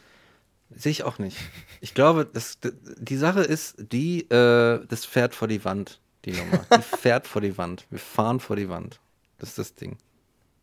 Sehe 0.70 0.90
ich 0.90 1.04
auch 1.04 1.18
nicht. 1.18 1.36
Ich 1.80 1.94
glaube, 1.94 2.26
das, 2.30 2.58
die 2.62 3.16
Sache 3.16 3.42
ist, 3.42 3.76
die, 3.78 4.22
äh, 4.30 4.84
das 4.86 5.04
fährt 5.04 5.34
vor 5.34 5.46
die 5.46 5.64
Wand, 5.64 6.00
die 6.24 6.32
Nummer. 6.32 6.66
Die 6.76 6.82
fährt 6.98 7.26
vor 7.26 7.42
die 7.42 7.56
Wand. 7.58 7.86
Wir 7.90 7.98
fahren 7.98 8.40
vor 8.40 8.56
die 8.56 8.68
Wand. 8.68 8.98
Das 9.38 9.50
ist 9.50 9.58
das 9.58 9.74
Ding. 9.74 9.98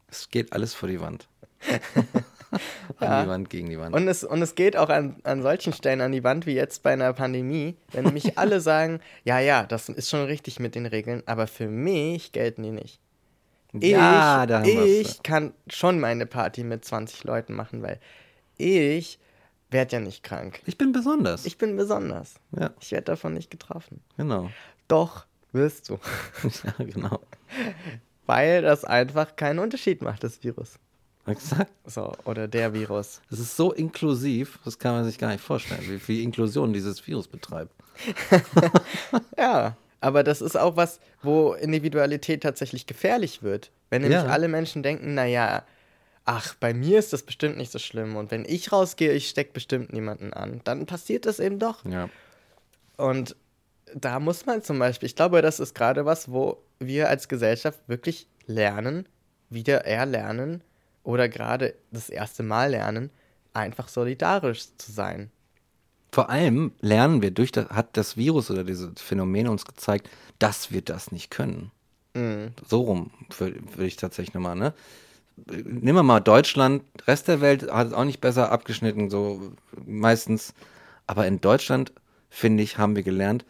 Es 0.07 0.29
geht 0.29 0.51
alles 0.53 0.73
vor 0.73 0.89
die 0.89 0.99
Wand. 0.99 1.27
An 2.97 3.23
die 3.23 3.29
Wand, 3.29 3.49
gegen 3.49 3.69
die 3.69 3.79
Wand. 3.79 3.95
Und 3.95 4.07
es, 4.07 4.23
und 4.25 4.41
es 4.41 4.55
geht 4.55 4.75
auch 4.75 4.89
an, 4.89 5.15
an 5.23 5.41
solchen 5.41 5.71
Stellen 5.71 6.01
an 6.01 6.11
die 6.11 6.23
Wand 6.23 6.45
wie 6.45 6.53
jetzt 6.53 6.83
bei 6.83 6.91
einer 6.91 7.13
Pandemie, 7.13 7.77
wenn 7.93 8.03
nämlich 8.03 8.37
alle 8.37 8.59
sagen, 8.61 8.99
ja, 9.23 9.39
ja, 9.39 9.63
das 9.63 9.87
ist 9.87 10.09
schon 10.09 10.25
richtig 10.25 10.59
mit 10.59 10.75
den 10.75 10.85
Regeln, 10.85 11.23
aber 11.25 11.47
für 11.47 11.67
mich 11.67 12.33
gelten 12.33 12.63
die 12.63 12.71
nicht. 12.71 12.99
Ich, 13.73 13.91
ja, 13.91 14.45
da 14.45 14.63
ich 14.63 15.23
kann 15.23 15.53
schon 15.69 15.99
meine 15.99 16.25
Party 16.25 16.63
mit 16.63 16.83
20 16.83 17.23
Leuten 17.23 17.53
machen, 17.53 17.81
weil 17.81 17.99
ich 18.57 19.17
werde 19.69 19.95
ja 19.95 19.99
nicht 20.01 20.23
krank. 20.23 20.61
Ich 20.65 20.77
bin 20.77 20.91
besonders. 20.91 21.45
Ich 21.45 21.57
bin 21.57 21.77
besonders. 21.77 22.35
ja, 22.57 22.71
Ich 22.81 22.91
werde 22.91 23.05
davon 23.05 23.33
nicht 23.33 23.49
getroffen. 23.49 24.01
genau. 24.17 24.49
Doch, 24.89 25.25
wirst 25.53 25.89
du. 25.89 25.99
ja, 26.43 26.83
genau. 26.85 27.19
Weil 28.25 28.61
das 28.61 28.83
einfach 28.83 29.35
keinen 29.37 29.59
Unterschied 29.59 30.01
macht, 30.01 30.23
das 30.23 30.43
Virus. 30.43 30.77
Exakt. 31.25 31.71
So, 31.85 32.13
oder 32.25 32.47
der 32.47 32.73
Virus. 32.73 33.21
Es 33.29 33.39
ist 33.39 33.55
so 33.55 33.71
inklusiv, 33.71 34.59
das 34.65 34.79
kann 34.79 34.93
man 34.95 35.05
sich 35.05 35.17
gar 35.17 35.29
nicht 35.31 35.43
vorstellen, 35.43 35.83
wie 35.87 35.99
viel 35.99 36.21
Inklusion 36.23 36.73
dieses 36.73 37.05
Virus 37.07 37.27
betreibt. 37.27 37.73
Ja, 39.37 39.75
aber 40.01 40.23
das 40.23 40.41
ist 40.41 40.57
auch 40.57 40.75
was, 40.75 40.99
wo 41.21 41.53
Individualität 41.53 42.43
tatsächlich 42.43 42.85
gefährlich 42.87 43.41
wird. 43.43 43.71
Wenn 43.89 44.01
nämlich 44.01 44.21
Ja. 44.21 44.27
alle 44.27 44.47
Menschen 44.47 44.83
denken, 44.83 45.13
naja, 45.13 45.63
ach, 46.25 46.55
bei 46.59 46.73
mir 46.73 46.99
ist 46.99 47.13
das 47.13 47.23
bestimmt 47.23 47.57
nicht 47.57 47.71
so 47.71 47.79
schlimm 47.79 48.15
und 48.15 48.31
wenn 48.31 48.43
ich 48.45 48.71
rausgehe, 48.71 49.11
ich 49.13 49.29
stecke 49.29 49.53
bestimmt 49.53 49.93
niemanden 49.93 50.33
an, 50.33 50.61
dann 50.63 50.85
passiert 50.85 51.25
das 51.25 51.39
eben 51.39 51.59
doch. 51.59 51.85
Ja. 51.85 52.09
Und 52.97 53.35
da 53.93 54.19
muss 54.19 54.45
man 54.45 54.61
zum 54.61 54.79
Beispiel, 54.79 55.07
ich 55.07 55.15
glaube, 55.15 55.41
das 55.41 55.59
ist 55.59 55.75
gerade 55.75 56.05
was, 56.05 56.31
wo 56.31 56.61
wir 56.79 57.09
als 57.09 57.27
Gesellschaft 57.27 57.79
wirklich 57.87 58.27
lernen, 58.45 59.07
wieder 59.49 59.85
erlernen 59.85 60.63
oder 61.03 61.27
gerade 61.29 61.73
das 61.91 62.09
erste 62.09 62.43
Mal 62.43 62.71
lernen, 62.71 63.09
einfach 63.53 63.87
solidarisch 63.89 64.65
zu 64.77 64.91
sein. 64.91 65.29
Vor 66.11 66.29
allem 66.29 66.73
lernen 66.81 67.21
wir 67.21 67.31
durch 67.31 67.51
das, 67.51 67.69
hat 67.69 67.95
das 67.95 68.17
Virus 68.17 68.51
oder 68.51 68.63
diese 68.63 68.91
Phänomene 68.97 69.49
uns 69.49 69.65
gezeigt, 69.65 70.09
dass 70.39 70.71
wir 70.71 70.81
das 70.81 71.11
nicht 71.11 71.31
können. 71.31 71.71
So 72.67 72.81
rum 72.81 73.11
würde 73.37 73.61
würd 73.75 73.87
ich 73.87 73.95
tatsächlich 73.95 74.33
nochmal, 74.33 74.57
ne? 74.57 74.73
Nehmen 75.47 75.95
wir 75.95 76.03
mal 76.03 76.19
Deutschland, 76.19 76.83
Rest 77.07 77.29
der 77.29 77.39
Welt 77.39 77.71
hat 77.71 77.87
es 77.87 77.93
auch 77.93 78.03
nicht 78.03 78.19
besser 78.19 78.51
abgeschnitten, 78.51 79.09
so 79.09 79.53
meistens. 79.85 80.53
Aber 81.07 81.25
in 81.25 81.39
Deutschland, 81.39 81.93
finde 82.29 82.63
ich, 82.63 82.77
haben 82.77 82.97
wir 82.97 83.03
gelernt, 83.03 83.45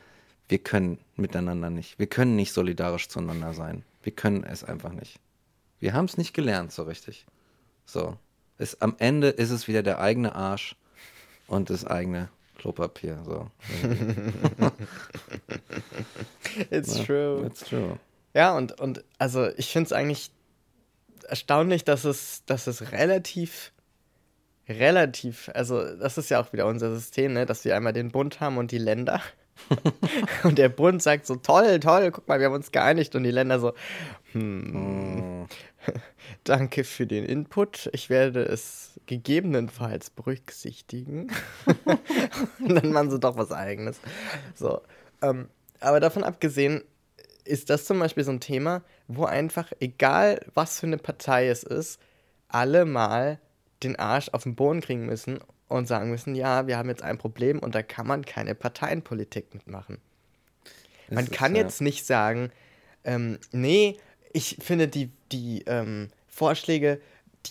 wir 0.47 0.59
können 0.59 0.99
miteinander 1.15 1.71
nicht. 1.71 1.97
Wir 1.97 2.07
können 2.07 2.35
nicht 2.35 2.53
solidarisch 2.53 3.09
zueinander 3.09 3.53
sein. 3.53 3.83
Wir 4.03 4.11
können 4.11 4.43
es 4.43 4.63
einfach 4.63 4.93
nicht. 4.93 5.19
Wir 5.79 5.93
haben 5.93 6.05
es 6.05 6.17
nicht 6.17 6.33
gelernt 6.33 6.71
so 6.71 6.83
richtig. 6.83 7.25
So. 7.85 8.17
Es, 8.57 8.79
am 8.79 8.95
Ende 8.99 9.29
ist 9.29 9.49
es 9.49 9.67
wieder 9.67 9.81
der 9.81 9.99
eigene 9.99 10.35
Arsch 10.35 10.75
und 11.47 11.71
das 11.71 11.85
eigene 11.85 12.29
Klopapier. 12.61 13.17
So. 13.25 13.49
It's 16.69 16.95
Ja, 16.97 17.03
true. 17.03 17.41
That's 17.43 17.61
true. 17.61 17.97
Ja, 18.35 18.55
und, 18.55 18.79
und 18.79 19.03
also 19.17 19.49
ich 19.57 19.71
finde 19.71 19.87
es 19.87 19.93
eigentlich 19.93 20.31
erstaunlich, 21.27 21.83
dass 21.83 22.05
es, 22.05 22.45
dass 22.45 22.67
es 22.67 22.91
relativ, 22.91 23.71
relativ, 24.69 25.49
also 25.55 25.83
das 25.95 26.19
ist 26.19 26.29
ja 26.29 26.39
auch 26.39 26.53
wieder 26.53 26.67
unser 26.67 26.93
System, 26.93 27.33
ne, 27.33 27.47
dass 27.47 27.65
wir 27.65 27.75
einmal 27.75 27.93
den 27.93 28.11
Bund 28.11 28.39
haben 28.39 28.57
und 28.57 28.71
die 28.71 28.77
Länder. 28.77 29.21
und 30.43 30.57
der 30.57 30.69
Bund 30.69 31.01
sagt 31.01 31.25
so, 31.25 31.35
toll, 31.35 31.79
toll, 31.79 32.11
guck 32.11 32.27
mal, 32.27 32.39
wir 32.39 32.47
haben 32.47 32.55
uns 32.55 32.71
geeinigt. 32.71 33.15
Und 33.15 33.23
die 33.23 33.31
Länder 33.31 33.59
so, 33.59 33.73
hm, 34.31 35.47
danke 36.43 36.83
für 36.83 37.07
den 37.07 37.25
Input. 37.25 37.89
Ich 37.93 38.09
werde 38.09 38.43
es 38.43 38.99
gegebenenfalls 39.05 40.09
berücksichtigen. 40.09 41.31
und 42.59 42.75
dann 42.75 42.91
machen 42.91 43.11
sie 43.11 43.19
doch 43.19 43.37
was 43.37 43.51
Eigenes. 43.51 43.99
So, 44.55 44.81
ähm, 45.21 45.49
aber 45.79 45.99
davon 45.99 46.23
abgesehen, 46.23 46.83
ist 47.43 47.69
das 47.69 47.85
zum 47.85 47.99
Beispiel 47.99 48.23
so 48.23 48.31
ein 48.31 48.39
Thema, 48.39 48.83
wo 49.07 49.25
einfach, 49.25 49.71
egal 49.79 50.45
was 50.53 50.79
für 50.79 50.85
eine 50.85 50.97
Partei 50.97 51.47
es 51.47 51.63
ist, 51.63 51.99
alle 52.47 52.85
mal 52.85 53.39
den 53.83 53.97
Arsch 53.97 54.29
auf 54.29 54.43
den 54.43 54.55
Boden 54.55 54.81
kriegen 54.81 55.05
müssen 55.05 55.39
und 55.71 55.87
sagen 55.87 56.09
müssen, 56.09 56.35
ja, 56.35 56.67
wir 56.67 56.77
haben 56.77 56.89
jetzt 56.89 57.03
ein 57.03 57.17
Problem 57.17 57.59
und 57.59 57.75
da 57.75 57.83
kann 57.83 58.07
man 58.07 58.25
keine 58.25 58.55
Parteienpolitik 58.55 59.53
mitmachen. 59.53 59.97
Man 61.09 61.25
ist, 61.25 61.33
kann 61.33 61.55
ja. 61.55 61.63
jetzt 61.63 61.81
nicht 61.81 62.05
sagen, 62.05 62.51
ähm, 63.03 63.37
nee, 63.51 63.97
ich 64.33 64.57
finde 64.61 64.87
die, 64.87 65.09
die 65.31 65.63
ähm, 65.67 66.09
Vorschläge, 66.27 67.01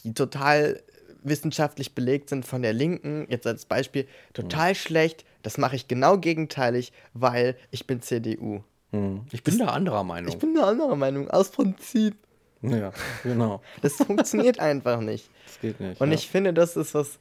die 0.05 0.14
total 0.14 0.80
wissenschaftlich 1.22 1.94
belegt 1.94 2.30
sind 2.30 2.47
von 2.47 2.62
der 2.62 2.72
Linken, 2.72 3.26
jetzt 3.28 3.47
als 3.47 3.66
Beispiel, 3.66 4.06
total 4.32 4.74
schlecht, 4.74 5.24
das 5.42 5.59
mache 5.59 5.76
ich 5.76 5.88
genau 5.88 6.18
gegenteilig, 6.18 6.92
weil 7.12 7.56
ich 7.70 7.86
bin 7.86 8.01
CDU. 8.01 8.62
Hm. 8.92 9.22
Ich 9.30 9.42
bin 9.42 9.59
da 9.59 9.66
anderer 9.66 10.05
Meinung. 10.05 10.30
Ich 10.32 10.38
bin 10.38 10.56
eine 10.56 10.66
andere 10.66 10.97
Meinung, 10.97 11.30
aus 11.30 11.51
Prinzip. 11.51 12.16
ja, 12.62 12.92
genau. 13.22 13.62
Das 13.82 13.94
funktioniert 13.94 14.59
einfach 14.60 15.01
nicht. 15.01 15.30
Das 15.47 15.60
geht 15.60 15.80
nicht. 15.80 16.01
Und 16.01 16.09
ja. 16.09 16.14
ich 16.14 16.28
finde, 16.28 16.52
das 16.52 16.76
ist 16.76 16.94
was. 16.94 17.18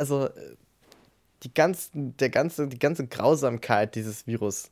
Also, 0.00 0.26
äh, 0.26 0.56
die, 1.42 1.54
ganzen, 1.54 2.16
der 2.16 2.30
ganze, 2.30 2.68
die 2.68 2.78
ganze 2.78 3.06
Grausamkeit 3.06 3.94
dieses 3.94 4.26
Virus 4.26 4.70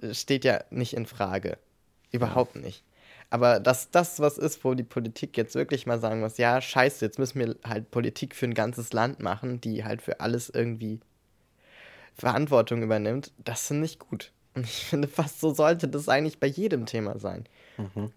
äh, 0.00 0.14
steht 0.14 0.44
ja 0.44 0.64
nicht 0.70 0.94
in 0.94 1.06
Frage. 1.06 1.58
Überhaupt 2.12 2.56
nicht. 2.56 2.84
Aber 3.30 3.58
dass 3.58 3.90
das 3.90 4.20
was 4.20 4.38
ist, 4.38 4.64
wo 4.64 4.74
die 4.74 4.84
Politik 4.84 5.36
jetzt 5.36 5.56
wirklich 5.56 5.86
mal 5.86 5.98
sagen 5.98 6.20
muss: 6.20 6.38
Ja, 6.38 6.60
scheiße, 6.60 7.04
jetzt 7.04 7.18
müssen 7.18 7.40
wir 7.40 7.56
halt 7.64 7.90
Politik 7.90 8.36
für 8.36 8.46
ein 8.46 8.54
ganzes 8.54 8.92
Land 8.92 9.20
machen, 9.20 9.60
die 9.60 9.84
halt 9.84 10.02
für 10.02 10.20
alles 10.20 10.50
irgendwie 10.50 11.00
Verantwortung 12.16 12.82
übernimmt, 12.82 13.32
das 13.38 13.66
finde 13.66 13.86
ich 13.86 13.98
gut. 13.98 14.30
Und 14.54 14.64
ich 14.66 14.84
finde, 14.84 15.08
fast 15.08 15.40
so 15.40 15.52
sollte 15.52 15.88
das 15.88 16.08
eigentlich 16.08 16.38
bei 16.38 16.46
jedem 16.46 16.86
Thema 16.86 17.18
sein. 17.18 17.44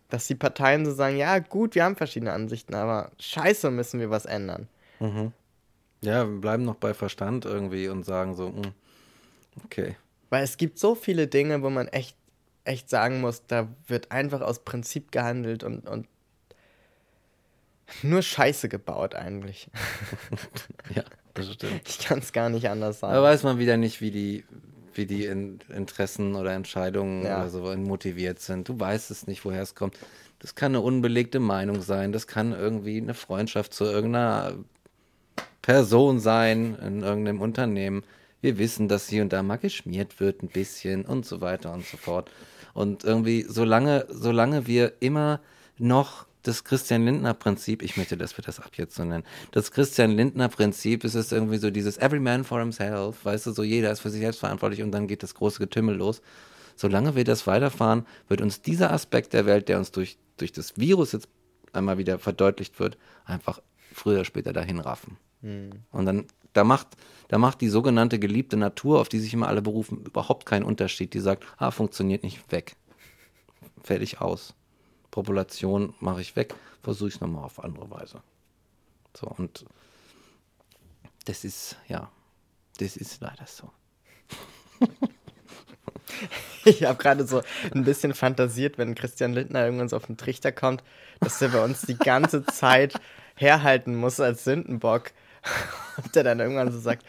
Dass 0.09 0.27
die 0.27 0.35
Parteien 0.35 0.85
so 0.85 0.93
sagen, 0.93 1.17
ja 1.17 1.39
gut, 1.39 1.73
wir 1.73 1.83
haben 1.83 1.95
verschiedene 1.95 2.31
Ansichten, 2.31 2.75
aber 2.75 3.11
scheiße 3.19 3.71
müssen 3.71 3.99
wir 3.99 4.11
was 4.11 4.25
ändern. 4.25 4.67
Ja, 6.01 6.27
wir 6.29 6.39
bleiben 6.39 6.63
noch 6.63 6.75
bei 6.75 6.93
Verstand 6.93 7.45
irgendwie 7.45 7.87
und 7.87 8.05
sagen 8.05 8.35
so, 8.35 8.47
hm, 8.47 8.73
okay. 9.65 9.95
Weil 10.29 10.43
es 10.43 10.57
gibt 10.57 10.77
so 10.79 10.93
viele 10.95 11.27
Dinge, 11.27 11.61
wo 11.63 11.69
man 11.69 11.87
echt, 11.87 12.15
echt 12.65 12.89
sagen 12.89 13.21
muss, 13.21 13.43
da 13.47 13.67
wird 13.87 14.11
einfach 14.11 14.41
aus 14.41 14.59
Prinzip 14.63 15.11
gehandelt 15.11 15.63
und, 15.63 15.87
und 15.87 16.07
nur 18.03 18.21
Scheiße 18.21 18.69
gebaut 18.69 19.15
eigentlich. 19.15 19.69
Ja, 20.95 21.03
das 21.33 21.51
stimmt. 21.53 21.81
Ich 21.87 21.99
kann 21.99 22.19
es 22.19 22.31
gar 22.31 22.49
nicht 22.49 22.69
anders 22.69 23.01
Da 23.01 23.09
sagen. 23.09 23.21
weiß 23.23 23.43
man 23.43 23.59
wieder 23.59 23.75
nicht, 23.75 23.99
wie 23.99 24.09
die, 24.11 24.45
wie 24.93 25.05
die 25.05 25.25
in, 25.25 25.59
Interessen 25.69 26.35
oder 26.35 26.53
Entscheidungen 26.53 27.25
Ja. 27.25 27.41
oder 27.41 27.49
so 27.49 27.75
motiviert 27.75 28.39
sind. 28.39 28.69
Du 28.69 28.79
weißt 28.79 29.11
es 29.11 29.27
nicht, 29.27 29.43
woher 29.43 29.61
es 29.61 29.75
kommt. 29.75 29.97
Das 30.39 30.55
kann 30.55 30.71
eine 30.71 30.81
unbelegte 30.81 31.39
Meinung 31.41 31.81
sein. 31.81 32.11
Das 32.13 32.25
kann 32.27 32.53
irgendwie 32.53 32.97
eine 32.97 33.13
Freundschaft 33.15 33.73
zu 33.73 33.83
irgendeiner 33.83 34.53
Person 35.61 36.19
sein 36.19 36.77
in 36.81 37.01
irgendeinem 37.01 37.41
Unternehmen. 37.41 38.03
Wir 38.39 38.57
wissen, 38.57 38.87
dass 38.87 39.09
hier 39.09 39.21
und 39.21 39.33
da 39.33 39.43
mal 39.43 39.57
geschmiert 39.57 40.19
wird, 40.19 40.41
ein 40.41 40.47
bisschen 40.47 41.03
und 41.05 41.25
so 41.25 41.41
weiter 41.41 41.73
und 41.73 41.85
so 41.85 41.97
fort. 41.97 42.31
Und 42.73 43.03
irgendwie, 43.03 43.45
solange, 43.47 44.05
solange 44.09 44.67
wir 44.67 44.93
immer 45.01 45.41
noch 45.77 46.25
das 46.43 46.63
Christian 46.63 47.03
Lindner 47.03 47.33
Prinzip, 47.33 47.81
ich 47.81 47.97
möchte, 47.97 48.15
dass 48.15 48.37
wir 48.37 48.43
das 48.43 48.59
ab 48.59 48.71
jetzt 48.77 48.95
so 48.95 49.03
nennen, 49.03 49.25
das 49.51 49.71
Christian 49.71 50.11
Lindner 50.11 50.47
Prinzip 50.47 51.03
ist 51.03 51.15
es 51.15 51.31
irgendwie 51.31 51.57
so 51.57 51.69
dieses 51.69 51.97
Every 51.97 52.19
man 52.19 52.43
for 52.43 52.59
himself, 52.59 53.25
weißt 53.25 53.47
du, 53.47 53.51
so 53.51 53.63
jeder 53.63 53.91
ist 53.91 53.99
für 53.99 54.09
sich 54.09 54.21
selbst 54.21 54.39
verantwortlich 54.39 54.81
und 54.81 54.91
dann 54.91 55.07
geht 55.07 55.23
das 55.23 55.35
große 55.35 55.59
Getümmel 55.59 55.95
los. 55.95 56.21
Solange 56.77 57.15
wir 57.15 57.23
das 57.23 57.47
weiterfahren, 57.47 58.05
wird 58.29 58.39
uns 58.39 58.61
dieser 58.61 58.93
Aspekt 58.93 59.33
der 59.33 59.45
Welt, 59.45 59.67
der 59.67 59.79
uns 59.79 59.91
durch, 59.91 60.17
durch 60.37 60.53
das 60.53 60.77
Virus 60.77 61.11
jetzt 61.11 61.27
einmal 61.73 61.97
wieder 61.97 62.19
verdeutlicht 62.19 62.79
wird, 62.79 62.97
einfach 63.25 63.59
früher 63.91 64.17
oder 64.17 64.25
später 64.25 64.53
dahin 64.53 64.79
raffen. 64.79 65.17
Und 65.41 66.05
dann, 66.05 66.25
da 66.53 66.63
macht, 66.63 66.87
da 67.27 67.37
macht 67.37 67.61
die 67.61 67.69
sogenannte 67.69 68.19
geliebte 68.19 68.57
Natur, 68.57 68.99
auf 68.99 69.09
die 69.09 69.19
sich 69.19 69.33
immer 69.33 69.47
alle 69.47 69.61
berufen, 69.61 70.05
überhaupt 70.05 70.45
keinen 70.45 70.63
Unterschied. 70.63 71.13
Die 71.13 71.19
sagt, 71.19 71.45
ah, 71.57 71.71
funktioniert 71.71 72.23
nicht, 72.23 72.51
weg. 72.51 72.75
Fertig 73.83 74.21
aus. 74.21 74.53
Population 75.11 75.93
mache 75.99 76.21
ich 76.21 76.35
weg, 76.35 76.55
versuche 76.81 77.09
ich 77.09 77.15
es 77.15 77.21
nochmal 77.21 77.43
auf 77.43 77.63
andere 77.63 77.89
Weise. 77.89 78.21
So, 79.15 79.27
und 79.27 79.65
das 81.25 81.43
ist, 81.43 81.77
ja, 81.87 82.11
das 82.77 82.97
ist 82.97 83.21
leider 83.21 83.45
so. 83.47 83.71
Ich 86.65 86.83
habe 86.83 86.97
gerade 86.97 87.25
so 87.25 87.41
ein 87.73 87.83
bisschen 87.83 88.13
fantasiert, 88.13 88.77
wenn 88.77 88.95
Christian 88.95 89.33
Lindner 89.33 89.63
irgendwann 89.63 89.87
so 89.87 89.95
auf 89.95 90.07
den 90.07 90.17
Trichter 90.17 90.51
kommt, 90.51 90.83
dass 91.19 91.41
er 91.41 91.49
bei 91.49 91.63
uns 91.63 91.81
die 91.83 91.97
ganze 91.97 92.45
Zeit 92.45 92.99
herhalten 93.35 93.95
muss 93.95 94.19
als 94.19 94.43
Sündenbock. 94.43 95.11
Und 96.03 96.15
der 96.15 96.23
dann 96.23 96.39
irgendwann 96.39 96.71
so 96.71 96.79
sagt, 96.79 97.05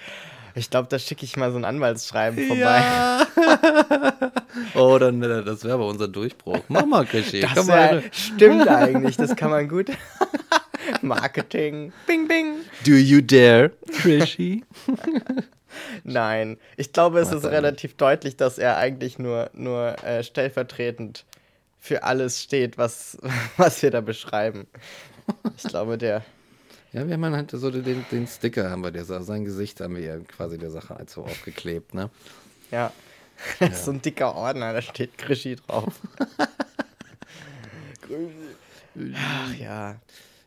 ich 0.55 0.70
glaube, 0.70 0.88
da 0.88 0.98
schicke 0.98 1.24
ich 1.24 1.36
mal 1.36 1.52
so 1.52 1.59
ein 1.59 1.64
Anwaltsschreiben 1.64 2.46
vorbei. 2.46 2.82
Oh, 4.74 4.98
dann, 4.98 5.22
äh, 5.22 5.44
das 5.44 5.62
wäre 5.62 5.74
aber 5.74 5.86
unser 5.86 6.09
Durchbruch. 6.09 6.60
Mach 6.68 6.84
mal, 6.84 7.05
Krischi. 7.05 7.40
Das 7.40 7.68
wär, 7.68 8.02
stimmt 8.10 8.66
eigentlich, 8.66 9.16
das 9.16 9.36
kann 9.36 9.50
man 9.50 9.68
gut. 9.68 9.90
Marketing. 11.02 11.92
Bing, 12.06 12.26
bing. 12.26 12.56
Do 12.84 12.92
you 12.92 13.20
dare, 13.20 13.70
Krischi? 13.92 14.64
Nein, 16.02 16.59
ich 16.76 16.92
glaube, 16.92 17.20
es 17.20 17.28
Macht 17.28 17.38
ist 17.38 17.44
er 17.44 17.52
relativ 17.52 17.94
deutlich, 17.96 18.36
dass 18.36 18.59
er 18.59 18.78
eigentlich 18.78 19.18
nur, 19.18 19.50
nur 19.52 20.02
äh, 20.05 20.22
stellvertretend 20.24 21.24
für 21.78 22.02
alles 22.02 22.42
steht, 22.42 22.78
was, 22.78 23.18
was 23.56 23.82
wir 23.82 23.90
da 23.90 24.00
beschreiben. 24.00 24.66
Ich 25.56 25.64
glaube, 25.64 25.98
der. 25.98 26.24
Ja, 26.93 27.06
wir 27.06 27.15
haben 27.15 27.35
halt 27.35 27.51
so 27.51 27.70
den, 27.70 28.06
den 28.10 28.27
Sticker, 28.27 28.70
haben 28.70 28.82
wir 28.82 28.90
der, 28.90 29.05
sein 29.05 29.44
Gesicht 29.44 29.81
haben 29.81 29.97
wir 29.97 30.02
ja 30.02 30.19
quasi 30.20 30.56
der 30.56 30.70
Sache 30.70 30.94
halt 30.94 31.10
so 31.10 31.23
aufgeklebt, 31.23 31.93
ne? 31.93 32.09
Ja. 32.70 32.93
Das 33.60 33.70
ist 33.81 33.85
so 33.85 33.93
ein 33.93 34.01
dicker 34.01 34.35
Ordner, 34.35 34.73
da 34.73 34.81
steht 34.81 35.19
Krischi 35.19 35.56
drauf. 35.56 36.01
Ach 39.15 39.55
ja. 39.55 40.01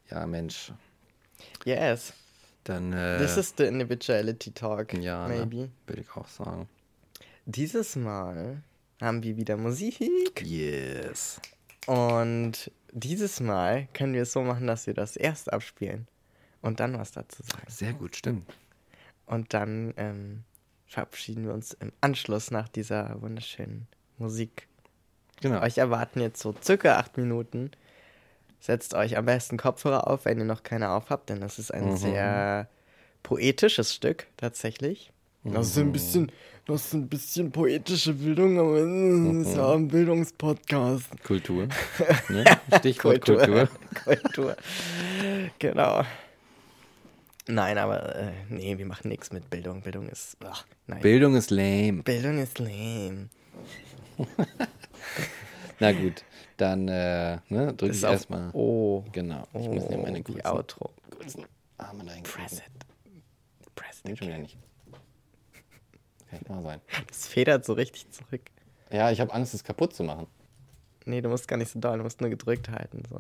Ja, 0.10 0.26
Mensch. 0.26 0.74
Yes. 1.64 2.14
Dann, 2.64 2.92
äh, 2.92 3.20
This 3.20 3.38
is 3.38 3.54
the 3.56 3.66
individuality 3.66 4.52
talk. 4.52 4.94
ja, 4.94 5.28
ne? 5.28 5.46
Maybe. 5.46 5.70
würde 5.86 6.02
ich 6.02 6.16
auch 6.16 6.28
sagen. 6.28 6.68
Dieses 7.46 7.96
Mal 7.96 8.64
haben 9.00 9.22
wir 9.24 9.38
wieder 9.38 9.58
Musik. 9.58 10.42
Yes. 10.44 11.40
Und 11.86 12.72
dieses 12.92 13.40
Mal 13.40 13.88
können 13.94 14.14
wir 14.14 14.24
es 14.24 14.32
so 14.32 14.42
machen, 14.42 14.66
dass 14.68 14.88
wir 14.88 14.96
das 14.96 15.16
erst 15.16 15.54
abspielen 15.54 16.08
und 16.62 16.80
dann 16.80 16.98
was 16.98 17.12
dazu 17.12 17.44
sagen. 17.44 17.64
Sehr 17.68 17.94
gut, 17.94 18.16
stimmt. 18.16 18.52
Und 19.26 19.54
dann 19.54 19.94
ähm, 19.98 20.44
verabschieden 20.88 21.46
wir 21.46 21.54
uns 21.54 21.74
im 21.74 21.92
Anschluss 22.02 22.52
nach 22.52 22.68
dieser 22.70 23.22
wunderschönen 23.22 23.88
Musik. 24.18 24.68
Genau. 25.42 25.62
Euch 25.62 25.78
erwarten 25.78 26.20
jetzt 26.22 26.42
so 26.42 26.54
circa 26.62 26.98
acht 26.98 27.18
Minuten. 27.18 27.72
Setzt 28.60 28.94
euch 28.94 29.18
am 29.18 29.26
besten 29.26 29.58
Kopfhörer 29.58 30.08
auf, 30.08 30.26
wenn 30.26 30.38
ihr 30.38 30.46
noch 30.46 30.62
keine 30.64 30.92
auf 30.92 31.10
habt, 31.10 31.30
denn 31.30 31.42
das 31.42 31.58
ist 31.58 31.74
ein 31.74 31.92
Mhm. 31.94 31.98
sehr 31.98 32.68
poetisches 33.24 33.94
Stück 33.94 34.28
tatsächlich. 34.38 35.12
Das 35.44 35.70
ist 35.70 35.78
ein 35.80 35.92
bisschen, 35.92 36.32
das 36.68 36.86
ist 36.86 36.94
ein 36.94 37.08
bisschen 37.10 37.52
poetische 37.52 38.14
Bildung, 38.14 38.60
aber 38.60 38.76
es 38.78 39.48
ist 39.48 39.56
ja 39.58 39.74
ein 39.74 39.88
Bildungspodcast. 39.88 41.24
Kultur. 41.24 41.68
Ne? 42.30 42.44
Stichwort 42.78 43.26
Kultur. 43.26 43.68
Kultur. 44.04 44.56
Genau. 45.60 46.04
Nein, 47.52 47.78
aber 47.78 48.16
äh, 48.16 48.32
nee, 48.48 48.78
wir 48.78 48.86
machen 48.86 49.10
nichts 49.10 49.34
mit 49.34 49.50
Bildung. 49.50 49.82
Bildung 49.82 50.08
ist. 50.08 50.38
Ach, 50.46 50.66
nein. 50.88 51.02
Bildung 51.02 51.36
ist 51.36 51.52
lame. 51.52 52.02
Bildung 52.04 52.38
ist 52.38 52.60
lame. 52.60 53.30
Na 55.80 55.92
gut, 55.92 56.24
dann 56.56 56.88
äh, 56.88 57.40
ne, 57.50 57.74
drücke 57.74 57.94
ich 57.94 58.04
erstmal. 58.04 58.52
Oh. 58.54 59.04
Genau. 59.12 59.46
Ich 59.54 59.68
muss 59.68 59.90
mir 59.90 59.98
meine 59.98 60.22
die 60.22 60.32
kurzen, 60.32 60.48
Outro. 60.48 60.92
kurzen 61.10 61.46
Arme 61.78 62.06
da 62.06 62.14
hinkriegen. 62.14 62.48
Press 62.48 62.60
it. 62.60 63.76
Press 63.76 64.02
it. 64.08 64.18
schon 64.18 64.28
wieder 64.30 64.38
nicht. 64.38 64.58
Kann 66.30 66.40
wahr 66.48 66.64
sein. 66.64 66.82
Das 67.10 67.28
federt 67.28 67.66
so 67.66 67.74
richtig 67.74 68.10
zurück. 68.12 68.44
Ja, 68.92 69.12
ich 69.12 69.20
habe 69.20 69.34
Angst, 69.34 69.54
es 69.54 69.66
kaputt 69.66 69.94
zu 69.94 70.04
machen. 70.04 70.28
Nee, 71.04 71.20
du 71.20 71.28
musst 71.28 71.50
gar 71.50 71.58
nicht 71.58 71.72
so 71.72 71.80
doll, 71.80 71.98
du 71.98 72.04
musst 72.04 72.22
nur 72.22 72.30
gedrückt 72.30 72.70
halten. 72.70 73.04
So. 73.10 73.18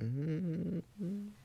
Our 0.00 1.43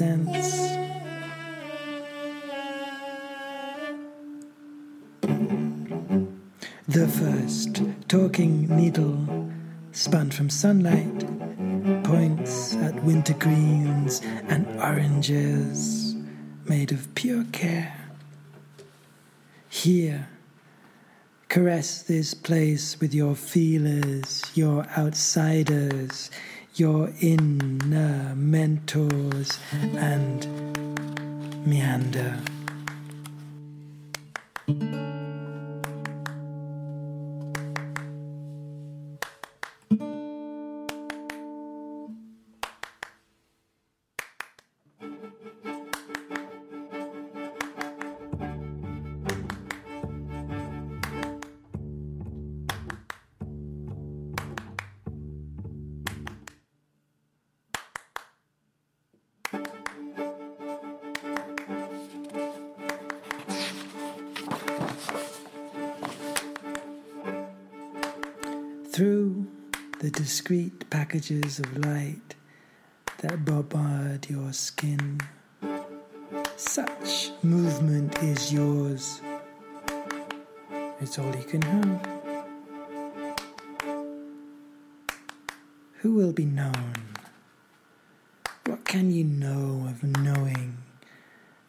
sense. 0.00 0.52
The 6.88 7.06
first 7.06 7.82
talking 8.08 8.74
needle, 8.74 9.50
spun 9.92 10.30
from 10.30 10.48
sunlight, 10.48 11.20
points 12.04 12.76
at 12.76 12.94
winter 13.04 13.34
greens 13.34 14.22
and 14.48 14.66
oranges 14.80 16.16
made 16.64 16.92
of 16.92 17.14
pure 17.14 17.44
care. 17.52 17.94
Here, 19.68 20.28
caress 21.50 22.02
this 22.04 22.32
place 22.32 22.98
with 23.00 23.12
your 23.12 23.34
feelers, 23.34 24.50
your 24.54 24.86
outsiders, 24.96 26.30
your 26.74 27.12
inner 27.20 28.34
mentors, 28.36 29.58
and 29.72 30.46
meander. 31.66 32.40
Packages 71.10 71.58
of 71.58 71.78
light 71.78 72.36
that 73.18 73.44
bombard 73.44 74.30
your 74.30 74.52
skin. 74.52 75.20
Such 76.54 77.32
movement 77.42 78.22
is 78.22 78.52
yours. 78.52 79.20
It's 81.00 81.18
all 81.18 81.34
you 81.34 81.42
can 81.42 81.62
have. 81.62 82.06
Who 85.94 86.14
will 86.14 86.32
be 86.32 86.44
known? 86.44 86.94
What 88.66 88.84
can 88.84 89.10
you 89.10 89.24
know 89.24 89.88
of 89.90 90.04
knowing? 90.04 90.78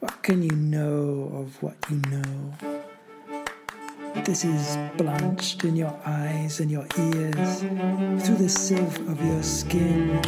What 0.01 0.21
can 0.21 0.43
you 0.43 0.55
know 0.55 1.31
of 1.33 1.63
what 1.63 1.77
you 1.89 1.97
know? 2.11 2.90
This 4.13 4.45
is 4.45 4.77
blanched 4.97 5.63
in 5.63 5.75
your 5.75 5.93
eyes 6.05 6.59
and 6.59 6.69
your 6.69 6.85
ears, 6.99 7.59
through 8.23 8.35
the 8.35 8.49
sieve 8.49 9.09
of 9.09 9.25
your 9.25 9.41
skin 9.41 10.21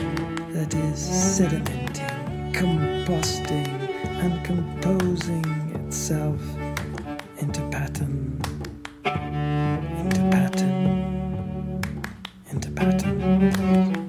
that 0.51 0.73
is 0.73 0.99
sedimenting, 0.99 2.53
composting, 2.53 3.67
and 4.23 4.43
composing 4.43 5.45
itself 5.75 6.41
into 7.37 7.61
pattern, 7.69 8.41
into 9.05 10.21
pattern, 10.31 11.81
into 12.51 12.71
pattern. 12.71 14.02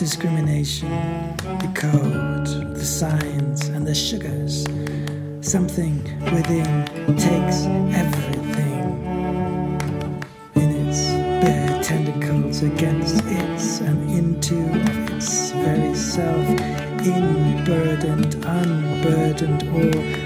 Discrimination, 0.00 0.88
the 1.60 1.70
code, 1.74 2.46
the 2.74 2.82
signs, 2.82 3.68
and 3.68 3.86
the 3.86 3.94
sugars. 3.94 4.64
Something 5.42 6.02
within 6.32 6.86
takes 7.18 7.66
everything 8.00 8.80
in 10.54 10.88
its 10.88 11.02
bare 11.44 11.82
tentacles 11.82 12.62
against 12.62 13.22
its 13.26 13.80
and 13.80 14.10
into 14.10 14.56
its 15.14 15.50
very 15.50 15.94
self, 15.94 16.48
unburdened, 17.06 18.42
unburdened, 18.46 19.62
or 19.64 20.19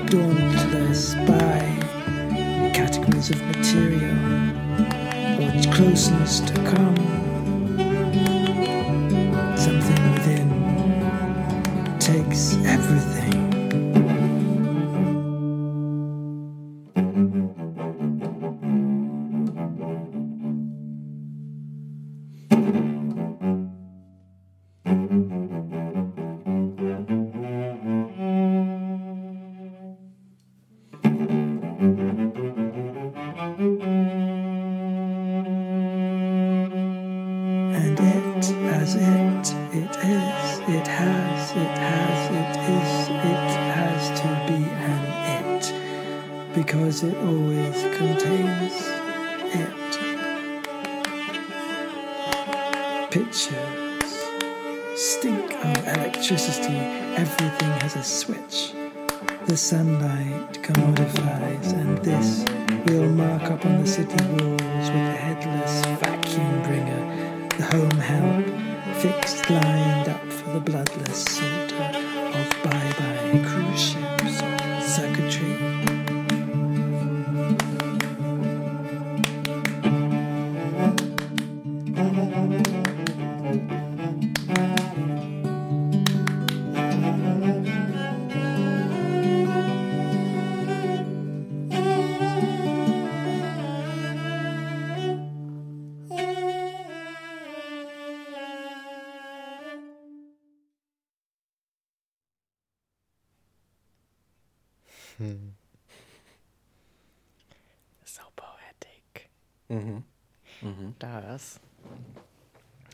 Das 111.35 111.59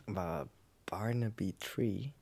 war 0.07 0.49
Barnaby 0.87 1.53
Tree 1.61 2.13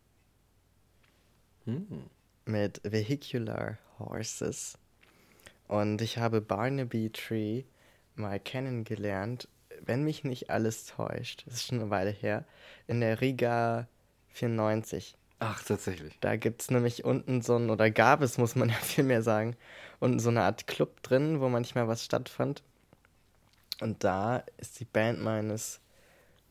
Mhm. 1.65 2.11
mit 2.45 2.81
Vehicular 2.83 3.79
Horses. 4.01 4.77
Und 5.69 6.03
ich 6.03 6.19
habe 6.19 6.41
Barnaby 6.41 7.11
Tree 7.11 7.63
mal 8.17 8.41
kennengelernt 8.41 9.49
wenn 9.85 10.03
mich 10.03 10.25
nicht 10.25 10.51
alles 10.51 10.87
täuscht, 10.87 11.45
das 11.47 11.55
ist 11.55 11.67
schon 11.69 11.79
eine 11.81 11.91
Weile 11.91 12.11
her, 12.11 12.45
in 12.89 13.01
der 13.01 13.21
Riga 13.21 13.87
94. 14.31 15.17
Ach, 15.39 15.63
tatsächlich. 15.63 16.19
Da 16.21 16.35
gibt 16.35 16.63
es 16.63 16.71
nämlich 16.73 17.05
unten 17.05 17.43
so 17.43 17.55
ein, 17.55 17.71
oder 17.71 17.93
gab 17.93 18.23
es, 18.23 18.39
muss 18.39 18.57
man 18.57 18.69
ja 18.71 18.75
viel 18.75 19.05
mehr 19.05 19.23
sagen, 19.23 19.57
unten 20.01 20.19
so 20.19 20.31
eine 20.31 20.43
Art 20.43 20.67
Club 20.67 21.01
drin, 21.05 21.41
wo 21.41 21.49
manchmal 21.49 21.87
was 21.87 22.05
stattfand. 22.05 22.65
Und 23.81 24.03
da 24.03 24.43
ist 24.57 24.81
die 24.81 24.85
Band 24.85 25.21
meines 25.21 25.81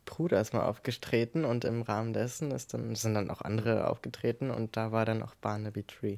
Bruders 0.07 0.53
mal 0.53 0.63
aufgetreten 0.65 1.45
und 1.45 1.65
im 1.65 1.83
Rahmen 1.83 2.13
dessen 2.13 2.51
ist 2.51 2.73
dann, 2.73 2.95
sind 2.95 3.13
dann 3.13 3.29
auch 3.31 3.41
andere 3.43 3.89
aufgetreten 3.89 4.49
und 4.51 4.75
da 4.77 4.91
war 4.91 5.05
dann 5.05 5.21
auch 5.23 5.35
Barnaby 5.35 5.83
Tree. 5.83 6.17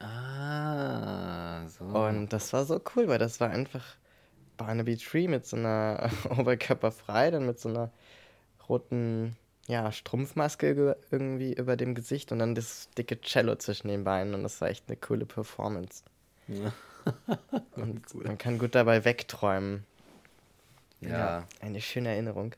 Ah, 0.00 1.66
so. 1.68 1.84
Und 1.92 2.28
das 2.32 2.52
war 2.52 2.64
so 2.64 2.80
cool, 2.96 3.08
weil 3.08 3.18
das 3.18 3.40
war 3.40 3.50
einfach 3.50 3.84
Barnaby 4.58 4.96
Tree 4.98 5.28
mit 5.28 5.46
so 5.46 5.56
einer 5.56 6.10
Oberkörperfrei, 6.38 7.30
dann 7.32 7.46
mit 7.46 7.60
so 7.60 7.68
einer 7.70 7.92
roten 8.68 9.36
ja, 9.68 9.92
Strumpfmaske 9.92 10.74
ge- 10.76 10.96
irgendwie 11.10 11.54
über 11.54 11.76
dem 11.76 11.94
Gesicht 11.94 12.32
und 12.32 12.40
dann 12.40 12.54
das 12.56 12.90
dicke 12.98 13.20
Cello 13.22 13.56
zwischen 13.56 13.88
den 13.88 14.04
Beinen 14.04 14.34
und 14.34 14.42
das 14.44 14.60
war 14.62 14.68
echt 14.70 14.86
eine 14.88 14.96
coole 14.98 15.26
Performance. 15.26 16.04
und 17.76 18.02
Cool. 18.14 18.24
man 18.24 18.38
kann 18.38 18.58
gut 18.58 18.74
dabei 18.76 19.04
wegträumen. 19.04 19.84
ja. 21.00 21.48
Eine 21.60 21.80
schöne 21.80 22.10
Erinnerung. 22.10 22.54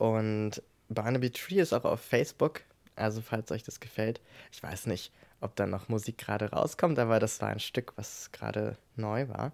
Und 0.00 0.62
Barnaby 0.88 1.30
Tree 1.30 1.60
ist 1.60 1.74
auch 1.74 1.84
auf 1.84 2.00
Facebook, 2.00 2.62
also 2.96 3.20
falls 3.20 3.52
euch 3.52 3.64
das 3.64 3.80
gefällt. 3.80 4.22
Ich 4.50 4.62
weiß 4.62 4.86
nicht, 4.86 5.12
ob 5.42 5.54
da 5.56 5.66
noch 5.66 5.90
Musik 5.90 6.16
gerade 6.16 6.50
rauskommt, 6.50 6.98
aber 6.98 7.20
das 7.20 7.42
war 7.42 7.50
ein 7.50 7.60
Stück, 7.60 7.92
was 7.96 8.32
gerade 8.32 8.78
neu 8.96 9.28
war. 9.28 9.52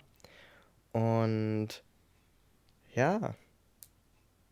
Und 0.92 1.82
ja, 2.94 3.34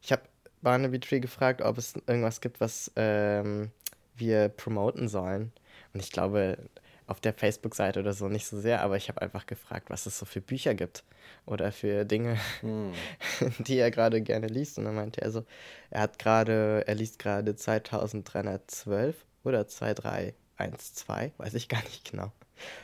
ich 0.03 0.11
habe 0.11 0.23
Barnaby 0.63 0.99
Tree 0.99 1.21
gefragt, 1.21 1.63
ob 1.63 1.79
es 1.79 1.95
irgendwas 2.09 2.41
gibt, 2.41 2.61
was 2.61 2.91
ähm, 2.97 3.71
wir 4.17 4.49
promoten 4.49 5.07
sollen. 5.07 5.53
Und 5.93 6.01
ich 6.01 6.11
glaube, 6.11 6.59
auf 7.07 7.21
der 7.21 7.35
Facebook-Seite 7.35 8.01
oder 8.01 8.15
so 8.15 8.29
nicht 8.29 8.47
so 8.47 8.59
sehr, 8.59 8.83
aber 8.83 8.97
ich 8.97 9.09
habe 9.09 9.21
einfach 9.23 9.47
gefragt, 9.47 9.91
was 9.91 10.07
es 10.07 10.19
so 10.19 10.25
für 10.25 10.41
Bücher 10.41 10.75
gibt 10.75 11.05
oder 11.47 11.71
für 11.73 12.05
Dinge, 12.05 12.39
Hm. 12.61 12.93
die 13.59 13.77
er 13.79 13.91
gerade 13.91 14.23
gerne 14.23 14.47
liest. 14.47 14.79
Und 14.79 14.85
dann 14.85 14.95
meinte 14.95 15.21
er 15.21 15.31
so, 15.31 15.45
er 15.91 16.01
hat 16.03 16.19
gerade, 16.19 16.85
er 16.87 16.95
liest 16.95 17.19
gerade 17.19 17.55
2312 17.55 19.17
oder 19.45 19.67
2312, 19.69 21.39
weiß 21.39 21.55
ich 21.55 21.69
gar 21.69 21.83
nicht 21.83 22.11
genau, 22.11 22.33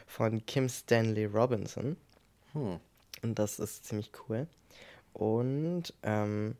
von 0.06 0.44
Kim 0.46 0.68
Stanley 0.68 1.24
Robinson. 1.24 1.96
Hm. 2.52 2.80
Und 3.22 3.38
das 3.38 3.58
ist 3.58 3.86
ziemlich 3.86 4.10
cool. 4.28 4.46
Und 5.12 5.94
ähm, 6.02 6.56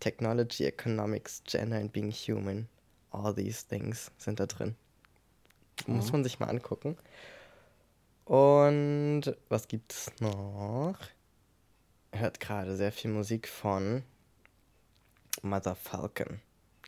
Technology, 0.00 0.64
Economics, 0.64 1.42
Gender 1.44 1.76
and 1.78 1.92
Being 1.92 2.12
Human. 2.12 2.68
All 3.10 3.34
these 3.34 3.66
things 3.66 4.10
sind 4.18 4.40
da 4.40 4.46
drin. 4.46 4.74
Muss 5.86 6.12
man 6.12 6.24
sich 6.24 6.40
mal 6.40 6.48
angucken. 6.48 6.96
Und 8.24 9.24
was 9.48 9.68
gibt's 9.68 10.10
noch? 10.20 10.96
Hört 12.12 12.40
gerade 12.40 12.76
sehr 12.76 12.92
viel 12.92 13.10
Musik 13.10 13.48
von 13.48 14.02
Mother 15.42 15.74
Falcon, 15.74 16.40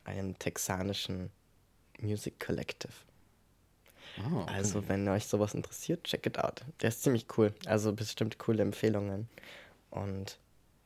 einem 0.05 0.39
texanischen 0.39 1.31
Music 2.01 2.41
Collective. 2.41 2.93
Oh, 4.19 4.41
okay. 4.41 4.55
Also, 4.55 4.89
wenn 4.89 5.07
euch 5.09 5.27
sowas 5.27 5.53
interessiert, 5.53 6.05
check 6.05 6.25
it 6.27 6.39
out. 6.39 6.65
Der 6.81 6.89
ist 6.89 7.03
ziemlich 7.03 7.27
cool. 7.37 7.53
Also, 7.67 7.93
bestimmt 7.93 8.39
coole 8.39 8.63
Empfehlungen. 8.63 9.29
Und 9.91 10.39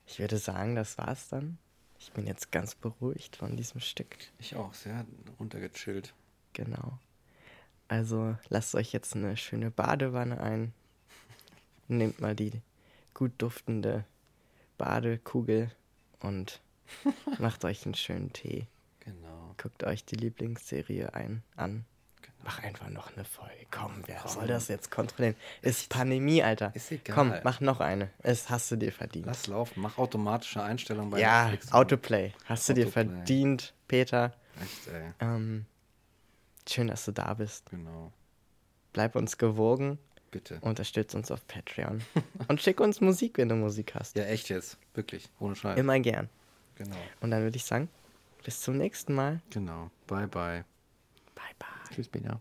ich 0.07 0.19
würde 0.19 0.39
sagen, 0.39 0.75
das 0.75 0.99
war's 0.99 1.29
dann. 1.29 1.59
Ich 2.01 2.11
bin 2.13 2.27
jetzt 2.27 2.51
ganz 2.51 2.75
beruhigt 2.75 3.37
von 3.37 3.57
diesem 3.57 3.81
Stück. 3.81 4.17
ich 4.39 4.57
auch, 4.57 4.73
sehr 4.75 5.05
runtergechillt. 5.39 6.15
Genau. 6.55 6.99
Also, 7.91 8.37
lasst 8.51 8.77
euch 8.77 8.93
jetzt 8.93 9.17
eine 9.17 9.37
schöne 9.37 9.73
Badewanne 9.73 10.41
ein. 10.41 10.73
Nehmt 11.89 12.21
mal 12.21 12.37
die 12.37 12.53
gut 13.15 13.33
duftende 13.39 14.05
Badekugel 14.79 15.73
und 16.21 16.61
macht 17.41 17.65
euch 17.65 17.85
einen 17.85 17.97
schönen 17.97 18.33
Tee. 18.33 18.69
Genau. 19.01 19.57
Guckt 19.61 19.83
euch 19.83 20.05
die 20.05 20.15
Lieblingsserie 20.15 21.15
ein, 21.15 21.43
an. 21.57 21.85
Mach 22.45 22.63
einfach 22.63 22.89
noch 22.91 23.13
eine 23.17 23.25
Folge. 23.25 23.67
Komm, 23.73 24.05
wer 24.07 24.23
soll 24.29 24.47
das 24.47 24.69
jetzt 24.69 24.93
kontrollieren? 24.93 25.35
Ist 25.61 25.89
Pandemie, 25.89 26.45
Alter. 26.45 26.71
Ist 26.77 26.93
egal. 26.93 27.17
Komm, 27.17 27.35
mach 27.43 27.61
noch 27.61 27.81
eine. 27.81 28.11
Es 28.21 28.51
hast 28.51 28.71
du 28.71 28.77
dir 28.77 28.93
verdient. 28.93 29.27
Lass 29.27 29.49
laufen, 29.49 29.81
mach 29.81 29.99
automatische 29.99 30.63
Einstellungen 30.63 31.11
bei 31.11 31.19
ja, 31.19 31.49
Netflix. 31.49 31.73
Autoplay. 31.73 32.35
Hast 32.45 32.69
du 32.69 32.75
dir 32.75 32.87
Autoplay. 32.87 33.17
verdient, 33.17 33.75
Peter. 33.89 34.33
Echt, 34.63 34.87
ey. 34.95 35.13
Ähm, 35.19 35.67
schön, 36.69 36.89
dass 36.89 37.05
du 37.05 37.13
da 37.13 37.35
bist. 37.35 37.71
Genau. 37.71 38.13
Bleib 38.93 39.17
uns 39.17 39.39
gewogen. 39.39 39.99
Bitte. 40.31 40.59
Unterstütz 40.61 41.15
uns 41.15 41.31
auf 41.31 41.47
Patreon. 41.47 42.03
Und 42.49 42.61
schick 42.61 42.81
uns 42.81 43.01
Musik, 43.01 43.39
wenn 43.39 43.49
du 43.49 43.57
Musik 43.57 43.95
hast. 43.95 44.17
Ja, 44.17 44.25
echt 44.25 44.49
jetzt. 44.49 44.79
Wirklich. 44.95 45.29
Ohne 45.41 45.57
Scheiß. 45.57 45.79
Immer 45.79 45.99
gern. 45.99 46.29
Genau. 46.77 46.97
Und 47.21 47.31
dann 47.31 47.43
würde 47.43 47.57
ich 47.57 47.65
sagen, 47.65 47.89
bis 48.45 48.61
zum 48.61 48.77
nächsten 48.77 49.15
Mal. 49.15 49.41
Genau. 49.51 49.91
Bye, 50.07 50.29
bye. 50.29 50.65
Bye, 51.35 51.45
bye. 51.59 51.95
Tschüss, 51.95 52.09
Bina. 52.09 52.41